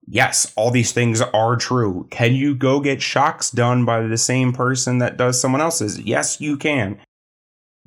Yes, 0.09 0.53
all 0.55 0.72
these 0.72 0.93
things 0.93 1.19
are 1.19 1.57
true. 1.57 2.07
Can 2.09 2.34
you 2.34 2.55
go 2.55 2.80
get 2.80 3.01
shocks 3.01 3.51
done 3.51 3.84
by 3.84 4.01
the 4.01 4.18
same 4.18 4.53
person 4.53 4.99
that 4.99 5.18
does 5.18 5.39
someone 5.39 5.59
else's? 5.59 5.99
Yes, 5.99 6.39
you 6.39 6.55
can. 6.55 6.97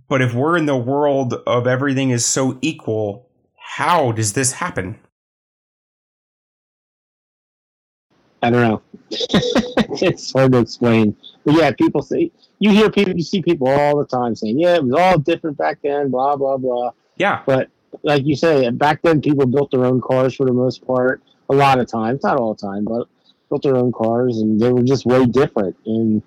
But 0.06 0.20
if 0.20 0.34
we're 0.34 0.58
in 0.58 0.66
the 0.66 0.76
world 0.76 1.34
of 1.46 1.66
everything 1.66 2.10
is 2.10 2.26
so 2.26 2.58
equal, 2.60 3.30
how 3.56 4.12
does 4.12 4.34
this 4.34 4.52
happen? 4.52 4.98
I 8.42 8.50
don't 8.50 8.68
know. 8.68 8.82
it's 9.10 10.32
hard 10.32 10.52
to 10.52 10.58
explain. 10.58 11.16
But 11.44 11.54
yeah, 11.54 11.72
people 11.72 12.02
say 12.02 12.30
you 12.60 12.70
hear 12.70 12.90
people, 12.90 13.14
you 13.14 13.22
see 13.22 13.42
people 13.42 13.68
all 13.68 13.98
the 13.98 14.06
time 14.06 14.36
saying, 14.36 14.60
"Yeah, 14.60 14.76
it 14.76 14.84
was 14.84 14.92
all 14.92 15.18
different 15.18 15.56
back 15.56 15.78
then." 15.82 16.10
Blah 16.10 16.36
blah 16.36 16.58
blah. 16.58 16.92
Yeah, 17.16 17.42
But 17.44 17.68
like 18.02 18.24
you 18.24 18.36
say, 18.36 18.70
back 18.70 19.02
then 19.02 19.20
people 19.20 19.46
built 19.46 19.72
their 19.72 19.84
own 19.84 20.00
cars 20.00 20.34
for 20.34 20.46
the 20.46 20.52
most 20.52 20.86
part. 20.86 21.22
A 21.48 21.54
lot 21.54 21.80
of 21.80 21.88
times, 21.88 22.22
not 22.22 22.36
all 22.36 22.54
the 22.54 22.60
time, 22.60 22.84
but 22.84 23.08
built 23.48 23.62
their 23.62 23.76
own 23.76 23.92
cars, 23.92 24.38
and 24.38 24.60
they 24.60 24.72
were 24.72 24.82
just 24.82 25.04
way 25.06 25.26
different. 25.26 25.76
And 25.86 26.22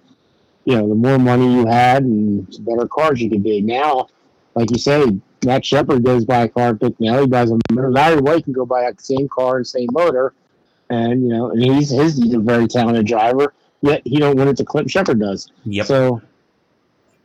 you 0.66 0.76
know, 0.76 0.90
the 0.90 0.96
more 0.96 1.20
money 1.20 1.54
you 1.54 1.66
had, 1.66 2.04
and 2.04 2.48
the 2.48 2.60
better 2.60 2.88
cars 2.88 3.22
you 3.22 3.30
could 3.30 3.44
be. 3.44 3.62
Now, 3.62 4.08
like 4.56 4.72
you 4.72 4.78
say, 4.78 5.06
Matt 5.46 5.66
Sheppard 5.66 6.04
goes 6.04 6.26
buy 6.26 6.44
a 6.44 6.50
car 6.50 6.70
at 6.70 6.80
Bicknell. 6.80 7.22
He 7.22 7.28
buys 7.28 7.52
a 7.52 7.60
motor. 7.72 7.92
Larry 7.92 8.20
White 8.20 8.44
can 8.44 8.54
go 8.54 8.66
buy 8.66 8.82
that 8.82 9.02
same 9.02 9.28
car 9.30 9.58
and 9.58 9.68
same 9.68 9.90
motor, 9.92 10.34
and 10.90 11.22
you 11.22 11.30
know, 11.30 11.52
and 11.52 11.64
he's 11.64 11.90
his 11.90 12.18
he's 12.18 12.34
a 12.34 12.40
very 12.40 12.68
talented 12.68 13.06
driver. 13.06 13.54
Yet 13.84 14.02
he 14.06 14.18
don't 14.18 14.36
win 14.38 14.48
it 14.48 14.58
to 14.58 14.66
Clint 14.66 14.90
Sheppard 14.90 15.20
does. 15.20 15.52
yep. 15.66 15.86
So 15.86 16.22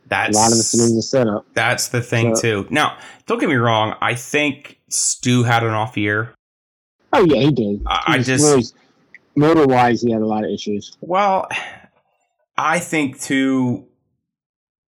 that's 0.07 0.35
a 0.35 0.39
lot 0.39 0.51
of 0.51 0.57
it's 0.59 0.73
in 0.89 0.95
the 0.95 1.01
setup. 1.01 1.45
that's 1.53 1.87
the 1.87 2.01
thing 2.01 2.35
So- 2.35 2.41
too. 2.41 2.67
Now, 2.69 2.97
don't 3.27 3.39
get 3.39 3.47
me 3.49 3.55
wrong. 3.55 3.95
I 4.01 4.13
think 4.15 4.79
Stu 4.89 5.43
had 5.43 5.63
an 5.63 5.69
off 5.71 5.97
year. 5.97 6.33
Oh 7.13 7.23
yeah, 7.25 7.39
he 7.41 7.51
did. 7.51 7.81
I- 7.87 8.03
I 8.07 8.11
He 8.13 8.17
was 8.19 8.27
just- 8.27 8.75
motor 9.35 9.65
wise, 9.65 10.01
he 10.01 10.11
had 10.11 10.21
a 10.21 10.25
lot 10.27 10.43
of 10.43 10.51
issues. 10.51 10.95
Well, 11.01 11.47
I 12.57 12.79
think 12.79 13.19
too. 13.21 13.85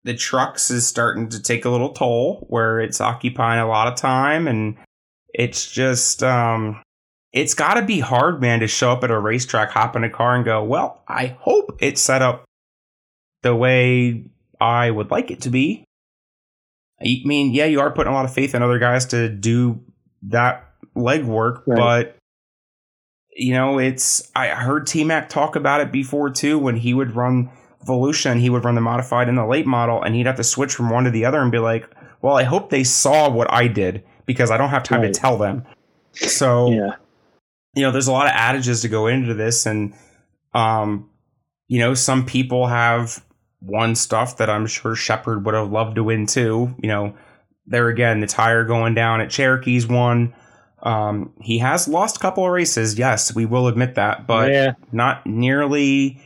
The 0.03 0.15
trucks 0.15 0.71
is 0.71 0.87
starting 0.87 1.29
to 1.29 1.39
take 1.41 1.63
a 1.63 1.69
little 1.69 1.89
toll, 1.93 2.47
where 2.49 2.79
it's 2.81 2.99
occupying 2.99 3.59
a 3.61 3.67
lot 3.67 3.87
of 3.87 3.95
time, 3.95 4.47
and 4.47 4.75
it's 5.33 5.69
just 5.71 6.23
um, 6.23 6.81
it's 7.33 7.53
got 7.53 7.75
to 7.75 7.81
be 7.81 7.99
hard, 7.99 8.41
man, 8.41 8.59
to 8.59 8.67
show 8.67 8.91
up 8.91 9.03
at 9.03 9.11
a 9.11 9.19
racetrack, 9.19 9.71
hop 9.71 9.95
in 9.95 10.03
a 10.03 10.09
car, 10.09 10.35
and 10.35 10.43
go, 10.45 10.63
"Well, 10.63 11.03
I 11.07 11.37
hope 11.39 11.77
it's 11.79 12.01
set 12.01 12.21
up 12.21 12.43
the 13.41 13.55
way 13.55 14.25
I 14.59 14.91
would 14.91 15.11
like 15.11 15.31
it 15.31 15.41
to 15.41 15.49
be." 15.49 15.83
I 17.01 17.21
mean, 17.25 17.53
yeah, 17.53 17.65
you 17.65 17.79
are 17.79 17.89
putting 17.91 18.11
a 18.11 18.15
lot 18.15 18.25
of 18.25 18.33
faith 18.33 18.53
in 18.53 18.61
other 18.61 18.77
guys 18.79 19.05
to 19.07 19.27
do 19.29 19.81
that 20.23 20.67
legwork, 20.95 21.63
Right. 21.65 21.77
but 21.77 22.17
you 23.35 23.53
know, 23.53 23.79
it's 23.79 24.29
I 24.35 24.47
heard 24.49 24.85
T 24.87 25.03
Mac 25.03 25.29
talk 25.29 25.55
about 25.55 25.79
it 25.81 25.91
before 25.91 26.29
too 26.29 26.59
when 26.59 26.75
he 26.75 26.93
would 26.93 27.15
run 27.15 27.49
Volusia 27.87 28.29
and 28.31 28.39
he 28.41 28.49
would 28.49 28.65
run 28.65 28.75
the 28.75 28.81
modified 28.81 29.29
and 29.29 29.37
the 29.37 29.45
late 29.45 29.65
model 29.65 30.01
and 30.03 30.13
he'd 30.13 30.25
have 30.27 30.35
to 30.35 30.43
switch 30.43 30.75
from 30.75 30.89
one 30.89 31.05
to 31.05 31.09
the 31.11 31.25
other 31.25 31.41
and 31.41 31.51
be 31.51 31.57
like, 31.57 31.89
Well, 32.21 32.35
I 32.37 32.43
hope 32.43 32.69
they 32.69 32.83
saw 32.83 33.29
what 33.31 33.51
I 33.51 33.67
did 33.67 34.03
because 34.27 34.51
I 34.51 34.57
don't 34.57 34.69
have 34.69 34.83
time 34.83 35.01
Right. 35.01 35.13
to 35.13 35.19
tell 35.19 35.37
them. 35.37 35.65
So 36.13 36.71
Yeah, 36.71 36.95
you 37.73 37.83
know, 37.83 37.91
there's 37.91 38.07
a 38.07 38.11
lot 38.11 38.27
of 38.27 38.33
adages 38.35 38.81
to 38.81 38.89
go 38.89 39.07
into 39.07 39.33
this, 39.33 39.65
and 39.65 39.93
um, 40.53 41.09
you 41.67 41.79
know, 41.79 41.93
some 41.93 42.25
people 42.25 42.67
have 42.67 43.23
won 43.61 43.95
stuff 43.95 44.37
that 44.37 44.49
I'm 44.49 44.67
sure 44.67 44.95
Sheppard 44.95 45.45
would 45.45 45.53
have 45.53 45.71
loved 45.71 45.95
to 45.95 46.03
win 46.03 46.25
too. 46.25 46.75
You 46.81 46.89
know, 46.89 47.15
there 47.65 47.87
again, 47.87 48.19
the 48.19 48.27
tire 48.27 48.65
going 48.65 48.93
down 48.93 49.21
at 49.21 49.29
Cherokee's 49.29 49.87
one. 49.87 50.33
Um, 50.83 51.33
he 51.39 51.59
has 51.59 51.87
lost 51.87 52.17
a 52.17 52.19
couple 52.19 52.43
of 52.43 52.51
races, 52.51 52.97
yes, 52.97 53.35
we 53.35 53.45
will 53.45 53.67
admit 53.67 53.95
that, 53.95 54.25
but 54.25 54.51
yeah, 54.51 54.73
not 54.91 55.25
nearly. 55.27 56.19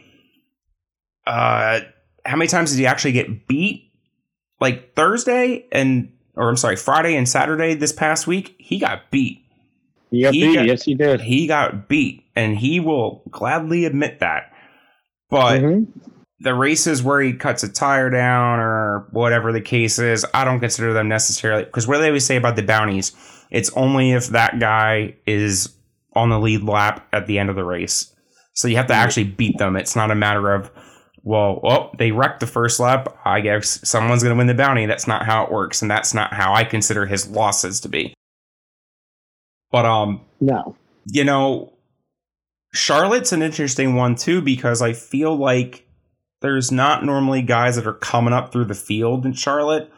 Uh, 1.27 1.81
how 2.23 2.37
many 2.37 2.47
times 2.47 2.71
did 2.71 2.79
he 2.79 2.87
actually 2.87 3.11
get 3.11 3.47
beat? 3.47 3.91
Like 4.61 4.95
Thursday 4.95 5.67
and, 5.73 6.13
or 6.35 6.47
I'm 6.47 6.55
sorry, 6.55 6.77
Friday 6.77 7.17
and 7.17 7.27
Saturday 7.27 7.73
this 7.73 7.91
past 7.91 8.27
week, 8.27 8.55
he 8.57 8.79
got 8.79 9.11
beat 9.11 9.44
he 10.15 10.21
got 10.23 10.33
He 10.33 10.47
beat. 10.47 10.55
got- 10.55 10.65
yes, 10.65 10.83
he 10.83 10.95
did. 10.95 11.21
he 11.21 11.47
got 11.47 11.87
beat 11.87 12.23
and 12.35 12.57
he 12.57 12.79
will 12.79 13.23
gladly 13.29 13.85
admit 13.85 14.19
that 14.19 14.51
But 15.29 15.61
mm-hmm. 15.61 15.99
the 16.39 16.53
races 16.53 17.01
where 17.03 17.21
he 17.21 17.33
cuts 17.33 17.63
a 17.63 17.69
tire 17.71 18.09
down 18.09 18.59
or 18.59 19.07
whatever 19.11 19.51
the 19.51 19.61
case 19.61 19.99
is, 19.99 20.25
I 20.33 20.45
don't 20.45 20.59
consider 20.59 20.93
them 20.93 21.07
necessarily 21.07 21.63
because 21.65 21.87
what 21.87 21.99
they 21.99 22.07
always 22.07 22.25
say 22.25 22.35
about 22.35 22.55
the 22.55 22.63
bounties? 22.63 23.11
It's 23.51 23.71
only 23.73 24.11
if 24.11 24.27
that 24.29 24.59
guy 24.59 25.15
is 25.25 25.75
on 26.13 26.29
the 26.29 26.39
lead 26.39 26.63
lap 26.63 27.07
at 27.13 27.27
the 27.27 27.39
end 27.39 27.49
of 27.49 27.55
the 27.55 27.63
race. 27.63 28.13
So 28.53 28.67
you 28.67 28.77
have 28.77 28.87
to 28.87 28.93
actually 28.93 29.25
beat 29.25 29.57
them. 29.57 29.75
It's 29.75 29.95
not 29.95 30.11
a 30.11 30.15
matter 30.15 30.53
of, 30.53 30.71
well, 31.23 31.59
oh, 31.63 31.89
they 31.97 32.11
wrecked 32.11 32.39
the 32.39 32.47
first 32.47 32.79
lap. 32.79 33.17
I 33.25 33.41
guess 33.41 33.87
someone's 33.87 34.23
going 34.23 34.33
to 34.33 34.37
win 34.37 34.47
the 34.47 34.53
bounty. 34.53 34.85
That's 34.85 35.07
not 35.07 35.25
how 35.25 35.43
it 35.43 35.51
works, 35.51 35.81
and 35.81 35.91
that's 35.91 36.13
not 36.13 36.33
how 36.33 36.53
I 36.53 36.63
consider 36.63 37.05
his 37.05 37.27
losses 37.27 37.81
to 37.81 37.89
be. 37.89 38.13
But 39.75 39.85
um, 39.85 40.21
no, 40.39 40.73
you 41.05 41.25
know, 41.25 41.73
Charlotte's 42.73 43.33
an 43.33 43.41
interesting 43.41 43.95
one 43.95 44.15
too 44.15 44.41
because 44.41 44.81
I 44.81 44.93
feel 44.93 45.35
like 45.35 45.85
there's 46.39 46.71
not 46.71 47.03
normally 47.03 47.41
guys 47.41 47.75
that 47.75 47.85
are 47.85 47.95
coming 47.95 48.33
up 48.33 48.53
through 48.53 48.65
the 48.65 48.73
field 48.73 49.25
in 49.25 49.33
Charlotte. 49.33 49.91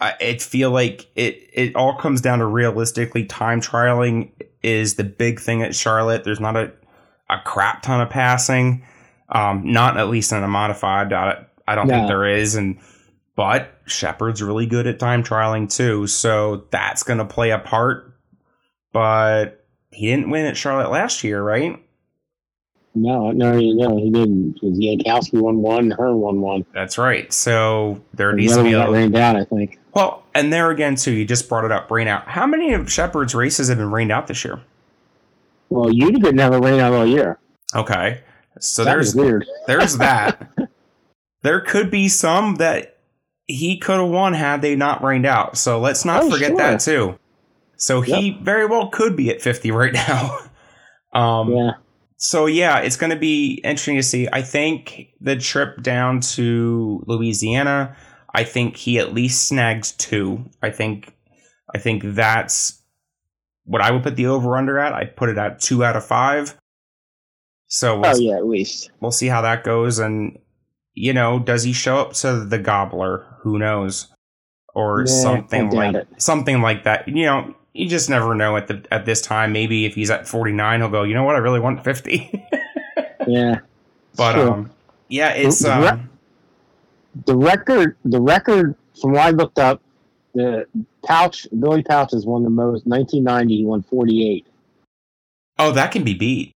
I 0.00 0.14
it 0.18 0.42
feel 0.42 0.72
like 0.72 1.06
it 1.14 1.48
it 1.52 1.76
all 1.76 1.94
comes 1.94 2.20
down 2.20 2.40
to 2.40 2.46
realistically 2.46 3.24
time 3.24 3.60
trialing 3.60 4.32
is 4.64 4.96
the 4.96 5.04
big 5.04 5.38
thing 5.38 5.62
at 5.62 5.76
Charlotte. 5.76 6.24
There's 6.24 6.40
not 6.40 6.56
a 6.56 6.72
a 7.30 7.38
crap 7.44 7.82
ton 7.82 8.00
of 8.00 8.10
passing. 8.10 8.84
Um, 9.28 9.62
not 9.72 9.96
at 9.96 10.08
least 10.08 10.32
in 10.32 10.42
a 10.42 10.48
modified. 10.48 11.12
I, 11.12 11.46
I 11.68 11.76
don't 11.76 11.86
no. 11.86 11.94
think 11.94 12.08
there 12.08 12.26
is, 12.26 12.56
and 12.56 12.80
but 13.36 13.80
Sheppard's 13.86 14.42
really 14.42 14.66
good 14.66 14.88
at 14.88 14.98
time 14.98 15.22
trialing 15.22 15.72
too, 15.72 16.08
so 16.08 16.66
that's 16.72 17.04
going 17.04 17.18
to 17.18 17.24
play 17.24 17.50
a 17.50 17.60
part. 17.60 18.07
But 18.92 19.64
he 19.90 20.06
didn't 20.06 20.30
win 20.30 20.46
at 20.46 20.56
Charlotte 20.56 20.90
last 20.90 21.24
year, 21.24 21.42
right? 21.42 21.82
No, 22.94 23.30
no, 23.30 23.52
no, 23.52 23.96
he 23.96 24.10
didn't. 24.10 24.52
Because 24.52 24.78
Yankowski 24.78 25.40
won 25.40 25.58
one, 25.58 25.90
her 25.92 26.16
won 26.16 26.40
one. 26.40 26.64
That's 26.74 26.98
right. 26.98 27.32
So 27.32 28.02
there 28.14 28.32
needs 28.32 28.56
to 28.56 28.62
be 28.62 28.72
a 28.72 28.90
rained 28.90 29.16
out, 29.16 29.36
I 29.36 29.44
think. 29.44 29.78
Well, 29.94 30.24
and 30.34 30.52
there 30.52 30.70
again 30.70 30.96
too, 30.96 31.12
you 31.12 31.24
just 31.24 31.48
brought 31.48 31.64
it 31.64 31.72
up, 31.72 31.90
rain 31.90 32.08
out. 32.08 32.26
How 32.28 32.46
many 32.46 32.72
of 32.72 32.90
Sheppard's 32.90 33.34
races 33.34 33.68
have 33.68 33.78
been 33.78 33.90
rained 33.90 34.12
out 34.12 34.26
this 34.26 34.44
year? 34.44 34.60
Well, 35.68 35.92
Utica 35.92 36.32
never 36.32 36.58
rained 36.60 36.80
out 36.80 36.92
all 36.92 37.06
year. 37.06 37.38
Okay, 37.74 38.22
so 38.58 38.84
that 38.84 38.92
there's 38.92 39.14
weird. 39.14 39.44
there's 39.66 39.96
that. 39.98 40.50
there 41.42 41.60
could 41.60 41.90
be 41.90 42.08
some 42.08 42.56
that 42.56 42.98
he 43.46 43.78
could 43.78 43.98
have 43.98 44.08
won 44.08 44.34
had 44.34 44.62
they 44.62 44.76
not 44.76 45.02
rained 45.02 45.26
out. 45.26 45.56
So 45.56 45.78
let's 45.78 46.04
not 46.04 46.22
oh, 46.22 46.30
forget 46.30 46.48
sure. 46.48 46.56
that 46.56 46.80
too. 46.80 47.18
So 47.78 48.02
yep. 48.02 48.18
he 48.18 48.38
very 48.42 48.66
well 48.66 48.88
could 48.88 49.16
be 49.16 49.30
at 49.30 49.40
50 49.40 49.70
right 49.70 49.92
now. 49.92 50.38
um, 51.12 51.52
yeah. 51.52 51.70
So 52.16 52.46
yeah, 52.46 52.80
it's 52.80 52.96
going 52.96 53.10
to 53.10 53.18
be 53.18 53.60
interesting 53.64 53.96
to 53.96 54.02
see. 54.02 54.28
I 54.32 54.42
think 54.42 55.14
the 55.20 55.36
trip 55.36 55.82
down 55.82 56.20
to 56.20 57.02
Louisiana, 57.06 57.96
I 58.34 58.42
think 58.42 58.76
he 58.76 58.98
at 58.98 59.14
least 59.14 59.46
snags 59.46 59.92
two. 59.92 60.44
I 60.60 60.70
think, 60.70 61.14
I 61.72 61.78
think 61.78 62.02
that's 62.04 62.82
what 63.64 63.82
I 63.82 63.92
would 63.92 64.02
put 64.02 64.16
the 64.16 64.26
over 64.26 64.56
under 64.56 64.78
at. 64.78 64.92
I'd 64.92 65.16
put 65.16 65.28
it 65.28 65.38
at 65.38 65.60
two 65.60 65.84
out 65.84 65.94
of 65.94 66.04
five. 66.04 66.56
So 67.68 68.00
we'll 68.00 68.16
oh 68.16 68.18
yeah, 68.18 68.36
at 68.36 68.46
least 68.46 68.90
we'll 69.00 69.12
see 69.12 69.26
how 69.26 69.42
that 69.42 69.62
goes, 69.62 69.98
and 69.98 70.38
you 70.94 71.12
know, 71.12 71.38
does 71.38 71.62
he 71.62 71.74
show 71.74 71.98
up 71.98 72.14
to 72.14 72.44
the 72.44 72.58
gobbler? 72.58 73.26
Who 73.42 73.58
knows, 73.58 74.08
or 74.74 75.00
yeah, 75.00 75.22
something 75.22 75.70
like 75.70 75.94
it. 75.94 76.08
something 76.16 76.62
like 76.62 76.84
that. 76.84 77.06
You 77.08 77.26
know, 77.26 77.54
you 77.78 77.88
just 77.88 78.10
never 78.10 78.34
know 78.34 78.56
at 78.56 78.66
the 78.66 78.84
at 78.90 79.06
this 79.06 79.20
time. 79.20 79.52
Maybe 79.52 79.86
if 79.86 79.94
he's 79.94 80.10
at 80.10 80.26
forty 80.26 80.52
nine, 80.52 80.80
he'll 80.80 80.90
go. 80.90 81.02
You 81.02 81.14
know 81.14 81.24
what? 81.24 81.36
I 81.36 81.38
really 81.38 81.60
want 81.60 81.82
fifty. 81.84 82.46
yeah, 83.26 83.60
but 84.16 84.34
sure. 84.34 84.50
um, 84.50 84.70
yeah, 85.08 85.30
it's 85.30 85.60
the, 85.60 85.92
um, 85.92 86.10
the 87.26 87.36
record. 87.36 87.96
The 88.04 88.20
record 88.20 88.74
from 89.00 89.12
what 89.12 89.20
I 89.20 89.30
looked 89.30 89.58
up 89.58 89.80
the 90.34 90.66
Pauch 91.04 91.48
Billy 91.58 91.82
Pauch 91.82 92.12
has 92.12 92.24
won 92.24 92.44
the 92.44 92.50
most. 92.50 92.86
1990, 92.86 93.56
he 93.56 93.64
won 93.64 93.82
48. 93.82 94.46
Oh, 95.58 95.72
that 95.72 95.90
can 95.90 96.04
be 96.04 96.14
beat. 96.14 96.52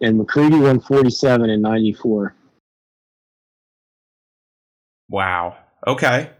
And 0.00 0.20
McCreadie 0.20 0.62
won 0.62 0.80
47 0.80 1.48
in 1.48 1.62
94. 1.62 2.34
Wow. 5.08 5.56
Okay. 5.86 6.30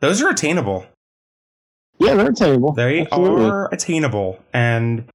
Those 0.00 0.22
are 0.22 0.30
attainable. 0.30 0.86
Yeah, 1.98 2.14
they're 2.14 2.30
attainable. 2.30 2.72
They 2.72 3.02
Absolutely. 3.02 3.44
are 3.46 3.72
attainable. 3.72 4.42
And 4.52 5.08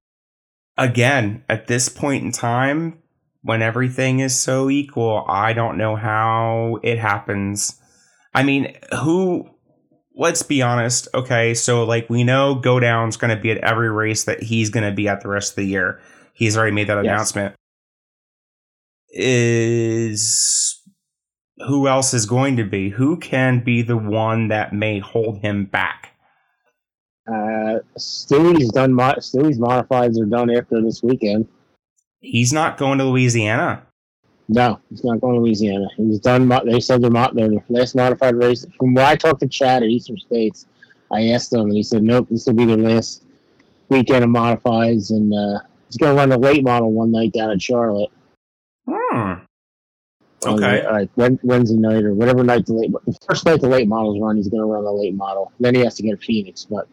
again, 0.76 1.44
at 1.48 1.66
this 1.66 1.88
point 1.88 2.24
in 2.24 2.32
time, 2.32 2.98
when 3.42 3.62
everything 3.62 4.20
is 4.20 4.38
so 4.38 4.70
equal, 4.70 5.24
I 5.28 5.52
don't 5.52 5.76
know 5.76 5.96
how 5.96 6.78
it 6.82 6.98
happens. 6.98 7.80
I 8.34 8.42
mean, 8.42 8.76
who 9.02 9.50
let's 10.14 10.42
be 10.42 10.62
honest. 10.62 11.08
Okay, 11.14 11.54
so 11.54 11.84
like 11.84 12.08
we 12.08 12.24
know 12.24 12.54
Godown's 12.54 13.16
going 13.16 13.34
to 13.34 13.40
be 13.40 13.50
at 13.50 13.58
every 13.58 13.90
race 13.90 14.24
that 14.24 14.42
he's 14.42 14.70
going 14.70 14.88
to 14.88 14.94
be 14.94 15.08
at 15.08 15.20
the 15.20 15.28
rest 15.28 15.52
of 15.52 15.56
the 15.56 15.66
year. 15.66 16.00
He's 16.34 16.56
already 16.56 16.74
made 16.74 16.88
that 16.88 17.04
yes. 17.04 17.12
announcement. 17.12 17.54
Is 19.10 20.80
who 21.66 21.86
else 21.86 22.14
is 22.14 22.26
going 22.26 22.56
to 22.56 22.64
be? 22.64 22.88
Who 22.88 23.18
can 23.18 23.62
be 23.62 23.82
the 23.82 23.96
one 23.96 24.48
that 24.48 24.72
may 24.72 24.98
hold 24.98 25.40
him 25.40 25.66
back? 25.66 26.11
Uh, 27.26 27.78
Stewie's 27.96 28.70
done. 28.70 28.92
Mo- 28.92 29.14
Stewie's 29.20 29.58
modifieds 29.58 30.20
are 30.20 30.26
done 30.26 30.50
after 30.50 30.80
this 30.82 31.02
weekend. 31.02 31.46
He's 32.20 32.52
not 32.52 32.78
going 32.78 32.98
to 32.98 33.04
Louisiana. 33.04 33.86
No, 34.48 34.80
he's 34.90 35.04
not 35.04 35.20
going 35.20 35.34
to 35.34 35.40
Louisiana. 35.40 35.88
He's 35.96 36.18
done. 36.18 36.48
They 36.66 36.80
said 36.80 37.02
they're 37.02 37.10
not 37.10 37.34
their 37.34 37.48
last 37.68 37.94
modified 37.94 38.34
race. 38.34 38.66
From 38.78 38.94
what 38.94 39.04
I 39.04 39.16
talked 39.16 39.40
to 39.40 39.48
Chad 39.48 39.82
at 39.82 39.88
Eastern 39.88 40.18
States, 40.18 40.66
I 41.10 41.28
asked 41.28 41.52
him, 41.52 41.62
and 41.62 41.72
he 41.72 41.82
said, 41.82 42.02
"Nope, 42.02 42.28
this 42.30 42.46
will 42.46 42.54
be 42.54 42.64
their 42.64 42.76
last 42.76 43.24
weekend 43.88 44.24
of 44.24 44.30
modifieds, 44.30 45.10
and 45.10 45.32
uh, 45.32 45.60
he's 45.88 45.96
going 45.96 46.14
to 46.14 46.18
run 46.18 46.28
the 46.28 46.38
late 46.38 46.64
model 46.64 46.92
one 46.92 47.12
night 47.12 47.32
down 47.32 47.50
in 47.50 47.58
Charlotte." 47.58 48.10
Hmm. 48.88 49.34
Okay. 50.44 50.82
All 50.82 50.92
right, 50.92 51.10
Wednesday 51.44 51.76
night 51.76 52.04
or 52.04 52.14
whatever 52.14 52.42
night 52.42 52.66
the 52.66 52.74
late, 52.74 52.92
the 53.06 53.16
first 53.28 53.46
night 53.46 53.60
the 53.60 53.68
late 53.68 53.86
models 53.86 54.18
run, 54.20 54.36
he's 54.36 54.48
going 54.48 54.60
to 54.60 54.66
run 54.66 54.84
the 54.84 54.90
late 54.92 55.14
model. 55.14 55.52
Then 55.60 55.74
he 55.76 55.82
has 55.82 55.94
to 55.96 56.02
get 56.02 56.14
a 56.14 56.16
Phoenix, 56.16 56.66
but 56.68 56.88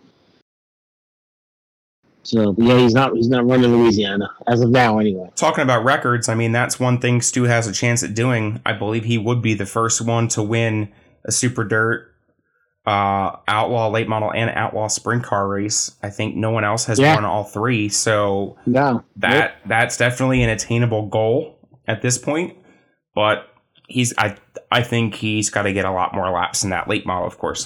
so 2.24 2.56
yeah, 2.58 2.78
he's 2.78 2.94
not 2.94 3.16
he's 3.16 3.30
not 3.30 3.46
running 3.46 3.72
Louisiana 3.76 4.30
as 4.48 4.62
of 4.62 4.70
now 4.70 5.00
anyway. 5.00 5.30
Talking 5.36 5.64
about 5.64 5.84
records, 5.84 6.30
I 6.30 6.36
mean 6.36 6.52
that's 6.52 6.80
one 6.80 7.00
thing 7.00 7.22
Stu 7.22 7.44
has 7.44 7.68
a 7.68 7.72
chance 7.72 8.04
at 8.04 8.14
doing. 8.14 8.62
I 8.66 8.74
believe 8.74 9.06
he 9.06 9.18
would 9.18 9.41
be 9.41 9.54
the 9.54 9.66
first 9.66 10.02
one 10.02 10.28
to 10.30 10.44
win 10.44 10.91
a 11.26 11.32
super 11.32 11.64
dirt 11.64 12.14
uh, 12.86 13.38
outlaw 13.48 13.90
late 13.90 14.08
model 14.08 14.32
and 14.34 14.50
outlaw 14.52 14.88
sprint 14.88 15.24
car 15.24 15.48
race. 15.48 15.96
I 16.02 16.10
think 16.10 16.36
no 16.36 16.52
one 16.52 16.64
else 16.64 16.86
has 16.86 17.00
yeah. 17.00 17.16
won 17.16 17.26
all 17.26 17.44
three. 17.44 17.90
So 17.90 18.58
no, 18.66 19.04
that 19.18 19.40
nope. 19.40 19.52
that's 19.68 19.98
definitely 19.98 20.44
an 20.44 20.50
attainable 20.50 21.08
goal 21.08 21.60
at 21.88 22.02
this 22.02 22.18
point. 22.18 22.58
But 23.16 23.48
he's 23.88 24.14
I 24.18 24.38
I 24.72 24.84
think 24.84 25.16
he's 25.16 25.50
got 25.50 25.64
to 25.64 25.74
get 25.74 25.86
a 25.86 25.91
lot 25.91 26.14
more 26.14 26.30
laps 26.30 26.64
in 26.64 26.70
that 26.72 26.88
late 26.88 27.06
model, 27.06 27.28
of 27.28 27.38
course. 27.38 27.66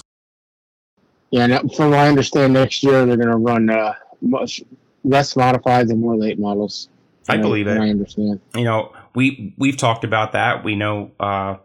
Yeah, 1.30 1.58
from 1.74 1.90
what 1.90 1.98
I 1.98 2.08
understand, 2.08 2.52
next 2.52 2.82
year 2.84 3.04
they're 3.04 3.16
going 3.16 3.28
to 3.28 3.36
run 3.36 3.68
uh, 3.68 3.94
much 4.24 4.62
less 5.04 5.36
modified 5.36 5.88
and 5.88 6.00
more 6.00 6.16
late 6.16 6.38
models. 6.38 6.88
I 7.28 7.36
believe 7.36 7.66
it. 7.66 7.78
I 7.78 7.88
understand. 7.88 8.40
You 8.54 8.64
know, 8.64 8.92
we 9.14 9.54
we've 9.56 9.76
talked 9.76 10.04
about 10.04 10.32
that. 10.32 10.64
We 10.64 10.74
know 10.74 11.10
uh, 11.18 11.56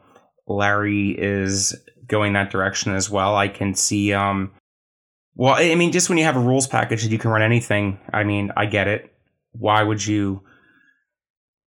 Larry 0.47 1.15
is 1.17 1.75
going 2.07 2.33
that 2.33 2.49
direction 2.49 2.93
as 2.93 3.09
well. 3.09 3.35
I 3.35 3.47
can 3.47 3.75
see. 3.75 4.13
Um, 4.13 4.51
well, 5.35 5.55
I 5.55 5.75
mean, 5.75 5.91
just 5.91 6.09
when 6.09 6.17
you 6.17 6.23
have 6.23 6.37
a 6.37 6.41
rules 6.41 6.67
package 6.67 7.03
that 7.03 7.11
you 7.11 7.17
can 7.17 7.31
run 7.31 7.41
anything, 7.41 7.99
I 8.13 8.23
mean, 8.23 8.51
I 8.55 8.65
get 8.65 8.87
it. 8.87 9.13
Why 9.51 9.83
would 9.83 10.05
you 10.05 10.43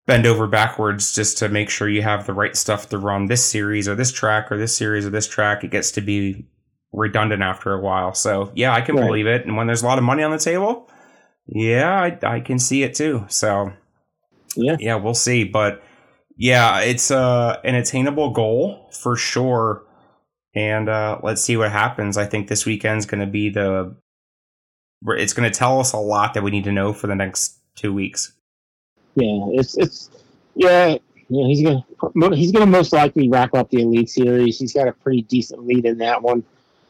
bend 0.06 0.26
over 0.26 0.46
backwards 0.46 1.14
just 1.14 1.38
to 1.38 1.48
make 1.48 1.70
sure 1.70 1.88
you 1.88 2.02
have 2.02 2.26
the 2.26 2.34
right 2.34 2.56
stuff 2.56 2.88
to 2.90 2.98
run 2.98 3.26
this 3.26 3.44
series 3.44 3.88
or 3.88 3.94
this 3.94 4.12
track 4.12 4.50
or 4.50 4.58
this 4.58 4.76
series 4.76 5.06
or 5.06 5.10
this 5.10 5.28
track? 5.28 5.64
It 5.64 5.70
gets 5.70 5.90
to 5.92 6.00
be 6.00 6.46
redundant 6.92 7.42
after 7.42 7.72
a 7.72 7.80
while. 7.80 8.14
So 8.14 8.52
yeah, 8.54 8.72
I 8.72 8.80
can 8.80 8.96
right. 8.96 9.06
believe 9.06 9.26
it. 9.26 9.46
And 9.46 9.56
when 9.56 9.66
there's 9.66 9.82
a 9.82 9.86
lot 9.86 9.98
of 9.98 10.04
money 10.04 10.22
on 10.22 10.30
the 10.30 10.38
table, 10.38 10.90
yeah, 11.46 11.90
I, 12.00 12.18
I 12.22 12.40
can 12.40 12.58
see 12.58 12.82
it 12.82 12.94
too. 12.94 13.24
So 13.28 13.72
yeah, 14.56 14.76
yeah, 14.78 14.94
we'll 14.96 15.14
see. 15.14 15.44
But 15.44 15.82
yeah, 16.36 16.80
it's 16.80 17.10
uh, 17.10 17.60
an 17.64 17.74
attainable 17.74 18.30
goal 18.30 18.90
for 18.92 19.16
sure. 19.16 19.84
And 20.54 20.88
uh, 20.88 21.18
let's 21.22 21.42
see 21.42 21.56
what 21.56 21.72
happens. 21.72 22.18
I 22.18 22.26
think 22.26 22.48
this 22.48 22.66
weekend's 22.66 23.06
going 23.06 23.20
to 23.20 23.30
be 23.30 23.48
the. 23.48 23.96
It's 25.04 25.32
going 25.32 25.50
to 25.50 25.58
tell 25.58 25.80
us 25.80 25.92
a 25.92 25.98
lot 25.98 26.34
that 26.34 26.42
we 26.42 26.50
need 26.50 26.64
to 26.64 26.72
know 26.72 26.92
for 26.92 27.06
the 27.06 27.14
next 27.14 27.58
two 27.74 27.92
weeks. 27.92 28.32
Yeah, 29.14 29.46
it's 29.52 29.76
it's 29.76 30.10
yeah 30.54 30.96
yeah 31.28 31.46
he's 31.46 31.62
gonna 31.62 32.36
he's 32.36 32.52
gonna 32.52 32.66
most 32.66 32.92
likely 32.92 33.28
wrap 33.28 33.54
up 33.54 33.70
the 33.70 33.82
elite 33.82 34.10
series. 34.10 34.58
He's 34.58 34.72
got 34.72 34.88
a 34.88 34.92
pretty 34.92 35.22
decent 35.22 35.66
lead 35.66 35.86
in 35.86 35.98
that 35.98 36.22
one. 36.22 36.44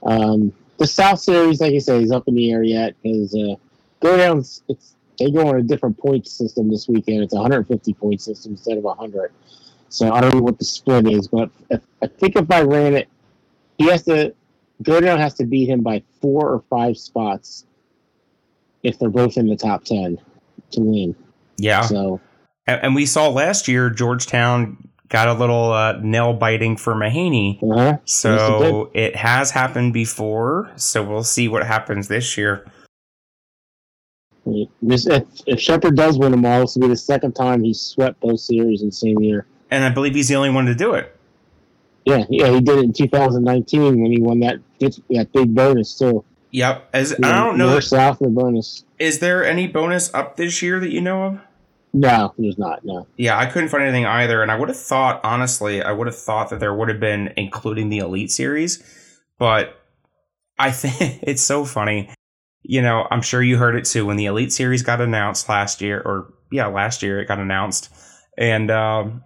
Um, 0.05 0.53
the 0.79 0.87
South 0.87 1.21
Series, 1.21 1.61
like 1.61 1.75
I 1.75 1.79
say, 1.79 2.03
is 2.03 2.11
up 2.11 2.27
in 2.27 2.35
the 2.35 2.51
air 2.51 2.63
yet 2.63 2.95
because 3.03 3.35
uh, 3.35 3.55
Godown. 4.01 4.39
It's 4.69 4.95
they 5.19 5.31
go 5.31 5.49
on 5.49 5.57
a 5.57 5.63
different 5.63 5.99
point 5.99 6.27
system 6.27 6.71
this 6.71 6.89
weekend. 6.89 7.23
It's 7.23 7.33
a 7.33 7.37
150 7.37 7.95
point 7.95 8.21
system 8.21 8.53
instead 8.53 8.79
of 8.79 8.85
100. 8.85 9.33
So 9.89 10.11
I 10.11 10.21
don't 10.21 10.35
know 10.35 10.43
what 10.43 10.59
the 10.59 10.65
split 10.65 11.07
is, 11.07 11.29
but 11.29 11.51
if, 11.71 11.81
I 12.03 12.07
think 12.07 12.37
if 12.37 12.51
I 12.51 12.63
ran 12.63 12.95
it, 12.95 13.09
he 13.79 13.89
has 13.89 14.03
to 14.05 14.35
Godown 14.83 15.19
has 15.19 15.35
to 15.35 15.45
beat 15.45 15.69
him 15.69 15.83
by 15.83 16.03
four 16.21 16.51
or 16.51 16.65
five 16.71 16.97
spots 16.97 17.67
if 18.83 18.99
they're 18.99 19.11
both 19.11 19.37
in 19.37 19.47
the 19.47 19.57
top 19.57 19.85
ten 19.85 20.19
to 20.73 20.81
win. 20.81 21.15
Yeah. 21.57 21.83
So 21.83 22.21
and, 22.67 22.81
and 22.83 22.95
we 22.95 23.07
saw 23.07 23.29
last 23.29 23.69
year 23.69 23.91
Georgetown 23.91 24.89
got 25.13 25.29
a 25.29 25.35
little 25.35 25.71
uh, 25.71 25.93
nail 26.01 26.33
biting 26.33 26.77
for 26.77 26.95
Mahaney. 26.95 27.63
uh-huh. 27.63 27.99
So 28.07 28.91
it 28.95 29.15
has 29.15 29.51
happened 29.51 29.93
before. 29.93 30.73
So 30.77 31.05
we'll 31.05 31.23
see 31.23 31.49
what 31.49 31.65
happens 31.67 32.09
this 32.09 32.37
year. 32.39 32.65
This, 34.81 35.07
if, 35.07 35.25
if 35.47 35.61
Sheppard 35.61 35.97
does 35.97 36.19
win 36.19 36.33
them 36.33 36.45
all, 36.45 36.63
this 36.63 36.75
will 36.75 36.83
be 36.83 36.89
the 36.89 36.97
second 36.97 37.35
time 37.35 37.63
he 37.63 37.75
swept 37.75 38.23
those 38.23 38.45
series 38.45 38.81
in 38.81 38.89
the 38.89 38.93
same 38.93 39.21
year. 39.21 39.47
And 39.71 39.85
I 39.85 39.91
believe 39.91 40.15
he's 40.15 40.29
the 40.29 40.35
only 40.35 40.51
one 40.51 40.65
to 40.67 40.75
do 40.75 40.95
it. 40.95 41.15
Yeah, 42.05 42.25
yeah, 42.29 42.51
he 42.51 42.61
did 42.61 42.79
it 42.79 42.85
in 42.85 42.93
2019 42.93 44.03
when 44.03 44.11
he 44.11 44.21
won 44.21 44.41
that 44.41 44.59
that 44.81 45.29
big 45.33 45.55
bonus 45.55 45.97
too. 45.97 46.25
Yep. 46.51 46.89
As 46.93 47.15
Yeah, 47.17 47.29
I 47.29 47.45
don't 47.45 47.57
know, 47.57 47.71
North 47.71 47.85
South 47.85 48.19
the 48.19 48.29
bonus. 48.29 48.85
is 48.99 49.21
there 49.21 49.45
any 49.45 49.69
bonus 49.69 50.13
up 50.13 50.37
this 50.37 50.63
year 50.63 50.81
that 50.81 50.91
you 50.91 51.01
know 51.01 51.23
of? 51.23 51.41
No, 51.93 52.35
there's 52.39 52.59
not. 52.59 52.85
No. 52.85 53.07
Yeah, 53.17 53.39
I 53.39 53.47
couldn't 53.47 53.69
find 53.69 53.83
anything 53.83 54.07
either, 54.07 54.43
and 54.43 54.51
I 54.51 54.59
would 54.59 54.69
have 54.69 54.79
thought, 54.79 55.21
honestly, 55.25 55.83
I 55.83 55.93
would 55.93 56.07
have 56.07 56.17
thought 56.17 56.49
that 56.51 56.61
there 56.61 56.75
would 56.75 56.89
have 56.89 57.01
been, 57.01 57.35
including 57.37 57.91
the 57.91 57.99
Elite 57.99 58.31
Series, 58.31 58.83
but 59.39 59.79
I 60.59 60.71
think 60.73 61.21
it's 61.23 61.43
so 61.43 61.65
funny. 61.65 62.11
You 62.63 62.81
know, 62.81 63.07
I'm 63.11 63.23
sure 63.23 63.43
you 63.43 63.59
heard 63.59 63.75
it 63.77 63.85
too 63.85 64.07
when 64.07 64.17
the 64.17 64.27
Elite 64.27 64.53
Series 64.53 64.83
got 64.83 65.01
announced 65.01 65.49
last 65.49 65.81
year, 65.81 66.01
or 66.01 66.33
yeah, 66.51 66.67
last 66.67 67.03
year 67.03 67.21
it 67.21 67.29
got 67.29 67.41
announced, 67.41 67.91
and 68.39 68.71
um, 68.71 69.23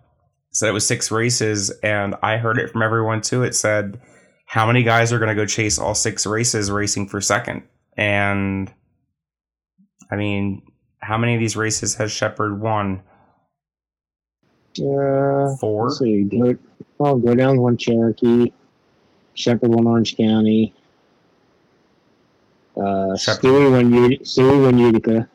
said 0.52 0.68
it 0.68 0.72
was 0.72 0.86
six 0.86 1.10
races, 1.10 1.70
and 1.82 2.16
I 2.22 2.38
heard 2.38 2.58
it 2.58 2.70
from 2.70 2.82
everyone 2.82 3.20
too. 3.20 3.44
It 3.44 3.54
said 3.54 4.00
how 4.46 4.66
many 4.66 4.82
guys 4.82 5.12
are 5.12 5.18
going 5.18 5.28
to 5.28 5.34
go 5.34 5.46
chase 5.46 5.78
all 5.78 5.94
six 5.94 6.26
races 6.26 6.70
racing 6.70 7.08
for 7.08 7.20
second, 7.20 7.62
and 7.96 8.72
I 10.10 10.16
mean, 10.16 10.62
how 11.06 11.16
many 11.16 11.34
of 11.34 11.40
these 11.40 11.56
races 11.56 11.94
has 11.94 12.10
Sheppard 12.10 12.60
won? 12.60 13.00
Uh, 14.76 15.54
Four. 15.60 15.90
see. 15.90 16.24
Go, 16.24 16.56
oh, 16.98 17.16
Godown 17.16 17.58
one 17.60 17.76
Cherokee. 17.76 18.52
Sheppard 19.34 19.70
won 19.70 19.86
Orange 19.86 20.16
County. 20.16 20.74
Uh, 22.76 23.16
Sheppard. 23.16 23.44
Stewie 23.44 23.70
won. 23.70 23.92
Stewie 24.24 24.64
won 24.64 24.78
Utica. 24.78 25.28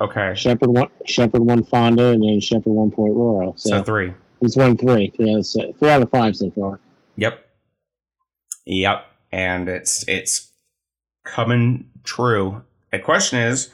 Okay, 0.00 0.32
Sheppard 0.34 0.70
won. 0.70 0.88
Sheppard 1.04 1.42
won 1.42 1.62
Fonda, 1.62 2.08
and 2.08 2.22
then 2.22 2.40
Sheppard 2.40 2.72
won 2.72 2.90
Port 2.90 3.12
Royal. 3.14 3.54
So, 3.58 3.70
so 3.70 3.82
three. 3.82 4.14
he's 4.40 4.56
won 4.56 4.78
three. 4.78 5.12
Three 5.14 5.34
out, 5.34 5.40
of, 5.40 5.78
three 5.78 5.90
out 5.90 6.00
of 6.00 6.10
five 6.10 6.36
so 6.36 6.50
far. 6.52 6.80
Yep. 7.16 7.46
Yep. 8.64 9.06
And 9.30 9.68
it's 9.68 10.08
it's 10.08 10.50
coming 11.24 11.90
true. 12.02 12.62
The 12.90 12.98
question 12.98 13.38
is, 13.38 13.68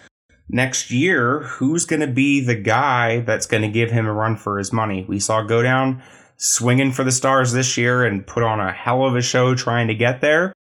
next 0.49 0.91
year, 0.91 1.41
who's 1.41 1.85
going 1.85 2.01
to 2.01 2.07
be 2.07 2.41
the 2.41 2.55
guy 2.55 3.21
that's 3.21 3.47
going 3.47 3.63
to 3.63 3.69
give 3.69 3.91
him 3.91 4.07
a 4.07 4.13
run 4.13 4.37
for 4.37 4.59
his 4.59 4.73
money? 4.73 5.05
We 5.09 5.21
saw 5.21 5.43
Godown 5.43 6.03
swinging 6.37 6.93
for 6.93 7.05
the 7.05 7.13
stars 7.13 7.53
this 7.53 7.77
year 7.77 8.05
and 8.05 8.27
put 8.27 8.43
on 8.43 8.61
a 8.61 8.73
hell 8.73 9.05
of 9.05 9.17
a 9.17 9.23
show 9.23 9.55
trying 9.55 9.89
to 9.89 9.95
get 9.95 10.21
there. 10.21 10.53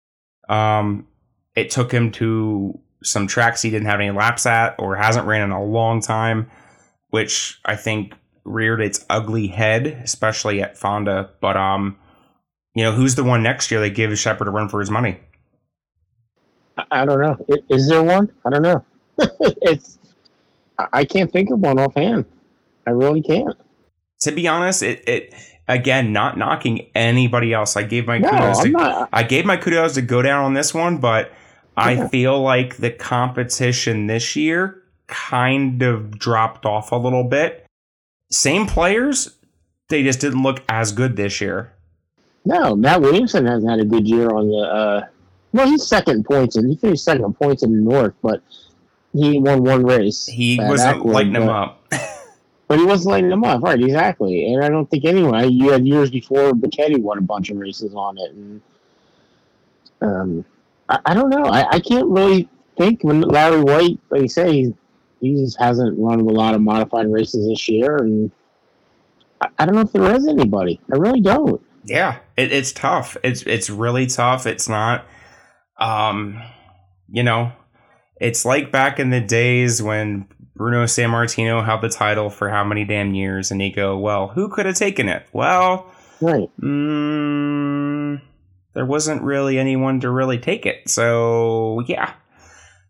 Um, 0.48 1.06
it 1.54 1.70
took 1.70 1.92
him 1.92 2.12
to 2.12 2.78
some 3.02 3.26
tracks 3.26 3.62
he 3.62 3.70
didn't 3.70 3.86
have 3.86 4.00
any 4.00 4.10
laps 4.10 4.46
at 4.46 4.74
or 4.78 4.96
hasn't 4.96 5.26
ran 5.26 5.42
in 5.42 5.50
a 5.50 5.62
long 5.62 6.00
time, 6.00 6.50
which 7.10 7.60
I 7.64 7.76
think 7.76 8.14
reared 8.44 8.80
its 8.80 9.04
ugly 9.10 9.46
head, 9.46 9.86
especially 9.86 10.62
at 10.62 10.78
Fonda. 10.78 11.30
But 11.40 11.56
um, 11.56 11.96
you 12.74 12.82
know, 12.82 12.92
who's 12.92 13.14
the 13.14 13.24
one 13.24 13.42
next 13.42 13.70
year 13.70 13.80
that 13.80 13.90
gives 13.90 14.18
Sheppard 14.18 14.48
a 14.48 14.50
run 14.50 14.68
for 14.68 14.80
his 14.80 14.90
money? 14.90 15.20
I, 16.76 16.84
I 16.90 17.04
don't 17.04 17.20
know. 17.20 17.36
Is 17.68 17.88
there 17.88 18.02
one? 18.02 18.32
I 18.44 18.50
don't 18.50 18.62
know. 18.62 18.84
it's. 19.62 19.98
I- 20.78 20.88
I 20.92 21.04
can't 21.04 21.30
think 21.32 21.50
of 21.50 21.60
one 21.60 21.78
offhand. 21.78 22.24
I 22.86 22.90
really 22.90 23.22
can't. 23.22 23.56
To 24.22 24.32
be 24.32 24.48
honest, 24.48 24.82
it 24.82 25.06
it 25.08 25.34
again 25.68 26.12
not 26.12 26.36
knocking 26.36 26.90
anybody 26.94 27.52
else. 27.52 27.76
I 27.76 27.82
gave 27.84 28.06
my 28.06 28.18
No, 28.18 28.28
kudos 28.28 28.58
I'm 28.58 28.64
to 28.64 28.70
not. 28.70 29.08
I 29.12 29.22
gave 29.22 29.44
my 29.44 29.56
kudos 29.56 29.94
to 29.94 30.02
Godown 30.02 30.44
on 30.44 30.54
this 30.54 30.74
one, 30.74 30.98
but 30.98 31.32
I 31.76 32.08
feel 32.08 32.40
like 32.42 32.76
the 32.78 32.90
competition 32.90 34.06
this 34.06 34.34
year 34.36 34.82
kind 35.06 35.82
of 35.82 36.18
dropped 36.18 36.66
off 36.66 36.92
a 36.92 36.96
little 36.96 37.24
bit. 37.24 37.66
Same 38.30 38.66
players, 38.66 39.36
they 39.88 40.02
just 40.02 40.20
didn't 40.20 40.42
look 40.42 40.62
as 40.68 40.92
good 40.92 41.16
this 41.16 41.40
year. 41.40 41.72
No, 42.44 42.74
Matt 42.74 43.00
Williamson 43.00 43.46
hasn't 43.46 43.70
had 43.70 43.80
a 43.80 43.84
good 43.84 44.06
year 44.08 44.28
on 44.30 44.48
the. 44.48 44.56
Uh, 44.58 45.06
well, 45.52 45.68
he's 45.68 45.86
second 45.86 46.24
points, 46.24 46.56
and 46.56 46.68
he 46.68 46.76
finished 46.76 47.04
second 47.04 47.24
in 47.24 47.32
points 47.34 47.62
in 47.62 47.72
the 47.72 47.80
North, 47.80 48.14
but 48.22 48.42
he 49.14 49.38
won 49.38 49.64
one 49.64 49.84
race. 49.84 50.26
He 50.26 50.58
wasn't 50.60 50.98
Ackwood, 50.98 51.14
lighting 51.14 51.32
but- 51.34 51.48
up. 51.48 51.92
But 52.66 52.78
he 52.78 52.86
wasn't 52.86 53.10
lighting 53.12 53.30
him 53.30 53.44
up, 53.44 53.62
right? 53.62 53.78
Exactly. 53.78 54.52
And 54.52 54.64
I 54.64 54.70
don't 54.70 54.90
think 54.90 55.04
anyway. 55.04 55.48
You 55.48 55.70
had 55.70 55.86
years 55.86 56.10
before 56.10 56.52
Bachetti 56.52 56.98
won 56.98 57.18
a 57.18 57.20
bunch 57.20 57.50
of 57.50 57.58
races 57.58 57.94
on 57.94 58.16
it, 58.16 58.32
and 58.32 58.60
um, 60.00 60.44
I, 60.88 60.98
I 61.04 61.14
don't 61.14 61.28
know. 61.28 61.44
I, 61.44 61.68
I 61.72 61.78
can't 61.80 62.08
really 62.08 62.48
think 62.78 63.04
when 63.04 63.20
Larry 63.20 63.60
White, 63.60 63.98
like 64.08 64.22
you 64.22 64.28
say, 64.28 64.50
he, 64.50 64.74
he 65.20 65.34
just 65.34 65.58
hasn't 65.60 65.98
run 65.98 66.20
a 66.20 66.24
lot 66.24 66.54
of 66.54 66.62
modified 66.62 67.12
races 67.12 67.46
this 67.46 67.68
year, 67.68 67.98
and 67.98 68.30
I, 69.42 69.48
I 69.58 69.66
don't 69.66 69.74
know 69.74 69.82
if 69.82 69.92
there 69.92 70.14
is 70.14 70.26
anybody. 70.26 70.80
I 70.90 70.96
really 70.96 71.20
don't. 71.20 71.60
Yeah, 71.84 72.20
it, 72.38 72.50
it's 72.50 72.72
tough. 72.72 73.14
It's 73.22 73.42
it's 73.42 73.68
really 73.68 74.06
tough. 74.06 74.46
It's 74.46 74.70
not, 74.70 75.04
um, 75.76 76.42
you 77.12 77.22
know, 77.22 77.52
it's 78.24 78.44
like 78.44 78.72
back 78.72 78.98
in 78.98 79.10
the 79.10 79.20
days 79.20 79.82
when 79.82 80.26
Bruno 80.56 80.84
Sammartino 80.84 81.64
held 81.64 81.82
the 81.82 81.88
title 81.88 82.30
for 82.30 82.48
how 82.48 82.64
many 82.64 82.84
damn 82.84 83.14
years, 83.14 83.50
and 83.50 83.60
you 83.62 83.72
go, 83.72 83.98
well, 83.98 84.28
who 84.28 84.48
could 84.48 84.66
have 84.66 84.76
taken 84.76 85.08
it? 85.08 85.26
Well, 85.32 85.90
Right. 86.20 86.48
mm, 86.60 88.20
there 88.74 88.86
wasn't 88.86 89.22
really 89.22 89.58
anyone 89.58 90.00
to 90.00 90.10
really 90.10 90.38
take 90.38 90.66
it. 90.66 90.88
So 90.88 91.80
yeah, 91.86 92.12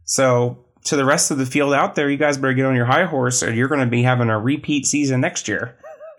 so. 0.04 0.58
To 0.88 0.96
the 0.96 1.04
rest 1.06 1.30
of 1.30 1.38
the 1.38 1.46
field 1.46 1.72
out 1.72 1.94
there, 1.94 2.10
you 2.10 2.18
guys 2.18 2.36
better 2.36 2.52
get 2.52 2.66
on 2.66 2.76
your 2.76 2.84
high 2.84 3.06
horse, 3.06 3.42
or 3.42 3.50
you're 3.50 3.68
going 3.68 3.80
to 3.80 3.86
be 3.86 4.02
having 4.02 4.28
a 4.28 4.38
repeat 4.38 4.84
season 4.84 5.22
next 5.22 5.48
year. 5.48 5.74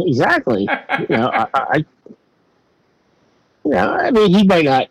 exactly. 0.00 0.62
you 0.62 1.06
know, 1.08 1.28
I, 1.32 1.42
I, 1.42 1.46
I- 1.54 1.84
you 3.64 3.70
know, 3.70 3.92
I 3.92 4.10
mean, 4.10 4.34
he 4.34 4.42
might 4.44 4.64
not. 4.64 4.88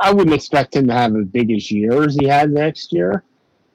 I 0.00 0.12
wouldn't 0.12 0.34
expect 0.34 0.74
him 0.76 0.86
to 0.88 0.94
have 0.94 1.14
as 1.14 1.26
big 1.26 1.50
as 1.50 1.70
year 1.70 2.02
as 2.04 2.14
he 2.14 2.26
had 2.26 2.50
next 2.50 2.92
year, 2.92 3.22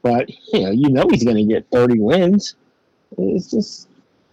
but 0.01 0.29
you 0.51 0.61
know, 0.61 0.71
you 0.71 0.89
know, 0.89 1.07
he's 1.09 1.23
going 1.23 1.37
to 1.37 1.53
get 1.53 1.67
thirty 1.71 1.99
wins. 1.99 2.55
It's 3.17 3.51
just, 3.51 3.87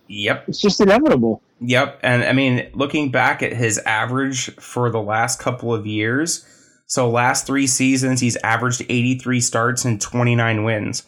Yep. 0.09 0.48
it's 0.48 0.60
just 0.60 0.81
inevitable. 0.81 1.43
Yep. 1.60 2.01
And 2.02 2.24
I 2.24 2.32
mean, 2.32 2.69
looking 2.74 3.10
back 3.10 3.43
at 3.43 3.52
his 3.52 3.78
average 3.78 4.55
for 4.56 4.90
the 4.90 5.01
last 5.02 5.39
couple 5.39 5.73
of 5.73 5.86
years, 5.86 6.44
so 6.86 7.09
last 7.09 7.47
three 7.47 7.66
seasons, 7.66 8.20
he's 8.20 8.36
averaged 8.39 8.82
83 8.89 9.40
starts 9.40 9.85
and 9.85 10.01
29 10.01 10.64
wins. 10.64 11.05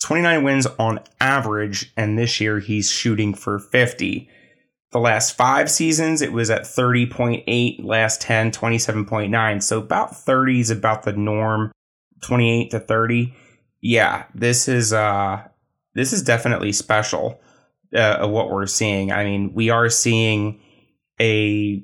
29 0.00 0.44
wins 0.44 0.66
on 0.78 1.00
average, 1.20 1.92
and 1.96 2.16
this 2.16 2.40
year 2.40 2.60
he's 2.60 2.88
shooting 2.90 3.34
for 3.34 3.58
50. 3.58 4.28
The 4.90 4.98
last 4.98 5.36
five 5.36 5.70
seasons, 5.70 6.22
it 6.22 6.32
was 6.32 6.48
at 6.50 6.62
30.8, 6.62 7.84
last 7.84 8.22
10, 8.22 8.52
27.9. 8.52 9.62
So 9.62 9.78
about 9.78 10.16
30 10.16 10.60
is 10.60 10.70
about 10.70 11.02
the 11.02 11.12
norm, 11.12 11.72
28 12.22 12.70
to 12.70 12.80
30. 12.80 13.34
Yeah, 13.80 14.24
this 14.34 14.66
is 14.66 14.92
uh 14.92 15.42
this 15.94 16.12
is 16.12 16.22
definitely 16.22 16.72
special 16.72 17.40
uh, 17.94 18.26
what 18.28 18.50
we're 18.50 18.66
seeing. 18.66 19.12
I 19.12 19.24
mean, 19.24 19.52
we 19.54 19.70
are 19.70 19.88
seeing 19.88 20.60
a 21.20 21.82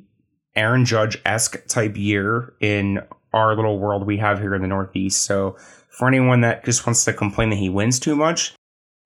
Aaron 0.54 0.84
Judge 0.84 1.20
esque 1.24 1.66
type 1.66 1.96
year 1.96 2.54
in 2.60 3.00
our 3.32 3.56
little 3.56 3.78
world 3.78 4.06
we 4.06 4.18
have 4.18 4.38
here 4.38 4.54
in 4.54 4.62
the 4.62 4.68
Northeast. 4.68 5.22
So 5.22 5.56
for 5.88 6.06
anyone 6.06 6.42
that 6.42 6.64
just 6.64 6.86
wants 6.86 7.04
to 7.04 7.12
complain 7.12 7.50
that 7.50 7.56
he 7.56 7.68
wins 7.68 7.98
too 7.98 8.14
much, 8.14 8.54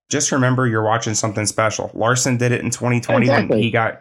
just 0.09 0.33
remember 0.33 0.67
you're 0.67 0.83
watching 0.85 1.15
something 1.15 1.47
special. 1.47 1.91
Larson 1.95 2.37
did 2.37 2.53
it 2.53 2.61
in 2.63 2.71
2020 2.71 3.29
when 3.29 3.59
he 3.59 3.71
got 3.71 3.99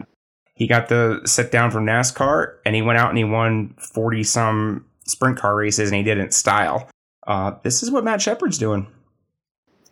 he 0.56 0.66
got 0.68 0.88
the 0.90 1.22
sit 1.26 1.52
down 1.52 1.70
from 1.70 1.86
NASCAR 1.86 2.56
and 2.66 2.76
he 2.76 2.82
went 2.82 2.98
out 2.98 3.10
and 3.10 3.18
he 3.18 3.24
won 3.24 3.76
40 3.78 4.24
some 4.24 4.86
sprint 5.06 5.38
car 5.38 5.56
races 5.56 5.90
and 5.90 5.98
he 5.98 6.04
did 6.04 6.18
it 6.18 6.22
in 6.22 6.32
style. 6.32 6.90
Uh, 7.28 7.52
this 7.64 7.84
is 7.84 7.92
what 7.92 8.04
Matt 8.04 8.20
Sheppard's 8.22 8.58
doing. 8.58 8.88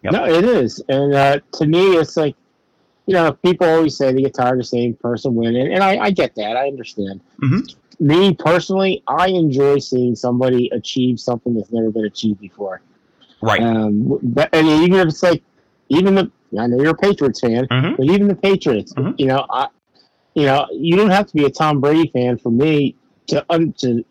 Yep. 0.04 0.14
No, 0.14 0.26
it 0.26 0.46
is, 0.46 0.82
and 0.88 1.14
uh, 1.14 1.40
to 1.54 1.66
me, 1.66 1.96
it's 1.98 2.16
like, 2.16 2.36
you 3.08 3.14
know, 3.16 3.34
people 3.34 3.68
always 3.68 3.98
say 3.98 4.14
they 4.14 4.22
get 4.22 4.36
tired 4.36 4.60
of 4.60 4.68
seeing 4.68 4.96
person 4.96 5.34
win. 5.36 5.56
and 5.56 5.84
I, 5.84 5.98
I 5.98 6.12
get 6.12 6.36
that. 6.36 6.56
I 6.56 6.68
understand. 6.68 7.22
Mhm. 7.42 7.76
Me 8.00 8.34
personally, 8.36 9.02
I 9.08 9.28
enjoy 9.30 9.80
seeing 9.80 10.16
somebody 10.16 10.70
achieve 10.74 11.20
something 11.20 11.56
that's 11.56 11.72
never 11.72 11.90
been 11.92 12.06
achieved 12.06 12.40
before. 12.40 12.82
Right. 13.42 13.62
Um, 13.62 14.20
but 14.22 14.50
and 14.54 14.68
even 14.68 15.00
if 15.00 15.08
it's 15.08 15.24
like, 15.24 15.42
even 15.90 16.16
the 16.16 16.32
I 16.57 16.68
know 16.68 16.78
you're 16.82 16.91
a 16.91 16.95
Patriots 16.95 17.41
fan, 17.41 17.68
Mhm. 17.68 17.98
but 17.98 18.06
even 18.06 18.28
the 18.28 18.36
Patriots, 18.36 18.94
Mhm. 18.94 19.16
you 19.18 19.26
know, 19.28 19.45
I 19.49 19.68
you 20.36 20.45
know, 20.45 20.66
you 20.74 20.95
don't 20.98 21.12
have 21.12 21.28
to 21.28 21.34
be 21.34 21.45
a 21.45 21.49
Tom 21.49 21.80
Brady 21.80 22.10
fan 22.14 22.38
for 22.38 22.52
me 22.52 22.95
to 23.28 23.45
um, 23.49 23.74
to 23.80 24.03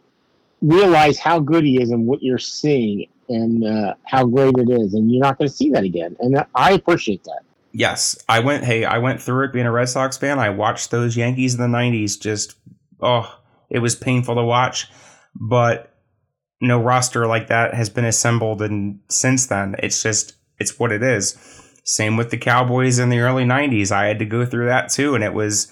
realize 0.63 1.19
how 1.19 1.39
good 1.39 1.65
he 1.65 1.81
is 1.81 1.91
and 1.91 2.07
what 2.07 2.23
you're 2.23 2.39
seeing 2.39 3.07
and 3.29 3.65
uh, 3.65 3.95
how 4.05 4.25
great 4.27 4.55
it 4.59 4.71
is, 4.71 4.95
and 4.95 5.11
you're 5.13 5.23
not 5.23 5.39
going 5.39 5.49
to 5.49 5.55
see 5.55 5.71
that 5.71 5.85
again. 5.85 6.17
And 6.21 6.45
I 6.55 6.73
appreciate 6.73 7.25
that. 7.25 7.41
Yes, 7.73 8.17
I 8.29 8.41
went. 8.41 8.65
Hey, 8.65 8.85
I 8.85 8.99
went 8.99 9.21
through 9.21 9.45
it 9.47 9.53
being 9.53 9.67
a 9.67 9.73
Red 9.73 9.89
Sox 9.89 10.17
fan. 10.17 10.39
I 10.39 10.51
watched 10.51 10.91
those 10.91 11.17
Yankees 11.17 11.55
in 11.55 11.61
the 11.61 11.67
'90s. 11.79 12.17
Just 12.17 12.55
oh, 13.01 13.35
it 13.71 13.81
was 13.81 13.95
painful 13.95 14.35
to 14.37 14.45
watch, 14.45 14.89
but 15.35 15.91
no 16.61 16.81
roster 16.81 17.27
like 17.27 17.49
that 17.49 17.75
has 17.75 17.91
been 17.91 18.05
assembled, 18.05 18.63
and 18.63 19.01
since 19.11 19.47
then, 19.47 19.75
it's 19.81 20.03
just 20.03 20.35
it's 20.59 20.79
what 20.79 20.93
it 20.93 21.03
is. 21.03 21.37
Same 21.85 22.17
with 22.17 22.31
the 22.31 22.39
Cowboys 22.39 22.99
in 22.99 23.11
the 23.11 23.21
early 23.21 23.45
'90s. 23.45 23.93
I 23.93 24.07
had 24.07 24.19
to 24.19 24.25
go 24.25 24.45
through 24.45 24.67
that 24.67 24.91
too, 24.91 25.15
and 25.15 25.23
it 25.23 25.35
was 25.35 25.71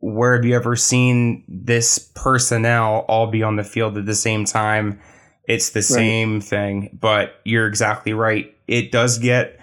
where 0.00 0.34
have 0.34 0.44
you 0.44 0.54
ever 0.54 0.76
seen 0.76 1.44
this 1.46 1.98
personnel 2.14 3.04
all 3.08 3.26
be 3.26 3.42
on 3.42 3.56
the 3.56 3.64
field 3.64 3.98
at 3.98 4.06
the 4.06 4.14
same 4.14 4.44
time? 4.44 5.00
It's 5.44 5.70
the 5.70 5.80
right. 5.80 5.84
same 5.84 6.40
thing, 6.40 6.96
but 6.98 7.34
you're 7.44 7.66
exactly 7.66 8.12
right. 8.12 8.54
It 8.66 8.92
does 8.92 9.18
get 9.18 9.58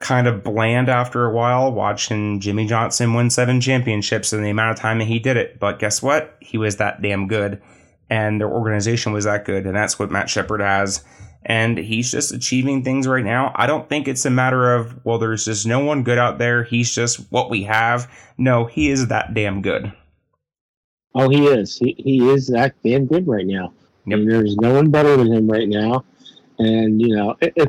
kind 0.00 0.26
of 0.26 0.44
bland 0.44 0.88
after 0.88 1.24
a 1.24 1.32
while 1.32 1.72
watching 1.72 2.38
Jimmy 2.38 2.66
Johnson 2.66 3.14
win 3.14 3.30
seven 3.30 3.60
championships 3.60 4.32
in 4.32 4.42
the 4.42 4.50
amount 4.50 4.72
of 4.72 4.78
time 4.78 4.98
that 4.98 5.06
he 5.06 5.18
did 5.18 5.36
it. 5.36 5.58
But 5.58 5.78
guess 5.78 6.02
what? 6.02 6.36
He 6.40 6.58
was 6.58 6.76
that 6.76 7.02
damn 7.02 7.26
good, 7.26 7.60
and 8.10 8.40
their 8.40 8.50
organization 8.50 9.12
was 9.12 9.24
that 9.24 9.44
good, 9.44 9.66
and 9.66 9.74
that's 9.74 9.98
what 9.98 10.10
Matt 10.10 10.28
Sheppard 10.28 10.60
has. 10.60 11.02
And 11.46 11.76
he's 11.76 12.10
just 12.10 12.32
achieving 12.32 12.82
things 12.82 13.06
right 13.06 13.24
now. 13.24 13.52
I 13.54 13.66
don't 13.66 13.86
think 13.88 14.08
it's 14.08 14.24
a 14.24 14.30
matter 14.30 14.74
of, 14.74 15.04
well, 15.04 15.18
there's 15.18 15.44
just 15.44 15.66
no 15.66 15.84
one 15.84 16.02
good 16.02 16.16
out 16.16 16.38
there. 16.38 16.64
He's 16.64 16.94
just 16.94 17.30
what 17.30 17.50
we 17.50 17.64
have. 17.64 18.10
No, 18.38 18.64
he 18.64 18.88
is 18.88 19.08
that 19.08 19.34
damn 19.34 19.60
good. 19.60 19.92
Oh, 21.14 21.28
he 21.28 21.46
is. 21.46 21.76
He, 21.76 21.94
he 21.98 22.30
is 22.30 22.46
that 22.48 22.74
damn 22.82 23.04
good 23.04 23.28
right 23.28 23.46
now. 23.46 23.74
Yep. 24.06 24.18
And 24.18 24.30
there's 24.30 24.56
no 24.56 24.72
one 24.72 24.90
better 24.90 25.16
than 25.18 25.32
him 25.32 25.46
right 25.46 25.68
now. 25.68 26.04
And, 26.58 27.00
you 27.00 27.14
know, 27.14 27.36
if, 27.40 27.68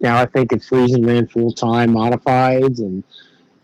now 0.00 0.20
I 0.20 0.26
think 0.26 0.52
if 0.52 0.62
Friesen 0.68 1.04
ran 1.04 1.26
full 1.26 1.52
time 1.52 1.90
modifieds 1.90 2.78
and 2.78 3.02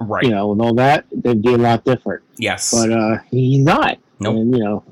right. 0.00 0.24
you 0.24 0.30
know 0.30 0.50
and 0.50 0.60
all 0.60 0.74
that, 0.74 1.06
they'd 1.12 1.42
be 1.42 1.54
a 1.54 1.58
lot 1.58 1.84
different. 1.84 2.24
Yes, 2.38 2.72
but 2.72 2.90
uh, 2.90 3.18
he's 3.30 3.64
not. 3.64 3.98
Nope. 4.18 4.34
And, 4.34 4.56
you 4.56 4.64
know, 4.64 4.84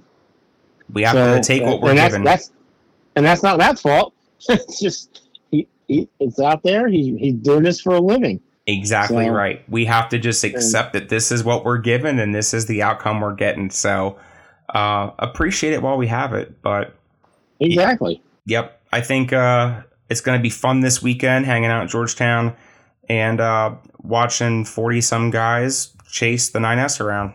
we 0.92 1.02
have 1.02 1.14
so, 1.14 1.36
to 1.36 1.42
take 1.42 1.62
what 1.62 1.80
we're 1.80 1.94
that's, 1.94 2.14
given. 2.14 2.24
That's, 2.24 2.52
and 3.16 3.26
that's 3.26 3.42
not 3.42 3.58
that 3.58 3.78
fault. 3.78 4.14
It's 4.48 4.80
just 4.82 5.22
he, 5.50 5.68
he 5.88 6.08
it's 6.20 6.40
out 6.40 6.62
there. 6.62 6.88
He, 6.88 7.16
he's 7.18 7.34
doing 7.34 7.62
this 7.62 7.80
for 7.80 7.94
a 7.94 8.00
living. 8.00 8.40
Exactly 8.66 9.26
so, 9.26 9.32
right. 9.32 9.68
We 9.68 9.84
have 9.86 10.08
to 10.10 10.18
just 10.18 10.44
accept 10.44 10.94
and, 10.94 11.02
that 11.02 11.08
this 11.08 11.32
is 11.32 11.42
what 11.42 11.64
we're 11.64 11.78
given 11.78 12.18
and 12.18 12.34
this 12.34 12.54
is 12.54 12.66
the 12.66 12.82
outcome 12.82 13.20
we're 13.20 13.34
getting. 13.34 13.70
So 13.70 14.18
uh, 14.72 15.10
appreciate 15.18 15.72
it 15.72 15.82
while 15.82 15.96
we 15.96 16.06
have 16.06 16.32
it. 16.32 16.62
But 16.62 16.94
exactly. 17.58 18.22
Yep. 18.46 18.80
I 18.92 19.00
think 19.00 19.32
uh, 19.32 19.82
it's 20.08 20.20
going 20.20 20.38
to 20.38 20.42
be 20.42 20.50
fun 20.50 20.80
this 20.80 21.02
weekend 21.02 21.46
hanging 21.46 21.70
out 21.70 21.82
in 21.82 21.88
Georgetown 21.88 22.54
and 23.08 23.40
uh, 23.40 23.74
watching 23.98 24.64
40 24.64 25.00
some 25.00 25.30
guys 25.30 25.92
chase 26.08 26.50
the 26.50 26.58
9S 26.58 27.00
around. 27.00 27.34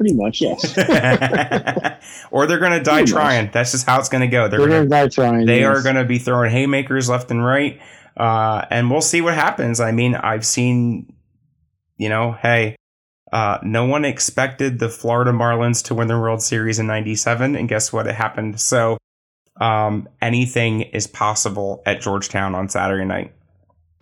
Pretty 0.00 0.14
much, 0.14 0.40
yes. 0.40 0.64
or 2.30 2.46
they're 2.46 2.58
going 2.58 2.72
to 2.72 2.82
die 2.82 3.00
pretty 3.00 3.12
trying. 3.12 3.44
Much. 3.44 3.52
That's 3.52 3.72
just 3.72 3.84
how 3.84 3.98
it's 3.98 4.08
going 4.08 4.22
to 4.22 4.28
go. 4.28 4.48
They're, 4.48 4.60
they're 4.60 4.68
going 4.68 4.84
to 4.84 4.88
die 4.88 5.08
trying. 5.08 5.44
They 5.44 5.60
yes. 5.60 5.76
are 5.76 5.82
going 5.82 5.96
to 5.96 6.06
be 6.06 6.16
throwing 6.16 6.50
haymakers 6.50 7.10
left 7.10 7.30
and 7.30 7.44
right. 7.44 7.78
Uh, 8.16 8.64
and 8.70 8.90
we'll 8.90 9.02
see 9.02 9.20
what 9.20 9.34
happens. 9.34 9.78
I 9.78 9.92
mean, 9.92 10.14
I've 10.14 10.46
seen, 10.46 11.12
you 11.98 12.08
know, 12.08 12.32
hey, 12.32 12.76
uh, 13.30 13.58
no 13.62 13.84
one 13.84 14.06
expected 14.06 14.78
the 14.78 14.88
Florida 14.88 15.32
Marlins 15.32 15.84
to 15.84 15.94
win 15.94 16.08
the 16.08 16.18
World 16.18 16.40
Series 16.40 16.78
in 16.78 16.86
97. 16.86 17.54
And 17.54 17.68
guess 17.68 17.92
what? 17.92 18.06
It 18.06 18.14
happened. 18.14 18.58
So 18.58 18.96
um, 19.60 20.08
anything 20.22 20.80
is 20.80 21.06
possible 21.06 21.82
at 21.84 22.00
Georgetown 22.00 22.54
on 22.54 22.70
Saturday 22.70 23.04
night. 23.04 23.34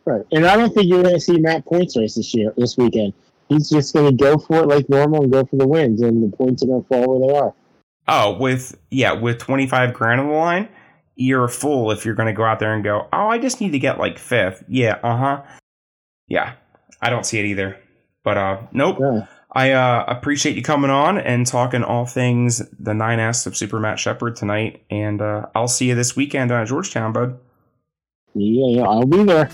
Right, 0.04 0.24
and 0.30 0.46
I 0.46 0.56
don't 0.56 0.72
think 0.72 0.86
you're 0.86 1.02
going 1.02 1.16
to 1.16 1.20
see 1.20 1.38
Matt 1.38 1.64
points 1.66 1.96
race 1.96 2.14
this 2.14 2.32
year, 2.34 2.54
this 2.56 2.78
weekend. 2.78 3.14
He's 3.48 3.68
just 3.68 3.94
going 3.94 4.16
to 4.16 4.24
go 4.24 4.38
for 4.38 4.62
it 4.62 4.66
like 4.66 4.88
normal 4.88 5.22
and 5.22 5.32
go 5.32 5.44
for 5.44 5.56
the 5.56 5.66
wins, 5.66 6.02
and 6.02 6.30
the 6.30 6.36
points 6.36 6.62
are 6.62 6.66
going 6.66 6.82
to 6.82 6.88
fall 6.88 7.18
where 7.18 7.28
they 7.28 7.38
are. 7.38 7.54
Oh, 8.06 8.38
with 8.38 8.78
yeah, 8.90 9.12
with 9.12 9.38
25 9.38 9.92
grand 9.94 10.20
on 10.20 10.28
the 10.28 10.34
line, 10.34 10.68
you're 11.16 11.44
a 11.44 11.48
fool 11.48 11.90
if 11.90 12.04
you're 12.04 12.14
going 12.14 12.26
to 12.26 12.32
go 12.32 12.44
out 12.44 12.58
there 12.58 12.74
and 12.74 12.84
go, 12.84 13.06
oh, 13.12 13.28
I 13.28 13.38
just 13.38 13.60
need 13.60 13.72
to 13.72 13.78
get 13.78 13.98
like 13.98 14.18
fifth. 14.18 14.64
Yeah, 14.68 14.98
uh 15.02 15.16
huh. 15.16 15.42
Yeah, 16.26 16.54
I 17.00 17.10
don't 17.10 17.24
see 17.24 17.38
it 17.38 17.46
either. 17.46 17.78
But 18.22 18.36
uh, 18.36 18.62
nope. 18.72 18.98
Yeah. 19.00 19.26
I 19.52 19.72
uh, 19.72 20.04
appreciate 20.06 20.56
you 20.56 20.62
coming 20.62 20.90
on 20.90 21.18
and 21.18 21.46
talking 21.46 21.82
all 21.82 22.04
things 22.04 22.58
the 22.78 22.92
9S 22.92 23.46
of 23.46 23.56
Super 23.56 23.80
Matt 23.80 23.98
Sheppard 23.98 24.36
tonight. 24.36 24.84
And 24.90 25.22
uh, 25.22 25.46
I'll 25.54 25.68
see 25.68 25.88
you 25.88 25.94
this 25.94 26.14
weekend 26.14 26.52
at 26.52 26.66
Georgetown, 26.68 27.12
bud. 27.12 27.38
Yeah, 28.34 28.80
yeah, 28.80 28.82
I'll 28.82 29.06
be 29.06 29.24
there. 29.24 29.50